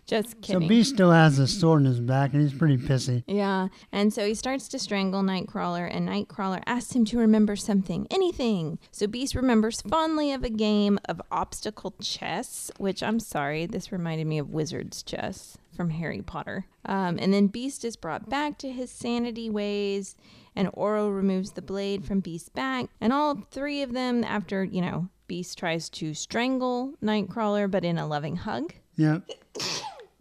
Just 0.06 0.39
kidding. 0.41 0.61
So. 0.61 0.68
Beast 0.68 0.93
still 0.93 1.11
has 1.11 1.39
a 1.39 1.47
sword 1.47 1.81
in 1.81 1.88
his 1.88 1.99
back, 1.99 2.34
and 2.34 2.41
he's 2.41 2.53
pretty 2.53 2.77
pissy. 2.77 3.23
yeah, 3.26 3.69
and 3.91 4.14
so 4.14 4.27
he 4.27 4.35
starts 4.35 4.68
to 4.68 4.77
strangle 4.77 5.23
Nightcrawler, 5.23 5.89
and 5.91 6.07
Nightcrawler 6.07 6.61
asks 6.68 6.93
him 6.93 7.06
to 7.06 7.18
remember 7.18 7.56
something, 7.56 8.06
anything. 8.11 8.77
So 8.91 9.07
Beast 9.07 9.34
remembers 9.34 9.81
fondly 9.81 10.31
of 10.31 10.43
a 10.43 10.49
game 10.49 10.99
of 11.10 11.22
obstacle 11.31 11.95
chess, 11.99 12.69
which 12.77 13.02
I'm 13.02 13.19
sorry, 13.19 13.65
this 13.65 13.91
reminded 13.91 14.27
me 14.27 14.38
of 14.38 14.52
Wizard's 14.52 15.02
chess 15.02 15.57
from 15.76 15.89
Harry 15.89 16.22
Potter. 16.22 16.68
Um, 16.85 17.18
and 17.19 17.34
then 17.34 17.47
Beast 17.47 17.84
is 17.84 17.95
brought 17.95 18.30
back 18.30 18.60
to 18.60 18.72
his 18.72 18.91
sanity 18.91 19.49
ways, 19.49 20.15
and 20.56 20.69
Oro 20.73 21.10
removes 21.10 21.52
the 21.52 21.61
blade 21.61 22.06
from 22.06 22.19
Beast's 22.19 22.49
back, 22.49 22.86
and 23.02 23.11
all 23.11 23.36
three 23.52 23.82
of 23.82 23.94
them, 23.94 24.23
after, 24.23 24.64
you 24.64 24.82
know, 24.82 25.10
Beast 25.27 25.57
tries 25.57 25.90
to 25.90 26.14
strangle 26.14 26.94
Nightcrawler, 27.03 27.69
but 27.69 27.84
in 27.84 27.98
a 27.98 28.07
loving 28.07 28.38
hug. 28.38 28.73
Yep. 28.98 29.30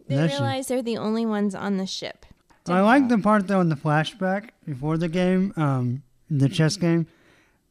They 0.07 0.21
you. 0.21 0.27
realize 0.27 0.67
they're 0.67 0.83
the 0.83 0.97
only 0.97 1.25
ones 1.25 1.55
on 1.55 1.77
the 1.77 1.87
ship. 1.87 2.27
I 2.67 2.81
like 2.81 3.09
the 3.09 3.17
part 3.17 3.47
though 3.47 3.61
in 3.61 3.69
the 3.69 3.75
flashback 3.75 4.49
before 4.65 4.97
the 4.97 5.07
game, 5.07 5.53
um, 5.55 6.03
the 6.29 6.49
chess 6.49 6.77
game. 6.77 7.07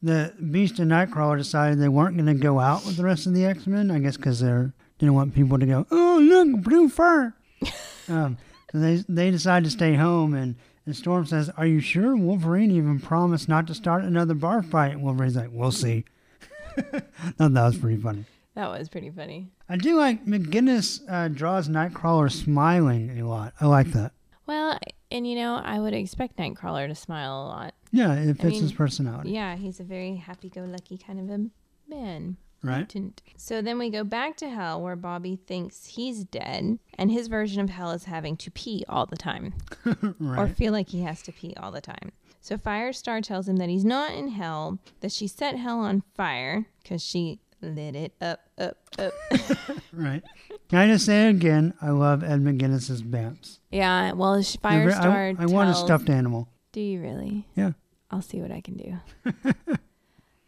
The 0.01 0.33
Beast 0.51 0.79
and 0.79 0.91
Nightcrawler 0.91 1.37
decided 1.37 1.79
they 1.79 1.87
weren't 1.87 2.15
going 2.15 2.27
to 2.27 2.33
go 2.33 2.59
out 2.59 2.85
with 2.85 2.97
the 2.97 3.03
rest 3.03 3.25
of 3.25 3.33
the 3.33 3.45
X 3.45 3.67
Men. 3.67 3.89
I 3.89 3.99
guess 3.99 4.17
because 4.17 4.41
they 4.41 4.67
didn't 4.99 5.15
want 5.15 5.33
people 5.33 5.57
to 5.57 5.65
go, 5.65 5.87
oh 5.91 6.19
look, 6.21 6.61
blue 6.61 6.89
fur. 6.89 7.33
um, 8.09 8.37
so 8.71 8.79
they 8.79 9.03
they 9.09 9.31
decided 9.31 9.65
to 9.65 9.71
stay 9.71 9.95
home, 9.95 10.33
and, 10.33 10.55
and 10.85 10.95
Storm 10.95 11.25
says, 11.25 11.49
"Are 11.57 11.65
you 11.65 11.79
sure?" 11.79 12.15
Wolverine 12.15 12.71
even 12.71 12.99
promised 12.99 13.47
not 13.49 13.67
to 13.67 13.73
start 13.73 14.03
another 14.03 14.33
bar 14.33 14.61
fight. 14.61 14.99
Wolverine's 14.99 15.35
like, 15.35 15.49
"We'll 15.51 15.71
see." 15.71 16.05
Thought 16.75 17.53
that 17.53 17.65
was 17.65 17.77
pretty 17.77 18.01
funny. 18.01 18.25
That 18.55 18.69
was 18.69 18.87
pretty 18.87 19.09
funny. 19.09 19.49
I 19.67 19.77
do 19.77 19.97
like 19.97 20.25
McGuinness 20.25 21.01
uh, 21.09 21.27
draws 21.27 21.67
Nightcrawler 21.67 22.31
smiling 22.31 23.19
a 23.19 23.27
lot. 23.27 23.53
I 23.59 23.65
like 23.65 23.87
that. 23.87 24.13
Well, 24.45 24.77
and 25.11 25.27
you 25.27 25.35
know, 25.35 25.55
I 25.55 25.79
would 25.79 25.93
expect 25.93 26.37
Nightcrawler 26.37 26.87
to 26.87 26.95
smile 26.95 27.43
a 27.43 27.45
lot. 27.47 27.73
Yeah, 27.91 28.13
it 28.13 28.37
fits 28.39 28.59
his 28.59 28.71
mean, 28.71 28.77
personality, 28.77 29.31
Yeah, 29.31 29.55
he's 29.55 29.79
a 29.79 29.83
very 29.83 30.15
happy-go-lucky 30.15 30.97
kind 30.97 31.19
of 31.19 31.29
a 31.29 31.49
man. 31.89 32.37
Right? 32.65 33.21
So 33.37 33.61
then 33.61 33.77
we 33.77 33.89
go 33.89 34.03
back 34.03 34.37
to 34.37 34.49
hell 34.49 34.81
where 34.81 34.95
Bobby 34.95 35.35
thinks 35.35 35.85
he's 35.85 36.23
dead, 36.23 36.79
and 36.97 37.11
his 37.11 37.27
version 37.27 37.61
of 37.61 37.69
hell 37.69 37.91
is 37.91 38.05
having 38.05 38.35
to 38.37 38.51
pee 38.51 38.83
all 38.89 39.05
the 39.05 39.17
time. 39.17 39.53
or 40.37 40.47
feel 40.47 40.73
like 40.73 40.89
he 40.89 41.01
has 41.01 41.21
to 41.23 41.31
pee 41.31 41.53
all 41.57 41.71
the 41.71 41.81
time. 41.81 42.11
So 42.41 42.57
Firestar 42.57 43.23
tells 43.23 43.47
him 43.47 43.57
that 43.57 43.69
he's 43.69 43.85
not 43.85 44.13
in 44.13 44.29
hell, 44.29 44.79
that 45.01 45.11
she 45.11 45.27
set 45.27 45.55
hell 45.57 45.79
on 45.79 46.03
fire 46.15 46.65
because 46.83 47.01
she 47.03 47.39
lit 47.61 47.95
it 47.95 48.13
up, 48.21 48.41
up, 48.57 48.77
up. 48.99 49.13
Right. 49.93 50.23
Can 50.69 50.79
I 50.79 50.87
just 50.87 51.05
say 51.05 51.29
again? 51.29 51.73
I 51.81 51.89
love 51.91 52.23
Ed 52.23 52.41
McGuinness's 52.41 53.01
Bamfs. 53.01 53.59
yeah, 53.71 54.11
well, 54.13 54.41
sh- 54.41 54.57
They're 54.61 54.87
ve- 54.87 54.93
Firestar 54.93 55.39
I, 55.39 55.43
I 55.43 55.45
want 55.45 55.69
a 55.69 55.73
stuffed 55.75 56.09
animal. 56.09 56.49
Do 56.71 56.81
you 56.81 57.01
really? 57.01 57.47
Yeah. 57.55 57.71
I'll 58.11 58.21
see 58.21 58.41
what 58.41 58.51
I 58.51 58.61
can 58.61 58.77
do. 58.77 58.99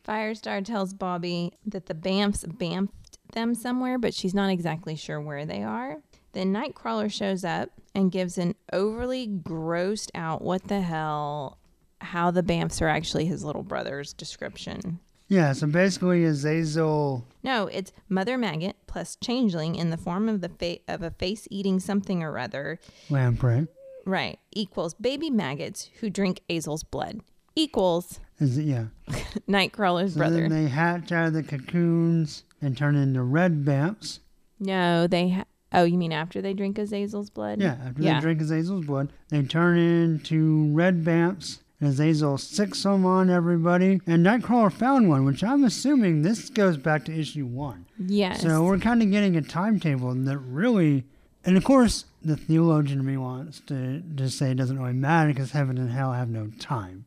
Firestar 0.08 0.64
tells 0.64 0.94
Bobby 0.94 1.54
that 1.66 1.88
the 1.88 1.94
Bamfs 1.94 2.46
bamfed 2.46 2.90
them 3.34 3.54
somewhere, 3.54 3.98
but 3.98 4.14
she's 4.14 4.34
not 4.34 4.50
exactly 4.50 4.96
sure 4.96 5.20
where 5.20 5.46
they 5.46 5.64
are. 5.64 5.98
Then 6.34 6.54
Nightcrawler 6.54 7.12
shows 7.12 7.44
up 7.44 7.70
and 7.94 8.12
gives 8.12 8.38
an 8.38 8.56
overly 8.72 9.28
grossed 9.28 10.10
out, 10.16 10.42
what 10.42 10.66
the 10.68 10.82
hell, 10.82 11.58
how 12.00 12.32
the 12.32 12.44
Bamfs 12.44 12.82
are 12.82 12.88
actually 12.88 13.26
his 13.26 13.44
little 13.44 13.64
brother's 13.64 14.14
description. 14.14 15.00
Yeah, 15.30 15.52
so 15.52 15.68
basically 15.68 16.24
Azazel. 16.24 17.26
No, 17.44 17.68
it's 17.68 17.92
Mother 18.08 18.38
Maggot 18.38 18.78
plus 18.88 19.18
Changeling 19.18 19.76
in 19.76 19.90
the 19.90 19.98
form 19.98 20.30
of 20.30 20.40
the 20.40 20.50
fa- 20.50 20.80
of 20.88 21.02
a 21.02 21.12
face 21.12 21.48
eating 21.52 21.82
something 21.82 22.24
or 22.24 22.38
other. 22.40 22.80
Lamprey. 23.10 23.68
Right, 24.06 24.40
equals 24.54 24.94
baby 24.94 25.30
maggots 25.30 25.90
who 26.00 26.10
drink 26.10 26.40
Azel's 26.50 26.84
blood. 26.84 27.20
Equals 27.58 28.22
Is 28.40 28.58
it, 28.58 28.64
yeah. 28.64 28.86
Nightcrawler's 29.48 30.14
So 30.14 30.20
brother. 30.20 30.42
then 30.42 30.50
they 30.52 30.70
hatch 30.70 31.12
out 31.12 31.28
of 31.28 31.34
the 31.34 31.44
cocoons 31.44 32.44
and 32.62 32.78
turn 32.78 32.96
into 32.96 33.22
red 33.24 33.64
Bamfs. 33.66 34.20
No, 34.60 35.08
they. 35.08 35.30
Ha- 35.30 35.46
oh, 35.74 35.84
you 35.84 35.98
mean 35.98 36.12
after 36.14 36.42
they 36.42 36.54
drink 36.54 36.78
Azazel's 36.78 37.30
blood? 37.30 37.60
Yeah, 37.62 37.78
after 37.86 38.02
Yeah. 38.02 38.16
they 38.16 38.22
drink 38.22 38.42
Azazel's 38.42 38.86
blood, 38.86 39.10
they 39.30 39.42
turn 39.44 39.78
into 39.78 40.72
red 40.74 41.04
Bamfs. 41.04 41.60
And 41.80 41.90
Azazel 41.90 42.40
sicks 42.40 42.82
them 42.82 43.06
on 43.06 43.30
everybody. 43.30 44.02
And 44.08 44.26
Nightcrawler 44.26 44.72
found 44.72 45.10
one, 45.10 45.26
which 45.26 45.44
I'm 45.44 45.64
assuming 45.64 46.24
this 46.24 46.50
goes 46.50 46.76
back 46.76 47.06
to 47.06 47.14
issue 47.14 47.46
one. 47.46 47.86
Yes. 48.00 48.42
So 48.42 48.64
we're 48.64 48.80
kind 48.80 49.04
of 49.04 49.12
getting 49.12 49.36
a 49.36 49.44
timetable 49.44 50.12
that 50.16 50.40
really, 50.40 51.04
and 51.46 51.56
of 51.56 51.64
course, 51.64 52.06
the 52.24 52.36
theologian 52.36 53.02
in 53.02 53.06
me 53.06 53.16
wants 53.18 53.60
to 53.68 54.00
just 54.16 54.40
say 54.40 54.50
it 54.50 54.56
doesn't 54.58 54.80
really 54.80 54.94
matter 54.94 55.30
because 55.32 55.52
heaven 55.52 55.78
and 55.78 55.92
hell 55.92 56.14
have 56.14 56.30
no 56.30 56.48
time, 56.60 57.06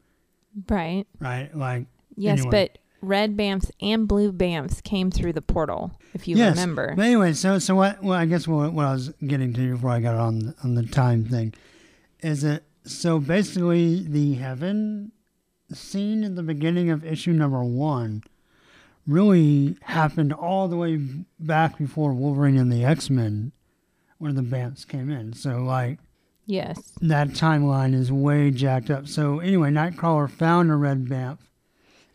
right. 0.68 1.06
right? 1.18 1.55
Like, 1.56 1.86
Yes, 2.16 2.40
Anyway. 2.40 2.51
but 2.51 2.78
red 3.01 3.36
bamfs 3.36 3.70
and 3.81 4.06
blue 4.06 4.31
bamfs 4.32 4.82
came 4.82 5.10
through 5.10 5.32
the 5.32 5.40
portal. 5.43 5.93
If 6.12 6.28
you 6.28 6.36
yes. 6.36 6.56
remember. 6.56 6.94
But 6.94 7.06
anyway, 7.06 7.32
so 7.32 7.59
so 7.59 7.74
what? 7.74 8.02
Well, 8.02 8.18
I 8.18 8.27
guess 8.27 8.47
what, 8.47 8.72
what 8.72 8.85
I 8.85 8.93
was 8.93 9.09
getting 9.27 9.55
to 9.55 9.72
before 9.74 9.90
I 9.90 10.01
got 10.01 10.16
on 10.16 10.39
the, 10.40 10.55
on 10.62 10.74
the 10.74 10.82
time 10.82 11.24
thing 11.24 11.55
is 12.20 12.43
that 12.43 12.64
so 12.85 13.18
basically 13.18 14.02
the 14.06 14.35
heaven 14.35 15.12
scene 15.72 16.24
in 16.24 16.35
the 16.35 16.43
beginning 16.43 16.90
of 16.90 17.05
issue 17.05 17.32
number 17.32 17.62
one 17.62 18.22
really 19.06 19.77
happened 19.82 20.32
all 20.32 20.68
the 20.68 20.77
way 20.77 20.97
back 21.39 21.78
before 21.78 22.12
Wolverine 22.12 22.59
and 22.59 22.70
the 22.72 22.85
X 22.85 23.09
Men, 23.09 23.52
where 24.18 24.32
the 24.32 24.43
Bamfs 24.43 24.86
came 24.86 25.10
in. 25.10 25.32
So 25.32 25.59
like. 25.62 25.98
Yes. 26.51 26.93
that 27.01 27.28
timeline 27.28 27.94
is 27.94 28.10
way 28.12 28.51
jacked 28.51 28.90
up. 28.90 29.09
So 29.09 29.40
anyway, 29.40 29.70
Nightcrawler 29.70 30.31
found 30.31 30.70
a 30.70 30.77
red 30.77 31.06
Bamf 31.06 31.39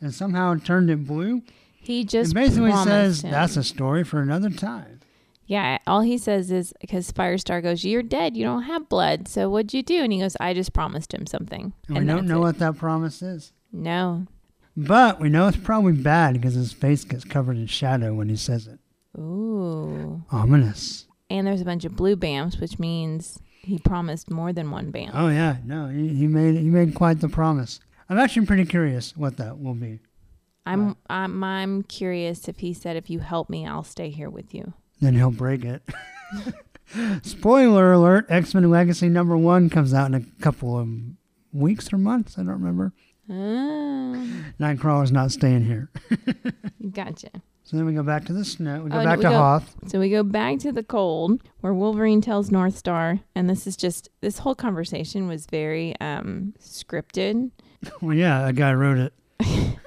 and 0.02 0.14
somehow 0.14 0.56
turned 0.56 0.90
it 0.90 1.06
blue. 1.08 1.42
He 1.74 2.04
just 2.04 2.32
it 2.32 2.36
basically 2.36 2.74
says 2.74 3.24
him. 3.24 3.32
that's 3.32 3.58
a 3.58 3.64
story 3.64 4.04
for 4.04 4.20
another 4.20 4.50
time. 4.50 5.02
Yeah, 5.48 5.78
all 5.86 6.02
he 6.02 6.18
says 6.18 6.52
is 6.52 6.74
because 6.82 7.12
Firestar 7.12 7.62
goes, 7.62 7.86
"You're 7.86 8.02
dead. 8.02 8.36
You 8.36 8.44
don't 8.44 8.64
have 8.64 8.90
blood. 8.90 9.28
So 9.28 9.50
what'd 9.50 9.74
you 9.74 9.84
do?" 9.84 10.02
And 10.02 10.12
he 10.12 10.20
goes, 10.20 10.36
"I 10.40 10.54
just 10.54 10.74
promised 10.74 11.14
him 11.14 11.28
something." 11.28 11.74
And, 11.88 12.00
we 12.00 12.06
don't 12.06 12.28
know 12.28 12.38
it. 12.38 12.42
what 12.42 12.60
that 12.60 12.78
promise 12.78 13.22
is. 13.22 13.54
No. 13.72 14.26
But 14.76 15.22
we 15.22 15.30
know 15.30 15.48
it's 15.48 15.58
probably 15.58 15.94
bad 15.94 16.34
because 16.34 16.56
his 16.56 16.74
face 16.74 17.04
gets 17.04 17.24
covered 17.24 17.58
in 17.58 17.68
shadow 17.68 18.14
when 18.14 18.30
he 18.30 18.36
says 18.36 18.68
it. 18.68 18.80
Ooh. 19.20 20.24
Ominous. 20.32 21.06
And 21.30 21.48
there's 21.48 21.62
a 21.62 21.66
bunch 21.66 21.86
of 21.86 21.96
blue 21.96 22.16
bamfs, 22.16 22.60
which 22.60 22.78
means 22.78 23.40
he 23.66 23.80
promised 23.80 24.30
more 24.30 24.54
than 24.54 24.72
one 24.72 24.92
band. 24.92 25.12
Oh 25.14 25.28
yeah, 25.28 25.58
no, 25.66 25.88
he, 25.88 26.10
he 26.10 26.28
made 26.28 26.56
he 26.56 26.70
made 26.70 26.96
quite 26.96 27.20
the 27.20 27.30
promise. 27.30 27.80
I'm 28.10 28.20
actually 28.20 28.46
pretty 28.46 28.66
curious 28.66 29.16
what 29.18 29.38
that 29.38 29.60
will 29.60 29.74
be. 29.74 30.00
I'm 30.66 30.96
I'm 31.10 31.44
I'm 31.44 31.84
curious 31.84 32.48
if 32.48 32.60
he 32.60 32.74
said, 32.74 32.96
"If 32.96 33.10
you 33.10 33.20
help 33.20 33.50
me, 33.50 33.68
I'll 33.68 33.84
stay 33.84 34.10
here 34.10 34.30
with 34.30 34.54
you." 34.54 34.74
Then 35.02 35.16
he'll 35.16 35.32
break 35.32 35.66
it. 35.66 35.84
Spoiler 37.24 37.94
alert: 37.94 38.26
X 38.30 38.54
Men 38.54 38.70
Legacy 38.70 39.10
number 39.10 39.38
one 39.38 39.70
comes 39.70 39.94
out 39.94 40.08
in 40.08 40.14
a 40.16 40.42
couple 40.42 40.80
of 40.80 40.88
weeks 41.52 41.92
or 41.92 41.98
months. 41.98 42.38
I 42.38 42.44
don't 42.44 42.54
remember. 42.54 42.94
Ah, 43.30 43.34
Nightcrawler's 44.60 45.12
not 45.12 45.32
staying 45.32 45.66
here. 45.66 45.90
gotcha. 46.92 47.30
So 47.66 47.76
then 47.78 47.86
we 47.88 47.94
go 47.94 48.04
back 48.04 48.26
to 48.26 48.34
the 48.34 48.46
snow. 48.46 48.84
We 48.84 48.92
go 48.92 48.98
Oh, 48.98 49.00
no, 49.00 49.06
back 49.06 49.18
we 49.18 49.24
to 49.24 49.30
go- 49.30 49.38
Hoth. 49.38 49.76
So 49.88 50.00
we 50.00 50.10
go 50.12 50.22
back 50.22 50.60
to 50.60 50.72
the 50.72 50.84
cold 50.84 51.42
where 51.62 51.74
Wolverine 51.74 52.22
tells 52.22 52.52
North 52.52 52.78
Star, 52.78 53.20
and 53.36 53.50
this 53.50 53.66
is 53.66 53.76
just 53.76 54.08
this 54.22 54.38
whole 54.40 54.54
conversation 54.56 55.28
was 55.28 55.48
very 55.48 56.00
um 56.00 56.54
scripted. 56.60 57.52
Well, 58.02 58.16
yeah, 58.16 58.48
a 58.48 58.54
guy 58.54 58.74
wrote 58.74 58.98
it. 59.00 59.14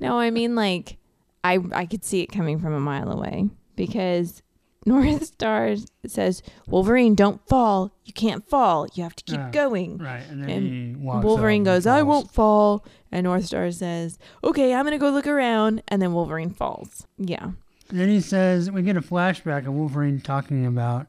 No, 0.00 0.18
I 0.18 0.30
mean 0.30 0.54
like 0.54 0.98
I 1.42 1.58
I 1.72 1.86
could 1.86 2.04
see 2.04 2.20
it 2.22 2.26
coming 2.32 2.58
from 2.58 2.72
a 2.74 2.80
mile 2.80 3.10
away. 3.10 3.48
because 3.76 4.42
North 4.86 5.24
Star 5.34 5.74
says, 6.06 6.42
Wolverine, 6.66 7.14
don't 7.14 7.46
fall. 7.46 7.92
You 8.04 8.12
can't 8.14 8.48
fall. 8.48 8.86
You 8.94 9.02
have 9.02 9.16
to 9.16 9.24
keep 9.24 9.40
Ah, 9.40 9.50
going. 9.50 9.98
Right, 9.98 10.22
and 10.30 10.42
then 10.42 10.50
And 10.50 10.66
he 10.66 10.94
walks 10.96 11.24
Wolverine 11.24 11.64
goes, 11.64 11.86
I 11.86 12.02
won't 12.02 12.30
fall. 12.30 12.84
And 13.12 13.24
North 13.24 13.44
Star 13.46 13.70
says, 13.72 14.18
Okay, 14.44 14.72
I'm 14.72 14.84
going 14.84 14.92
to 14.92 14.98
go 14.98 15.10
look 15.10 15.26
around. 15.26 15.82
And 15.88 16.00
then 16.00 16.12
Wolverine 16.14 16.50
falls. 16.50 17.06
Yeah. 17.18 17.50
And 17.90 18.00
then 18.00 18.08
he 18.08 18.20
says, 18.20 18.70
we 18.70 18.82
get 18.82 18.96
a 18.96 19.00
flashback 19.02 19.66
of 19.66 19.74
Wolverine 19.74 20.20
talking 20.20 20.64
about, 20.64 21.06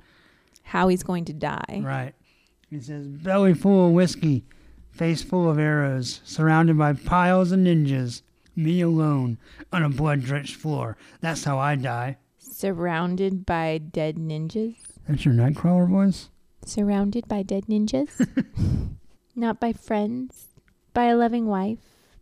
How 0.64 0.88
he's 0.90 1.04
going 1.04 1.26
to 1.26 1.34
die. 1.34 1.82
right. 1.84 2.14
He 2.70 2.82
says, 2.82 3.08
belly 3.08 3.54
full 3.54 3.88
of 3.88 3.94
whiskey, 3.94 4.44
face 4.91 5.22
full 5.24 5.49
of 5.49 5.58
arrows, 5.58 6.20
surrounded 6.26 6.78
by 6.78 6.91
piles 6.94 7.54
of 7.54 7.60
ninjas. 7.60 8.24
Me 8.58 8.82
alone 8.82 9.38
on 9.72 9.84
a 9.84 9.90
blood 9.90 10.22
drenched 10.24 10.56
floor. 10.56 10.98
That's 11.22 11.44
how 11.45 11.60
I 11.60 11.76
die. 11.76 12.18
Surrounded 12.62 13.46
by 13.46 13.78
dead 13.78 14.16
ninjas. 14.16 14.74
That's 15.08 15.24
your 15.26 15.36
Nightcrawler 15.36 15.88
voice? 15.88 16.30
Surrounded 16.66 17.28
by 17.28 17.44
dead 17.44 17.68
ninjas. 17.68 18.28
Not 19.36 19.60
by 19.60 19.74
friends. 19.74 20.48
By 20.92 21.04
a 21.06 21.16
loving 21.16 21.46
wife. 21.46 21.78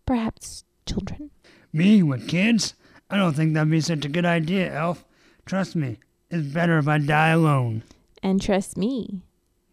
Perhaps 0.05 0.65
children. 0.85 1.31
Me 1.71 2.03
with 2.03 2.27
kids? 2.27 2.73
I 3.09 3.15
don't 3.15 3.33
think 3.33 3.53
that'd 3.53 3.71
be 3.71 3.79
such 3.79 4.03
a 4.03 4.09
good 4.09 4.25
idea, 4.25 4.73
Elf. 4.75 5.05
Trust 5.45 5.73
me, 5.73 5.99
it's 6.29 6.45
better 6.53 6.77
if 6.79 6.87
I 6.89 6.97
die 6.97 7.29
alone. 7.29 7.83
And 8.21 8.41
trust 8.41 8.75
me, 8.75 9.21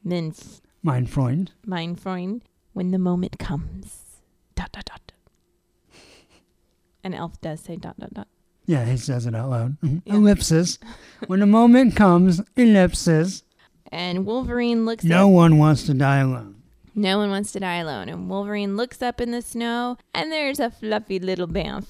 mein, 0.05 0.29
f- 0.29 0.61
Mein 0.81 1.07
Freund. 1.07 1.51
mein 1.67 1.97
Freund, 1.97 2.43
when 2.73 2.93
the 2.93 2.99
moment 3.01 3.41
comes. 3.41 4.21
Dot, 4.55 4.71
dot, 4.71 4.85
dot. 4.85 5.13
An 7.03 7.15
elf 7.15 7.41
does 7.41 7.63
say 7.63 7.75
dot, 7.75 7.99
dot, 7.99 8.15
dot. 8.15 8.29
Yeah, 8.67 8.85
he 8.85 8.97
says 8.97 9.27
it 9.27 9.35
out 9.35 9.51
loud. 9.51 9.81
Mhm. 9.81 10.03
Yeah. 10.05 10.15
Ellipsis. 10.15 10.79
when 11.27 11.41
the 11.41 11.47
moment 11.47 11.97
comes, 11.97 12.41
ellipsis. 12.57 13.43
And 13.91 14.25
Wolverine 14.25 14.85
looks 14.87 15.05
No 15.05 15.29
up. 15.29 15.33
one 15.35 15.59
wants 15.59 15.85
to 15.85 15.95
die 15.95 16.19
alone. 16.19 16.57
No 16.95 17.19
one 17.19 17.31
wants 17.31 17.53
to 17.53 17.61
die 17.61 17.77
alone. 17.77 18.09
And 18.09 18.29
Wolverine 18.31 18.77
looks 18.77 19.03
up 19.03 19.21
in 19.21 19.31
the 19.31 19.43
snow, 19.43 19.97
and 20.15 20.31
there's 20.33 20.61
a 20.61 20.71
fluffy 20.71 21.19
little 21.19 21.49
bamf 21.49 21.85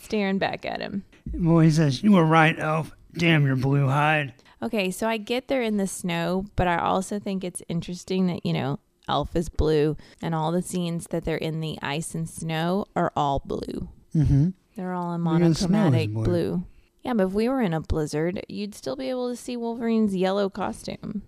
staring 0.00 0.38
back 0.38 0.64
at 0.64 0.80
him. 0.80 1.04
Well, 1.34 1.60
he 1.60 1.70
says, 1.70 2.02
You 2.02 2.12
were 2.12 2.24
right, 2.24 2.58
Elf. 2.58 2.92
Damn 3.14 3.46
your 3.46 3.56
blue 3.56 3.86
hide. 3.88 4.32
Okay, 4.62 4.90
so 4.90 5.06
I 5.08 5.16
get 5.16 5.48
they're 5.48 5.62
in 5.62 5.76
the 5.76 5.86
snow, 5.86 6.46
but 6.56 6.66
I 6.68 6.78
also 6.78 7.18
think 7.18 7.42
it's 7.44 7.62
interesting 7.68 8.26
that, 8.28 8.46
you 8.46 8.52
know, 8.52 8.78
Elf 9.08 9.34
is 9.36 9.48
blue, 9.48 9.96
and 10.22 10.34
all 10.34 10.52
the 10.52 10.62
scenes 10.62 11.08
that 11.10 11.24
they're 11.24 11.36
in 11.36 11.60
the 11.60 11.78
ice 11.82 12.14
and 12.14 12.28
snow 12.28 12.86
are 12.96 13.12
all 13.16 13.42
blue. 13.44 13.88
Mm-hmm. 14.14 14.50
They're 14.76 14.92
all 14.94 15.12
in 15.14 15.22
Because 15.22 15.58
snow 15.58 15.66
is 15.66 15.68
monochromatic 15.70 16.12
blue. 16.14 16.64
Yeah, 17.02 17.14
but 17.14 17.26
if 17.26 17.32
we 17.32 17.48
were 17.48 17.60
in 17.60 17.74
a 17.74 17.80
blizzard, 17.80 18.44
you'd 18.48 18.74
still 18.74 18.96
be 18.96 19.10
able 19.10 19.28
to 19.28 19.36
see 19.36 19.56
Wolverine's 19.56 20.14
yellow 20.14 20.48
costume. 20.48 21.22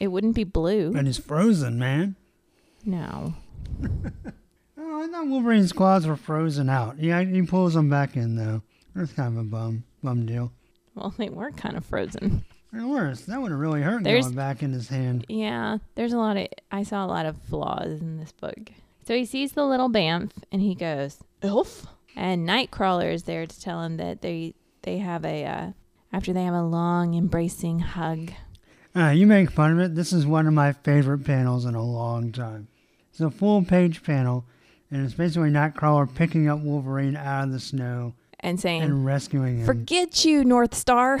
It 0.00 0.08
wouldn't 0.08 0.34
be 0.34 0.44
blue. 0.44 0.92
But 0.92 1.06
it's 1.06 1.18
frozen, 1.18 1.78
man. 1.78 2.16
No. 2.84 3.34
Oh, 4.80 5.02
I 5.04 5.08
thought 5.08 5.26
Wolverine's 5.28 5.72
claws 5.72 6.06
were 6.06 6.16
frozen 6.16 6.68
out. 6.70 6.98
Yeah, 6.98 7.22
he 7.22 7.42
pulls 7.42 7.74
them 7.74 7.90
back 7.90 8.16
in, 8.16 8.36
though. 8.36 8.62
That's 8.94 9.12
kind 9.12 9.36
of 9.36 9.40
a 9.40 9.44
bum, 9.44 9.84
bum 10.02 10.24
deal. 10.26 10.52
Well, 10.94 11.12
they 11.16 11.28
were 11.28 11.50
kind 11.52 11.76
of 11.76 11.84
frozen. 11.84 12.44
Or 12.72 12.86
worse, 12.86 13.22
that 13.22 13.40
would 13.40 13.50
have 13.50 13.60
really 13.60 13.82
hurt 13.82 14.02
There's- 14.04 14.24
going 14.24 14.36
back 14.36 14.62
in 14.62 14.72
his 14.72 14.88
hand. 14.88 15.24
Yeah, 15.28 15.78
there's 15.94 16.12
a 16.12 16.18
lot 16.18 16.36
of 16.36 16.48
I 16.70 16.82
saw 16.84 17.04
a 17.04 17.06
lot 17.06 17.26
of 17.26 17.36
flaws 17.48 18.00
in 18.00 18.18
this 18.18 18.32
book. 18.32 18.70
So 19.06 19.14
he 19.14 19.24
sees 19.24 19.52
the 19.52 19.66
little 19.66 19.88
bamf 19.90 20.30
and 20.52 20.62
he 20.62 20.74
goes, 20.74 21.18
"Elf." 21.42 21.86
And 22.16 22.48
Nightcrawler 22.48 23.12
is 23.12 23.24
there 23.24 23.46
to 23.46 23.60
tell 23.60 23.82
him 23.82 23.96
that 23.98 24.22
they 24.22 24.54
they 24.82 24.98
have 24.98 25.24
a 25.24 25.44
uh, 25.44 25.70
after 26.12 26.32
they 26.32 26.44
have 26.44 26.54
a 26.54 26.62
long 26.62 27.14
embracing 27.14 27.80
hug. 27.80 28.30
Uh, 28.96 29.10
you 29.10 29.26
make 29.26 29.50
fun 29.50 29.72
of 29.72 29.78
it. 29.78 29.94
This 29.94 30.12
is 30.12 30.26
one 30.26 30.46
of 30.46 30.54
my 30.54 30.72
favorite 30.72 31.24
panels 31.24 31.64
in 31.64 31.74
a 31.74 31.82
long 31.82 32.32
time. 32.32 32.68
It's 33.10 33.20
a 33.20 33.30
full 33.30 33.62
page 33.64 34.02
panel, 34.02 34.44
and 34.90 35.04
it's 35.04 35.14
basically 35.14 35.50
Nightcrawler 35.50 36.12
picking 36.12 36.48
up 36.48 36.60
Wolverine 36.60 37.16
out 37.16 37.44
of 37.44 37.52
the 37.52 37.60
snow 37.60 38.14
And 38.40 38.58
saying, 38.58 38.82
and 38.82 39.04
rescuing 39.04 39.58
him. 39.58 39.66
"Forget 39.66 40.24
you, 40.24 40.42
North 40.44 40.74
Star," 40.74 41.20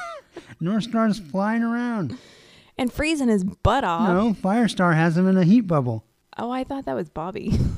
North 0.60 0.84
Star's 0.84 1.18
flying 1.18 1.62
around. 1.62 2.16
and 2.78 2.90
freezing 2.92 3.28
his 3.28 3.44
butt 3.44 3.84
off. 3.84 4.08
No, 4.08 4.32
Firestar 4.32 4.94
has 4.94 5.16
him 5.18 5.28
in 5.28 5.36
a 5.36 5.44
heat 5.44 5.62
bubble. 5.62 6.04
Oh, 6.38 6.50
I 6.50 6.64
thought 6.64 6.86
that 6.86 6.94
was 6.96 7.10
Bobby. 7.10 7.52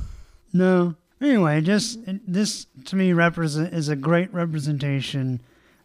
No. 0.55 0.97
Anyway, 1.23 1.61
just 1.61 2.01
this 2.27 2.67
to 2.85 2.97
me 2.97 3.13
represent 3.13 3.73
is 3.73 3.89
a 3.89 3.95
great 3.95 4.33
representation 4.35 5.41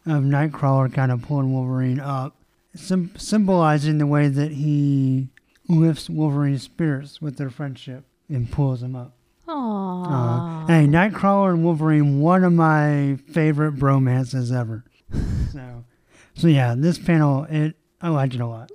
of 0.08 0.24
Nightcrawler 0.24 0.92
kind 0.92 1.12
of 1.12 1.22
pulling 1.22 1.54
Wolverine 1.54 2.00
up, 2.00 2.36
sym 2.74 3.12
symbolizing 3.18 4.00
the 4.00 4.08
way 4.08 4.30
that 4.30 4.54
he 4.54 5.30
lifts 5.70 6.10
Wolverine's 6.10 6.64
spirits 6.64 7.22
with 7.22 7.38
their 7.38 7.52
friendship 7.52 8.06
and 8.28 8.52
pulls 8.52 8.82
him 8.82 8.96
up. 8.96 9.14
Aww. 9.48 10.64
Uh, 10.64 10.68
hey, 10.68 10.88
Nightcrawler 10.88 11.54
and 11.54 11.64
Wolverine, 11.64 12.20
one 12.20 12.44
of 12.44 12.54
my 12.54 13.20
favorite 13.32 13.76
bromances 13.76 14.52
ever. 14.52 14.86
so, 15.52 15.86
so 16.34 16.48
yeah, 16.48 16.74
this 16.76 16.98
panel, 16.98 17.46
it 17.48 17.76
I 18.02 18.10
liked 18.10 18.34
it 18.34 18.42
a 18.42 18.48
lot, 18.48 18.72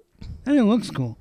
and 0.46 0.56
it 0.56 0.64
looks 0.64 0.90
cool. 0.90 1.18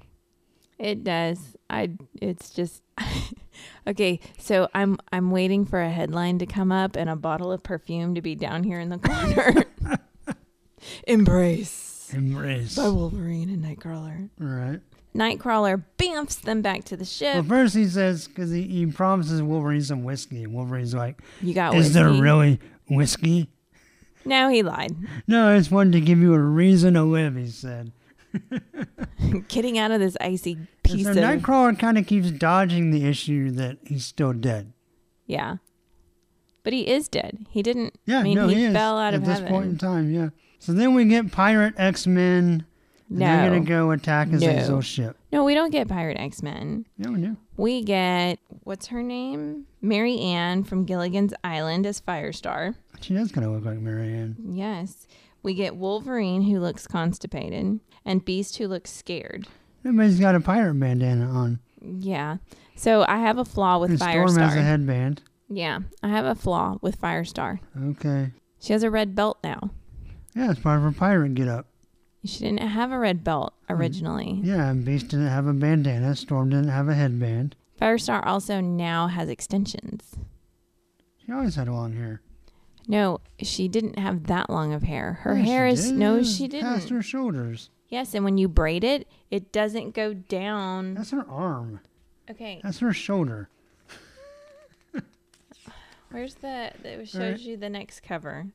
It 0.78 1.04
does. 1.04 1.56
I 1.68 1.92
it's 2.22 2.52
just 2.52 2.84
Okay, 3.88 4.20
so 4.38 4.70
I'm 4.74 4.98
I'm 5.12 5.32
waiting 5.32 5.66
for 5.66 5.82
a 5.82 5.90
headline 5.90 6.38
to 6.40 6.46
come 6.46 6.72
up 6.72 6.96
and 6.96 7.10
a 7.10 7.16
bottle 7.16 7.52
of 7.52 7.64
perfume 7.64 8.16
to 8.16 8.22
be 8.22 8.36
down 8.36 8.64
here 8.64 8.80
in 8.80 8.90
the 8.90 9.00
corner. 9.00 9.66
Embrace 11.08 12.12
Embrace. 12.14 12.76
by 12.76 12.90
Wolverine 12.90 13.50
and 13.50 13.64
Nightcrawler. 13.64 14.30
right. 14.40 14.80
Nightcrawler 15.16 15.84
bamfs 15.98 16.36
them 16.36 16.62
back 16.62 16.86
to 16.86 16.96
the 16.96 17.04
ship. 17.06 17.34
Well, 17.34 17.44
ship. 17.44 17.50
first 17.50 17.76
he 17.76 17.86
says 17.86 18.28
because 18.28 18.52
he, 18.52 18.64
he 18.64 18.86
promises 18.86 19.42
Wolverine 19.42 19.82
some 19.82 20.04
whiskey, 20.04 20.44
and 20.44 20.54
Wolverine's 20.54 20.94
like, 20.96 21.20
You 21.42 21.54
got 21.54 21.76
"Is 21.76 21.94
there 21.94 22.10
really 22.10 22.60
whiskey?" 22.88 23.50
No, 24.24 24.50
he 24.50 24.62
lied. 24.64 24.96
No, 25.28 25.50
I 25.50 25.58
just 25.58 25.72
wanted 25.72 25.94
to 25.94 26.02
give 26.02 26.20
you 26.20 26.34
a 26.34 26.40
reason 26.40 26.94
to 26.94 27.04
live. 27.04 27.36
He 27.36 27.48
said. 27.48 27.92
Getting 29.48 29.78
out 29.78 29.92
of 29.92 30.00
this 30.00 30.18
icy 30.20 30.58
piece 30.84 31.04
so 31.06 31.12
of 31.12 31.18
Nightcrawler 31.18 31.78
kind 31.78 31.98
of 31.98 32.06
keeps 32.08 32.32
dodging 32.32 32.92
the 32.92 33.06
issue 33.06 33.52
that 33.52 33.78
he's 33.86 34.06
still 34.06 34.34
dead. 34.34 34.74
yeah. 35.26 35.58
But 36.64 36.74
he 36.74 36.88
is 36.88 37.08
dead. 37.08 37.48
He 37.50 37.64
didn't. 37.64 37.96
Yeah, 38.06 38.20
I 38.20 38.24
mean, 38.24 38.36
no, 38.36 38.48
he, 38.48 38.54
he, 38.54 38.64
is 38.66 38.74
fell 38.74 38.96
out 39.00 39.16
at 39.16 39.22
of 39.22 39.26
this 39.26 39.40
heaven. 39.40 39.52
point 39.52 39.66
in 39.66 39.78
time. 39.80 40.12
Yeah. 40.14 40.30
So 40.60 40.74
then 40.74 40.94
we 40.94 41.06
get 41.06 41.32
Pirate 41.32 41.74
X 41.76 42.06
Men. 42.06 42.66
no, 43.10 43.26
They're 43.26 43.50
gonna 43.50 43.62
go 43.62 43.90
attack 43.90 44.28
No. 44.28 44.38
Azazel's 44.38 44.86
ship. 44.86 45.18
no, 45.32 45.44
we 45.44 45.56
don't 45.56 45.72
get 45.72 45.88
Pirate 45.88 46.20
X 46.20 46.44
Men. 46.44 46.86
We 47.00 47.16
do. 47.20 47.36
We 47.58 47.82
get 47.84 48.38
what's 48.64 48.86
her 48.88 49.02
name? 49.02 49.66
Mary 49.82 50.20
Ann 50.20 50.64
from 50.64 50.86
Gilligan's 50.86 51.34
Island 51.44 51.88
as 51.88 52.00
Firestar. 52.00 52.76
She 53.00 53.16
does 53.16 53.32
kind 53.32 53.48
of 53.48 53.54
look 53.54 53.66
like 53.66 53.80
Marianne. 53.80 54.36
Yes. 54.52 55.08
We 55.44 55.54
get 55.54 55.76
Wolverine 55.76 56.44
who 56.44 56.60
looks 56.60 56.88
constipated 56.88 57.80
and 58.06 58.26
Beast 58.26 58.58
who 58.58 58.68
looks 58.68 58.92
scared. 58.92 59.48
Everybody's 59.84 60.20
got 60.20 60.36
a 60.36 60.40
pirate 60.40 60.80
bandana 60.80 61.26
on. 61.26 61.60
Yeah. 61.82 62.38
So 62.76 63.06
I 63.08 63.18
have 63.18 63.38
a 63.38 63.46
flaw 63.46 63.80
with 63.80 63.92
and 63.92 64.00
Storm 64.00 64.36
has 64.38 64.56
a 64.56 64.62
headband. 64.62 65.24
Yeah, 65.50 65.80
I 66.02 66.08
have 66.08 66.26
a 66.26 66.36
flaw 66.36 66.78
with 66.82 67.00
Firestar. 67.00 67.60
Okay. 67.78 68.32
She 68.60 68.74
has 68.74 68.84
a 68.84 68.92
red 68.92 69.16
belt 69.16 69.40
now. 69.44 69.72
Yeah, 70.36 70.52
it's 70.52 70.62
part 70.62 70.78
of 70.78 70.84
her 70.84 70.92
pirate 70.92 71.36
get 71.36 71.48
up. 71.48 71.68
She 72.24 72.40
didn't 72.40 72.62
have 72.62 72.92
a 72.92 73.00
red 73.00 73.24
belt 73.24 73.54
mm. 73.70 73.76
originally. 73.76 74.40
Yeah, 74.44 74.70
and 74.70 74.86
Beast 74.86 75.10
didn't 75.10 75.28
have 75.28 75.48
a 75.48 75.54
bandana. 75.54 76.16
Storm 76.16 76.52
didn't 76.52 76.70
have 76.70 76.88
a 76.88 76.94
headband. 76.94 77.56
Firestar 77.80 78.26
also 78.26 78.62
now 78.62 79.08
has 79.08 79.28
extensions. 79.28 80.16
She 81.18 81.32
always 81.32 81.56
had 81.56 81.68
long 81.68 81.94
hair. 81.94 82.22
No, 82.88 83.20
she 83.42 83.68
didn't 83.68 83.98
have 84.00 84.26
that 84.28 84.50
long 84.50 84.74
of 84.74 84.84
hair. 84.84 85.14
Her 85.22 85.38
Yeah, 85.38 85.44
hair 85.46 85.68
is 85.68 85.86
did. 85.90 85.96
no, 86.00 86.24
she 86.24 86.48
didn't. 86.48 86.68
Past 86.68 86.90
her 86.90 87.02
shoulders. 87.02 87.70
Yes, 87.90 88.14
and 88.14 88.24
when 88.24 88.38
you 88.38 88.48
braid 88.48 88.84
it, 88.84 89.08
it 89.30 89.52
doesn't 89.52 89.94
go 89.94 90.14
down. 90.14 90.94
That's 90.96 91.12
her 91.12 91.26
arm. 91.30 91.82
Okay, 92.30 92.62
That's 92.64 92.80
her 92.80 92.94
shoulder. 92.94 93.50
where's 96.12 96.36
the 96.36 96.72
that 96.84 97.08
shows 97.08 97.16
Alright. 97.16 97.40
you 97.40 97.58
the 97.58 97.70
next 97.70 98.02
cover? 98.04 98.48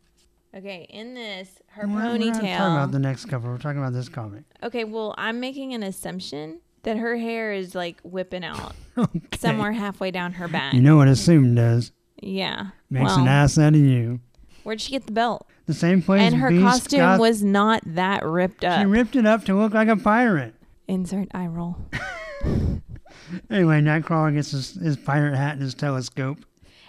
Okay, 0.55 0.87
in 0.89 1.15
this, 1.15 1.51
her 1.69 1.87
We're- 1.87 2.19
We're 2.19 2.19
not 2.19 2.35
talking 2.35 2.49
about 2.55 2.93
the 2.93 2.99
next 2.99 3.27
cover. 3.27 3.51
We're 3.51 3.59
talking 3.59 3.79
about 3.79 3.93
this 3.93 4.09
comic. 4.09 4.45
Okay, 4.63 4.85
well, 4.85 5.15
I'm 5.19 5.39
making 5.41 5.75
an 5.75 5.83
assumption 5.83 6.61
that 6.85 6.97
her 6.97 7.17
hair 7.17 7.53
is 7.53 7.75
like 7.75 8.01
whipping 8.03 8.45
out 8.45 8.75
Okay. 8.99 9.21
somewhere 9.37 9.73
halfway 9.73 10.11
down 10.11 10.35
her 10.35 10.49
back. 10.49 10.73
You 10.73 10.81
know 10.81 10.97
what 10.97 11.09
assume 11.09 11.55
does. 11.55 11.93
Yeah. 12.23 12.69
Makes 12.91 13.11
well, 13.13 13.21
an 13.21 13.29
ass 13.29 13.59
out 13.59 13.75
of 13.75 13.81
you. 13.81 14.21
Where'd 14.65 14.81
she 14.81 14.91
get 14.93 15.07
the 15.07 15.13
belt? 15.13 15.47
The 15.67 15.75
same 15.75 16.03
place 16.03 16.23
and 16.23 16.37
her 16.37 16.51
Beast 16.51 16.63
costume 16.63 16.99
got- 17.01 17.21
was 17.21 17.43
not 17.43 17.83
that 17.87 18.25
ripped 18.25 18.65
up. 18.65 18.81
She 18.81 18.87
ripped 18.87 19.17
it 19.17 19.27
up 19.27 19.45
to 19.45 19.55
look 19.55 19.75
like 19.75 19.89
a 19.89 19.97
pirate. 19.97 20.55
Insert 20.89 21.29
eye 21.35 21.47
roll. 21.47 21.77
Anyway, 23.51 23.81
Nightcrawler 23.81 24.35
gets 24.35 24.53
his, 24.53 24.75
his 24.75 24.97
pirate 24.97 25.37
hat 25.37 25.55
and 25.55 25.63
his 25.63 25.75
telescope. 25.75 26.39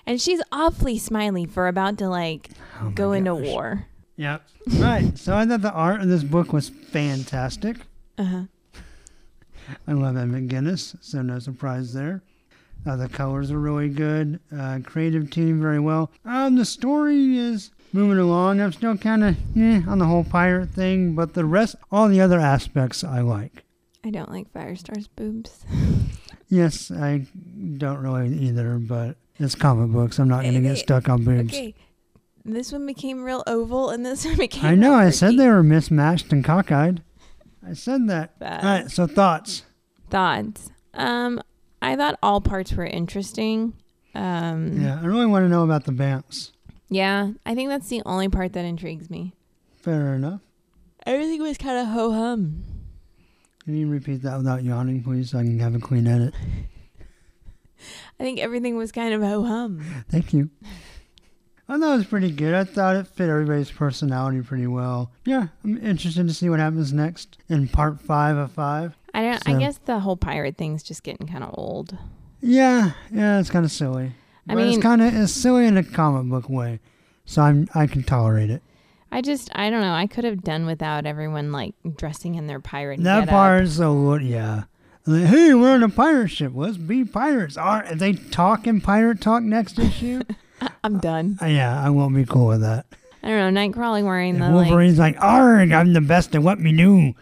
And 0.05 0.21
she's 0.21 0.41
awfully 0.51 0.97
smiley 0.97 1.45
for 1.45 1.67
about 1.67 1.97
to 1.97 2.07
like 2.09 2.49
Oh 2.81 2.91
go 2.91 3.11
into 3.11 3.35
war. 3.35 3.87
Yep. 4.17 4.43
right. 4.79 5.11
So 5.17 5.35
I 5.35 5.45
thought 5.45 5.61
the 5.61 5.71
art 5.71 6.01
of 6.01 6.07
this 6.07 6.23
book 6.23 6.53
was 6.53 6.69
fantastic. 6.69 7.77
Uh 8.17 8.23
huh. 8.23 8.43
I 9.87 9.91
love 9.93 10.15
Ed 10.15 10.29
McGuinness, 10.29 10.95
so 11.01 11.21
no 11.21 11.39
surprise 11.39 11.93
there. 11.93 12.21
Uh, 12.87 12.95
the 12.95 13.09
colors 13.09 13.51
are 13.51 13.59
really 13.59 13.89
good. 13.89 14.39
Uh, 14.55 14.79
creative 14.83 15.29
team 15.29 15.59
very 15.59 15.79
well. 15.79 16.09
Um, 16.23 16.55
the 16.55 16.65
story 16.65 17.37
is 17.37 17.71
moving 17.91 18.17
along. 18.17 18.61
I'm 18.61 18.71
still 18.71 18.95
kind 18.97 19.23
of 19.23 19.35
eh, 19.57 19.81
on 19.87 19.99
the 19.99 20.05
whole 20.05 20.23
pirate 20.23 20.69
thing, 20.69 21.13
but 21.15 21.33
the 21.33 21.43
rest, 21.45 21.75
all 21.91 22.07
the 22.07 22.21
other 22.21 22.39
aspects, 22.39 23.03
I 23.03 23.19
like. 23.21 23.63
I 24.05 24.09
don't 24.09 24.31
like 24.31 24.53
Firestar's 24.53 25.07
boobs. 25.07 25.65
Yes, 26.49 26.91
I 26.91 27.25
don't 27.77 27.97
really 27.97 28.33
either, 28.37 28.77
but 28.77 29.17
it's 29.37 29.53
comic 29.53 29.91
books. 29.91 30.17
I'm 30.17 30.29
not 30.29 30.43
going 30.43 30.53
to 30.53 30.61
get 30.61 30.77
stuck 30.77 31.09
on 31.09 31.25
boobs. 31.25 31.53
Okay. 31.53 31.75
This 32.45 32.71
one 32.71 32.85
became 32.85 33.21
real 33.23 33.43
oval, 33.45 33.89
and 33.89 34.05
this 34.05 34.23
one 34.25 34.37
became. 34.37 34.65
I 34.65 34.75
know. 34.75 34.93
I 34.93 35.09
said 35.09 35.35
they 35.35 35.49
were 35.49 35.61
mismatched 35.61 36.31
and 36.31 36.45
cockeyed. 36.45 37.01
I 37.67 37.73
said 37.73 38.07
that. 38.07 38.39
Bad. 38.39 38.63
All 38.63 38.69
right. 38.69 38.89
So 38.89 39.07
thoughts. 39.07 39.63
Thoughts. 40.09 40.71
Um, 40.93 41.41
I 41.81 41.95
thought 41.95 42.17
all 42.23 42.41
parts 42.41 42.73
were 42.73 42.85
interesting. 42.85 43.73
Um, 44.15 44.81
Yeah, 44.81 44.99
I 45.01 45.05
really 45.05 45.25
want 45.27 45.45
to 45.45 45.49
know 45.49 45.63
about 45.63 45.85
the 45.85 45.91
bounce. 45.91 46.51
yeah, 46.89 47.31
I 47.45 47.53
think 47.55 47.69
that's 47.69 47.87
the 47.89 48.01
only 48.05 48.29
part 48.29 48.53
that 48.53 48.65
intrigues 48.65 49.09
me. 49.09 49.33
Fair 49.75 50.15
enough. 50.15 50.41
Everything 51.05 51.41
was 51.41 51.57
kind 51.57 51.77
of 51.77 51.87
ho 51.93 52.11
hum. 52.11 52.63
Can 53.63 53.75
you 53.77 53.87
repeat 53.87 54.21
that 54.23 54.37
without 54.37 54.63
yawning, 54.63 55.03
please, 55.03 55.31
so 55.31 55.39
I 55.39 55.43
can 55.43 55.59
have 55.59 55.75
a 55.75 55.79
clean 55.79 56.07
edit? 56.07 56.33
I 58.19 58.23
think 58.23 58.39
everything 58.39 58.75
was 58.75 58.91
kind 58.91 59.13
of 59.13 59.21
ho 59.21 59.43
hum. 59.43 59.85
Thank 60.09 60.33
you. 60.33 60.49
I 61.69 61.77
thought 61.77 61.93
it 61.93 61.97
was 61.97 62.05
pretty 62.05 62.31
good. 62.31 62.53
I 62.53 62.63
thought 62.63 62.95
it 62.95 63.07
fit 63.07 63.29
everybody's 63.29 63.69
personality 63.71 64.41
pretty 64.41 64.67
well. 64.67 65.11
Yeah, 65.25 65.47
I'm 65.63 65.77
interested 65.85 66.27
to 66.27 66.33
see 66.33 66.49
what 66.49 66.59
happens 66.59 66.93
next 66.93 67.37
in 67.49 67.67
part 67.67 67.99
five 67.99 68.37
of 68.37 68.51
five. 68.53 68.97
I 69.17 69.21
don't. 69.23 69.43
So- 69.43 69.51
I 69.51 69.59
guess 69.59 69.79
the 69.85 69.99
whole 69.99 70.15
pirate 70.15 70.57
thing's 70.57 70.83
just 70.83 71.01
getting 71.03 71.27
kind 71.27 71.43
of 71.43 71.53
old. 71.57 71.97
Yeah, 72.39 72.91
yeah, 73.11 73.39
it's 73.39 73.49
kind 73.49 73.65
of 73.65 73.71
silly. 73.71 74.13
I 74.47 74.53
but 74.53 74.63
it's 74.67 74.77
kind 74.77 75.01
of 75.01 75.13
it's 75.13 75.33
silly 75.33 75.65
in 75.65 75.75
a 75.75 75.83
comic 75.83 76.29
book 76.29 76.47
way, 76.49 76.79
so 77.25 77.41
I'm 77.41 77.67
I 77.73 77.87
can 77.87 78.03
tolerate 78.03 78.49
it. 78.51 78.61
I 79.11 79.21
just, 79.21 79.49
I 79.55 79.69
don't 79.69 79.81
know. 79.81 79.93
I 79.93 80.05
could 80.05 80.23
have 80.25 80.43
done 80.43 80.65
without 80.65 81.05
everyone 81.05 81.51
like 81.51 81.73
dressing 81.95 82.35
in 82.35 82.45
their 82.47 82.59
pirate. 82.59 83.01
That 83.01 83.27
part 83.27 83.63
is 83.63 83.77
so 83.77 84.15
yeah. 84.17 84.63
Like, 85.05 85.23
hey, 85.25 85.53
we're 85.53 85.71
on 85.73 85.81
a 85.83 85.89
pirate 85.89 86.27
ship. 86.27 86.51
Let's 86.53 86.77
be 86.77 87.05
pirates. 87.05 87.57
Are 87.57 87.95
they 87.95 88.13
talk 88.13 88.67
in 88.67 88.81
pirate 88.81 89.21
talk 89.21 89.41
next 89.41 89.79
issue? 89.79 90.21
I'm 90.83 90.99
done. 90.99 91.39
uh, 91.41 91.45
yeah, 91.45 91.81
I 91.83 91.89
won't 91.89 92.13
be 92.15 92.25
cool 92.25 92.47
with 92.47 92.61
that. 92.61 92.85
I 93.23 93.29
don't 93.29 93.53
know. 93.53 93.59
Nightcrawler 93.61 94.03
wearing 94.03 94.35
If 94.35 94.41
the 94.41 94.49
like. 94.49 94.67
Wolverine's 94.67 94.99
like, 94.99 95.15
"Arg, 95.19 95.71
I'm 95.71 95.93
the 95.93 96.01
best 96.01 96.35
at 96.35 96.43
what 96.43 96.59
me 96.59 96.75
do, 96.75 97.13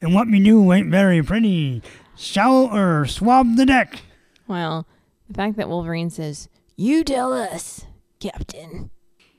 and 0.00 0.14
what 0.14 0.28
me 0.28 0.42
do 0.42 0.72
ain't 0.72 0.90
very 0.90 1.22
pretty. 1.22 1.82
Shout 2.16 2.72
or 2.72 3.06
swab 3.06 3.56
the 3.56 3.66
deck." 3.66 4.02
Well, 4.46 4.86
the 5.28 5.34
fact 5.34 5.56
that 5.56 5.68
Wolverine 5.68 6.10
says, 6.10 6.48
"You 6.76 7.04
tell 7.04 7.32
us, 7.32 7.86
Captain," 8.18 8.90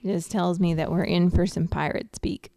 just 0.04 0.32
tells 0.32 0.60
me 0.60 0.74
that 0.74 0.92
we're 0.92 1.04
in 1.04 1.30
for 1.30 1.46
some 1.46 1.68
pirate 1.68 2.16
speak. 2.16 2.52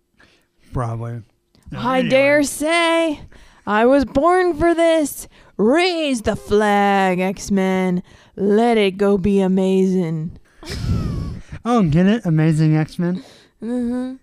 Probably. 0.73 1.23
No, 1.71 1.79
I 1.79 1.99
anyway. 2.01 2.11
dare 2.11 2.43
say, 2.43 3.21
I 3.67 3.87
was 3.87 4.05
born 4.05 4.55
for 4.55 4.75
this. 4.75 5.27
Raise 5.57 6.23
the 6.23 6.37
flag, 6.37 7.21
X 7.21 7.51
Men. 7.51 8.03
Let 8.37 8.77
it 8.77 8.97
go 8.97 9.17
be 9.17 9.41
amazing. 9.41 10.39
Oh, 11.65 11.83
get 11.83 12.07
it? 12.07 12.27
Amazing 12.27 12.77
X 12.77 12.99
Men. 12.99 13.25
Ba-dum 13.61 13.71
mm-hmm. 13.71 13.91
bum. 13.91 14.21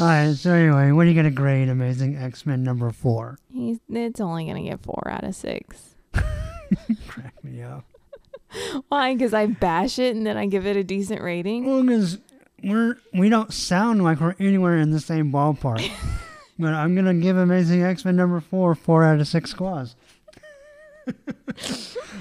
All 0.00 0.06
right. 0.06 0.34
So 0.34 0.52
anyway, 0.52 0.92
what 0.92 1.06
are 1.06 1.10
you 1.10 1.14
gonna 1.14 1.30
grade 1.30 1.68
Amazing 1.68 2.16
X 2.16 2.46
Men 2.46 2.62
number 2.62 2.90
four? 2.90 3.38
He's, 3.52 3.78
it's 3.88 4.20
only 4.20 4.46
gonna 4.46 4.62
get 4.62 4.82
four 4.82 5.08
out 5.08 5.24
of 5.24 5.34
six. 5.34 5.94
Crack 6.12 7.42
me 7.42 7.62
up. 7.62 7.84
Why? 8.88 9.14
Because 9.14 9.34
I 9.34 9.46
bash 9.46 9.98
it 9.98 10.16
and 10.16 10.26
then 10.26 10.36
I 10.36 10.46
give 10.46 10.66
it 10.66 10.76
a 10.76 10.84
decent 10.84 11.20
rating. 11.20 11.66
Well, 11.66 11.82
because 11.82 12.18
we're 12.62 12.98
we 13.12 13.28
don't 13.28 13.52
sound 13.52 14.02
like 14.02 14.20
we're 14.20 14.34
anywhere 14.38 14.78
in 14.78 14.90
the 14.90 15.00
same 15.00 15.32
ballpark. 15.32 15.90
but 16.58 16.74
I'm 16.74 16.94
gonna 16.94 17.14
give 17.14 17.36
Amazing 17.36 17.82
X 17.82 18.04
Men 18.04 18.16
number 18.16 18.40
four 18.40 18.74
four 18.74 19.04
out 19.04 19.20
of 19.20 19.28
six 19.28 19.50
squaws. 19.50 19.96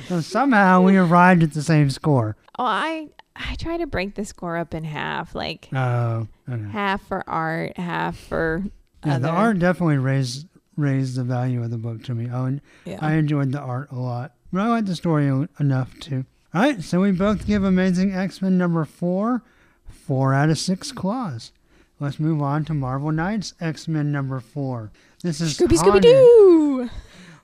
so 0.08 0.22
somehow 0.22 0.82
we 0.82 0.98
arrived 0.98 1.44
at 1.44 1.54
the 1.54 1.64
same 1.64 1.90
score. 1.90 2.36
Oh, 2.58 2.66
I 2.66 3.10
I 3.38 3.56
try 3.56 3.78
to 3.78 3.88
break 3.88 4.16
the 4.16 4.26
score 4.26 4.58
up 4.58 4.74
in 4.74 4.84
half, 4.84 5.36
like 5.36 5.70
okay. 5.74 6.28
half 6.72 7.06
for 7.08 7.28
art, 7.30 7.78
half 7.78 8.18
for 8.18 8.64
Yeah, 9.06 9.20
the 9.20 9.30
art 9.30 9.60
definitely 9.60 9.98
raised 9.98 10.48
raised 10.76 11.16
the 11.16 11.24
value 11.24 11.64
of 11.64 11.72
the 11.72 11.78
book 11.78 12.04
to 12.04 12.14
me. 12.16 12.30
Oh, 12.32 12.46
and 12.46 12.62
Yeah. 12.86 13.00
I 13.02 13.14
enjoyed 13.14 13.52
the 13.52 13.60
art 13.60 13.92
a 13.92 13.96
lot. 13.96 14.34
But 14.54 14.62
I 14.62 14.68
liked 14.70 14.88
the 14.88 14.96
story 14.96 15.48
enough 15.60 16.00
too. 16.00 16.26
All 16.54 16.62
right, 16.62 16.82
so 16.82 17.02
we 17.02 17.12
both 17.12 17.46
give 17.46 17.64
Amazing 17.64 18.14
X 18.14 18.42
Men 18.42 18.58
number 18.58 18.86
four 18.86 19.44
four 19.90 20.34
out 20.34 20.50
of 20.50 20.58
six 20.58 20.92
claws. 20.92 21.52
Let's 22.00 22.20
move 22.20 22.42
on 22.42 22.64
to 22.66 22.74
Marvel 22.74 23.12
Knights 23.12 23.54
X 23.60 23.88
Men 23.88 24.12
number 24.12 24.40
four. 24.40 24.92
This 25.24 25.42
is 25.42 25.58
Scooby 25.58 25.78
Scooby 25.78 26.02
Doo. 26.02 26.90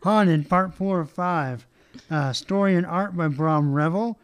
Haunted 0.03 0.49
Part 0.49 0.73
Four 0.73 0.99
of 1.01 1.09
Five. 1.11 1.65
Uh, 2.09 2.33
story 2.33 2.75
and 2.75 2.85
art 2.85 3.15
by 3.15 3.27
Brahm 3.27 3.73
Revel. 3.73 4.19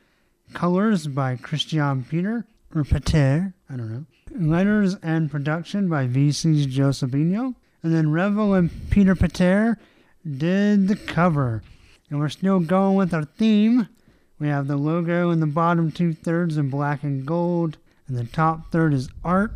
Colors 0.53 1.07
by 1.07 1.35
Christian 1.35 2.03
Peter 2.03 2.45
or 2.75 2.83
Peter. 2.83 3.53
I 3.69 3.75
don't 3.75 3.91
know. 3.91 4.05
Letters 4.31 4.95
and 5.01 5.29
production 5.29 5.89
by 5.89 6.07
VC's 6.07 6.65
Joe 6.65 6.89
Sabino. 6.89 7.55
And 7.81 7.93
then 7.95 8.11
Revel 8.11 8.53
and 8.53 8.69
Peter 8.89 9.15
Peter 9.15 9.77
did 10.25 10.87
the 10.87 10.95
cover. 10.95 11.63
And 12.09 12.19
we're 12.19 12.29
still 12.29 12.59
going 12.59 12.95
with 12.95 13.13
our 13.13 13.23
theme. 13.25 13.87
We 14.39 14.47
have 14.47 14.67
the 14.67 14.77
logo 14.77 15.31
in 15.31 15.39
the 15.39 15.47
bottom 15.47 15.91
two 15.91 16.13
thirds 16.13 16.57
in 16.57 16.69
black 16.69 17.03
and 17.03 17.25
gold. 17.25 17.77
And 18.07 18.17
the 18.17 18.25
top 18.25 18.71
third 18.71 18.93
is 18.93 19.09
art. 19.23 19.51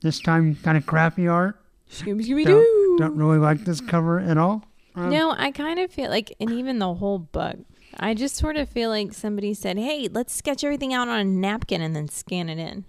This 0.00 0.20
time, 0.20 0.56
kind 0.62 0.76
of 0.76 0.86
crappy 0.86 1.26
art. 1.26 1.58
Scooby 1.90 2.24
Scooby 2.26 2.44
Don't, 2.44 2.62
Doo. 2.62 2.96
don't 2.98 3.16
really 3.16 3.38
like 3.38 3.64
this 3.64 3.80
cover 3.80 4.20
at 4.20 4.36
all. 4.36 4.62
Um, 4.94 5.10
No, 5.10 5.34
I 5.36 5.50
kind 5.50 5.78
of 5.80 5.90
feel 5.90 6.10
like, 6.10 6.34
and 6.38 6.50
even 6.52 6.78
the 6.78 6.94
whole 6.94 7.18
book, 7.18 7.56
I 7.98 8.14
just 8.14 8.36
sort 8.36 8.56
of 8.56 8.68
feel 8.68 8.90
like 8.90 9.12
somebody 9.12 9.54
said, 9.54 9.76
"Hey, 9.76 10.08
let's 10.10 10.34
sketch 10.34 10.62
everything 10.62 10.94
out 10.94 11.08
on 11.08 11.18
a 11.18 11.24
napkin 11.24 11.80
and 11.80 11.96
then 11.96 12.08
scan 12.08 12.48
it 12.48 12.58
in." 12.58 12.84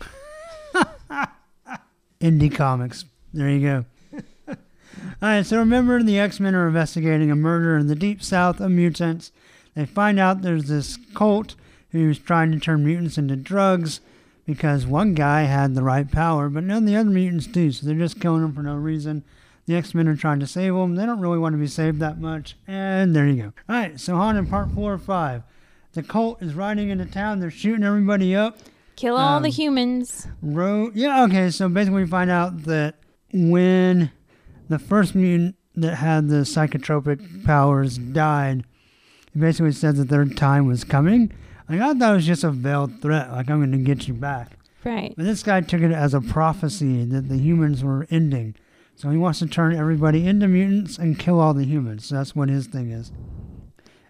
Indie 2.21 2.53
comics. 2.53 3.05
There 3.33 3.49
you 3.49 3.61
go. 3.61 3.85
All 4.47 4.55
right, 5.21 5.45
so 5.45 5.57
remember 5.57 6.01
the 6.03 6.19
X 6.19 6.39
Men 6.39 6.55
are 6.55 6.67
investigating 6.67 7.31
a 7.31 7.35
murder 7.35 7.77
in 7.77 7.87
the 7.87 7.95
deep 7.95 8.21
south 8.21 8.59
of 8.59 8.71
mutants. 8.71 9.31
They 9.75 9.85
find 9.85 10.19
out 10.19 10.41
there's 10.41 10.67
this 10.67 10.97
cult 11.15 11.55
who's 11.91 12.19
trying 12.19 12.51
to 12.51 12.59
turn 12.59 12.83
mutants 12.83 13.17
into 13.17 13.35
drugs 13.35 14.01
because 14.45 14.85
one 14.85 15.13
guy 15.13 15.43
had 15.43 15.75
the 15.75 15.83
right 15.83 16.11
power, 16.11 16.49
but 16.49 16.63
none 16.63 16.79
of 16.83 16.85
the 16.85 16.95
other 16.95 17.09
mutants 17.09 17.47
do, 17.47 17.71
so 17.71 17.85
they're 17.85 17.95
just 17.95 18.19
killing 18.19 18.41
them 18.41 18.53
for 18.53 18.63
no 18.63 18.75
reason. 18.75 19.23
The 19.69 19.75
X 19.75 19.93
Men 19.93 20.07
are 20.07 20.15
trying 20.15 20.39
to 20.39 20.47
save 20.47 20.73
them. 20.73 20.95
They 20.95 21.05
don't 21.05 21.19
really 21.19 21.37
want 21.37 21.53
to 21.53 21.59
be 21.59 21.67
saved 21.67 21.99
that 21.99 22.19
much. 22.19 22.57
And 22.67 23.15
there 23.15 23.27
you 23.27 23.35
go. 23.35 23.53
All 23.69 23.75
right, 23.75 23.99
so 23.99 24.15
on 24.15 24.35
in 24.35 24.47
part 24.47 24.71
four 24.71 24.91
or 24.91 24.97
five. 24.97 25.43
The 25.93 26.01
cult 26.01 26.41
is 26.41 26.55
riding 26.55 26.89
into 26.89 27.05
town. 27.05 27.39
They're 27.39 27.51
shooting 27.51 27.83
everybody 27.83 28.35
up. 28.35 28.57
Kill 28.95 29.15
all 29.15 29.39
the 29.39 29.49
Um, 29.49 29.53
humans. 29.53 30.27
Ro- 30.41 30.89
yeah, 30.95 31.23
okay, 31.25 31.51
so 31.51 31.69
basically 31.69 32.01
we 32.01 32.09
find 32.09 32.31
out 32.31 32.63
that 32.63 32.95
when 33.31 34.09
the 34.69 34.79
first 34.79 35.13
mutant 35.13 35.55
that 35.75 35.97
had 35.97 36.29
the 36.29 36.37
psychotropic 36.37 37.45
powers 37.45 37.99
died, 37.99 38.63
he 39.31 39.39
basically 39.39 39.71
said 39.73 39.97
that 39.97 40.09
their 40.09 40.25
time 40.25 40.65
was 40.65 40.83
coming. 40.83 41.31
Like, 41.69 41.79
I 41.79 41.93
thought 41.93 42.13
it 42.13 42.15
was 42.15 42.25
just 42.25 42.43
a 42.43 42.49
veiled 42.49 43.03
threat, 43.03 43.31
like, 43.31 43.51
I'm 43.51 43.59
going 43.59 43.71
to 43.73 43.77
get 43.77 44.07
you 44.07 44.15
back. 44.15 44.53
Right. 44.83 45.13
But 45.15 45.25
this 45.25 45.43
guy 45.43 45.61
took 45.61 45.81
it 45.81 45.91
as 45.91 46.15
a 46.15 46.21
prophecy 46.21 47.05
that 47.05 47.29
the 47.29 47.37
humans 47.37 47.83
were 47.83 48.07
ending. 48.09 48.55
So 48.99 49.09
he 49.09 49.17
wants 49.17 49.39
to 49.39 49.47
turn 49.47 49.73
everybody 49.73 50.27
into 50.27 50.45
mutants 50.49 50.97
and 50.97 51.17
kill 51.17 51.39
all 51.39 51.53
the 51.53 51.63
humans. 51.63 52.05
So 52.07 52.15
that's 52.15 52.35
what 52.35 52.49
his 52.49 52.67
thing 52.67 52.91
is. 52.91 53.13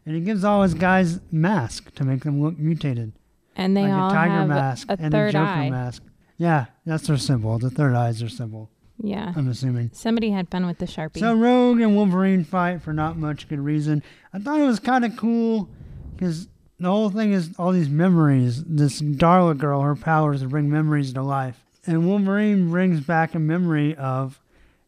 And 0.03 0.15
he 0.15 0.21
gives 0.21 0.43
all 0.43 0.63
his 0.63 0.73
guys 0.73 1.19
masks 1.31 1.91
to 1.93 2.03
make 2.03 2.23
them 2.23 2.41
look 2.41 2.57
mutated 2.57 3.13
And 3.55 3.77
they 3.77 3.83
like 3.83 3.91
all 3.93 4.09
a 4.09 4.13
tiger 4.13 4.31
have 4.31 4.47
mask 4.47 4.87
a 4.89 4.97
and 4.99 5.11
third 5.11 5.29
a 5.29 5.33
Joker 5.33 5.45
eye. 5.45 5.69
mask. 5.69 6.01
Yeah, 6.37 6.65
that's 6.87 7.05
their 7.05 7.17
symbol. 7.17 7.59
The 7.59 7.69
third 7.69 7.93
eye 7.93 8.09
is 8.09 8.19
their 8.19 8.29
symbol. 8.29 8.71
Yeah. 8.97 9.31
I'm 9.35 9.47
assuming. 9.47 9.91
Somebody 9.93 10.31
had 10.31 10.49
fun 10.49 10.65
with 10.65 10.79
the 10.79 10.87
Sharpie. 10.87 11.19
So 11.19 11.35
Rogue 11.35 11.81
and 11.81 11.95
Wolverine 11.95 12.43
fight 12.43 12.81
for 12.81 12.91
not 12.91 13.15
much 13.15 13.47
good 13.47 13.59
reason. 13.59 14.01
I 14.33 14.39
thought 14.39 14.59
it 14.59 14.65
was 14.65 14.79
kind 14.79 15.05
of 15.05 15.15
cool 15.15 15.69
because 16.15 16.47
the 16.79 16.89
whole 16.89 17.11
thing 17.11 17.31
is 17.31 17.51
all 17.59 17.71
these 17.71 17.89
memories. 17.89 18.63
This 18.63 19.01
Darla 19.03 19.55
girl, 19.55 19.81
her 19.81 19.95
powers 19.95 20.41
to 20.41 20.47
bring 20.47 20.67
memories 20.67 21.13
to 21.13 21.21
life, 21.21 21.63
and 21.85 22.07
Wolverine 22.07 22.71
brings 22.71 23.01
back 23.01 23.35
a 23.35 23.39
memory 23.39 23.95
of 23.95 24.39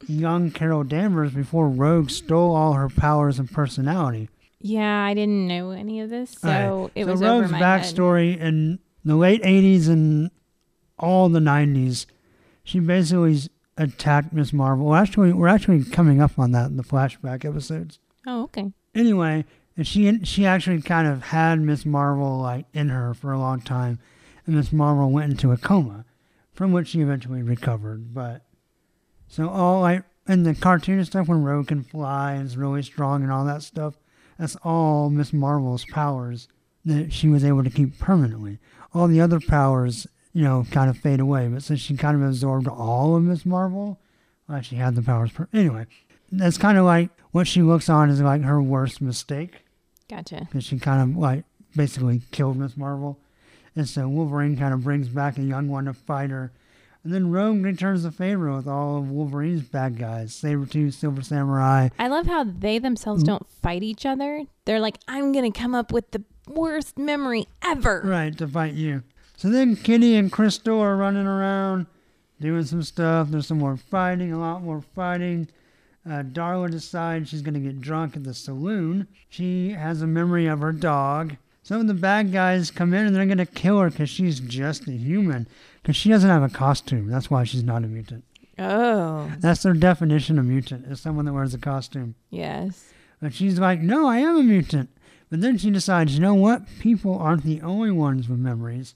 young 0.08 0.52
Carol 0.52 0.84
Danvers 0.84 1.32
before 1.34 1.70
Rogue 1.70 2.10
stole 2.10 2.56
all 2.56 2.74
her 2.74 2.90
powers 2.90 3.40
and 3.40 3.50
personality. 3.52 4.30
yeah, 4.60 5.04
I 5.04 5.14
didn't 5.14 5.48
know 5.48 5.72
any 5.72 6.00
of 6.02 6.10
this, 6.10 6.32
so 6.32 6.50
Alright, 6.50 6.92
it 6.96 7.06
so 7.06 7.12
was 7.12 7.22
Rogue's 7.22 7.44
over 7.46 7.52
my 7.52 7.58
head. 7.58 7.82
backstory 7.82 8.38
in 8.38 8.80
the 9.04 9.16
late 9.16 9.42
'80s 9.44 9.88
and 9.90 10.30
all 11.00 11.30
the 11.30 11.40
90s. 11.40 12.06
She 12.64 12.80
basically 12.80 13.40
attacked 13.78 14.32
Miss 14.34 14.54
Marvel. 14.54 14.86
Well, 14.88 14.96
actually, 15.02 15.34
we're 15.34 15.48
actually 15.48 15.84
coming 15.84 16.22
up 16.22 16.38
on 16.38 16.52
that 16.52 16.70
in 16.70 16.78
the 16.78 16.84
flashback 16.84 17.44
episodes. 17.44 17.98
Oh, 18.28 18.44
okay. 18.44 18.72
Anyway, 18.94 19.46
and 19.76 19.88
she 19.88 20.24
she 20.24 20.46
actually 20.46 20.82
kind 20.82 21.08
of 21.08 21.24
had 21.24 21.60
Miss 21.60 21.86
Marvel 21.86 22.38
like 22.40 22.66
in 22.74 22.90
her 22.90 23.14
for 23.16 23.32
a 23.32 23.40
long 23.40 23.62
time, 23.62 23.98
and 24.46 24.56
Miss 24.56 24.72
Marvel 24.72 25.10
went 25.10 25.32
into 25.32 25.52
a 25.52 25.58
coma, 25.58 26.06
from 26.54 26.72
which 26.72 26.90
she 26.90 27.02
eventually 27.02 27.42
recovered. 27.42 28.14
But 28.14 28.44
so 29.32 29.48
all 29.48 29.80
like 29.80 30.04
in 30.28 30.44
the 30.44 30.54
cartoon 30.54 31.04
stuff, 31.06 31.30
when 31.30 31.42
Rogue 31.42 31.70
can 31.70 31.84
fly 31.84 32.34
and 32.34 32.46
is 32.46 32.58
really 32.58 32.84
strong 32.84 33.24
and 33.24 33.32
all 33.32 33.46
that 33.46 33.64
stuff, 33.64 33.96
that's 34.38 34.58
all 34.58 35.10
Miss 35.10 35.32
Marvel's 35.32 35.86
powers 35.86 36.50
that 36.84 37.14
she 37.14 37.30
was 37.30 37.46
able 37.46 37.64
to 37.64 37.70
keep 37.70 37.98
permanently. 37.98 38.60
All 38.94 39.08
the 39.08 39.22
other 39.22 39.40
powers, 39.40 40.06
you 40.34 40.44
know, 40.44 40.66
kind 40.72 40.90
of 40.90 40.98
fade 40.98 41.22
away. 41.22 41.48
But 41.48 41.64
since 41.64 41.80
she 41.80 41.96
kind 41.96 42.22
of 42.22 42.28
absorbed 42.28 42.68
all 42.68 43.16
of 43.16 43.24
Miss 43.24 43.46
Marvel, 43.46 44.02
well, 44.50 44.62
she 44.62 44.76
had 44.76 44.96
the 44.96 45.02
powers. 45.02 45.32
Per- 45.32 45.48
anyway, 45.54 45.86
that's 46.30 46.58
kind 46.58 46.78
of 46.78 46.84
like 46.84 47.10
what 47.32 47.48
she 47.48 47.62
looks 47.62 47.88
on 47.88 48.10
as 48.10 48.20
like 48.20 48.42
her 48.42 48.62
worst 48.62 49.00
mistake 49.00 49.64
Gotcha. 50.10 50.42
because 50.42 50.66
she 50.66 50.78
kind 50.78 51.02
of 51.02 51.18
like 51.18 51.46
basically 51.74 52.22
killed 52.32 52.58
Miss 52.58 52.76
Marvel. 52.76 53.18
And 53.78 53.88
so 53.88 54.10
Wolverine 54.10 54.58
kind 54.58 54.74
of 54.74 54.84
brings 54.84 55.08
back 55.08 55.38
a 55.38 55.42
young 55.42 55.70
one 55.70 55.86
to 55.86 55.94
fight 55.94 56.32
her. 56.32 56.52
And 57.04 57.12
then 57.12 57.32
Rogue 57.32 57.64
returns 57.64 58.04
the 58.04 58.12
favor 58.12 58.54
with 58.56 58.68
all 58.68 58.98
of 58.98 59.10
Wolverine's 59.10 59.64
bad 59.64 59.98
guys 59.98 60.34
Sabretooth, 60.40 60.94
Silver 60.94 61.24
Samurai. 61.24 61.90
I 61.98 62.08
love 62.08 62.28
how 62.28 62.44
they 62.44 62.78
themselves 62.78 63.24
don't 63.24 63.48
fight 63.48 63.82
each 63.82 64.06
other. 64.06 64.46
They're 64.66 64.80
like, 64.80 64.98
I'm 65.08 65.32
going 65.32 65.52
to 65.52 65.60
come 65.60 65.74
up 65.74 65.92
with 65.92 66.12
the 66.12 66.24
worst 66.48 67.00
memory 67.00 67.48
ever. 67.64 68.02
Right, 68.06 68.38
to 68.38 68.48
fight 68.48 68.74
you. 68.74 69.04
So 69.36 69.50
then 69.50 69.76
Kitty 69.76 70.16
and 70.16 70.32
Crystal 70.32 70.80
are 70.80 70.96
running 70.96 71.26
around 71.26 71.88
doing 72.40 72.66
some 72.66 72.84
stuff. 72.84 73.30
There's 73.30 73.48
some 73.48 73.58
more 73.58 73.78
fighting, 73.78 74.32
a 74.32 74.40
lot 74.40 74.62
more 74.62 74.82
fighting. 74.94 75.48
Uh, 76.06 76.24
Darla 76.24 76.70
decides 76.70 77.30
she's 77.30 77.42
going 77.42 77.56
to 77.56 77.60
get 77.60 77.82
drunk 77.82 78.16
at 78.16 78.24
the 78.24 78.34
saloon. 78.34 79.08
She 79.30 79.72
has 79.72 80.02
a 80.02 80.08
memory 80.08 80.46
of 80.48 80.60
her 80.62 80.72
dog. 80.72 81.38
Some 81.64 81.80
of 81.82 81.88
the 81.88 81.94
bad 81.94 82.32
guys 82.32 82.72
come 82.72 82.94
in 82.94 83.06
and 83.06 83.16
they're 83.16 83.26
going 83.26 83.38
to 83.38 83.46
kill 83.46 83.80
her 83.80 83.90
because 83.90 84.10
she's 84.10 84.40
just 84.40 84.88
a 84.88 84.92
human. 84.92 85.48
Because 85.82 85.96
she 85.96 86.10
doesn't 86.10 86.30
have 86.30 86.44
a 86.44 86.50
costume. 86.50 87.08
That's 87.08 87.30
why 87.30 87.44
she's 87.44 87.64
not 87.64 87.84
a 87.84 87.88
mutant. 87.88 88.24
Oh, 88.60 89.32
That's 89.40 89.64
their 89.64 89.74
definition 89.74 90.38
of 90.38 90.46
mutant, 90.46 90.86
is 90.88 91.00
someone 91.00 91.26
that 91.26 91.34
wears 91.34 91.54
a 91.54 91.58
costume. 91.60 92.16
yes. 92.30 92.94
But 93.22 93.34
she's 93.36 93.60
like, 93.60 93.80
no, 93.82 94.08
I 94.08 94.18
am 94.18 94.36
a 94.38 94.42
mutant. 94.44 94.90
But 95.30 95.42
then 95.42 95.58
she 95.60 95.70
decides, 95.70 96.16
you 96.16 96.20
know 96.22 96.34
what? 96.34 96.64
People 96.80 97.18
aren't 97.20 97.44
the 97.44 97.62
only 97.62 97.92
ones 97.92 98.28
with 98.28 98.40
memories. 98.40 98.96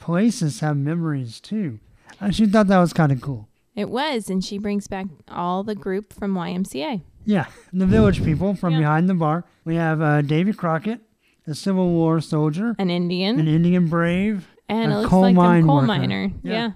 Places 0.00 0.60
have 0.60 0.76
memories 0.78 1.40
too. 1.40 1.78
And 2.20 2.34
she 2.34 2.46
thought 2.46 2.68
that 2.68 2.78
was 2.78 2.94
kind 2.94 3.12
of 3.12 3.20
cool. 3.20 3.48
It 3.74 3.90
was. 3.90 4.30
And 4.30 4.42
she 4.42 4.56
brings 4.56 4.88
back 4.88 5.06
all 5.28 5.62
the 5.62 5.74
group 5.74 6.12
from 6.14 6.34
YMCA. 6.34 7.02
Yeah, 7.26 7.46
the 7.72 7.84
village 7.86 8.24
people 8.24 8.54
from 8.54 8.72
Yeah. 8.74 8.78
behind 8.80 9.08
the 9.10 9.14
bar. 9.14 9.44
We 9.66 9.74
have 9.74 10.00
uh, 10.00 10.22
Davy 10.22 10.54
Crockett, 10.54 11.00
a 11.46 11.54
Civil 11.54 11.90
War 11.90 12.20
soldier, 12.20 12.74
An 12.78 12.90
Indian. 12.90 13.38
an 13.38 13.48
Indian 13.48 13.88
brave. 13.88 14.48
and 14.68 14.92
a 14.92 14.94
it 14.94 14.98
looks 14.98 15.10
coal 15.10 15.22
like 15.22 15.34
mine 15.34 15.62
a 15.64 15.66
coal 15.66 15.74
worker. 15.76 15.86
miner. 15.86 16.30
Yeah. 16.42 16.52
Yeah. 16.52 16.70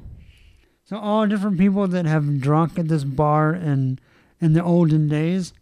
So 0.85 0.99
all 0.99 1.27
different 1.27 1.59
people 1.59 1.87
that 1.89 2.07
have 2.07 2.41
drunk 2.41 2.79
at 2.79 2.89
this 2.89 3.05
bar 3.05 3.55
in 3.55 3.99
in 4.41 4.53
the 4.55 4.63
olden 4.65 5.09
days. 5.09 5.53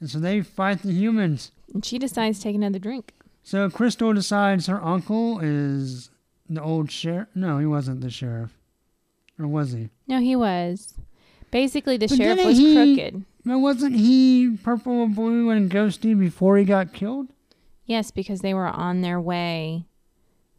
And 0.00 0.10
so 0.10 0.18
they 0.18 0.40
fight 0.42 0.82
the 0.82 0.92
humans. 0.92 1.52
And 1.72 1.84
she 1.84 1.98
decides 1.98 2.38
to 2.38 2.44
take 2.44 2.54
another 2.56 2.78
drink. 2.78 3.12
So 3.42 3.70
Crystal 3.70 4.12
decides 4.12 4.66
her 4.66 4.82
uncle 4.82 5.38
is 5.40 6.10
the 6.48 6.62
old 6.62 6.90
sheriff. 6.90 7.28
No, 7.34 7.58
he 7.58 7.66
wasn't 7.66 8.00
the 8.00 8.10
sheriff. 8.10 8.56
Or 9.38 9.46
was 9.46 9.72
he? 9.72 9.90
No, 10.08 10.18
he 10.20 10.34
was. 10.36 10.94
Basically, 11.50 11.96
the 11.96 12.08
But 12.08 12.16
sheriff 12.16 12.44
was 12.44 12.58
he- 12.58 12.74
crooked. 12.96 13.24
No, 13.44 13.58
wasn't 13.58 13.94
he 13.96 14.56
purple 14.62 15.04
and 15.04 15.14
blue 15.14 15.50
and 15.50 15.70
ghosty 15.70 16.18
before 16.18 16.56
he 16.56 16.64
got 16.64 16.92
killed? 16.92 17.28
Yes, 17.86 18.10
because 18.10 18.40
they 18.40 18.52
were 18.52 18.66
on 18.66 19.00
their 19.00 19.20
way 19.20 19.86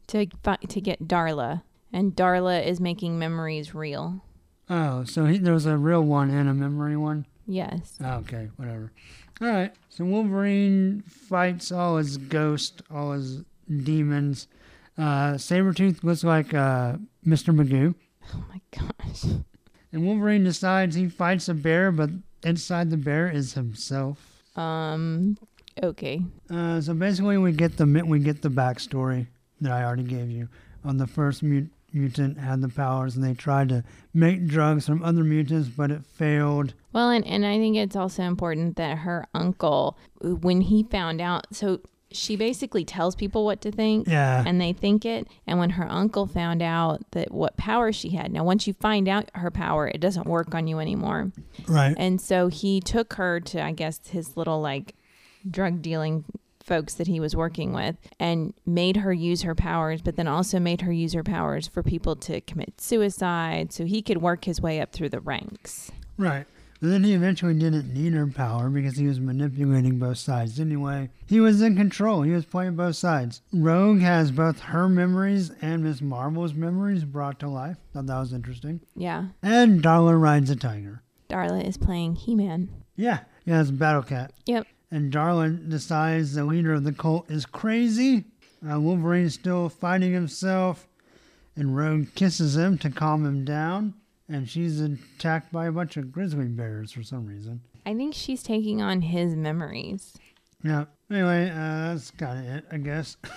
to 0.07 0.25
to 0.25 0.81
get 0.81 1.07
Darla, 1.07 1.63
and 1.93 2.15
Darla 2.15 2.65
is 2.65 2.79
making 2.79 3.19
memories 3.19 3.75
real. 3.75 4.23
Oh, 4.69 5.03
so 5.03 5.25
he, 5.25 5.37
there 5.37 5.53
was 5.53 5.65
a 5.65 5.77
real 5.77 6.01
one 6.01 6.29
and 6.29 6.49
a 6.49 6.53
memory 6.53 6.97
one? 6.97 7.25
Yes. 7.45 7.97
Oh, 8.03 8.15
okay, 8.17 8.49
whatever. 8.57 8.91
All 9.41 9.47
right. 9.47 9.73
So 9.89 10.03
Wolverine 10.03 11.03
fights 11.07 11.71
all 11.71 11.97
his 11.97 12.17
ghosts, 12.17 12.81
all 12.91 13.11
his 13.13 13.43
demons. 13.83 14.47
Uh, 14.97 15.33
Sabretooth 15.35 16.03
looks 16.03 16.23
like 16.23 16.53
uh, 16.53 16.97
Mr. 17.25 17.55
Magoo. 17.55 17.95
Oh 18.33 18.43
my 18.49 18.61
gosh. 18.71 19.23
And 19.93 20.05
Wolverine 20.05 20.43
decides 20.43 20.95
he 20.95 21.07
fights 21.07 21.47
a 21.47 21.53
bear, 21.53 21.91
but 21.91 22.09
inside 22.43 22.89
the 22.89 22.97
bear 22.97 23.29
is 23.29 23.53
himself. 23.53 24.43
Um. 24.57 25.37
Okay. 25.83 26.21
Uh, 26.49 26.81
so 26.81 26.93
basically, 26.93 27.37
we 27.37 27.51
get 27.51 27.77
the 27.77 27.85
we 28.05 28.19
get 28.19 28.41
the 28.41 28.49
backstory 28.49 29.27
that 29.61 29.71
I 29.71 29.83
already 29.83 30.03
gave 30.03 30.29
you 30.29 30.49
on 30.83 30.97
the 30.97 31.07
first 31.07 31.43
mut- 31.43 31.69
mutant 31.93 32.37
had 32.37 32.61
the 32.61 32.69
powers, 32.69 33.15
and 33.15 33.23
they 33.23 33.33
tried 33.33 33.69
to 33.69 33.83
make 34.13 34.45
drugs 34.47 34.85
from 34.85 35.03
other 35.03 35.23
mutants, 35.23 35.67
but 35.69 35.91
it 35.91 36.03
failed. 36.05 36.73
Well, 36.93 37.09
and 37.09 37.25
and 37.25 37.45
I 37.45 37.57
think 37.57 37.75
it's 37.75 37.95
also 37.95 38.23
important 38.23 38.75
that 38.77 38.99
her 38.99 39.27
uncle, 39.33 39.97
when 40.21 40.61
he 40.61 40.83
found 40.83 41.21
out, 41.21 41.47
so 41.55 41.81
she 42.09 42.35
basically 42.37 42.85
tells 42.85 43.15
people 43.15 43.43
what 43.43 43.61
to 43.61 43.71
think. 43.71 44.07
Yeah, 44.07 44.43
and 44.45 44.59
they 44.61 44.73
think 44.73 45.05
it. 45.05 45.27
And 45.45 45.59
when 45.59 45.71
her 45.71 45.89
uncle 45.89 46.25
found 46.27 46.61
out 46.61 47.01
that 47.11 47.31
what 47.31 47.57
power 47.57 47.91
she 47.91 48.09
had, 48.09 48.31
now 48.31 48.43
once 48.43 48.67
you 48.67 48.73
find 48.73 49.07
out 49.07 49.29
her 49.35 49.51
power, 49.51 49.87
it 49.87 49.99
doesn't 49.99 50.27
work 50.27 50.53
on 50.55 50.67
you 50.67 50.79
anymore. 50.79 51.31
right. 51.67 51.95
And 51.97 52.21
so 52.21 52.47
he 52.47 52.79
took 52.79 53.13
her 53.13 53.39
to, 53.41 53.63
I 53.63 53.71
guess, 53.71 53.99
his 54.07 54.37
little 54.37 54.61
like 54.61 54.93
drug 55.49 55.81
dealing 55.81 56.25
folks 56.63 56.95
that 56.95 57.07
he 57.07 57.19
was 57.19 57.35
working 57.35 57.73
with 57.73 57.95
and 58.19 58.53
made 58.65 58.97
her 58.97 59.13
use 59.13 59.43
her 59.43 59.55
powers, 59.55 60.01
but 60.01 60.17
then 60.17 60.27
also 60.27 60.59
made 60.59 60.81
her 60.81 60.91
use 60.91 61.13
her 61.13 61.23
powers 61.23 61.67
for 61.67 61.81
people 61.81 62.15
to 62.15 62.41
commit 62.41 62.79
suicide 62.81 63.71
so 63.71 63.85
he 63.85 64.01
could 64.01 64.21
work 64.21 64.45
his 64.45 64.61
way 64.61 64.81
up 64.81 64.91
through 64.91 65.09
the 65.09 65.21
ranks. 65.21 65.91
Right. 66.17 66.45
But 66.79 66.89
then 66.89 67.03
he 67.03 67.13
eventually 67.13 67.55
didn't 67.55 67.91
need 67.91 68.13
her 68.13 68.27
power 68.27 68.69
because 68.69 68.97
he 68.97 69.07
was 69.07 69.19
manipulating 69.19 69.97
both 69.97 70.19
sides 70.19 70.59
anyway. 70.59 71.09
He 71.25 71.39
was 71.39 71.61
in 71.61 71.75
control. 71.75 72.21
He 72.21 72.31
was 72.31 72.45
playing 72.45 72.75
both 72.75 72.95
sides. 72.95 73.41
Rogue 73.51 74.01
has 74.01 74.31
both 74.31 74.59
her 74.59 74.87
memories 74.87 75.51
and 75.61 75.83
Miss 75.83 76.01
Marvel's 76.01 76.53
memories 76.53 77.03
brought 77.03 77.39
to 77.39 77.47
life. 77.47 77.77
Thought 77.93 78.05
that 78.07 78.19
was 78.19 78.33
interesting. 78.33 78.81
Yeah. 78.95 79.27
And 79.41 79.81
Darla 79.81 80.19
rides 80.21 80.51
a 80.51 80.55
tiger. 80.55 81.01
Darla 81.29 81.65
is 81.65 81.77
playing 81.77 82.15
He 82.15 82.35
Man. 82.35 82.69
Yeah, 82.95 83.21
yeah, 83.45 83.61
it's 83.61 83.71
Battle 83.71 84.03
Cat. 84.03 84.31
Yep. 84.45 84.67
And 84.91 85.11
Darla 85.11 85.69
decides 85.69 86.33
the 86.33 86.45
leader 86.45 86.73
of 86.73 86.83
the 86.83 86.93
cult 86.93 87.29
is 87.29 87.45
crazy. 87.45 88.25
Uh, 88.67 88.79
Wolverine's 88.79 89.33
still 89.33 89.69
fighting 89.69 90.13
himself, 90.13 90.87
and 91.55 91.75
Rogue 91.75 92.07
kisses 92.15 92.55
him 92.55 92.77
to 92.79 92.89
calm 92.89 93.25
him 93.25 93.43
down. 93.45 93.93
And 94.29 94.49
she's 94.49 94.81
attacked 94.81 95.51
by 95.51 95.67
a 95.67 95.71
bunch 95.71 95.97
of 95.97 96.11
grizzly 96.11 96.45
bears 96.45 96.91
for 96.91 97.03
some 97.03 97.25
reason. 97.25 97.61
I 97.85 97.93
think 97.93 98.13
she's 98.13 98.43
taking 98.43 98.81
on 98.81 99.01
his 99.01 99.35
memories. 99.35 100.17
Yeah. 100.63 100.85
Anyway, 101.09 101.49
uh, 101.49 101.93
that's 101.93 102.11
kind 102.11 102.39
of 102.39 102.55
it, 102.55 102.65
I 102.71 102.77
guess. 102.77 103.17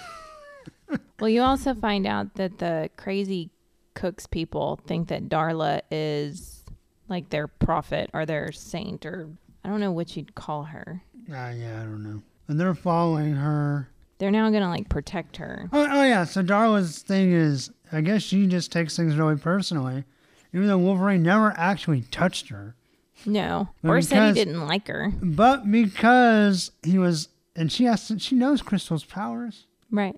Well, 1.20 1.28
you 1.28 1.42
also 1.42 1.74
find 1.74 2.06
out 2.06 2.34
that 2.34 2.58
the 2.58 2.88
crazy 2.96 3.50
cooks 3.94 4.26
people 4.26 4.80
think 4.86 5.08
that 5.08 5.28
Darla 5.28 5.82
is 5.90 6.64
like 7.08 7.28
their 7.28 7.46
prophet 7.46 8.10
or 8.14 8.24
their 8.24 8.52
saint, 8.52 9.04
or 9.04 9.28
I 9.62 9.68
don't 9.68 9.80
know 9.80 9.92
what 9.92 10.16
you'd 10.16 10.34
call 10.34 10.64
her. 10.64 11.02
Uh, 11.30 11.52
yeah, 11.56 11.80
I 11.80 11.84
don't 11.84 12.02
know. 12.02 12.22
And 12.48 12.58
they're 12.58 12.74
following 12.74 13.34
her. 13.34 13.88
They're 14.18 14.30
now 14.30 14.50
going 14.50 14.62
to 14.62 14.68
like 14.68 14.88
protect 14.88 15.36
her. 15.38 15.68
Oh, 15.72 15.86
oh, 15.90 16.02
yeah. 16.04 16.24
So 16.24 16.42
Darla's 16.42 16.98
thing 16.98 17.32
is, 17.32 17.70
I 17.92 18.00
guess 18.00 18.22
she 18.22 18.46
just 18.46 18.72
takes 18.72 18.96
things 18.96 19.16
really 19.16 19.36
personally, 19.36 20.04
even 20.52 20.66
though 20.66 20.78
Wolverine 20.78 21.22
never 21.22 21.54
actually 21.56 22.02
touched 22.10 22.48
her. 22.48 22.74
No. 23.24 23.68
But 23.82 23.90
or 23.90 24.02
said 24.02 24.28
he 24.36 24.44
didn't 24.44 24.66
like 24.66 24.88
her. 24.88 25.12
But 25.22 25.70
because 25.70 26.72
he 26.82 26.98
was, 26.98 27.28
and 27.54 27.70
she 27.70 27.84
has 27.84 28.08
to, 28.08 28.18
she 28.18 28.34
knows 28.34 28.62
Crystal's 28.62 29.04
powers, 29.04 29.66
Right. 29.90 30.16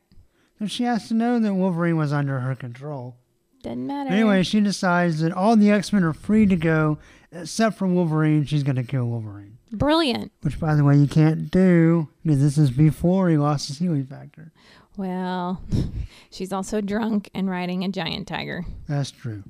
so 0.58 0.66
she 0.66 0.84
has 0.84 1.08
to 1.08 1.14
know 1.14 1.38
that 1.38 1.54
Wolverine 1.54 1.96
was 1.96 2.12
under 2.12 2.40
her 2.40 2.54
control. 2.54 3.16
Doesn't 3.62 3.86
matter. 3.86 4.10
Anyway, 4.10 4.42
she 4.42 4.60
decides 4.60 5.20
that 5.20 5.32
all 5.32 5.56
the 5.56 5.70
X 5.70 5.92
Men 5.92 6.02
are 6.04 6.12
free 6.12 6.46
to 6.46 6.56
go, 6.56 6.98
except 7.30 7.76
for 7.78 7.86
Wolverine. 7.86 8.44
She's 8.44 8.62
going 8.64 8.76
to 8.76 8.82
kill 8.82 9.06
Wolverine. 9.06 9.51
Brilliant. 9.72 10.32
Which, 10.42 10.60
by 10.60 10.74
the 10.74 10.84
way, 10.84 10.96
you 10.96 11.06
can't 11.06 11.50
do 11.50 12.08
because 12.24 12.40
this 12.40 12.58
is 12.58 12.70
before 12.70 13.28
he 13.30 13.36
lost 13.36 13.68
his 13.68 13.78
healing 13.78 14.06
factor. 14.06 14.52
Well, 14.96 15.62
she's 16.30 16.52
also 16.52 16.80
drunk 16.80 17.30
and 17.34 17.48
riding 17.48 17.82
a 17.84 17.88
giant 17.88 18.28
tiger. 18.28 18.64
That's 18.88 19.10
true. 19.10 19.42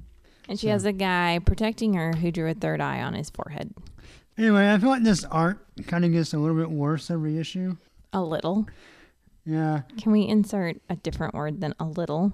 And 0.48 0.58
she 0.58 0.68
has 0.68 0.84
a 0.84 0.92
guy 0.92 1.40
protecting 1.44 1.94
her 1.94 2.12
who 2.12 2.30
drew 2.30 2.50
a 2.50 2.54
third 2.54 2.80
eye 2.80 3.02
on 3.02 3.14
his 3.14 3.30
forehead. 3.30 3.74
Anyway, 4.38 4.70
I 4.72 4.78
feel 4.78 4.88
like 4.88 5.02
this 5.02 5.24
art 5.24 5.58
kind 5.86 6.04
of 6.04 6.12
gets 6.12 6.32
a 6.32 6.38
little 6.38 6.56
bit 6.56 6.70
worse 6.70 7.10
every 7.10 7.38
issue. 7.38 7.76
A 8.12 8.22
little. 8.22 8.66
Yeah, 9.44 9.82
Can 10.00 10.12
we 10.12 10.26
insert 10.26 10.80
a 10.88 10.94
different 10.96 11.34
word 11.34 11.60
than 11.60 11.74
a 11.80 11.84
little? 11.84 12.32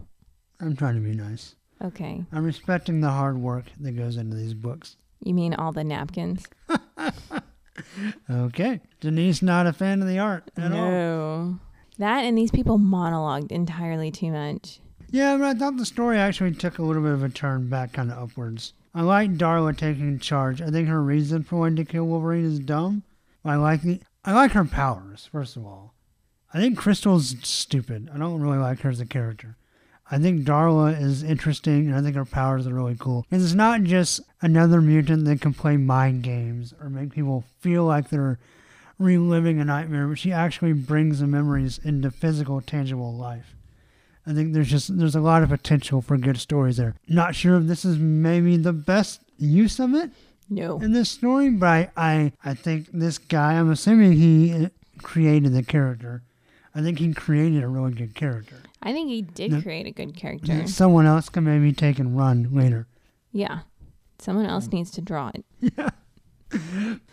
I'm 0.60 0.76
trying 0.76 0.94
to 0.96 1.00
be 1.00 1.14
nice. 1.14 1.54
Okay. 1.82 2.24
I'm 2.32 2.44
respecting 2.44 3.00
the 3.00 3.10
hard 3.10 3.38
work 3.38 3.64
that 3.80 3.92
goes 3.92 4.16
into 4.16 4.36
these 4.36 4.52
books. 4.52 4.96
You 5.24 5.32
mean 5.32 5.54
all 5.54 5.72
the 5.72 5.84
napkins? 5.84 6.44
Okay. 8.30 8.80
Denise 9.00 9.42
not 9.42 9.66
a 9.66 9.72
fan 9.72 10.02
of 10.02 10.08
the 10.08 10.18
art 10.18 10.50
at 10.56 10.72
all. 10.72 10.78
no. 10.90 11.58
That 11.98 12.24
and 12.24 12.38
these 12.38 12.50
people 12.52 12.78
monologued 12.78 13.50
entirely 13.50 14.10
too 14.10 14.30
much. 14.30 14.80
Yeah, 15.10 15.36
but 15.36 15.44
I 15.46 15.54
thought 15.54 15.76
the 15.76 15.86
story 15.86 16.18
actually 16.18 16.52
took 16.52 16.78
a 16.78 16.82
little 16.82 17.02
bit 17.02 17.12
of 17.12 17.22
a 17.24 17.28
turn 17.28 17.68
back 17.68 17.92
kind 17.94 18.10
of 18.12 18.18
upwards. 18.18 18.74
I 18.94 19.02
like 19.02 19.36
Darla 19.36 19.76
taking 19.76 20.18
charge. 20.18 20.60
I 20.62 20.70
think 20.70 20.88
her 20.88 21.02
reason 21.02 21.42
for 21.42 21.56
wanting 21.56 21.76
to 21.84 21.90
kill 21.90 22.04
Wolverine 22.04 22.44
is 22.44 22.58
dumb. 22.60 23.02
I 23.44 23.56
like 23.56 23.82
the 23.82 24.00
I 24.24 24.32
like 24.34 24.52
her 24.52 24.64
powers, 24.64 25.28
first 25.32 25.56
of 25.56 25.64
all. 25.64 25.94
I 26.52 26.58
think 26.58 26.78
Crystal's 26.78 27.34
stupid. 27.42 28.10
I 28.12 28.18
don't 28.18 28.40
really 28.40 28.58
like 28.58 28.80
her 28.80 28.90
as 28.90 29.00
a 29.00 29.06
character. 29.06 29.56
I 30.10 30.18
think 30.18 30.44
Darla 30.46 30.98
is 31.00 31.22
interesting, 31.22 31.86
and 31.88 31.94
I 31.94 32.00
think 32.00 32.16
her 32.16 32.24
powers 32.24 32.66
are 32.66 32.72
really 32.74 32.96
cool. 32.98 33.26
And 33.30 33.42
it's 33.42 33.52
not 33.54 33.82
just 33.82 34.20
another 34.40 34.80
mutant 34.80 35.26
that 35.26 35.40
can 35.42 35.52
play 35.52 35.76
mind 35.76 36.22
games 36.22 36.72
or 36.80 36.88
make 36.88 37.12
people 37.12 37.44
feel 37.60 37.84
like 37.84 38.08
they're 38.08 38.38
reliving 38.98 39.60
a 39.60 39.64
nightmare, 39.64 40.06
but 40.06 40.18
she 40.18 40.32
actually 40.32 40.72
brings 40.72 41.20
the 41.20 41.26
memories 41.26 41.78
into 41.84 42.10
physical, 42.10 42.60
tangible 42.60 43.14
life. 43.14 43.54
I 44.26 44.32
think 44.34 44.52
there's 44.52 44.70
just 44.70 44.98
there's 44.98 45.14
a 45.14 45.20
lot 45.20 45.42
of 45.42 45.48
potential 45.48 46.02
for 46.02 46.16
good 46.18 46.38
stories 46.38 46.76
there. 46.76 46.94
Not 47.08 47.34
sure 47.34 47.56
if 47.56 47.64
this 47.66 47.84
is 47.84 47.96
maybe 47.98 48.56
the 48.56 48.72
best 48.74 49.20
use 49.38 49.78
of 49.78 49.94
it 49.94 50.10
No. 50.50 50.78
in 50.80 50.92
this 50.92 51.10
story, 51.10 51.48
but 51.50 51.66
I 51.66 51.90
I, 51.96 52.32
I 52.44 52.54
think 52.54 52.88
this 52.92 53.16
guy, 53.18 53.54
I'm 53.58 53.70
assuming 53.70 54.12
he 54.12 54.68
created 55.02 55.52
the 55.54 55.62
character. 55.62 56.22
I 56.74 56.82
think 56.82 56.98
he 56.98 57.12
created 57.14 57.62
a 57.62 57.68
really 57.68 57.92
good 57.92 58.14
character. 58.14 58.56
I 58.82 58.92
think 58.92 59.08
he 59.10 59.22
did 59.22 59.62
create 59.62 59.86
a 59.86 59.90
good 59.90 60.16
character. 60.16 60.66
Someone 60.66 61.06
else 61.06 61.28
can 61.28 61.44
maybe 61.44 61.72
take 61.72 61.98
and 61.98 62.16
run 62.16 62.48
later. 62.52 62.86
Yeah. 63.32 63.60
Someone 64.18 64.46
else 64.46 64.68
needs 64.68 64.90
to 64.92 65.00
draw 65.00 65.30
it. 65.34 65.44
Yeah. 65.76 65.90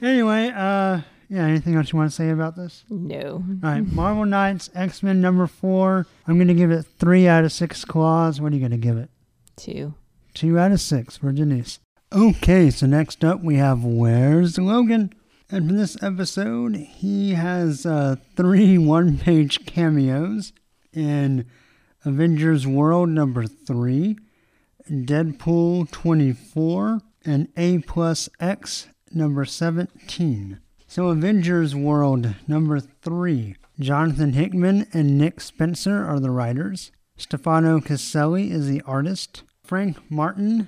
Anyway, 0.01 0.47
uh, 0.55 1.01
yeah. 1.27 1.45
Anything 1.45 1.75
else 1.75 1.91
you 1.91 1.97
want 1.97 2.09
to 2.09 2.15
say 2.15 2.29
about 2.29 2.55
this? 2.55 2.85
No. 2.89 3.43
All 3.63 3.69
right, 3.69 3.85
Marvel 3.93 4.23
Knights 4.25 4.69
X 4.73 5.03
Men 5.03 5.19
number 5.19 5.45
four. 5.45 6.07
I'm 6.25 6.37
gonna 6.37 6.53
give 6.53 6.71
it 6.71 6.85
three 6.99 7.27
out 7.27 7.43
of 7.43 7.51
six 7.51 7.83
claws. 7.83 8.39
What 8.39 8.53
are 8.53 8.55
you 8.55 8.61
gonna 8.61 8.77
give 8.77 8.97
it? 8.97 9.09
Two. 9.57 9.93
Two 10.33 10.57
out 10.57 10.71
of 10.71 10.79
six 10.79 11.17
for 11.17 11.33
Denise. 11.33 11.79
Okay, 12.13 12.69
so 12.69 12.85
next 12.85 13.25
up 13.25 13.43
we 13.43 13.55
have 13.55 13.83
Where's 13.83 14.57
Logan? 14.57 15.11
And 15.51 15.67
for 15.69 15.75
this 15.75 16.01
episode, 16.01 16.75
he 16.77 17.33
has 17.33 17.85
uh, 17.85 18.15
three 18.37 18.77
one 18.77 19.17
page 19.17 19.65
cameos 19.65 20.53
in 20.95 21.45
Avengers 22.03 22.65
World 22.65 23.09
number 23.09 23.45
three, 23.45 24.17
Deadpool 24.89 25.89
24, 25.91 27.01
and 27.25 27.47
A 27.57 27.79
plus 27.79 28.29
X 28.39 28.87
number 29.11 29.45
17. 29.45 30.59
So, 30.87 31.07
Avengers 31.07 31.75
World 31.75 32.35
number 32.47 32.79
three, 32.79 33.55
Jonathan 33.79 34.33
Hickman 34.33 34.87
and 34.93 35.17
Nick 35.17 35.41
Spencer 35.41 36.05
are 36.05 36.19
the 36.19 36.31
writers. 36.31 36.91
Stefano 37.17 37.81
Caselli 37.81 38.51
is 38.51 38.67
the 38.67 38.81
artist. 38.81 39.43
Frank 39.63 39.97
Martin 40.09 40.67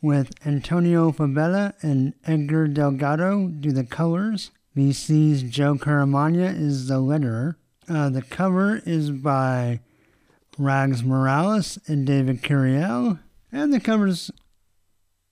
with 0.00 0.32
Antonio 0.46 1.10
Fabela 1.10 1.74
and 1.82 2.14
Edgar 2.24 2.68
Delgado 2.68 3.48
do 3.48 3.72
the 3.72 3.84
colors. 3.84 4.50
VC's 4.76 5.42
Joe 5.42 5.74
Caramagna 5.74 6.54
is 6.54 6.86
the 6.86 7.00
letterer. 7.00 7.56
Uh, 7.88 8.08
the 8.08 8.22
cover 8.22 8.82
is 8.84 9.10
by 9.10 9.80
Rags 10.58 11.04
Morales 11.04 11.78
and 11.86 12.06
David 12.06 12.42
Curiel. 12.42 13.20
And 13.52 13.72
the 13.72 13.80
cover's 13.80 14.30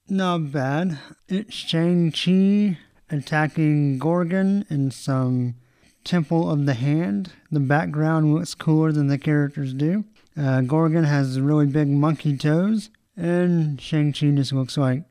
not 0.07 0.51
bad. 0.51 0.99
It's 1.27 1.53
Shang-Chi 1.53 2.77
attacking 3.09 3.99
Gorgon 3.99 4.65
in 4.69 4.91
some 4.91 5.55
Temple 6.03 6.49
of 6.49 6.65
the 6.65 6.75
Hand. 6.75 7.33
The 7.51 7.59
background 7.59 8.33
looks 8.33 8.55
cooler 8.55 8.91
than 8.91 9.07
the 9.07 9.17
characters 9.17 9.73
do. 9.73 10.05
Uh, 10.37 10.61
Gorgon 10.61 11.03
has 11.03 11.39
really 11.39 11.65
big 11.65 11.87
monkey 11.87 12.37
toes, 12.37 12.89
and 13.17 13.81
Shang-Chi 13.81 14.31
just 14.31 14.53
looks 14.53 14.77
like 14.77 15.03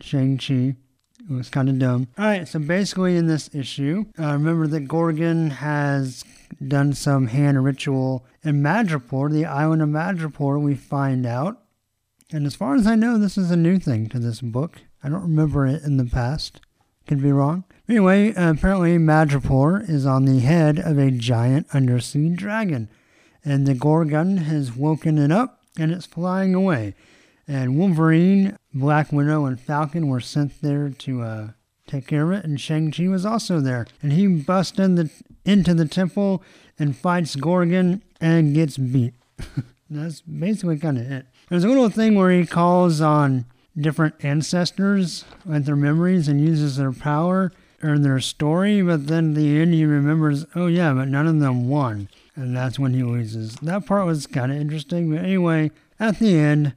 Shang-Chi. 0.00 0.74
It 1.28 1.34
was 1.34 1.50
kind 1.50 1.68
of 1.68 1.78
dumb. 1.78 2.08
All 2.18 2.24
right, 2.24 2.48
so 2.48 2.58
basically 2.58 3.16
in 3.16 3.26
this 3.26 3.50
issue, 3.54 4.06
uh, 4.18 4.32
remember 4.32 4.66
that 4.68 4.88
Gorgon 4.88 5.50
has 5.50 6.24
done 6.66 6.92
some 6.92 7.28
hand 7.28 7.62
ritual 7.64 8.24
in 8.42 8.62
Madripoor, 8.62 9.30
the 9.30 9.44
island 9.44 9.82
of 9.82 9.88
Madripoor, 9.88 10.60
we 10.60 10.74
find 10.74 11.26
out. 11.26 11.62
And 12.32 12.46
as 12.46 12.54
far 12.54 12.74
as 12.74 12.86
I 12.86 12.94
know, 12.94 13.18
this 13.18 13.36
is 13.36 13.50
a 13.50 13.56
new 13.56 13.78
thing 13.78 14.08
to 14.08 14.18
this 14.18 14.40
book. 14.40 14.78
I 15.02 15.08
don't 15.08 15.22
remember 15.22 15.66
it 15.66 15.82
in 15.82 15.96
the 15.96 16.04
past. 16.04 16.60
Could 17.06 17.22
be 17.22 17.32
wrong. 17.32 17.64
Anyway, 17.88 18.30
apparently 18.30 18.98
Madripoor 18.98 19.88
is 19.88 20.06
on 20.06 20.24
the 20.24 20.40
head 20.40 20.78
of 20.78 20.96
a 20.98 21.10
giant 21.10 21.66
undersea 21.72 22.28
dragon. 22.30 22.88
And 23.44 23.66
the 23.66 23.74
Gorgon 23.74 24.36
has 24.38 24.76
woken 24.76 25.18
it 25.18 25.32
up 25.32 25.62
and 25.78 25.90
it's 25.90 26.06
flying 26.06 26.54
away. 26.54 26.94
And 27.48 27.76
Wolverine, 27.76 28.56
Black 28.72 29.10
Widow, 29.10 29.44
and 29.44 29.58
Falcon 29.58 30.08
were 30.08 30.20
sent 30.20 30.62
there 30.62 30.90
to 30.90 31.22
uh, 31.22 31.48
take 31.90 32.06
care 32.06 32.30
of 32.30 32.38
it. 32.38 32.44
And 32.44 32.60
Shang-Chi 32.60 33.08
was 33.08 33.26
also 33.26 33.60
there. 33.60 33.86
And 34.02 34.12
he 34.12 34.26
busts 34.26 34.78
in 34.78 34.94
the, 34.94 35.10
into 35.44 35.74
the 35.74 35.86
temple 35.86 36.42
and 36.78 36.96
fights 36.96 37.36
Gorgon 37.36 38.02
and 38.20 38.54
gets 38.54 38.76
beat. 38.78 39.14
That's 39.90 40.20
basically 40.20 40.78
kind 40.78 40.98
of 40.98 41.10
it. 41.10 41.26
There's 41.48 41.64
a 41.64 41.68
little 41.68 41.90
thing 41.90 42.14
where 42.14 42.30
he 42.30 42.46
calls 42.46 43.00
on 43.00 43.44
different 43.76 44.14
ancestors 44.24 45.24
with 45.44 45.64
their 45.66 45.76
memories 45.76 46.28
and 46.28 46.40
uses 46.40 46.76
their 46.76 46.92
power 46.92 47.52
or 47.82 47.98
their 47.98 48.20
story, 48.20 48.82
but 48.82 49.06
then 49.06 49.30
at 49.30 49.36
the 49.36 49.58
end 49.58 49.74
he 49.74 49.84
remembers, 49.84 50.46
oh 50.54 50.66
yeah, 50.66 50.92
but 50.92 51.08
none 51.08 51.26
of 51.26 51.40
them 51.40 51.68
won. 51.68 52.08
And 52.36 52.56
that's 52.56 52.78
when 52.78 52.94
he 52.94 53.02
loses. 53.02 53.56
That 53.56 53.86
part 53.86 54.06
was 54.06 54.26
kind 54.26 54.52
of 54.52 54.58
interesting, 54.58 55.10
but 55.10 55.24
anyway, 55.24 55.70
at 55.98 56.18
the 56.18 56.38
end, 56.38 56.74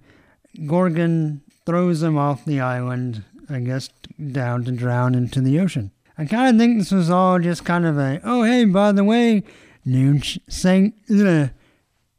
Gorgon 0.66 1.42
throws 1.66 2.02
him 2.04 2.18
off 2.18 2.46
the 2.46 2.60
island, 2.60 3.24
I 3.50 3.60
guess 3.60 3.90
down 4.32 4.66
to 4.66 4.72
drown 4.72 5.16
into 5.16 5.42
the 5.42 5.60
ocean. 5.60 5.92
I 6.18 6.26
kind 6.26 6.56
of 6.56 6.60
think 6.60 6.78
this 6.78 6.92
was 6.92 7.10
all 7.10 7.40
just 7.40 7.66
kind 7.66 7.86
of 7.86 7.98
a, 7.98 8.22
oh 8.24 8.44
hey, 8.44 8.66
by 8.66 8.92
the 8.92 9.04
way, 9.04 9.44
new 9.86 10.20
ch- 10.20 10.40
sang, 10.48 10.94
uh, 11.10 11.48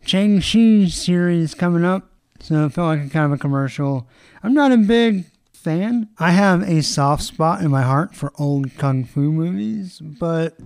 Chang-Chi 0.05 0.89
series 0.89 1.55
coming 1.55 1.85
up. 1.85 2.11
So 2.41 2.67
it 2.67 2.73
felt 2.73 2.89
like 2.89 3.07
a 3.07 3.11
kind 3.11 3.27
of 3.27 3.33
a 3.33 3.39
commercial. 3.39 4.09
I'm 4.43 4.53
not 4.53 4.73
a 4.73 4.77
big 4.77 5.25
fan. 5.53 6.09
I 6.19 6.33
have 6.33 6.63
a 6.63 6.83
soft 6.83 7.23
spot 7.23 7.63
in 7.63 7.71
my 7.71 7.83
heart 7.83 8.15
for 8.15 8.33
old 8.39 8.77
kung 8.77 9.05
fu 9.05 9.33
movies, 9.33 9.99
but 10.01 10.59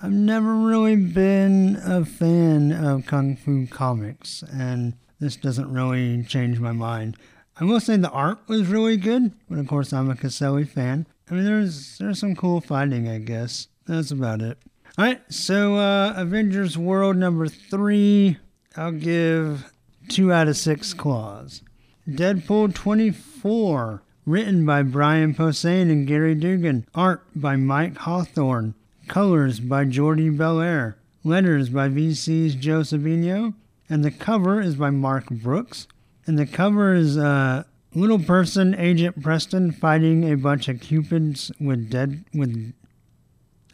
I've 0.00 0.12
never 0.12 0.54
really 0.54 0.96
been 0.96 1.76
a 1.84 2.04
fan 2.04 2.72
of 2.72 3.04
kung 3.04 3.36
fu 3.36 3.66
comics, 3.66 4.42
and 4.50 4.94
this 5.20 5.36
doesn't 5.36 5.70
really 5.70 6.22
change 6.22 6.60
my 6.60 6.72
mind. 6.72 7.16
I 7.60 7.64
will 7.64 7.80
say 7.80 7.96
the 7.96 8.10
art 8.10 8.38
was 8.46 8.68
really 8.68 8.96
good, 8.96 9.32
but 9.48 9.58
of 9.58 9.66
course 9.66 9.92
I'm 9.92 10.10
a 10.10 10.14
Caselli 10.14 10.64
fan. 10.64 11.06
I 11.28 11.34
mean, 11.34 11.44
there's 11.44 11.98
there's 11.98 12.20
some 12.20 12.36
cool 12.36 12.60
fighting, 12.60 13.08
I 13.08 13.18
guess. 13.18 13.68
That's 13.86 14.10
about 14.10 14.42
it. 14.42 14.58
All 14.96 15.04
right, 15.04 15.20
so 15.28 15.76
uh, 15.76 16.14
Avengers 16.16 16.78
World 16.78 17.16
number 17.16 17.48
three, 17.48 18.36
I'll 18.76 18.92
give 18.92 19.72
two 20.08 20.32
out 20.32 20.48
of 20.48 20.56
six 20.56 20.94
claws. 20.94 21.62
Deadpool 22.08 22.74
24, 22.74 24.02
written 24.24 24.64
by 24.64 24.82
Brian 24.82 25.34
Posehn 25.34 25.90
and 25.90 26.08
Gerry 26.08 26.34
Duggan, 26.34 26.86
art 26.94 27.22
by 27.34 27.56
Mike 27.56 27.98
Hawthorne, 27.98 28.74
colors 29.08 29.60
by 29.60 29.84
Jordi 29.84 30.34
Bellaire, 30.34 30.94
letters 31.22 31.68
by 31.68 31.88
VC's 31.88 32.54
Joe 32.54 32.80
Sabino, 32.80 33.54
and 33.90 34.04
the 34.04 34.10
cover 34.10 34.60
is 34.60 34.76
by 34.76 34.90
Mark 34.90 35.28
Brooks. 35.28 35.86
And 36.28 36.38
the 36.38 36.46
cover 36.46 36.92
is 36.92 37.16
uh, 37.16 37.64
little 37.94 38.18
person 38.18 38.74
Agent 38.74 39.22
Preston 39.22 39.72
fighting 39.72 40.30
a 40.30 40.36
bunch 40.36 40.68
of 40.68 40.78
cupids 40.78 41.50
with 41.58 41.88
dead 41.88 42.22
with. 42.34 42.74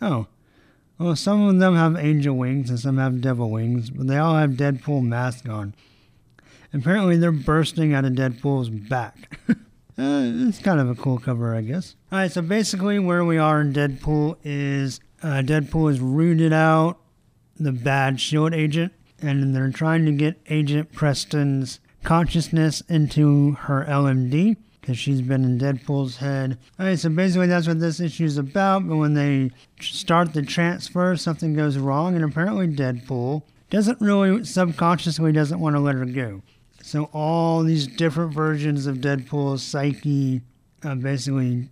Oh, 0.01 0.28
well, 0.97 1.16
some 1.16 1.48
of 1.48 1.59
them 1.59 1.74
have 1.74 1.97
angel 1.97 2.36
wings 2.36 2.70
and 2.70 2.78
some 2.78 2.98
have 2.98 3.20
devil 3.20 3.51
wings, 3.51 3.90
but 3.90 4.06
they 4.06 4.18
all 4.18 4.36
have 4.36 4.51
Deadpool 4.51 5.02
masks 5.02 5.48
on. 5.48 5.74
Apparently, 6.72 7.16
they're 7.16 7.32
bursting 7.32 7.93
out 7.93 8.05
of 8.05 8.12
Deadpool's 8.12 8.68
back. 8.68 9.40
uh, 9.48 9.55
it's 9.98 10.60
kind 10.60 10.78
of 10.78 10.89
a 10.89 10.94
cool 10.94 11.18
cover, 11.18 11.56
I 11.56 11.62
guess. 11.62 11.97
All 12.12 12.18
right, 12.20 12.31
so 12.31 12.40
basically, 12.40 13.01
where 13.01 13.24
we 13.24 13.36
are 13.36 13.60
in 13.60 13.72
Deadpool 13.72 14.36
is 14.44 15.01
uh, 15.24 15.43
Deadpool 15.44 15.90
is 15.90 15.98
rooted 15.98 16.52
out 16.52 16.98
the 17.56 17.72
bad 17.72 18.20
Shield 18.20 18.55
agent, 18.55 18.93
and 19.20 19.56
they're 19.56 19.70
trying 19.70 20.06
to 20.06 20.12
get 20.12 20.40
Agent 20.48 20.93
Preston's 20.93 21.81
consciousness 22.05 22.82
into 22.82 23.52
her 23.52 23.85
LMD 23.89 24.56
because 24.81 24.98
she's 24.98 25.22
been 25.22 25.44
in 25.44 25.59
Deadpool's 25.59 26.18
head. 26.18 26.59
All 26.78 26.86
right, 26.86 26.98
so 26.98 27.09
basically 27.09 27.47
that's 27.47 27.66
what 27.66 27.81
this 27.81 28.01
issue 28.01 28.24
is 28.24 28.36
about. 28.36 28.86
But 28.86 28.97
when 28.97 29.14
they 29.14 29.51
start 29.81 30.35
the 30.35 30.43
transfer, 30.43 31.16
something 31.16 31.55
goes 31.55 31.78
wrong, 31.78 32.14
and 32.14 32.24
apparently 32.24 32.68
Deadpool 32.68 33.43
doesn't 33.70 34.01
really 34.01 34.44
subconsciously 34.44 35.32
doesn't 35.32 35.59
want 35.59 35.74
to 35.74 35.81
let 35.81 35.94
her 35.94 36.05
go. 36.05 36.43
So 36.82 37.05
all 37.14 37.62
these 37.62 37.86
different 37.86 38.35
versions 38.35 38.86
of 38.86 38.98
Deadpool's 38.98 39.62
psyche 39.62 40.43
uh, 40.82 40.94
basically 40.97 41.70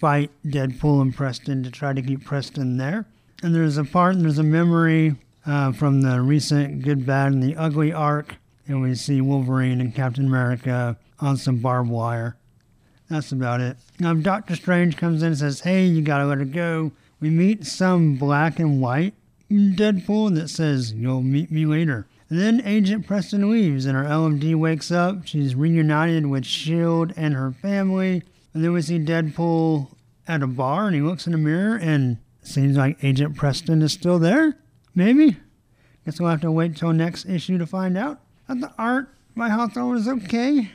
fight 0.00 0.32
Deadpool 0.44 1.00
and 1.00 1.14
Preston 1.14 1.62
to 1.62 1.70
try 1.70 1.92
to 1.92 2.02
keep 2.02 2.24
Preston 2.24 2.76
there. 2.76 3.06
And 3.42 3.54
there's 3.54 3.78
a 3.78 3.84
part, 3.84 4.18
there's 4.18 4.38
a 4.38 4.42
memory 4.42 5.14
uh, 5.46 5.70
from 5.70 6.02
the 6.02 6.20
recent 6.20 6.82
Good, 6.82 7.06
Bad, 7.06 7.32
and 7.32 7.42
the 7.42 7.54
Ugly 7.54 7.92
arc, 7.92 8.34
and 8.68 8.80
we 8.82 8.94
see 8.94 9.20
Wolverine 9.20 9.80
and 9.80 9.94
Captain 9.94 10.26
America 10.26 10.96
on 11.18 11.36
some 11.36 11.56
barbed 11.56 11.90
wire. 11.90 12.36
That's 13.10 13.32
about 13.32 13.60
it. 13.60 13.78
Now, 13.98 14.14
Doctor 14.14 14.54
Strange 14.54 14.96
comes 14.96 15.22
in 15.22 15.28
and 15.28 15.38
says, 15.38 15.60
Hey, 15.60 15.86
you 15.86 16.02
gotta 16.02 16.26
let 16.26 16.38
her 16.38 16.44
go. 16.44 16.92
We 17.20 17.30
meet 17.30 17.66
some 17.66 18.16
black 18.16 18.58
and 18.58 18.80
white 18.80 19.14
Deadpool 19.50 20.34
that 20.34 20.48
says, 20.48 20.92
You'll 20.92 21.22
meet 21.22 21.50
me 21.50 21.64
later. 21.64 22.06
And 22.28 22.38
then 22.38 22.62
Agent 22.66 23.06
Preston 23.06 23.50
leaves, 23.50 23.86
and 23.86 23.96
our 23.96 24.04
LMD 24.04 24.54
wakes 24.54 24.90
up. 24.90 25.26
She's 25.26 25.54
reunited 25.54 26.26
with 26.26 26.44
S.H.I.E.L.D. 26.44 27.14
and 27.16 27.34
her 27.34 27.52
family. 27.52 28.22
And 28.52 28.62
then 28.62 28.74
we 28.74 28.82
see 28.82 28.98
Deadpool 28.98 29.88
at 30.26 30.42
a 30.42 30.46
bar, 30.46 30.86
and 30.86 30.94
he 30.94 31.00
looks 31.00 31.26
in 31.26 31.32
the 31.32 31.38
mirror, 31.38 31.76
and 31.76 32.18
seems 32.42 32.76
like 32.76 33.02
Agent 33.02 33.34
Preston 33.34 33.80
is 33.80 33.94
still 33.94 34.18
there. 34.18 34.58
Maybe. 34.94 35.38
Guess 36.04 36.20
we'll 36.20 36.28
have 36.28 36.42
to 36.42 36.52
wait 36.52 36.76
till 36.76 36.92
next 36.92 37.24
issue 37.24 37.56
to 37.56 37.66
find 37.66 37.96
out. 37.96 38.20
But 38.48 38.60
the 38.60 38.72
art 38.78 39.14
by 39.36 39.50
Hawthorne 39.50 39.98
is 39.98 40.08
okay. 40.08 40.72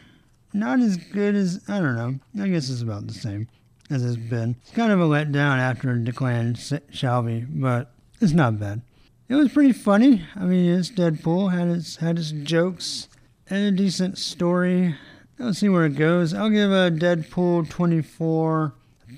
Not 0.53 0.79
as 0.79 0.95
good 0.97 1.35
as, 1.35 1.61
I 1.67 1.79
don't 1.79 1.95
know. 1.95 2.43
I 2.43 2.47
guess 2.47 2.69
it's 2.69 2.83
about 2.83 3.07
the 3.07 3.13
same 3.13 3.49
as 3.89 4.05
it's 4.05 4.15
been. 4.15 4.55
It's 4.61 4.71
kind 4.71 4.91
of 4.91 5.01
a 5.01 5.05
letdown 5.05 5.57
after 5.57 5.95
Declan 5.95 6.53
Shalvey, 6.91 7.47
but 7.49 7.91
it's 8.21 8.31
not 8.31 8.59
bad. 8.59 8.81
It 9.27 9.35
was 9.35 9.51
pretty 9.51 9.73
funny. 9.73 10.23
I 10.35 10.45
mean, 10.45 10.71
it's 10.71 10.91
Deadpool 10.91 11.51
had 11.51 11.67
its 11.67 11.95
had 11.95 12.19
its 12.19 12.31
jokes 12.31 13.07
and 13.49 13.65
a 13.65 13.71
decent 13.71 14.19
story. 14.19 14.95
Let's 15.39 15.59
see 15.59 15.69
where 15.69 15.85
it 15.85 15.95
goes. 15.95 16.33
I'll 16.33 16.51
give 16.51 16.71
a 16.71 16.91
Deadpool 16.91 17.69
24 17.69 18.73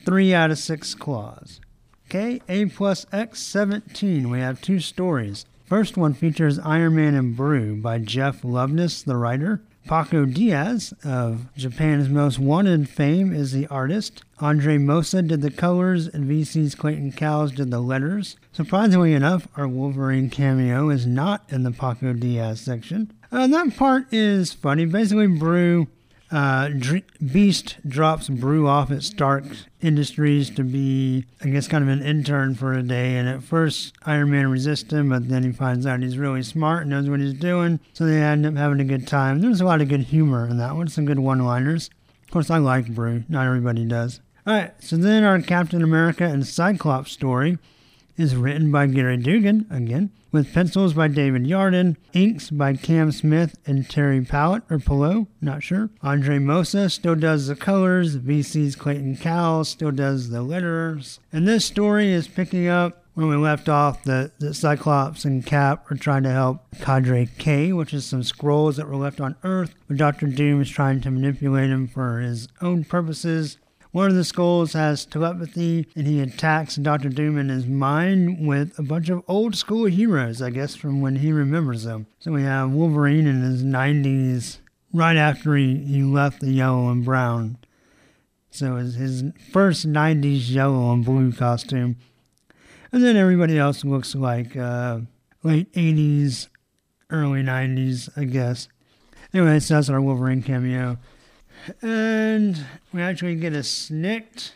three 0.06 0.34
out 0.34 0.52
of 0.52 0.58
six 0.58 0.96
claws. 0.96 1.60
Okay, 2.08 2.42
A 2.48 2.66
plus 2.68 3.06
X 3.12 3.42
17. 3.42 4.30
We 4.30 4.40
have 4.40 4.62
two 4.62 4.80
stories. 4.80 5.46
First 5.66 5.98
one 5.98 6.14
features 6.14 6.60
Iron 6.60 6.96
Man 6.96 7.16
and 7.16 7.36
Broo 7.36 7.76
by 7.76 7.98
Jeff 7.98 8.44
Loveness, 8.44 9.04
the 9.04 9.18
writer. 9.18 9.64
Paco 9.88 10.26
Diaz 10.26 10.94
of 11.04 11.48
Japan's 11.56 12.08
Most 12.08 12.38
Wanted 12.38 12.88
fame 12.88 13.34
is 13.34 13.52
the 13.52 13.66
artist. 13.68 14.24
Andre 14.40 14.78
Mossa 14.78 15.28
did 15.28 15.42
the 15.42 15.50
colors, 15.50 16.08
and 16.08 16.30
VC's 16.30 16.76
Clayton 16.76 17.14
Cowles 17.14 17.52
did 17.52 17.72
the 17.72 17.80
letters. 17.80 18.36
Surprisingly 18.52 19.14
enough, 19.14 19.48
our 19.56 19.68
Wolverine 19.68 20.30
cameo 20.30 20.90
is 20.90 21.08
not 21.08 21.44
in 21.50 21.64
the 21.64 21.72
Paco 21.72 22.14
Diaz 22.14 22.62
section. 22.62 23.12
Uh, 23.32 23.48
that 23.48 23.76
part 23.76 24.12
is 24.14 24.54
funny. 24.54 24.86
Basically, 24.86 25.28
Broo 25.28 25.88
uh, 26.36 26.70
Beast 27.32 27.78
drops 27.88 28.28
Broo 28.28 28.68
off 28.68 28.92
at 28.92 29.04
Stark 29.04 29.46
Industries 29.80 30.50
to 30.50 30.66
be, 30.66 31.26
I 31.42 31.48
guess, 31.48 31.70
kind 31.70 31.82
of 31.82 31.90
an 31.90 32.04
intern 32.04 32.56
for 32.56 32.74
a 32.74 32.84
day. 32.84 33.16
And 33.16 33.30
at 33.30 33.42
first, 33.42 33.94
Iron 34.06 34.32
Man 34.32 34.52
resists 34.52 34.92
him, 34.92 35.10
but 35.10 35.30
then 35.30 35.44
he 35.44 35.54
finds 35.54 35.86
out 35.86 36.02
he's 36.02 36.18
really 36.18 36.44
smart 36.44 36.82
and 36.82 36.90
knows 36.90 37.10
what 37.10 37.22
he's 37.22 37.34
doing. 37.34 37.80
So 37.94 38.06
they 38.06 38.22
end 38.22 38.46
up 38.46 38.58
having 38.58 38.82
a 38.82 38.84
good 38.84 39.08
time. 39.08 39.40
There's 39.40 39.62
a 39.62 39.66
lot 39.66 39.80
of 39.80 39.88
good 39.88 40.02
humor 40.02 40.46
in 40.46 40.58
that 40.58 40.76
one, 40.76 40.90
some 40.90 41.06
good 41.06 41.20
one 41.20 41.40
liners. 41.40 41.90
Of 42.26 42.32
course, 42.32 42.50
I 42.50 42.58
like 42.58 42.94
Broo, 42.94 43.24
Not 43.30 43.48
everybody 43.48 43.86
does. 43.86 44.20
All 44.46 44.54
right, 44.54 44.74
so 44.80 44.98
then 44.98 45.24
our 45.24 45.42
Captain 45.42 45.82
America 45.82 46.26
and 46.26 46.46
Cyclops 46.46 47.14
story 47.14 47.60
is 48.18 48.36
written 48.36 48.72
by 48.72 48.88
Gerry 48.88 49.18
Duggan, 49.18 49.66
again, 49.70 50.12
with 50.32 50.54
pencils 50.54 50.94
by 50.94 51.08
David 51.08 51.44
Yardin, 51.44 51.98
inks 52.14 52.50
by 52.50 52.76
Cam 52.76 53.12
Smith 53.12 53.58
and 53.66 53.90
Terry 53.90 54.22
Pallot, 54.22 54.64
or 54.70 54.80
Pillow, 54.80 55.28
not 55.42 55.64
sure. 55.64 55.90
Andre 56.02 56.40
Mossa 56.40 56.92
still 56.92 57.16
does 57.16 57.48
the 57.48 57.56
colors, 57.56 58.18
VC's 58.18 58.76
Clayton 58.76 59.18
Cowles 59.18 59.70
still 59.70 59.92
does 59.92 60.30
the 60.30 60.42
letters. 60.42 61.20
And 61.32 61.48
this 61.48 61.66
story 61.66 62.12
is 62.12 62.28
picking 62.28 62.68
up 62.68 63.06
when 63.16 63.30
we 63.30 63.38
left 63.38 63.70
off 63.70 64.04
that, 64.04 64.38
the 64.40 64.54
Cyclops 64.54 65.24
and 65.24 65.46
Cap 65.46 65.90
are 65.90 65.96
trying 65.96 66.24
to 66.24 66.32
help 66.32 66.60
Cadre 66.82 67.30
K, 67.38 67.72
which 67.72 67.94
is 67.94 68.06
some 68.06 68.22
Skrulls 68.22 68.76
that 68.76 68.90
were 68.90 68.98
left 68.98 69.22
on 69.22 69.38
Earth, 69.44 69.74
but 69.88 69.96
Doctor 69.96 70.28
Doom 70.28 70.62
is 70.62 70.70
trying 70.70 71.00
to 71.00 71.12
manipulate 71.12 71.70
them 71.70 71.88
for 71.88 72.20
his 72.20 72.50
own 72.62 72.84
purposes. 72.84 73.58
One 73.96 74.10
of 74.10 74.16
the 74.16 74.24
Skrulls 74.24 74.74
has 74.74 75.06
telepathy, 75.06 75.88
and 75.96 76.06
he 76.06 76.20
attacks 76.20 76.76
Doctor 76.76 77.08
Doom 77.08 77.38
in 77.38 77.48
his 77.48 77.66
mind 77.66 78.46
with 78.46 78.78
a 78.78 78.84
bunch 78.84 79.08
of 79.08 79.24
old 79.26 79.56
school 79.56 79.86
heroes, 79.86 80.42
I 80.42 80.50
guess, 80.50 80.76
from 80.76 81.00
when 81.00 81.16
he 81.16 81.32
remembers 81.32 81.86
them. 81.86 82.06
So 82.20 82.34
we 82.34 82.44
have 82.44 82.74
Wolverine 82.74 83.26
in 83.26 83.42
his 83.42 83.64
90s, 83.64 84.58
right 84.92 85.16
after 85.16 85.56
he, 85.56 85.78
he 85.78 86.04
left 86.04 86.42
the 86.42 86.52
yellow 86.52 86.90
and 86.90 87.06
brown. 87.06 87.58
So 88.50 88.76
it's 88.76 88.96
his 88.96 89.24
first 89.54 89.88
90s 89.88 90.52
yellow 90.52 90.92
and 90.92 91.06
blue 91.06 91.32
costume. 91.32 91.96
And 92.92 93.02
then 93.02 93.16
everybody 93.16 93.58
else 93.58 93.86
looks 93.86 94.14
like 94.14 94.58
uh, 94.58 95.00
late 95.42 95.72
80s, 95.72 96.50
early 97.10 97.44
90s, 97.44 98.10
I 98.18 98.26
guess. 98.26 98.68
Anyway, 99.34 99.62
so 99.62 99.76
that's 99.76 99.88
our 99.88 100.02
Wolverine 100.02 100.44
cameo. 100.44 100.98
And 101.82 102.66
we 102.94 103.02
actually 103.02 103.36
get 103.36 103.54
a 103.54 103.64
snicked 103.64 104.54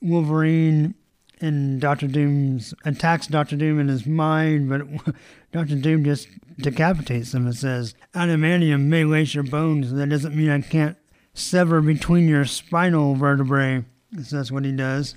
Wolverine 0.00 0.94
and 1.40 1.80
Doctor 1.80 2.06
Doom's 2.06 2.74
attacks 2.84 3.26
Doctor 3.26 3.56
Doom 3.56 3.80
in 3.80 3.88
his 3.88 4.06
mind, 4.06 4.68
but 4.68 5.14
Doctor 5.52 5.76
Doom 5.76 6.04
just 6.04 6.28
decapitates 6.58 7.34
him 7.34 7.46
and 7.46 7.56
says, 7.56 7.94
Adamantium 8.14 8.82
may 8.82 9.04
lace 9.04 9.34
your 9.34 9.44
bones. 9.44 9.92
That 9.92 10.08
doesn't 10.08 10.36
mean 10.36 10.50
I 10.50 10.60
can't 10.60 10.96
sever 11.34 11.80
between 11.80 12.28
your 12.28 12.44
spinal 12.44 13.14
vertebrae. 13.14 13.84
So 14.22 14.36
that's 14.36 14.50
what 14.50 14.64
he 14.64 14.72
does. 14.72 15.16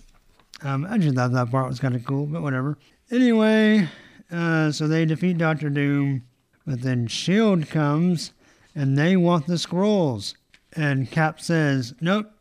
Um, 0.61 0.85
I 0.89 0.97
just 0.97 1.15
thought 1.15 1.33
that 1.33 1.51
part 1.51 1.67
was 1.67 1.79
kind 1.79 1.95
of 1.95 2.05
cool, 2.05 2.25
but 2.25 2.41
whatever. 2.41 2.77
Anyway, 3.11 3.89
uh, 4.31 4.71
so 4.71 4.87
they 4.87 5.05
defeat 5.05 5.37
Doctor 5.37 5.69
Doom, 5.69 6.23
but 6.65 6.81
then 6.81 7.05
S.H.I.E.L.D. 7.05 7.65
comes 7.65 8.31
and 8.75 8.97
they 8.97 9.17
want 9.17 9.47
the 9.47 9.55
Skrulls. 9.55 10.35
And 10.75 11.09
Cap 11.09 11.39
says, 11.39 11.93
Nope, 12.01 12.31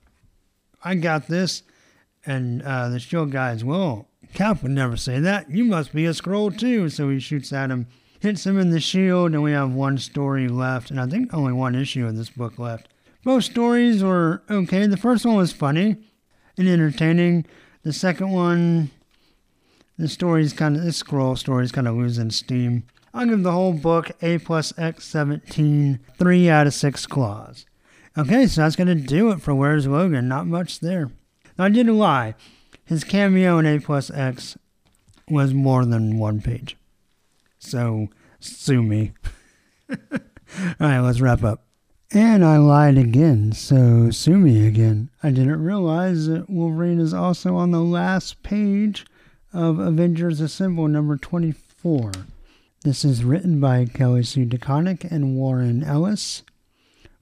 I 0.82 0.94
got 0.94 1.28
this. 1.28 1.62
And 2.24 2.62
uh, 2.62 2.88
the 2.88 2.98
show 2.98 3.26
guys, 3.26 3.64
Well, 3.64 4.08
Cap 4.34 4.62
would 4.62 4.72
never 4.72 4.96
say 4.96 5.20
that. 5.20 5.50
You 5.50 5.64
must 5.64 5.92
be 5.92 6.06
a 6.06 6.10
Skrull 6.10 6.56
too. 6.56 6.88
So 6.88 7.10
he 7.10 7.18
shoots 7.18 7.52
at 7.52 7.70
him, 7.70 7.86
hits 8.20 8.46
him 8.46 8.58
in 8.58 8.70
the 8.70 8.80
shield, 8.80 9.32
and 9.32 9.42
we 9.42 9.52
have 9.52 9.72
one 9.72 9.98
story 9.98 10.48
left. 10.48 10.90
And 10.90 11.00
I 11.00 11.06
think 11.06 11.34
only 11.34 11.52
one 11.52 11.74
issue 11.74 12.06
of 12.06 12.16
this 12.16 12.30
book 12.30 12.58
left. 12.58 12.88
Both 13.24 13.44
stories 13.44 14.02
were 14.02 14.42
okay. 14.50 14.86
The 14.86 14.96
first 14.96 15.24
one 15.24 15.36
was 15.36 15.52
funny 15.52 15.96
and 16.56 16.68
entertaining. 16.68 17.46
The 17.82 17.92
second 17.92 18.30
one, 18.30 18.90
the 19.98 20.08
story's 20.08 20.52
kind 20.52 20.76
of, 20.76 20.82
this 20.82 21.02
Skrull 21.02 21.36
story's 21.36 21.72
kind 21.72 21.86
of 21.86 21.96
losing 21.96 22.30
steam. 22.30 22.84
I'll 23.14 23.26
give 23.26 23.42
the 23.42 23.52
whole 23.52 23.74
book 23.74 24.10
A 24.22 24.38
plus 24.38 24.72
X 24.78 25.04
17, 25.04 26.00
3 26.18 26.50
out 26.50 26.66
of 26.66 26.74
6 26.74 27.06
claws. 27.06 27.66
Okay, 28.16 28.46
so 28.46 28.60
that's 28.60 28.76
going 28.76 28.88
to 28.88 28.94
do 28.94 29.30
it 29.30 29.40
for 29.40 29.54
Where's 29.54 29.86
Logan. 29.86 30.28
Not 30.28 30.46
much 30.46 30.80
there. 30.80 31.10
Now, 31.58 31.64
I 31.64 31.68
didn't 31.70 31.96
lie. 31.96 32.34
His 32.84 33.04
cameo 33.04 33.58
in 33.58 33.66
A 33.66 33.80
plus 33.80 34.10
X 34.10 34.58
was 35.28 35.54
more 35.54 35.86
than 35.86 36.18
one 36.18 36.42
page. 36.42 36.76
So, 37.58 38.08
sue 38.38 38.82
me. 38.82 39.12
All 39.90 39.98
right, 40.78 41.00
let's 41.00 41.20
wrap 41.20 41.42
up. 41.42 41.64
And 42.12 42.44
I 42.44 42.58
lied 42.58 42.98
again, 42.98 43.52
so 43.52 44.10
sue 44.10 44.36
me 44.36 44.66
again. 44.66 45.08
I 45.22 45.30
didn't 45.30 45.64
realize 45.64 46.26
that 46.26 46.50
Wolverine 46.50 46.98
is 46.98 47.14
also 47.14 47.56
on 47.56 47.70
the 47.70 47.80
last 47.80 48.42
page 48.42 49.06
of 49.54 49.78
Avengers 49.78 50.38
Assemble 50.38 50.88
number 50.88 51.16
24. 51.16 52.12
This 52.84 53.06
is 53.06 53.24
written 53.24 53.60
by 53.60 53.86
Kelly 53.86 54.24
Sue 54.24 54.44
DeConnick 54.44 55.10
and 55.10 55.36
Warren 55.36 55.82
Ellis 55.82 56.42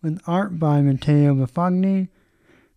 with 0.03 0.21
art 0.27 0.59
by 0.59 0.81
Matteo 0.81 1.35
Buffagni, 1.35 2.09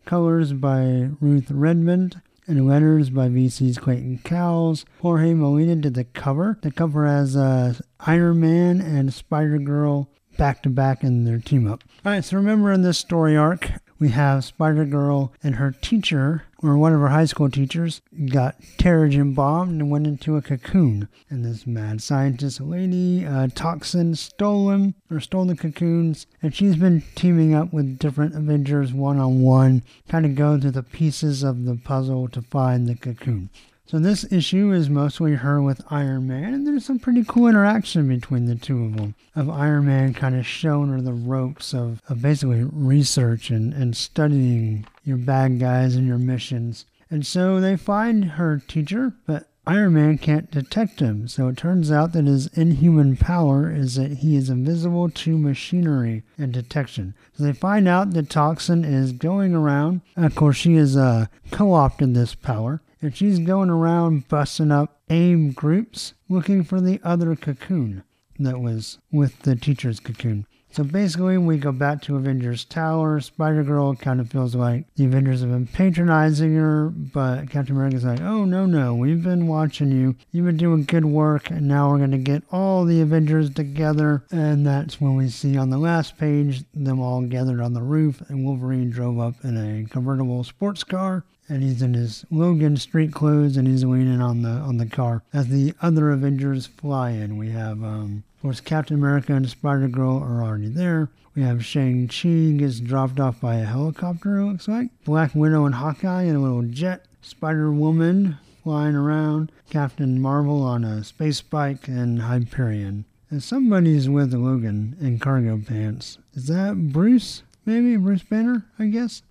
colors 0.06 0.54
by 0.54 1.10
Ruth 1.20 1.50
Redmond, 1.50 2.22
and 2.48 2.68
letters 2.68 3.10
by 3.10 3.30
VC's 3.30 3.78
Clayton 3.78 4.20
Cowles. 4.24 4.86
Jorge 5.02 5.34
Molina 5.34 5.76
did 5.78 5.94
the 5.94 6.04
cover. 6.04 6.58
The 6.62 6.72
cover 6.72 7.08
has 7.08 7.38
uh, 7.38 7.76
Iron 8.02 8.42
Man 8.42 8.82
and 8.82 9.14
Spider 9.14 9.60
Girl 9.60 10.10
back 10.38 10.64
to 10.64 10.70
back 10.70 11.04
in 11.04 11.24
their 11.24 11.40
team 11.40 11.72
up. 11.72 11.84
All 12.06 12.12
right, 12.12 12.26
so 12.26 12.36
remember 12.38 12.72
in 12.72 12.82
this 12.82 12.98
story 12.98 13.38
arc, 13.38 13.72
we 14.04 14.10
have 14.10 14.44
Spider 14.44 14.84
Girl 14.84 15.32
and 15.42 15.56
her 15.56 15.72
teacher, 15.72 16.44
or 16.62 16.78
one 16.78 16.94
of 16.94 17.00
her 17.00 17.08
high 17.08 17.24
school 17.24 17.50
teachers, 17.50 18.02
got 18.34 18.60
Terrigen 18.78 19.34
bombed 19.34 19.80
and 19.80 19.90
went 19.90 20.08
into 20.08 20.36
a 20.36 20.42
cocoon. 20.42 21.08
And 21.30 21.46
this 21.46 21.66
mad 21.66 22.02
scientist 22.02 22.60
lady, 22.60 23.26
uh, 23.26 23.48
Toxin, 23.56 24.16
stole 24.16 24.72
him, 24.72 24.96
or 25.10 25.22
stole 25.22 25.46
the 25.46 25.56
cocoons. 25.56 26.28
And 26.42 26.54
she's 26.54 26.76
been 26.76 27.02
teaming 27.16 27.54
up 27.54 27.72
with 27.72 27.98
different 27.98 28.36
Avengers 28.36 28.92
one 28.92 29.20
on 29.20 29.42
one, 29.42 29.84
kind 30.10 30.26
of 30.26 30.36
going 30.36 30.60
through 30.60 30.72
the 30.72 30.84
pieces 30.84 31.42
of 31.42 31.64
the 31.64 31.78
puzzle 31.78 32.28
to 32.28 32.42
find 32.42 32.90
the 32.90 32.96
cocoon. 32.96 33.52
So 33.86 34.00
this 34.00 34.32
issue 34.32 34.72
is 34.72 34.90
mostly 34.90 35.36
her 35.36 35.62
with 35.62 35.84
Iron 35.90 36.26
Man, 36.26 36.54
and 36.54 36.66
there's 36.66 36.86
some 36.86 37.00
pretty 37.00 37.24
cool 37.28 37.48
interaction 37.48 38.08
between 38.08 38.46
the 38.46 38.56
two 38.56 38.86
of 38.86 38.96
them. 38.96 39.14
Of 39.36 39.50
Iron 39.50 39.86
Man 39.86 40.14
kind 40.14 40.36
of 40.36 40.48
showing 40.48 40.90
her 40.90 41.02
the 41.02 41.14
ropes 41.14 41.74
of, 41.74 42.02
of 42.08 42.22
basically 42.22 42.64
research 42.64 43.50
and, 43.50 43.74
and 43.74 43.96
studying 43.96 44.86
your 45.04 45.18
bad 45.18 45.60
guys 45.60 45.96
and 45.96 46.08
your 46.08 46.18
missions. 46.18 46.86
And 47.12 47.26
so 47.28 47.60
they 47.60 47.76
find 47.76 48.26
her 48.26 48.62
teacher, 48.66 49.14
but 49.28 49.48
Iron 49.66 49.94
Man 49.94 50.18
can't 50.18 50.52
detect 50.52 51.00
him, 51.00 51.28
so 51.28 51.48
it 51.48 51.56
turns 51.56 51.90
out 51.92 52.12
that 52.14 52.26
his 52.26 52.48
inhuman 52.48 53.16
power 53.16 53.72
is 53.72 53.96
that 53.96 54.12
he 54.18 54.36
is 54.36 54.50
invisible 54.50 55.10
to 55.10 55.38
machinery 55.38 56.24
and 56.38 56.52
detection. 56.52 57.16
So 57.38 57.44
they 57.44 57.54
find 57.54 57.88
out 57.88 58.12
the 58.12 58.24
toxin 58.24 58.84
is 58.84 59.14
going 59.14 59.54
around. 59.54 60.02
Of 60.18 60.36
course, 60.36 60.58
she 60.58 60.76
has 60.76 60.98
uh, 60.98 61.28
co 61.52 61.74
opted 61.74 62.14
this 62.14 62.36
power, 62.36 62.82
and 63.04 63.16
she's 63.16 63.40
going 63.40 63.70
around 63.70 64.28
busting 64.28 64.72
up 64.72 65.02
AIM 65.10 65.52
groups 65.52 66.14
looking 66.30 66.64
for 66.64 66.80
the 66.80 67.00
other 67.04 67.36
cocoon 67.36 68.04
that 68.40 68.60
was 68.60 68.98
with 69.12 69.42
the 69.44 69.56
teacher's 69.56 70.00
cocoon. 70.00 70.46
So 70.72 70.84
basically, 70.84 71.38
we 71.38 71.58
go 71.58 71.72
back 71.72 72.02
to 72.02 72.16
Avengers 72.16 72.66
Tower. 72.66 73.20
Spider 73.20 73.62
Girl 73.62 73.94
kind 73.94 74.20
of 74.20 74.32
feels 74.32 74.56
like 74.56 74.92
the 74.96 75.06
Avengers 75.06 75.42
have 75.42 75.52
been 75.52 75.68
patronizing 75.68 76.56
her, 76.56 76.90
but 76.90 77.52
Captain 77.52 77.76
America's 77.76 78.04
like, 78.04 78.22
oh, 78.22 78.44
no, 78.44 78.66
no, 78.66 78.96
we've 78.96 79.22
been 79.22 79.46
watching 79.46 79.92
you. 79.92 80.16
You've 80.32 80.48
been 80.48 80.58
doing 80.58 80.86
good 80.86 81.06
work, 81.06 81.52
and 81.52 81.68
now 81.68 81.92
we're 81.92 82.00
going 82.00 82.10
to 82.10 82.18
get 82.18 82.42
all 82.52 82.86
the 82.86 83.02
Avengers 83.02 83.52
together. 83.52 84.24
And 84.32 84.66
that's 84.66 85.00
when 85.00 85.16
we 85.16 85.30
see 85.30 85.58
on 85.58 85.70
the 85.70 85.78
last 85.78 86.18
page 86.18 86.64
them 86.74 87.00
all 87.00 87.22
gathered 87.22 87.62
on 87.62 87.74
the 87.74 87.84
roof, 87.84 88.28
and 88.28 88.44
Wolverine 88.44 88.90
drove 88.90 89.20
up 89.20 89.36
in 89.44 89.58
a 89.58 89.88
convertible 89.88 90.44
sports 90.44 90.84
car 90.84 91.24
and 91.50 91.62
he's 91.62 91.82
in 91.82 91.94
his 91.94 92.26
Logan 92.32 92.78
street 92.78 93.12
clothes 93.14 93.58
and 93.58 93.68
he's 93.68 93.84
leaning 93.84 94.22
on 94.22 94.42
the 94.42 94.50
on 94.50 94.78
the 94.78 94.86
car 94.86 95.24
as 95.34 95.48
the 95.48 95.74
other 95.82 96.12
Avengers 96.12 96.68
fly 96.68 97.12
in. 97.12 97.38
We 97.38 97.50
have 97.52 97.84
um, 97.84 98.24
of 98.36 98.42
course 98.42 98.60
Captain 98.62 98.96
America 98.98 99.34
and 99.34 99.50
Spider 99.50 99.88
Girl 99.88 100.18
are 100.18 100.44
already 100.44 100.70
there. 100.70 101.10
We 101.36 101.42
have 101.42 101.66
Shang 101.66 102.08
Chi 102.08 102.58
gets 102.58 102.80
dropped 102.80 103.20
off 103.20 103.42
by 103.42 103.56
a 103.56 103.66
helicopter. 103.66 104.38
It 104.38 104.46
looks 104.46 104.68
like 104.68 104.90
Black 105.04 105.34
Widow 105.34 105.66
and 105.66 105.76
Hawkeye 105.76 106.24
in 106.24 106.36
a 106.36 106.42
little 106.42 106.62
jet. 106.62 107.06
Spider 107.22 107.72
Woman 107.72 108.38
flying 108.64 108.96
around. 108.96 109.52
Captain 109.70 110.22
Marvel 110.22 110.62
on 110.62 110.84
a 110.84 111.04
space 111.04 111.42
bike 111.42 111.88
and 111.88 112.22
Hyperion. 112.22 113.06
And 113.32 113.42
somebody's 113.42 114.08
with 114.08 114.32
Logan 114.34 114.96
in 115.02 115.18
cargo 115.18 115.60
pants. 115.66 116.20
Is 116.36 116.46
that 116.48 116.92
Bruce? 116.94 117.42
Maybe 117.66 117.98
Bruce 117.98 118.22
Banner, 118.22 118.66
I 118.78 118.86
guess. 118.88 119.24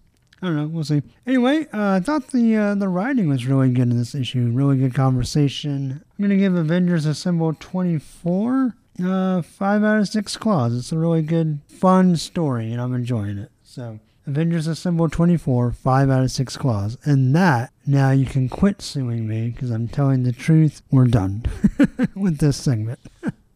I 0.43 0.47
don't 0.47 0.56
know. 0.56 0.66
We'll 0.66 0.82
see. 0.82 1.02
Anyway, 1.24 1.69
uh, 1.73 1.93
I 1.93 2.01
thought 2.01 2.28
the 2.28 2.56
uh, 2.56 2.74
the 2.74 2.89
writing 2.89 3.28
was 3.28 3.47
really 3.47 3.70
good 3.70 3.90
in 3.90 3.97
this 3.97 4.14
issue. 4.14 4.51
Really 4.52 4.77
good 4.77 4.93
conversation. 4.93 6.02
I'm 6.19 6.23
gonna 6.23 6.36
give 6.36 6.56
Avengers 6.56 7.06
Assemble 7.06 7.55
24 7.55 8.74
uh, 9.05 9.43
five 9.43 9.85
out 9.85 9.98
of 9.98 10.09
six 10.09 10.36
claws. 10.36 10.77
It's 10.77 10.90
a 10.90 10.98
really 10.98 11.23
good, 11.23 11.60
fun 11.69 12.16
story, 12.16 12.73
and 12.73 12.81
I'm 12.81 12.93
enjoying 12.93 13.39
it. 13.39 13.52
So 13.62 14.01
Avengers 14.27 14.66
Assemble 14.66 15.09
24 15.09 15.70
five 15.70 16.10
out 16.10 16.24
of 16.24 16.32
six 16.32 16.56
claws, 16.56 16.98
and 17.05 17.36
that 17.36 17.73
now 17.86 18.10
you 18.10 18.27
can 18.27 18.48
quit 18.48 18.82
suing 18.82 19.28
me 19.28 19.51
because 19.51 19.70
I'm 19.70 19.86
telling 19.86 20.24
the 20.24 20.32
truth. 20.32 20.82
We're 20.90 21.06
done 21.06 21.44
with 22.16 22.39
this 22.39 22.56
segment. 22.56 22.98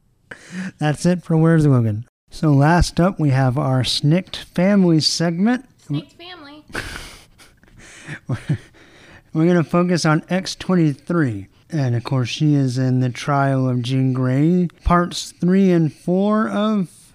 That's 0.79 1.05
it 1.05 1.25
for 1.25 1.37
Where's 1.37 1.65
the 1.65 1.71
Logan. 1.71 2.07
So 2.31 2.51
last 2.53 3.01
up, 3.01 3.19
we 3.19 3.31
have 3.31 3.59
our 3.59 3.83
SNIKT 3.83 4.37
Family 4.37 5.01
segment. 5.01 5.67
SNIKT 5.89 6.13
Family. 6.13 6.46
We're 8.29 9.45
going 9.45 9.57
to 9.57 9.65
focus 9.65 10.05
on 10.07 10.23
X23. 10.23 11.49
And 11.71 11.97
of 11.97 12.05
course, 12.05 12.29
she 12.29 12.55
is 12.55 12.79
in 12.79 13.01
the 13.01 13.11
trial 13.11 13.69
of 13.69 13.83
Jean 13.83 14.13
Grey, 14.13 14.69
parts 14.85 15.33
three 15.33 15.71
and 15.71 15.93
four 15.93 16.49
of. 16.49 17.13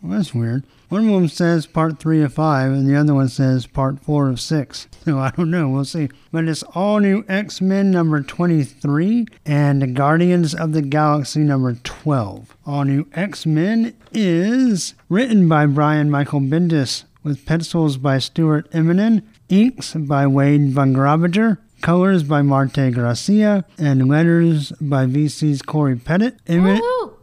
Well, 0.00 0.16
that's 0.16 0.34
weird. 0.34 0.64
One 0.90 1.08
of 1.08 1.12
them 1.12 1.28
says 1.28 1.66
part 1.66 1.98
three 1.98 2.22
of 2.22 2.32
five, 2.32 2.70
and 2.70 2.88
the 2.88 2.94
other 2.94 3.14
one 3.14 3.28
says 3.28 3.66
part 3.66 3.98
four 4.00 4.28
of 4.28 4.40
six. 4.40 4.86
So 5.04 5.18
I 5.18 5.30
don't 5.30 5.50
know. 5.50 5.68
We'll 5.68 5.84
see. 5.84 6.08
But 6.30 6.44
it's 6.44 6.62
all 6.62 7.00
new 7.00 7.24
X 7.28 7.60
Men 7.60 7.90
number 7.90 8.22
23 8.22 9.26
and 9.44 9.96
Guardians 9.96 10.54
of 10.54 10.72
the 10.72 10.82
Galaxy 10.82 11.40
number 11.40 11.74
12. 11.74 12.56
All 12.64 12.84
new 12.84 13.06
X 13.12 13.44
Men 13.44 13.94
is 14.12 14.94
written 15.08 15.48
by 15.48 15.66
Brian 15.66 16.10
Michael 16.10 16.40
Bendis 16.40 17.04
with 17.24 17.44
pencils 17.46 17.96
by 17.96 18.18
Stuart 18.18 18.70
Immonen, 18.70 19.22
inks 19.48 19.94
by 19.94 20.26
Wade 20.26 20.68
Van 20.68 20.94
Grawbadger, 20.94 21.58
colors 21.80 22.22
by 22.22 22.42
Marte 22.42 22.92
Gracia, 22.92 23.64
and 23.78 24.08
letters 24.08 24.70
by 24.80 25.06
VC's 25.06 25.62
Cory 25.62 25.96
Petit. 25.96 26.32
Immonen, 26.46 27.14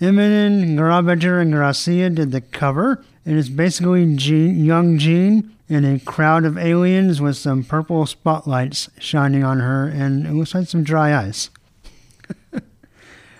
Immonen, 0.00 0.76
Grawbadger, 0.76 1.42
and 1.42 1.52
Gracia 1.52 2.08
did 2.08 2.30
the 2.30 2.40
cover. 2.40 3.04
It 3.24 3.34
is 3.34 3.48
basically 3.50 4.14
Jean, 4.14 4.64
young 4.64 4.98
Jean 4.98 5.50
in 5.68 5.84
a 5.84 5.98
crowd 5.98 6.44
of 6.44 6.56
aliens 6.56 7.20
with 7.20 7.36
some 7.36 7.64
purple 7.64 8.06
spotlights 8.06 8.88
shining 9.00 9.42
on 9.42 9.58
her, 9.58 9.88
and 9.88 10.26
it 10.26 10.32
looks 10.32 10.54
like 10.54 10.68
some 10.68 10.84
dry 10.84 11.16
ice. 11.26 11.50
uh, 12.52 12.60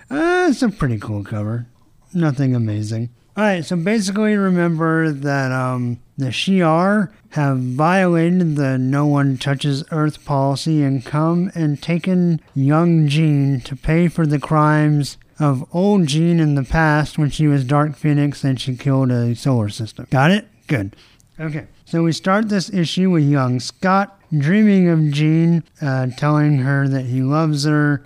it's 0.49 0.61
a 0.61 0.69
pretty 0.69 0.99
cool 0.99 1.23
cover. 1.23 1.67
Nothing 2.13 2.53
amazing. 2.53 3.09
All 3.37 3.43
right, 3.43 3.63
so 3.63 3.75
basically, 3.75 4.35
remember 4.35 5.11
that 5.11 5.51
um, 5.51 5.99
the 6.17 6.31
Shi'ar 6.31 7.11
have 7.29 7.59
violated 7.59 8.55
the 8.55 8.79
No 8.79 9.05
One 9.05 9.37
Touches 9.37 9.83
Earth 9.91 10.25
policy 10.25 10.81
and 10.81 11.05
come 11.05 11.51
and 11.53 11.79
taken 11.79 12.41
young 12.55 13.07
Jean 13.07 13.61
to 13.61 13.75
pay 13.75 14.07
for 14.07 14.25
the 14.25 14.39
crimes 14.39 15.19
of 15.37 15.69
old 15.71 16.07
Jean 16.07 16.39
in 16.39 16.55
the 16.55 16.63
past 16.63 17.19
when 17.19 17.29
she 17.29 17.45
was 17.45 17.63
Dark 17.63 17.95
Phoenix 17.95 18.43
and 18.43 18.59
she 18.59 18.75
killed 18.75 19.11
a 19.11 19.35
solar 19.35 19.69
system. 19.69 20.07
Got 20.09 20.31
it? 20.31 20.47
Good. 20.65 20.95
Okay, 21.39 21.67
so 21.85 22.01
we 22.01 22.13
start 22.13 22.49
this 22.49 22.73
issue 22.73 23.11
with 23.11 23.23
young 23.23 23.59
Scott 23.59 24.19
dreaming 24.35 24.89
of 24.89 25.11
Jean, 25.11 25.63
uh, 25.79 26.07
telling 26.17 26.57
her 26.57 26.87
that 26.87 27.05
he 27.05 27.21
loves 27.21 27.65
her, 27.65 28.03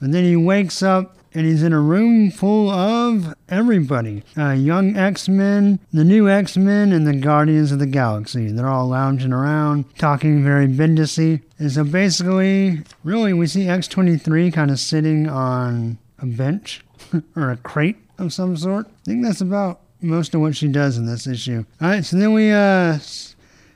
and 0.00 0.14
then 0.14 0.24
he 0.24 0.36
wakes 0.36 0.82
up 0.82 1.18
and 1.34 1.46
he's 1.46 1.62
in 1.62 1.72
a 1.72 1.80
room 1.80 2.30
full 2.30 2.70
of 2.70 3.34
everybody 3.48 4.22
uh, 4.36 4.50
young 4.50 4.96
X 4.96 5.28
Men, 5.28 5.80
the 5.92 6.04
new 6.04 6.28
X 6.28 6.56
Men, 6.56 6.92
and 6.92 7.06
the 7.06 7.14
Guardians 7.14 7.72
of 7.72 7.78
the 7.78 7.86
Galaxy. 7.86 8.50
They're 8.50 8.68
all 8.68 8.88
lounging 8.88 9.32
around, 9.32 9.84
talking 9.96 10.42
very 10.42 10.66
Bendisy. 10.66 11.42
And 11.58 11.70
so 11.70 11.84
basically, 11.84 12.82
really, 13.04 13.32
we 13.32 13.46
see 13.46 13.64
X23 13.64 14.52
kind 14.52 14.70
of 14.70 14.78
sitting 14.78 15.28
on 15.28 15.98
a 16.18 16.26
bench 16.26 16.84
or 17.36 17.50
a 17.50 17.56
crate 17.56 17.98
of 18.18 18.32
some 18.32 18.56
sort. 18.56 18.86
I 18.86 19.04
think 19.04 19.24
that's 19.24 19.40
about 19.40 19.80
most 20.02 20.34
of 20.34 20.40
what 20.40 20.56
she 20.56 20.68
does 20.68 20.96
in 20.96 21.06
this 21.06 21.26
issue. 21.26 21.64
All 21.80 21.88
right, 21.88 22.04
so 22.04 22.16
then 22.16 22.32
we 22.32 22.50
uh, 22.50 22.98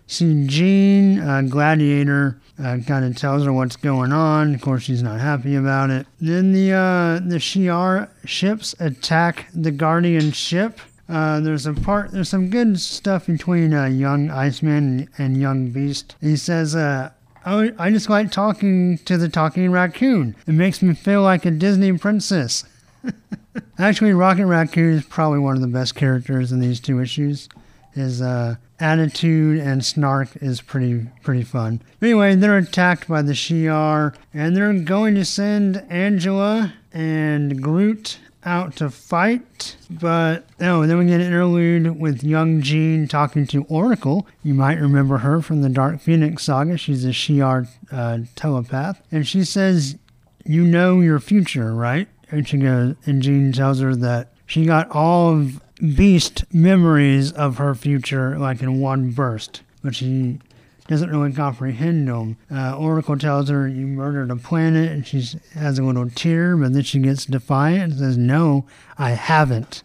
see 0.06 0.46
Jean, 0.46 1.20
uh, 1.20 1.42
Gladiator, 1.42 2.38
uh, 2.58 2.78
kind 2.86 3.04
of 3.04 3.16
tells 3.16 3.44
her 3.44 3.52
what's 3.52 3.76
going 3.76 4.12
on. 4.12 4.54
Of 4.54 4.60
course, 4.60 4.84
she's 4.84 5.02
not 5.02 5.20
happy 5.20 5.56
about 5.56 5.90
it. 5.90 6.06
Then 6.20 6.52
the 6.52 6.72
uh, 6.72 7.20
the 7.26 7.38
Shi'ar 7.38 8.08
ships 8.24 8.74
attack 8.78 9.46
the 9.52 9.70
Guardian 9.70 10.32
ship. 10.32 10.80
Uh, 11.08 11.40
there's 11.40 11.66
a 11.66 11.74
part. 11.74 12.12
There's 12.12 12.28
some 12.28 12.50
good 12.50 12.80
stuff 12.80 13.26
between 13.26 13.74
uh, 13.74 13.86
young 13.86 14.30
Iceman 14.30 15.08
and, 15.18 15.36
young 15.36 15.70
Beast. 15.70 16.16
He 16.20 16.36
says, 16.36 16.74
uh, 16.74 17.10
I, 17.44 17.72
I 17.78 17.90
just 17.90 18.08
like 18.08 18.30
talking 18.30 18.98
to 18.98 19.18
the 19.18 19.28
talking 19.28 19.70
raccoon. 19.70 20.34
It 20.46 20.52
makes 20.52 20.80
me 20.80 20.94
feel 20.94 21.22
like 21.22 21.44
a 21.44 21.50
Disney 21.50 21.96
princess. 21.98 22.64
Actually, 23.78 24.12
Rocket 24.12 24.46
Raccoon 24.46 24.94
is 24.94 25.04
probably 25.04 25.38
one 25.38 25.56
of 25.56 25.60
the 25.60 25.68
best 25.68 25.94
characters 25.94 26.52
in 26.52 26.60
these 26.60 26.80
two 26.80 27.00
issues. 27.00 27.48
His 27.92 28.22
uh, 28.22 28.56
attitude 28.80 29.58
and 29.60 29.84
snark 29.84 30.36
is 30.36 30.60
pretty 30.60 31.06
pretty 31.22 31.42
fun. 31.42 31.82
Anyway, 32.02 32.34
they're 32.34 32.58
attacked 32.58 33.08
by 33.08 33.22
the 33.22 33.32
Shi'ar, 33.32 34.14
and 34.32 34.56
they're 34.56 34.72
going 34.72 35.14
to 35.14 35.24
send 35.24 35.84
Angela 35.90 36.74
and 36.92 37.62
Groot 37.62 38.18
out 38.44 38.76
to 38.76 38.90
fight. 38.90 39.76
But 39.88 40.44
oh, 40.60 40.82
and 40.82 40.90
then 40.90 40.98
we 40.98 41.06
get 41.06 41.20
an 41.20 41.26
interlude 41.26 41.98
with 41.98 42.22
young 42.22 42.60
Jean 42.62 43.08
talking 43.08 43.46
to 43.48 43.64
Oracle. 43.64 44.26
You 44.42 44.54
might 44.54 44.78
remember 44.78 45.18
her 45.18 45.40
from 45.40 45.62
the 45.62 45.68
Dark 45.68 46.00
Phoenix 46.00 46.44
saga. 46.44 46.76
She's 46.76 47.04
a 47.04 47.10
Shi'ar 47.10 47.68
uh, 47.90 48.18
telepath, 48.34 49.00
and 49.10 49.26
she 49.26 49.44
says, 49.44 49.96
"You 50.44 50.64
know 50.64 51.00
your 51.00 51.20
future, 51.20 51.74
right?" 51.74 52.08
And 52.30 52.48
she 52.48 52.58
goes, 52.58 52.96
and 53.06 53.22
Jean 53.22 53.52
tells 53.52 53.80
her 53.80 53.94
that 53.96 54.32
she 54.46 54.66
got 54.66 54.90
all 54.90 55.32
of 55.32 55.60
Beast 55.84 56.44
memories 56.52 57.32
of 57.32 57.58
her 57.58 57.74
future 57.74 58.38
like 58.38 58.62
in 58.62 58.80
one 58.80 59.10
burst, 59.10 59.62
but 59.82 59.94
she 59.94 60.38
doesn't 60.86 61.10
really 61.10 61.32
comprehend 61.32 62.08
them. 62.08 62.36
Uh, 62.50 62.76
Oracle 62.76 63.18
tells 63.18 63.48
her 63.48 63.66
you 63.66 63.86
murdered 63.86 64.30
a 64.30 64.36
planet, 64.36 64.90
and 64.90 65.06
she 65.06 65.22
has 65.54 65.78
a 65.78 65.82
little 65.82 66.08
tear, 66.10 66.56
but 66.56 66.72
then 66.72 66.82
she 66.82 66.98
gets 66.98 67.26
defiant 67.26 67.92
and 67.92 67.98
says, 67.98 68.16
"No, 68.16 68.66
I 68.98 69.10
haven't." 69.10 69.82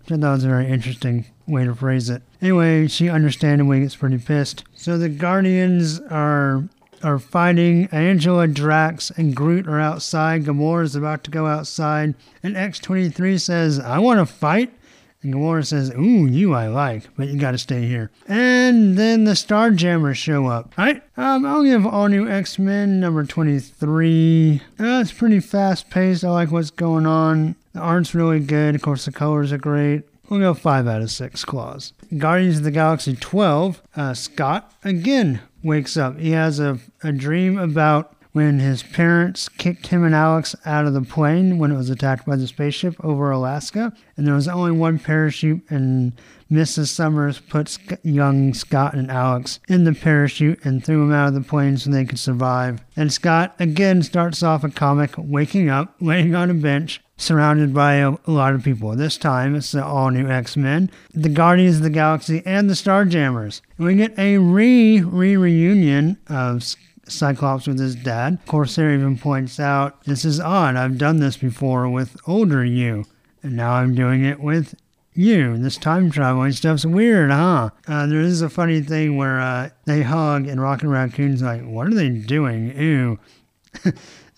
Which 0.00 0.12
I 0.12 0.20
thought 0.20 0.34
was 0.34 0.44
a 0.44 0.48
very 0.48 0.68
interesting 0.68 1.26
way 1.46 1.64
to 1.64 1.74
phrase 1.74 2.10
it. 2.10 2.22
Anyway, 2.40 2.86
she 2.88 3.08
understandably 3.08 3.80
gets 3.80 3.96
pretty 3.96 4.18
pissed. 4.18 4.64
So 4.74 4.98
the 4.98 5.08
Guardians 5.08 6.00
are 6.10 6.64
are 7.02 7.18
fighting. 7.18 7.88
Angela, 7.92 8.46
Drax, 8.46 9.10
and 9.16 9.34
Groot 9.34 9.66
are 9.68 9.80
outside. 9.80 10.44
Gamora 10.44 10.84
is 10.84 10.96
about 10.96 11.24
to 11.24 11.30
go 11.30 11.46
outside. 11.46 12.14
And 12.42 12.56
X23 12.56 13.40
says, 13.40 13.78
I 13.78 13.98
want 13.98 14.18
to 14.18 14.26
fight. 14.26 14.72
And 15.22 15.34
Gamora 15.34 15.66
says, 15.66 15.90
Ooh, 15.94 16.26
you 16.26 16.54
I 16.54 16.68
like, 16.68 17.08
but 17.16 17.28
you 17.28 17.38
gotta 17.38 17.58
stay 17.58 17.86
here. 17.86 18.10
And 18.28 18.96
then 18.96 19.24
the 19.24 19.32
Starjammers 19.32 20.16
show 20.16 20.46
up. 20.46 20.74
Alright, 20.78 21.02
um, 21.16 21.44
I'll 21.44 21.64
give 21.64 21.86
All 21.86 22.08
New 22.08 22.28
X 22.28 22.58
Men 22.58 23.00
number 23.00 23.24
23. 23.24 24.62
Uh, 24.78 24.84
it's 25.00 25.12
pretty 25.12 25.40
fast 25.40 25.90
paced. 25.90 26.24
I 26.24 26.30
like 26.30 26.50
what's 26.50 26.70
going 26.70 27.06
on. 27.06 27.56
The 27.72 27.80
art's 27.80 28.14
really 28.14 28.40
good. 28.40 28.74
Of 28.74 28.82
course, 28.82 29.04
the 29.04 29.12
colors 29.12 29.52
are 29.52 29.58
great. 29.58 30.02
We'll 30.28 30.40
go 30.40 30.54
5 30.54 30.86
out 30.86 31.02
of 31.02 31.10
6 31.10 31.44
claws. 31.46 31.94
Guardians 32.16 32.58
of 32.58 32.64
the 32.64 32.70
Galaxy 32.70 33.16
12, 33.16 33.82
uh, 33.96 34.14
Scott 34.14 34.72
again 34.84 35.40
wakes 35.62 35.96
up. 35.96 36.18
He 36.18 36.32
has 36.32 36.60
a, 36.60 36.78
a 37.02 37.12
dream 37.12 37.58
about 37.58 38.14
when 38.32 38.58
his 38.58 38.82
parents 38.82 39.48
kicked 39.48 39.88
him 39.88 40.04
and 40.04 40.14
Alex 40.14 40.54
out 40.64 40.86
of 40.86 40.94
the 40.94 41.02
plane 41.02 41.58
when 41.58 41.72
it 41.72 41.76
was 41.76 41.90
attacked 41.90 42.26
by 42.26 42.36
the 42.36 42.46
spaceship 42.46 42.94
over 43.04 43.30
Alaska, 43.30 43.92
and 44.16 44.26
there 44.26 44.34
was 44.34 44.48
only 44.48 44.72
one 44.72 44.98
parachute, 44.98 45.62
and 45.70 46.12
Mrs. 46.50 46.88
Summers 46.88 47.40
put 47.40 47.78
young 48.02 48.54
Scott 48.54 48.94
and 48.94 49.10
Alex 49.10 49.60
in 49.68 49.84
the 49.84 49.92
parachute 49.92 50.64
and 50.64 50.82
threw 50.82 51.00
them 51.00 51.12
out 51.12 51.28
of 51.28 51.34
the 51.34 51.40
plane 51.42 51.76
so 51.76 51.90
they 51.90 52.06
could 52.06 52.18
survive. 52.18 52.80
And 52.96 53.12
Scott 53.12 53.54
again 53.58 54.02
starts 54.02 54.42
off 54.42 54.64
a 54.64 54.70
comic 54.70 55.14
waking 55.18 55.68
up, 55.68 55.96
laying 56.00 56.34
on 56.34 56.50
a 56.50 56.54
bench, 56.54 57.02
surrounded 57.18 57.74
by 57.74 57.94
a, 57.94 58.16
lot 58.26 58.54
of 58.54 58.64
people. 58.64 58.96
This 58.96 59.18
time 59.18 59.54
it's 59.54 59.72
the 59.72 59.84
all 59.84 60.10
new 60.10 60.28
X 60.28 60.56
Men, 60.56 60.90
the 61.12 61.28
Guardians 61.28 61.76
of 61.76 61.82
the 61.82 61.90
Galaxy, 61.90 62.42
and 62.46 62.70
the 62.70 62.74
Starjammers. 62.74 63.60
We 63.76 63.94
get 63.96 64.18
a 64.18 64.38
re 64.38 65.00
re 65.00 65.36
reunion 65.36 66.16
of 66.28 66.62
Cyclops 67.10 67.66
with 67.66 67.78
his 67.78 67.94
dad. 67.94 68.38
Corsair 68.46 68.92
even 68.92 69.18
points 69.18 69.58
out, 69.58 70.02
This 70.04 70.24
is 70.24 70.40
odd. 70.40 70.76
I've 70.76 70.98
done 70.98 71.20
this 71.20 71.36
before 71.36 71.88
with 71.88 72.16
older 72.26 72.64
you, 72.64 73.04
and 73.42 73.56
now 73.56 73.72
I'm 73.72 73.94
doing 73.94 74.24
it 74.24 74.40
with 74.40 74.74
you. 75.14 75.58
This 75.58 75.76
time 75.76 76.10
traveling 76.10 76.52
stuff's 76.52 76.86
weird, 76.86 77.30
huh? 77.30 77.70
Uh, 77.86 78.06
there 78.06 78.20
is 78.20 78.40
a 78.40 78.48
funny 78.48 78.80
thing 78.80 79.16
where 79.16 79.40
uh, 79.40 79.70
they 79.84 80.02
hug, 80.02 80.46
and 80.46 80.60
Rocket 80.60 80.88
Raccoon's 80.88 81.42
like, 81.42 81.62
What 81.62 81.88
are 81.88 81.94
they 81.94 82.08
doing? 82.08 82.76
Ew. 82.80 83.18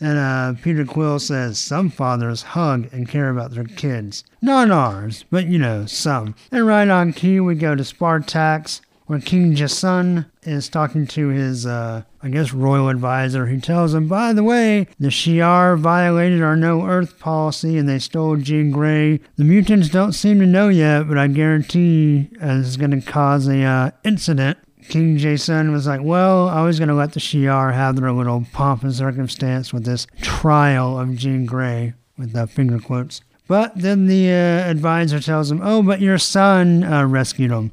and 0.01 0.19
uh, 0.19 0.55
Peter 0.63 0.85
Quill 0.85 1.19
says, 1.19 1.59
Some 1.59 1.91
fathers 1.91 2.43
hug 2.43 2.89
and 2.93 3.09
care 3.09 3.31
about 3.31 3.53
their 3.53 3.65
kids. 3.65 4.25
Not 4.41 4.71
ours, 4.71 5.25
but 5.31 5.47
you 5.47 5.59
know, 5.59 5.87
some. 5.87 6.35
And 6.51 6.67
right 6.67 6.89
on 6.89 7.13
cue, 7.13 7.45
we 7.45 7.55
go 7.57 7.75
to 7.75 7.83
Spartax 7.83 8.81
where 9.11 9.19
King 9.19 9.57
J'son 9.57 10.27
is 10.45 10.69
talking 10.69 11.05
to 11.09 11.31
his, 11.31 11.67
uh, 11.67 12.05
I 12.23 12.29
guess, 12.29 12.53
royal 12.53 12.89
advisor, 12.89 13.47
who 13.47 13.59
tells 13.59 13.93
him, 13.93 14.07
by 14.07 14.33
the 14.33 14.45
way, 14.45 14.87
the 15.01 15.09
Shi'ar 15.09 15.77
violated 15.77 16.43
our 16.43 16.55
no 16.55 16.87
Earth 16.87 17.19
policy 17.19 17.77
and 17.77 17.89
they 17.89 17.99
stole 17.99 18.37
Jean 18.37 18.71
Grey. 18.71 19.19
The 19.35 19.43
mutants 19.43 19.89
don't 19.89 20.13
seem 20.13 20.39
to 20.39 20.47
know 20.47 20.69
yet, 20.69 21.09
but 21.09 21.19
I 21.19 21.27
guarantee 21.27 22.31
uh, 22.41 22.59
this 22.59 22.69
is 22.69 22.77
going 22.77 22.93
to 22.93 23.01
cause 23.01 23.49
a 23.49 23.61
uh, 23.61 23.91
incident. 24.05 24.59
King 24.89 25.17
J'son 25.17 25.73
was 25.73 25.89
like, 25.89 26.03
well, 26.05 26.49
I 26.49 26.63
was 26.63 26.79
going 26.79 26.89
to 26.89 26.95
let 26.95 27.13
the 27.13 27.19
Shi'ar 27.19 27.75
have 27.75 27.97
their 27.97 28.13
little 28.13 28.47
pomp 28.53 28.85
and 28.85 28.95
circumstance 28.95 29.73
with 29.73 29.85
this 29.85 30.07
trial 30.23 31.01
of 31.01 31.17
Jean 31.17 31.47
Grey, 31.47 31.95
with 32.17 32.33
the 32.33 32.47
finger 32.47 32.79
quotes. 32.79 33.23
But 33.49 33.73
then 33.75 34.07
the 34.07 34.31
uh, 34.31 34.71
advisor 34.71 35.19
tells 35.19 35.51
him, 35.51 35.61
oh, 35.65 35.83
but 35.83 36.01
your 36.01 36.19
son 36.19 36.85
uh, 36.85 37.05
rescued 37.09 37.51
him 37.51 37.73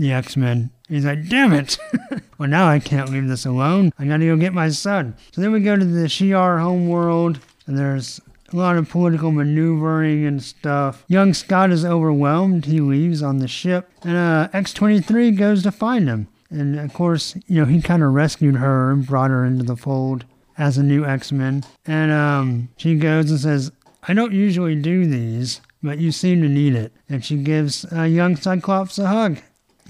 the 0.00 0.12
X 0.12 0.36
Men. 0.36 0.70
He's 0.88 1.04
like, 1.04 1.28
damn 1.28 1.52
it. 1.52 1.78
well, 2.38 2.48
now 2.48 2.66
I 2.66 2.80
can't 2.80 3.10
leave 3.10 3.28
this 3.28 3.46
alone. 3.46 3.92
I 3.98 4.06
gotta 4.06 4.24
go 4.24 4.36
get 4.36 4.52
my 4.52 4.70
son. 4.70 5.14
So 5.30 5.40
then 5.40 5.52
we 5.52 5.60
go 5.60 5.76
to 5.76 5.84
the 5.84 6.06
Shi'ar 6.06 6.60
homeworld, 6.60 7.38
and 7.66 7.78
there's 7.78 8.20
a 8.52 8.56
lot 8.56 8.76
of 8.76 8.88
political 8.88 9.30
maneuvering 9.30 10.26
and 10.26 10.42
stuff. 10.42 11.04
Young 11.06 11.34
Scott 11.34 11.70
is 11.70 11.84
overwhelmed. 11.84 12.64
He 12.64 12.80
leaves 12.80 13.22
on 13.22 13.38
the 13.38 13.46
ship, 13.46 13.90
and 14.02 14.16
uh, 14.16 14.48
X23 14.52 15.36
goes 15.36 15.62
to 15.62 15.70
find 15.70 16.08
him. 16.08 16.26
And 16.50 16.80
of 16.80 16.92
course, 16.92 17.36
you 17.46 17.60
know, 17.60 17.66
he 17.66 17.80
kind 17.80 18.02
of 18.02 18.12
rescued 18.12 18.56
her 18.56 18.90
and 18.90 19.06
brought 19.06 19.30
her 19.30 19.44
into 19.44 19.62
the 19.64 19.76
fold 19.76 20.24
as 20.58 20.78
a 20.78 20.82
new 20.82 21.04
X 21.04 21.30
Men. 21.30 21.62
And 21.86 22.10
um, 22.10 22.68
she 22.76 22.96
goes 22.96 23.30
and 23.30 23.38
says, 23.38 23.70
I 24.02 24.14
don't 24.14 24.32
usually 24.32 24.74
do 24.74 25.06
these, 25.06 25.60
but 25.82 25.98
you 25.98 26.10
seem 26.10 26.42
to 26.42 26.48
need 26.48 26.74
it. 26.74 26.92
And 27.08 27.24
she 27.24 27.36
gives 27.36 27.86
uh, 27.92 28.02
young 28.02 28.34
Cyclops 28.34 28.98
a 28.98 29.06
hug 29.06 29.38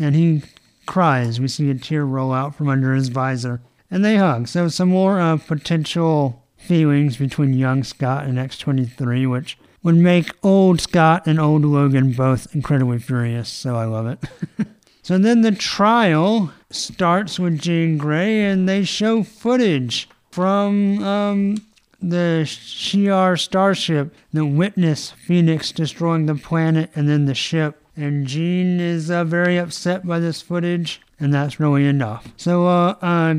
and 0.01 0.16
he 0.16 0.43
cries. 0.86 1.40
We 1.40 1.48
see 1.48 1.70
a 1.70 1.74
tear 1.74 2.05
roll 2.05 2.32
out 2.32 2.55
from 2.55 2.68
under 2.68 2.94
his 2.94 3.09
visor, 3.09 3.60
and 3.90 4.05
they 4.05 4.16
hug. 4.16 4.48
So 4.48 4.68
some 4.68 4.89
more 4.89 5.20
uh, 5.20 5.36
potential 5.36 6.43
feelings 6.56 7.16
between 7.16 7.55
young 7.55 7.85
Scott 7.85 8.27
and 8.27 8.39
X23, 8.39 9.31
which 9.31 9.59
would 9.82 9.97
make 9.97 10.32
old 10.43 10.81
Scott 10.81 11.27
and 11.27 11.40
old 11.40 11.64
Logan 11.64 12.12
both 12.12 12.55
incredibly 12.55 12.98
furious. 12.98 13.48
So 13.48 13.77
I 13.77 13.85
love 13.85 14.06
it. 14.06 14.66
so 15.02 15.18
then 15.18 15.43
the 15.43 15.52
trial 15.52 16.52
starts 16.70 17.39
with 17.39 17.60
Jean 17.60 17.97
Grey, 17.97 18.44
and 18.44 18.68
they 18.68 18.85
show 18.85 19.22
footage 19.22 20.09
from 20.31 21.02
um, 21.02 21.56
the 22.01 22.43
Shi'ar 22.44 23.39
starship 23.39 24.14
that 24.32 24.47
witnessed 24.47 25.14
Phoenix 25.14 25.72
destroying 25.72 26.27
the 26.27 26.35
planet 26.35 26.90
and 26.94 27.09
then 27.09 27.27
the 27.27 27.35
ship 27.35 27.80
and 27.97 28.27
Jean 28.27 28.81
is 28.81 29.11
uh, 29.11 29.25
very 29.25 29.59
upset 29.59 30.07
by 30.07 30.19
this 30.19 30.41
footage, 30.41 31.01
and 31.19 31.33
that's 31.33 31.61
really 31.61 31.87
enough. 31.87 32.29
So, 32.37 32.67
uh, 32.67 32.97
uh, 33.03 33.35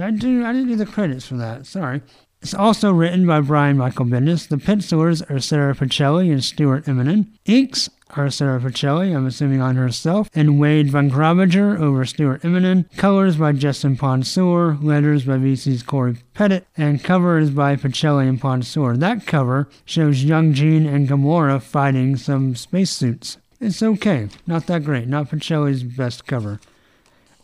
I, 0.00 0.10
do, 0.10 0.44
I 0.44 0.52
didn't 0.52 0.68
do 0.68 0.76
the 0.76 0.86
credits 0.86 1.26
for 1.26 1.36
that. 1.36 1.66
Sorry. 1.66 2.02
It's 2.42 2.54
also 2.54 2.90
written 2.90 3.26
by 3.26 3.42
Brian 3.42 3.76
Michael 3.76 4.06
Bendis. 4.06 4.48
The 4.48 4.56
pencilers 4.56 5.20
are 5.22 5.40
Sara 5.40 5.74
Pichelli 5.74 6.32
and 6.32 6.42
Stuart 6.42 6.86
Immonen. 6.86 7.26
Inks 7.44 7.90
are 8.16 8.30
Sara 8.30 8.58
Pichelli, 8.58 9.14
I'm 9.14 9.26
assuming 9.26 9.60
on 9.60 9.76
herself, 9.76 10.30
and 10.34 10.58
Wade 10.58 10.90
Van 10.90 11.10
Grawbadger 11.10 11.78
over 11.78 12.06
Stuart 12.06 12.40
Immonen. 12.40 12.86
Colors 12.96 13.36
by 13.36 13.52
Justin 13.52 13.94
Ponsor. 13.96 14.78
Letters 14.82 15.26
by 15.26 15.36
VC's 15.36 15.82
Cory 15.82 16.16
Petit. 16.32 16.62
And 16.78 17.04
cover 17.04 17.38
is 17.38 17.50
by 17.50 17.76
Pichelli 17.76 18.26
and 18.26 18.40
Ponsor. 18.40 18.96
That 18.96 19.26
cover 19.26 19.68
shows 19.84 20.24
young 20.24 20.54
Jean 20.54 20.86
and 20.86 21.06
Gamora 21.06 21.60
fighting 21.60 22.16
some 22.16 22.56
spacesuits. 22.56 23.36
It's 23.60 23.82
okay. 23.82 24.28
Not 24.46 24.66
that 24.66 24.84
great. 24.84 25.06
Not 25.06 25.28
Pichelli's 25.28 25.82
best 25.82 26.26
cover. 26.26 26.60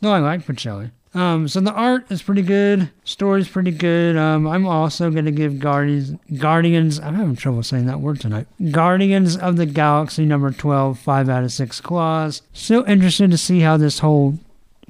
Though 0.01 0.13
I 0.13 0.19
like 0.19 0.47
Pichelli. 0.47 0.91
Um, 1.15 1.49
so 1.49 1.61
the 1.61 1.73
art 1.73 2.11
is 2.11 2.23
pretty 2.23 2.43
good. 2.43 2.91
Story's 3.05 3.49
pretty 3.49 3.71
good. 3.71 4.19
Um, 4.19 4.47
I'm 4.47 4.67
also 4.67 5.11
gonna 5.11 5.31
give 5.31 5.59
Guardians, 5.59 6.13
Guardians. 6.37 7.01
I'm 7.01 7.15
having 7.15 7.37
trouble 7.37 7.63
saying 7.63 7.87
that 7.87 8.01
word 8.01 8.21
tonight. 8.21 8.47
Guardians 8.71 9.35
of 9.37 9.57
the 9.57 9.65
Galaxy 9.65 10.27
number 10.27 10.51
12, 10.51 10.99
five 10.99 11.31
out 11.31 11.43
of 11.43 11.53
six 11.53 11.81
claws. 11.81 12.43
So 12.53 12.87
interested 12.87 13.31
to 13.31 13.39
see 13.39 13.61
how 13.61 13.79
this 13.79 14.01
whole 14.01 14.39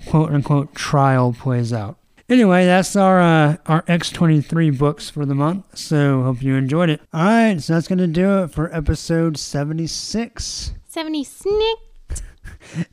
quote 0.08 0.32
unquote 0.32 0.74
trial 0.74 1.32
plays 1.32 1.72
out. 1.72 1.96
Anyway, 2.28 2.64
that's 2.64 2.96
our 2.96 3.20
uh, 3.20 3.56
our 3.66 3.82
X23 3.82 4.76
books 4.76 5.08
for 5.08 5.24
the 5.24 5.34
month. 5.36 5.78
So 5.78 6.24
hope 6.24 6.42
you 6.42 6.56
enjoyed 6.56 6.90
it. 6.90 7.00
All 7.14 7.22
right, 7.22 7.60
so 7.60 7.74
that's 7.74 7.86
gonna 7.86 8.08
do 8.08 8.42
it 8.42 8.48
for 8.48 8.74
episode 8.74 9.38
76. 9.38 10.72
70 10.96 11.24
snick. 11.24 11.78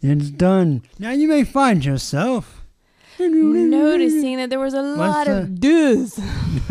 it's 0.02 0.30
done. 0.30 0.82
Now 1.00 1.12
you 1.12 1.30
may 1.30 1.46
find 1.46 1.86
yourself 1.86 2.66
noticing 3.18 4.36
that 4.36 4.50
there 4.50 4.60
was 4.60 4.74
a 4.74 4.82
lot 4.82 5.30
of 5.30 5.58
does. 5.62 6.20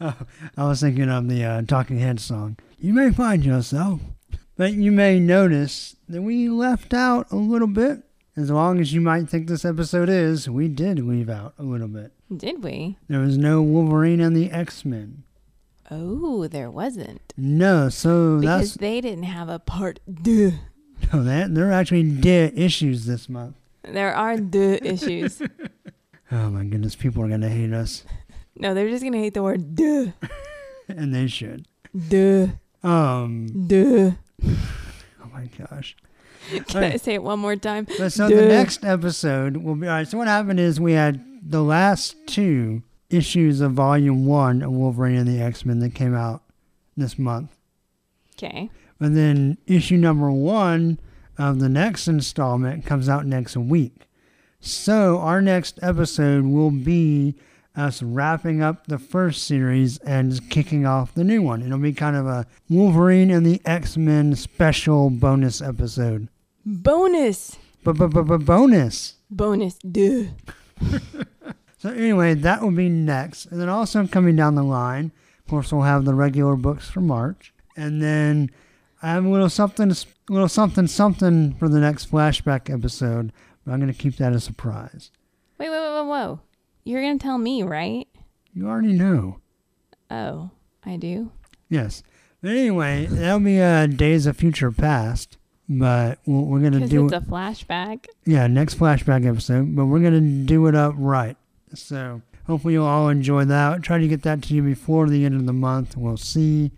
oh, 0.00 0.16
I 0.56 0.64
was 0.64 0.80
thinking 0.80 1.08
of 1.08 1.28
the 1.28 1.44
uh, 1.44 1.62
Talking 1.62 2.00
Head 2.00 2.18
song. 2.18 2.56
You 2.76 2.92
may 2.92 3.12
find 3.12 3.44
yourself, 3.44 4.00
but 4.56 4.72
you 4.72 4.90
may 4.90 5.20
notice 5.20 5.94
that 6.08 6.22
we 6.22 6.48
left 6.48 6.92
out 6.92 7.30
a 7.30 7.36
little 7.36 7.68
bit. 7.68 8.02
As 8.36 8.50
long 8.50 8.80
as 8.80 8.92
you 8.92 9.00
might 9.00 9.28
think 9.28 9.46
this 9.46 9.64
episode 9.64 10.08
is, 10.08 10.50
we 10.50 10.66
did 10.66 10.98
leave 10.98 11.30
out 11.30 11.54
a 11.56 11.62
little 11.62 11.86
bit. 11.86 12.10
Did 12.36 12.64
we? 12.64 12.96
There 13.06 13.20
was 13.20 13.38
no 13.38 13.62
Wolverine 13.62 14.20
and 14.20 14.34
the 14.34 14.50
X 14.50 14.84
Men. 14.84 15.22
Oh, 15.90 16.46
there 16.46 16.70
wasn't. 16.70 17.34
No, 17.36 17.88
so 17.88 18.38
because 18.38 18.74
that's 18.74 18.80
they 18.80 19.00
didn't 19.00 19.24
have 19.24 19.48
a 19.48 19.58
part 19.58 19.98
deux. 20.22 20.52
no 21.12 21.22
that 21.24 21.54
there 21.54 21.68
are 21.68 21.72
actually 21.72 22.04
de 22.04 22.52
issues 22.54 23.06
this 23.06 23.28
month. 23.28 23.56
There 23.82 24.14
are 24.14 24.36
deux 24.36 24.78
issues. 24.82 25.42
Oh 26.30 26.50
my 26.50 26.64
goodness, 26.64 26.94
people 26.94 27.24
are 27.24 27.28
gonna 27.28 27.48
hate 27.48 27.72
us, 27.72 28.04
No, 28.56 28.72
they're 28.74 28.88
just 28.88 29.02
gonna 29.02 29.18
hate 29.18 29.34
the 29.34 29.42
word 29.42 29.74
deux. 29.74 30.12
and 30.88 31.14
they 31.14 31.26
should. 31.26 31.66
Deux. 32.08 32.50
Um. 32.82 33.48
Deux. 33.66 34.14
Oh 35.22 35.28
my 35.32 35.46
gosh. 35.46 35.96
Can 36.66 36.82
I 36.82 36.96
say 36.96 37.14
it 37.14 37.22
one 37.22 37.38
more 37.38 37.54
time? 37.54 37.86
But 37.98 38.10
so 38.12 38.28
Duh. 38.28 38.34
the 38.34 38.48
next 38.48 38.84
episode 38.84 39.58
will 39.58 39.76
be 39.76 39.86
all 39.86 39.94
right. 39.94 40.08
So 40.08 40.18
what 40.18 40.26
happened 40.26 40.58
is 40.58 40.80
we 40.80 40.92
had 40.92 41.24
the 41.42 41.62
last 41.62 42.16
two 42.26 42.82
issues 43.10 43.60
of 43.60 43.72
Volume 43.72 44.26
One 44.26 44.62
of 44.62 44.72
Wolverine 44.72 45.16
and 45.16 45.28
the 45.28 45.40
X 45.40 45.64
Men 45.64 45.80
that 45.80 45.94
came 45.94 46.14
out 46.14 46.42
this 46.96 47.18
month. 47.18 47.56
Okay. 48.36 48.70
But 48.98 49.14
then 49.14 49.58
issue 49.66 49.96
number 49.96 50.30
one 50.30 50.98
of 51.38 51.58
the 51.58 51.68
next 51.68 52.08
installment 52.08 52.84
comes 52.84 53.08
out 53.08 53.26
next 53.26 53.56
week. 53.56 54.06
So, 54.60 55.18
our 55.18 55.40
next 55.40 55.78
episode 55.82 56.44
will 56.44 56.70
be 56.70 57.34
us 57.74 58.02
wrapping 58.02 58.62
up 58.62 58.86
the 58.86 58.98
first 58.98 59.44
series 59.44 59.96
and 59.98 60.50
kicking 60.50 60.84
off 60.84 61.14
the 61.14 61.24
new 61.24 61.40
one. 61.40 61.62
It'll 61.62 61.78
be 61.78 61.94
kind 61.94 62.16
of 62.16 62.26
a 62.26 62.46
Wolverine 62.68 63.30
and 63.30 63.46
the 63.46 63.60
X 63.64 63.96
Men 63.96 64.34
special 64.36 65.08
bonus 65.08 65.62
episode. 65.62 66.28
Bonus. 66.66 67.56
Bonus. 67.82 69.14
Bonus. 69.30 69.78
Duh. 69.78 70.24
So 71.80 71.88
anyway, 71.90 72.34
that 72.34 72.60
will 72.62 72.70
be 72.72 72.88
next, 72.90 73.46
and 73.46 73.58
then 73.60 73.68
also 73.70 74.06
coming 74.06 74.36
down 74.36 74.54
the 74.54 74.62
line, 74.62 75.12
of 75.38 75.46
course, 75.50 75.72
we'll 75.72 75.82
have 75.82 76.04
the 76.04 76.14
regular 76.14 76.54
books 76.54 76.90
for 76.90 77.00
March, 77.00 77.54
and 77.74 78.02
then 78.02 78.50
I 79.02 79.08
have 79.12 79.24
a 79.24 79.28
little 79.30 79.48
something, 79.48 79.90
little 80.28 80.46
something, 80.48 80.86
something 80.86 81.54
for 81.54 81.70
the 81.70 81.80
next 81.80 82.10
flashback 82.10 82.68
episode. 82.72 83.32
But 83.64 83.72
I'm 83.72 83.80
going 83.80 83.90
to 83.92 83.98
keep 83.98 84.16
that 84.16 84.34
a 84.34 84.40
surprise. 84.40 85.10
Wait, 85.58 85.70
wait, 85.70 85.80
wait, 85.80 85.94
wait, 85.94 86.06
whoa. 86.06 86.40
You're 86.84 87.00
going 87.00 87.18
to 87.18 87.22
tell 87.22 87.38
me, 87.38 87.62
right? 87.62 88.06
You 88.52 88.68
already 88.68 88.92
know. 88.92 89.38
Oh, 90.10 90.50
I 90.84 90.96
do? 90.96 91.30
Yes. 91.70 92.02
But 92.42 92.50
anyway, 92.50 93.06
that'll 93.06 93.40
be 93.40 93.58
uh, 93.60 93.86
Days 93.86 94.26
of 94.26 94.36
Future 94.36 94.70
Past. 94.70 95.38
But 95.68 96.18
we're, 96.26 96.40
we're 96.40 96.60
going 96.60 96.72
to 96.72 96.78
Because 96.80 96.90
do 96.90 97.04
it's 97.06 97.14
a 97.14 97.20
flashback. 97.20 98.06
yeah, 98.26 98.46
next 98.48 98.78
flashback 98.78 99.26
episode. 99.26 99.74
But 99.76 99.86
we're 99.86 100.00
going 100.00 100.14
to 100.14 100.44
do 100.46 100.66
it 100.66 100.74
up 100.74 100.94
right. 100.98 101.36
So 101.74 102.22
hopefully 102.46 102.74
you'll 102.74 102.86
all 102.86 103.08
enjoy 103.08 103.44
that. 103.46 103.82
Try 103.82 103.98
to 103.98 104.08
get 104.08 104.22
that 104.22 104.42
to 104.44 104.54
you 104.54 104.62
before 104.62 105.08
the 105.08 105.24
end 105.24 105.34
of 105.36 105.46
the 105.46 105.52
month. 105.52 105.96
We'll 105.96 106.16
see 106.16 106.70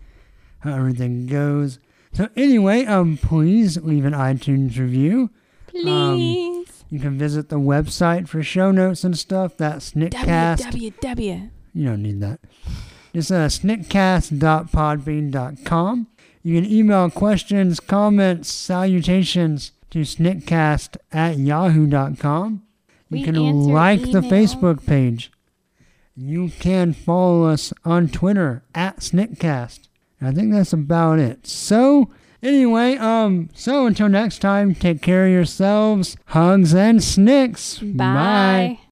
how 0.59 0.75
everything 0.75 1.27
goes. 1.27 1.79
So 2.13 2.29
anyway, 2.35 2.85
um, 2.85 3.17
please 3.17 3.77
leave 3.77 4.05
an 4.05 4.13
iTunes 4.13 4.77
review. 4.77 5.29
Please. 5.67 6.83
You 6.89 6.99
can 6.99 7.17
visit 7.17 7.49
the 7.49 7.59
website 7.59 8.27
for 8.27 8.43
show 8.43 8.71
notes 8.71 9.03
and 9.03 9.17
stuff. 9.17 9.57
That's 9.57 9.91
Sniktcast. 9.93 10.59
www. 10.59 11.49
You 11.73 11.85
don't 11.85 12.03
need 12.03 12.19
that. 12.21 12.39
It's 13.13 13.31
uh, 13.31 13.47
sniktcast.podbean.com. 13.47 16.07
You 16.43 16.61
can 16.61 16.69
email 16.71 17.09
questions, 17.09 17.79
comments, 17.79 18.51
salutations 18.51 19.71
to 19.91 19.99
snickcast 20.01 20.97
at 21.11 21.37
yahoo.com. 21.37 22.63
You 23.09 23.17
We 23.19 23.23
can 23.23 23.35
like 23.35 24.01
the. 24.11 24.21
Facebook 24.21 24.85
page. 24.85 25.31
You 26.15 26.51
can 26.59 26.93
follow 26.93 27.45
us 27.45 27.73
on 27.83 28.07
Twitter 28.07 28.63
at 28.75 28.97
Sniktcast. 28.99 29.87
I 30.21 30.31
think 30.31 30.53
that's 30.53 30.73
about 30.73 31.19
it. 31.19 31.45
So, 31.47 32.09
anyway, 32.41 32.97
um, 32.97 33.49
so 33.53 33.87
until 33.87 34.09
next 34.09 34.39
time, 34.39 34.75
take 34.75 35.01
care 35.01 35.25
of 35.25 35.31
yourselves. 35.31 36.15
Hugs 36.27 36.73
and 36.73 37.03
snicks. 37.03 37.79
Bye. 37.79 38.79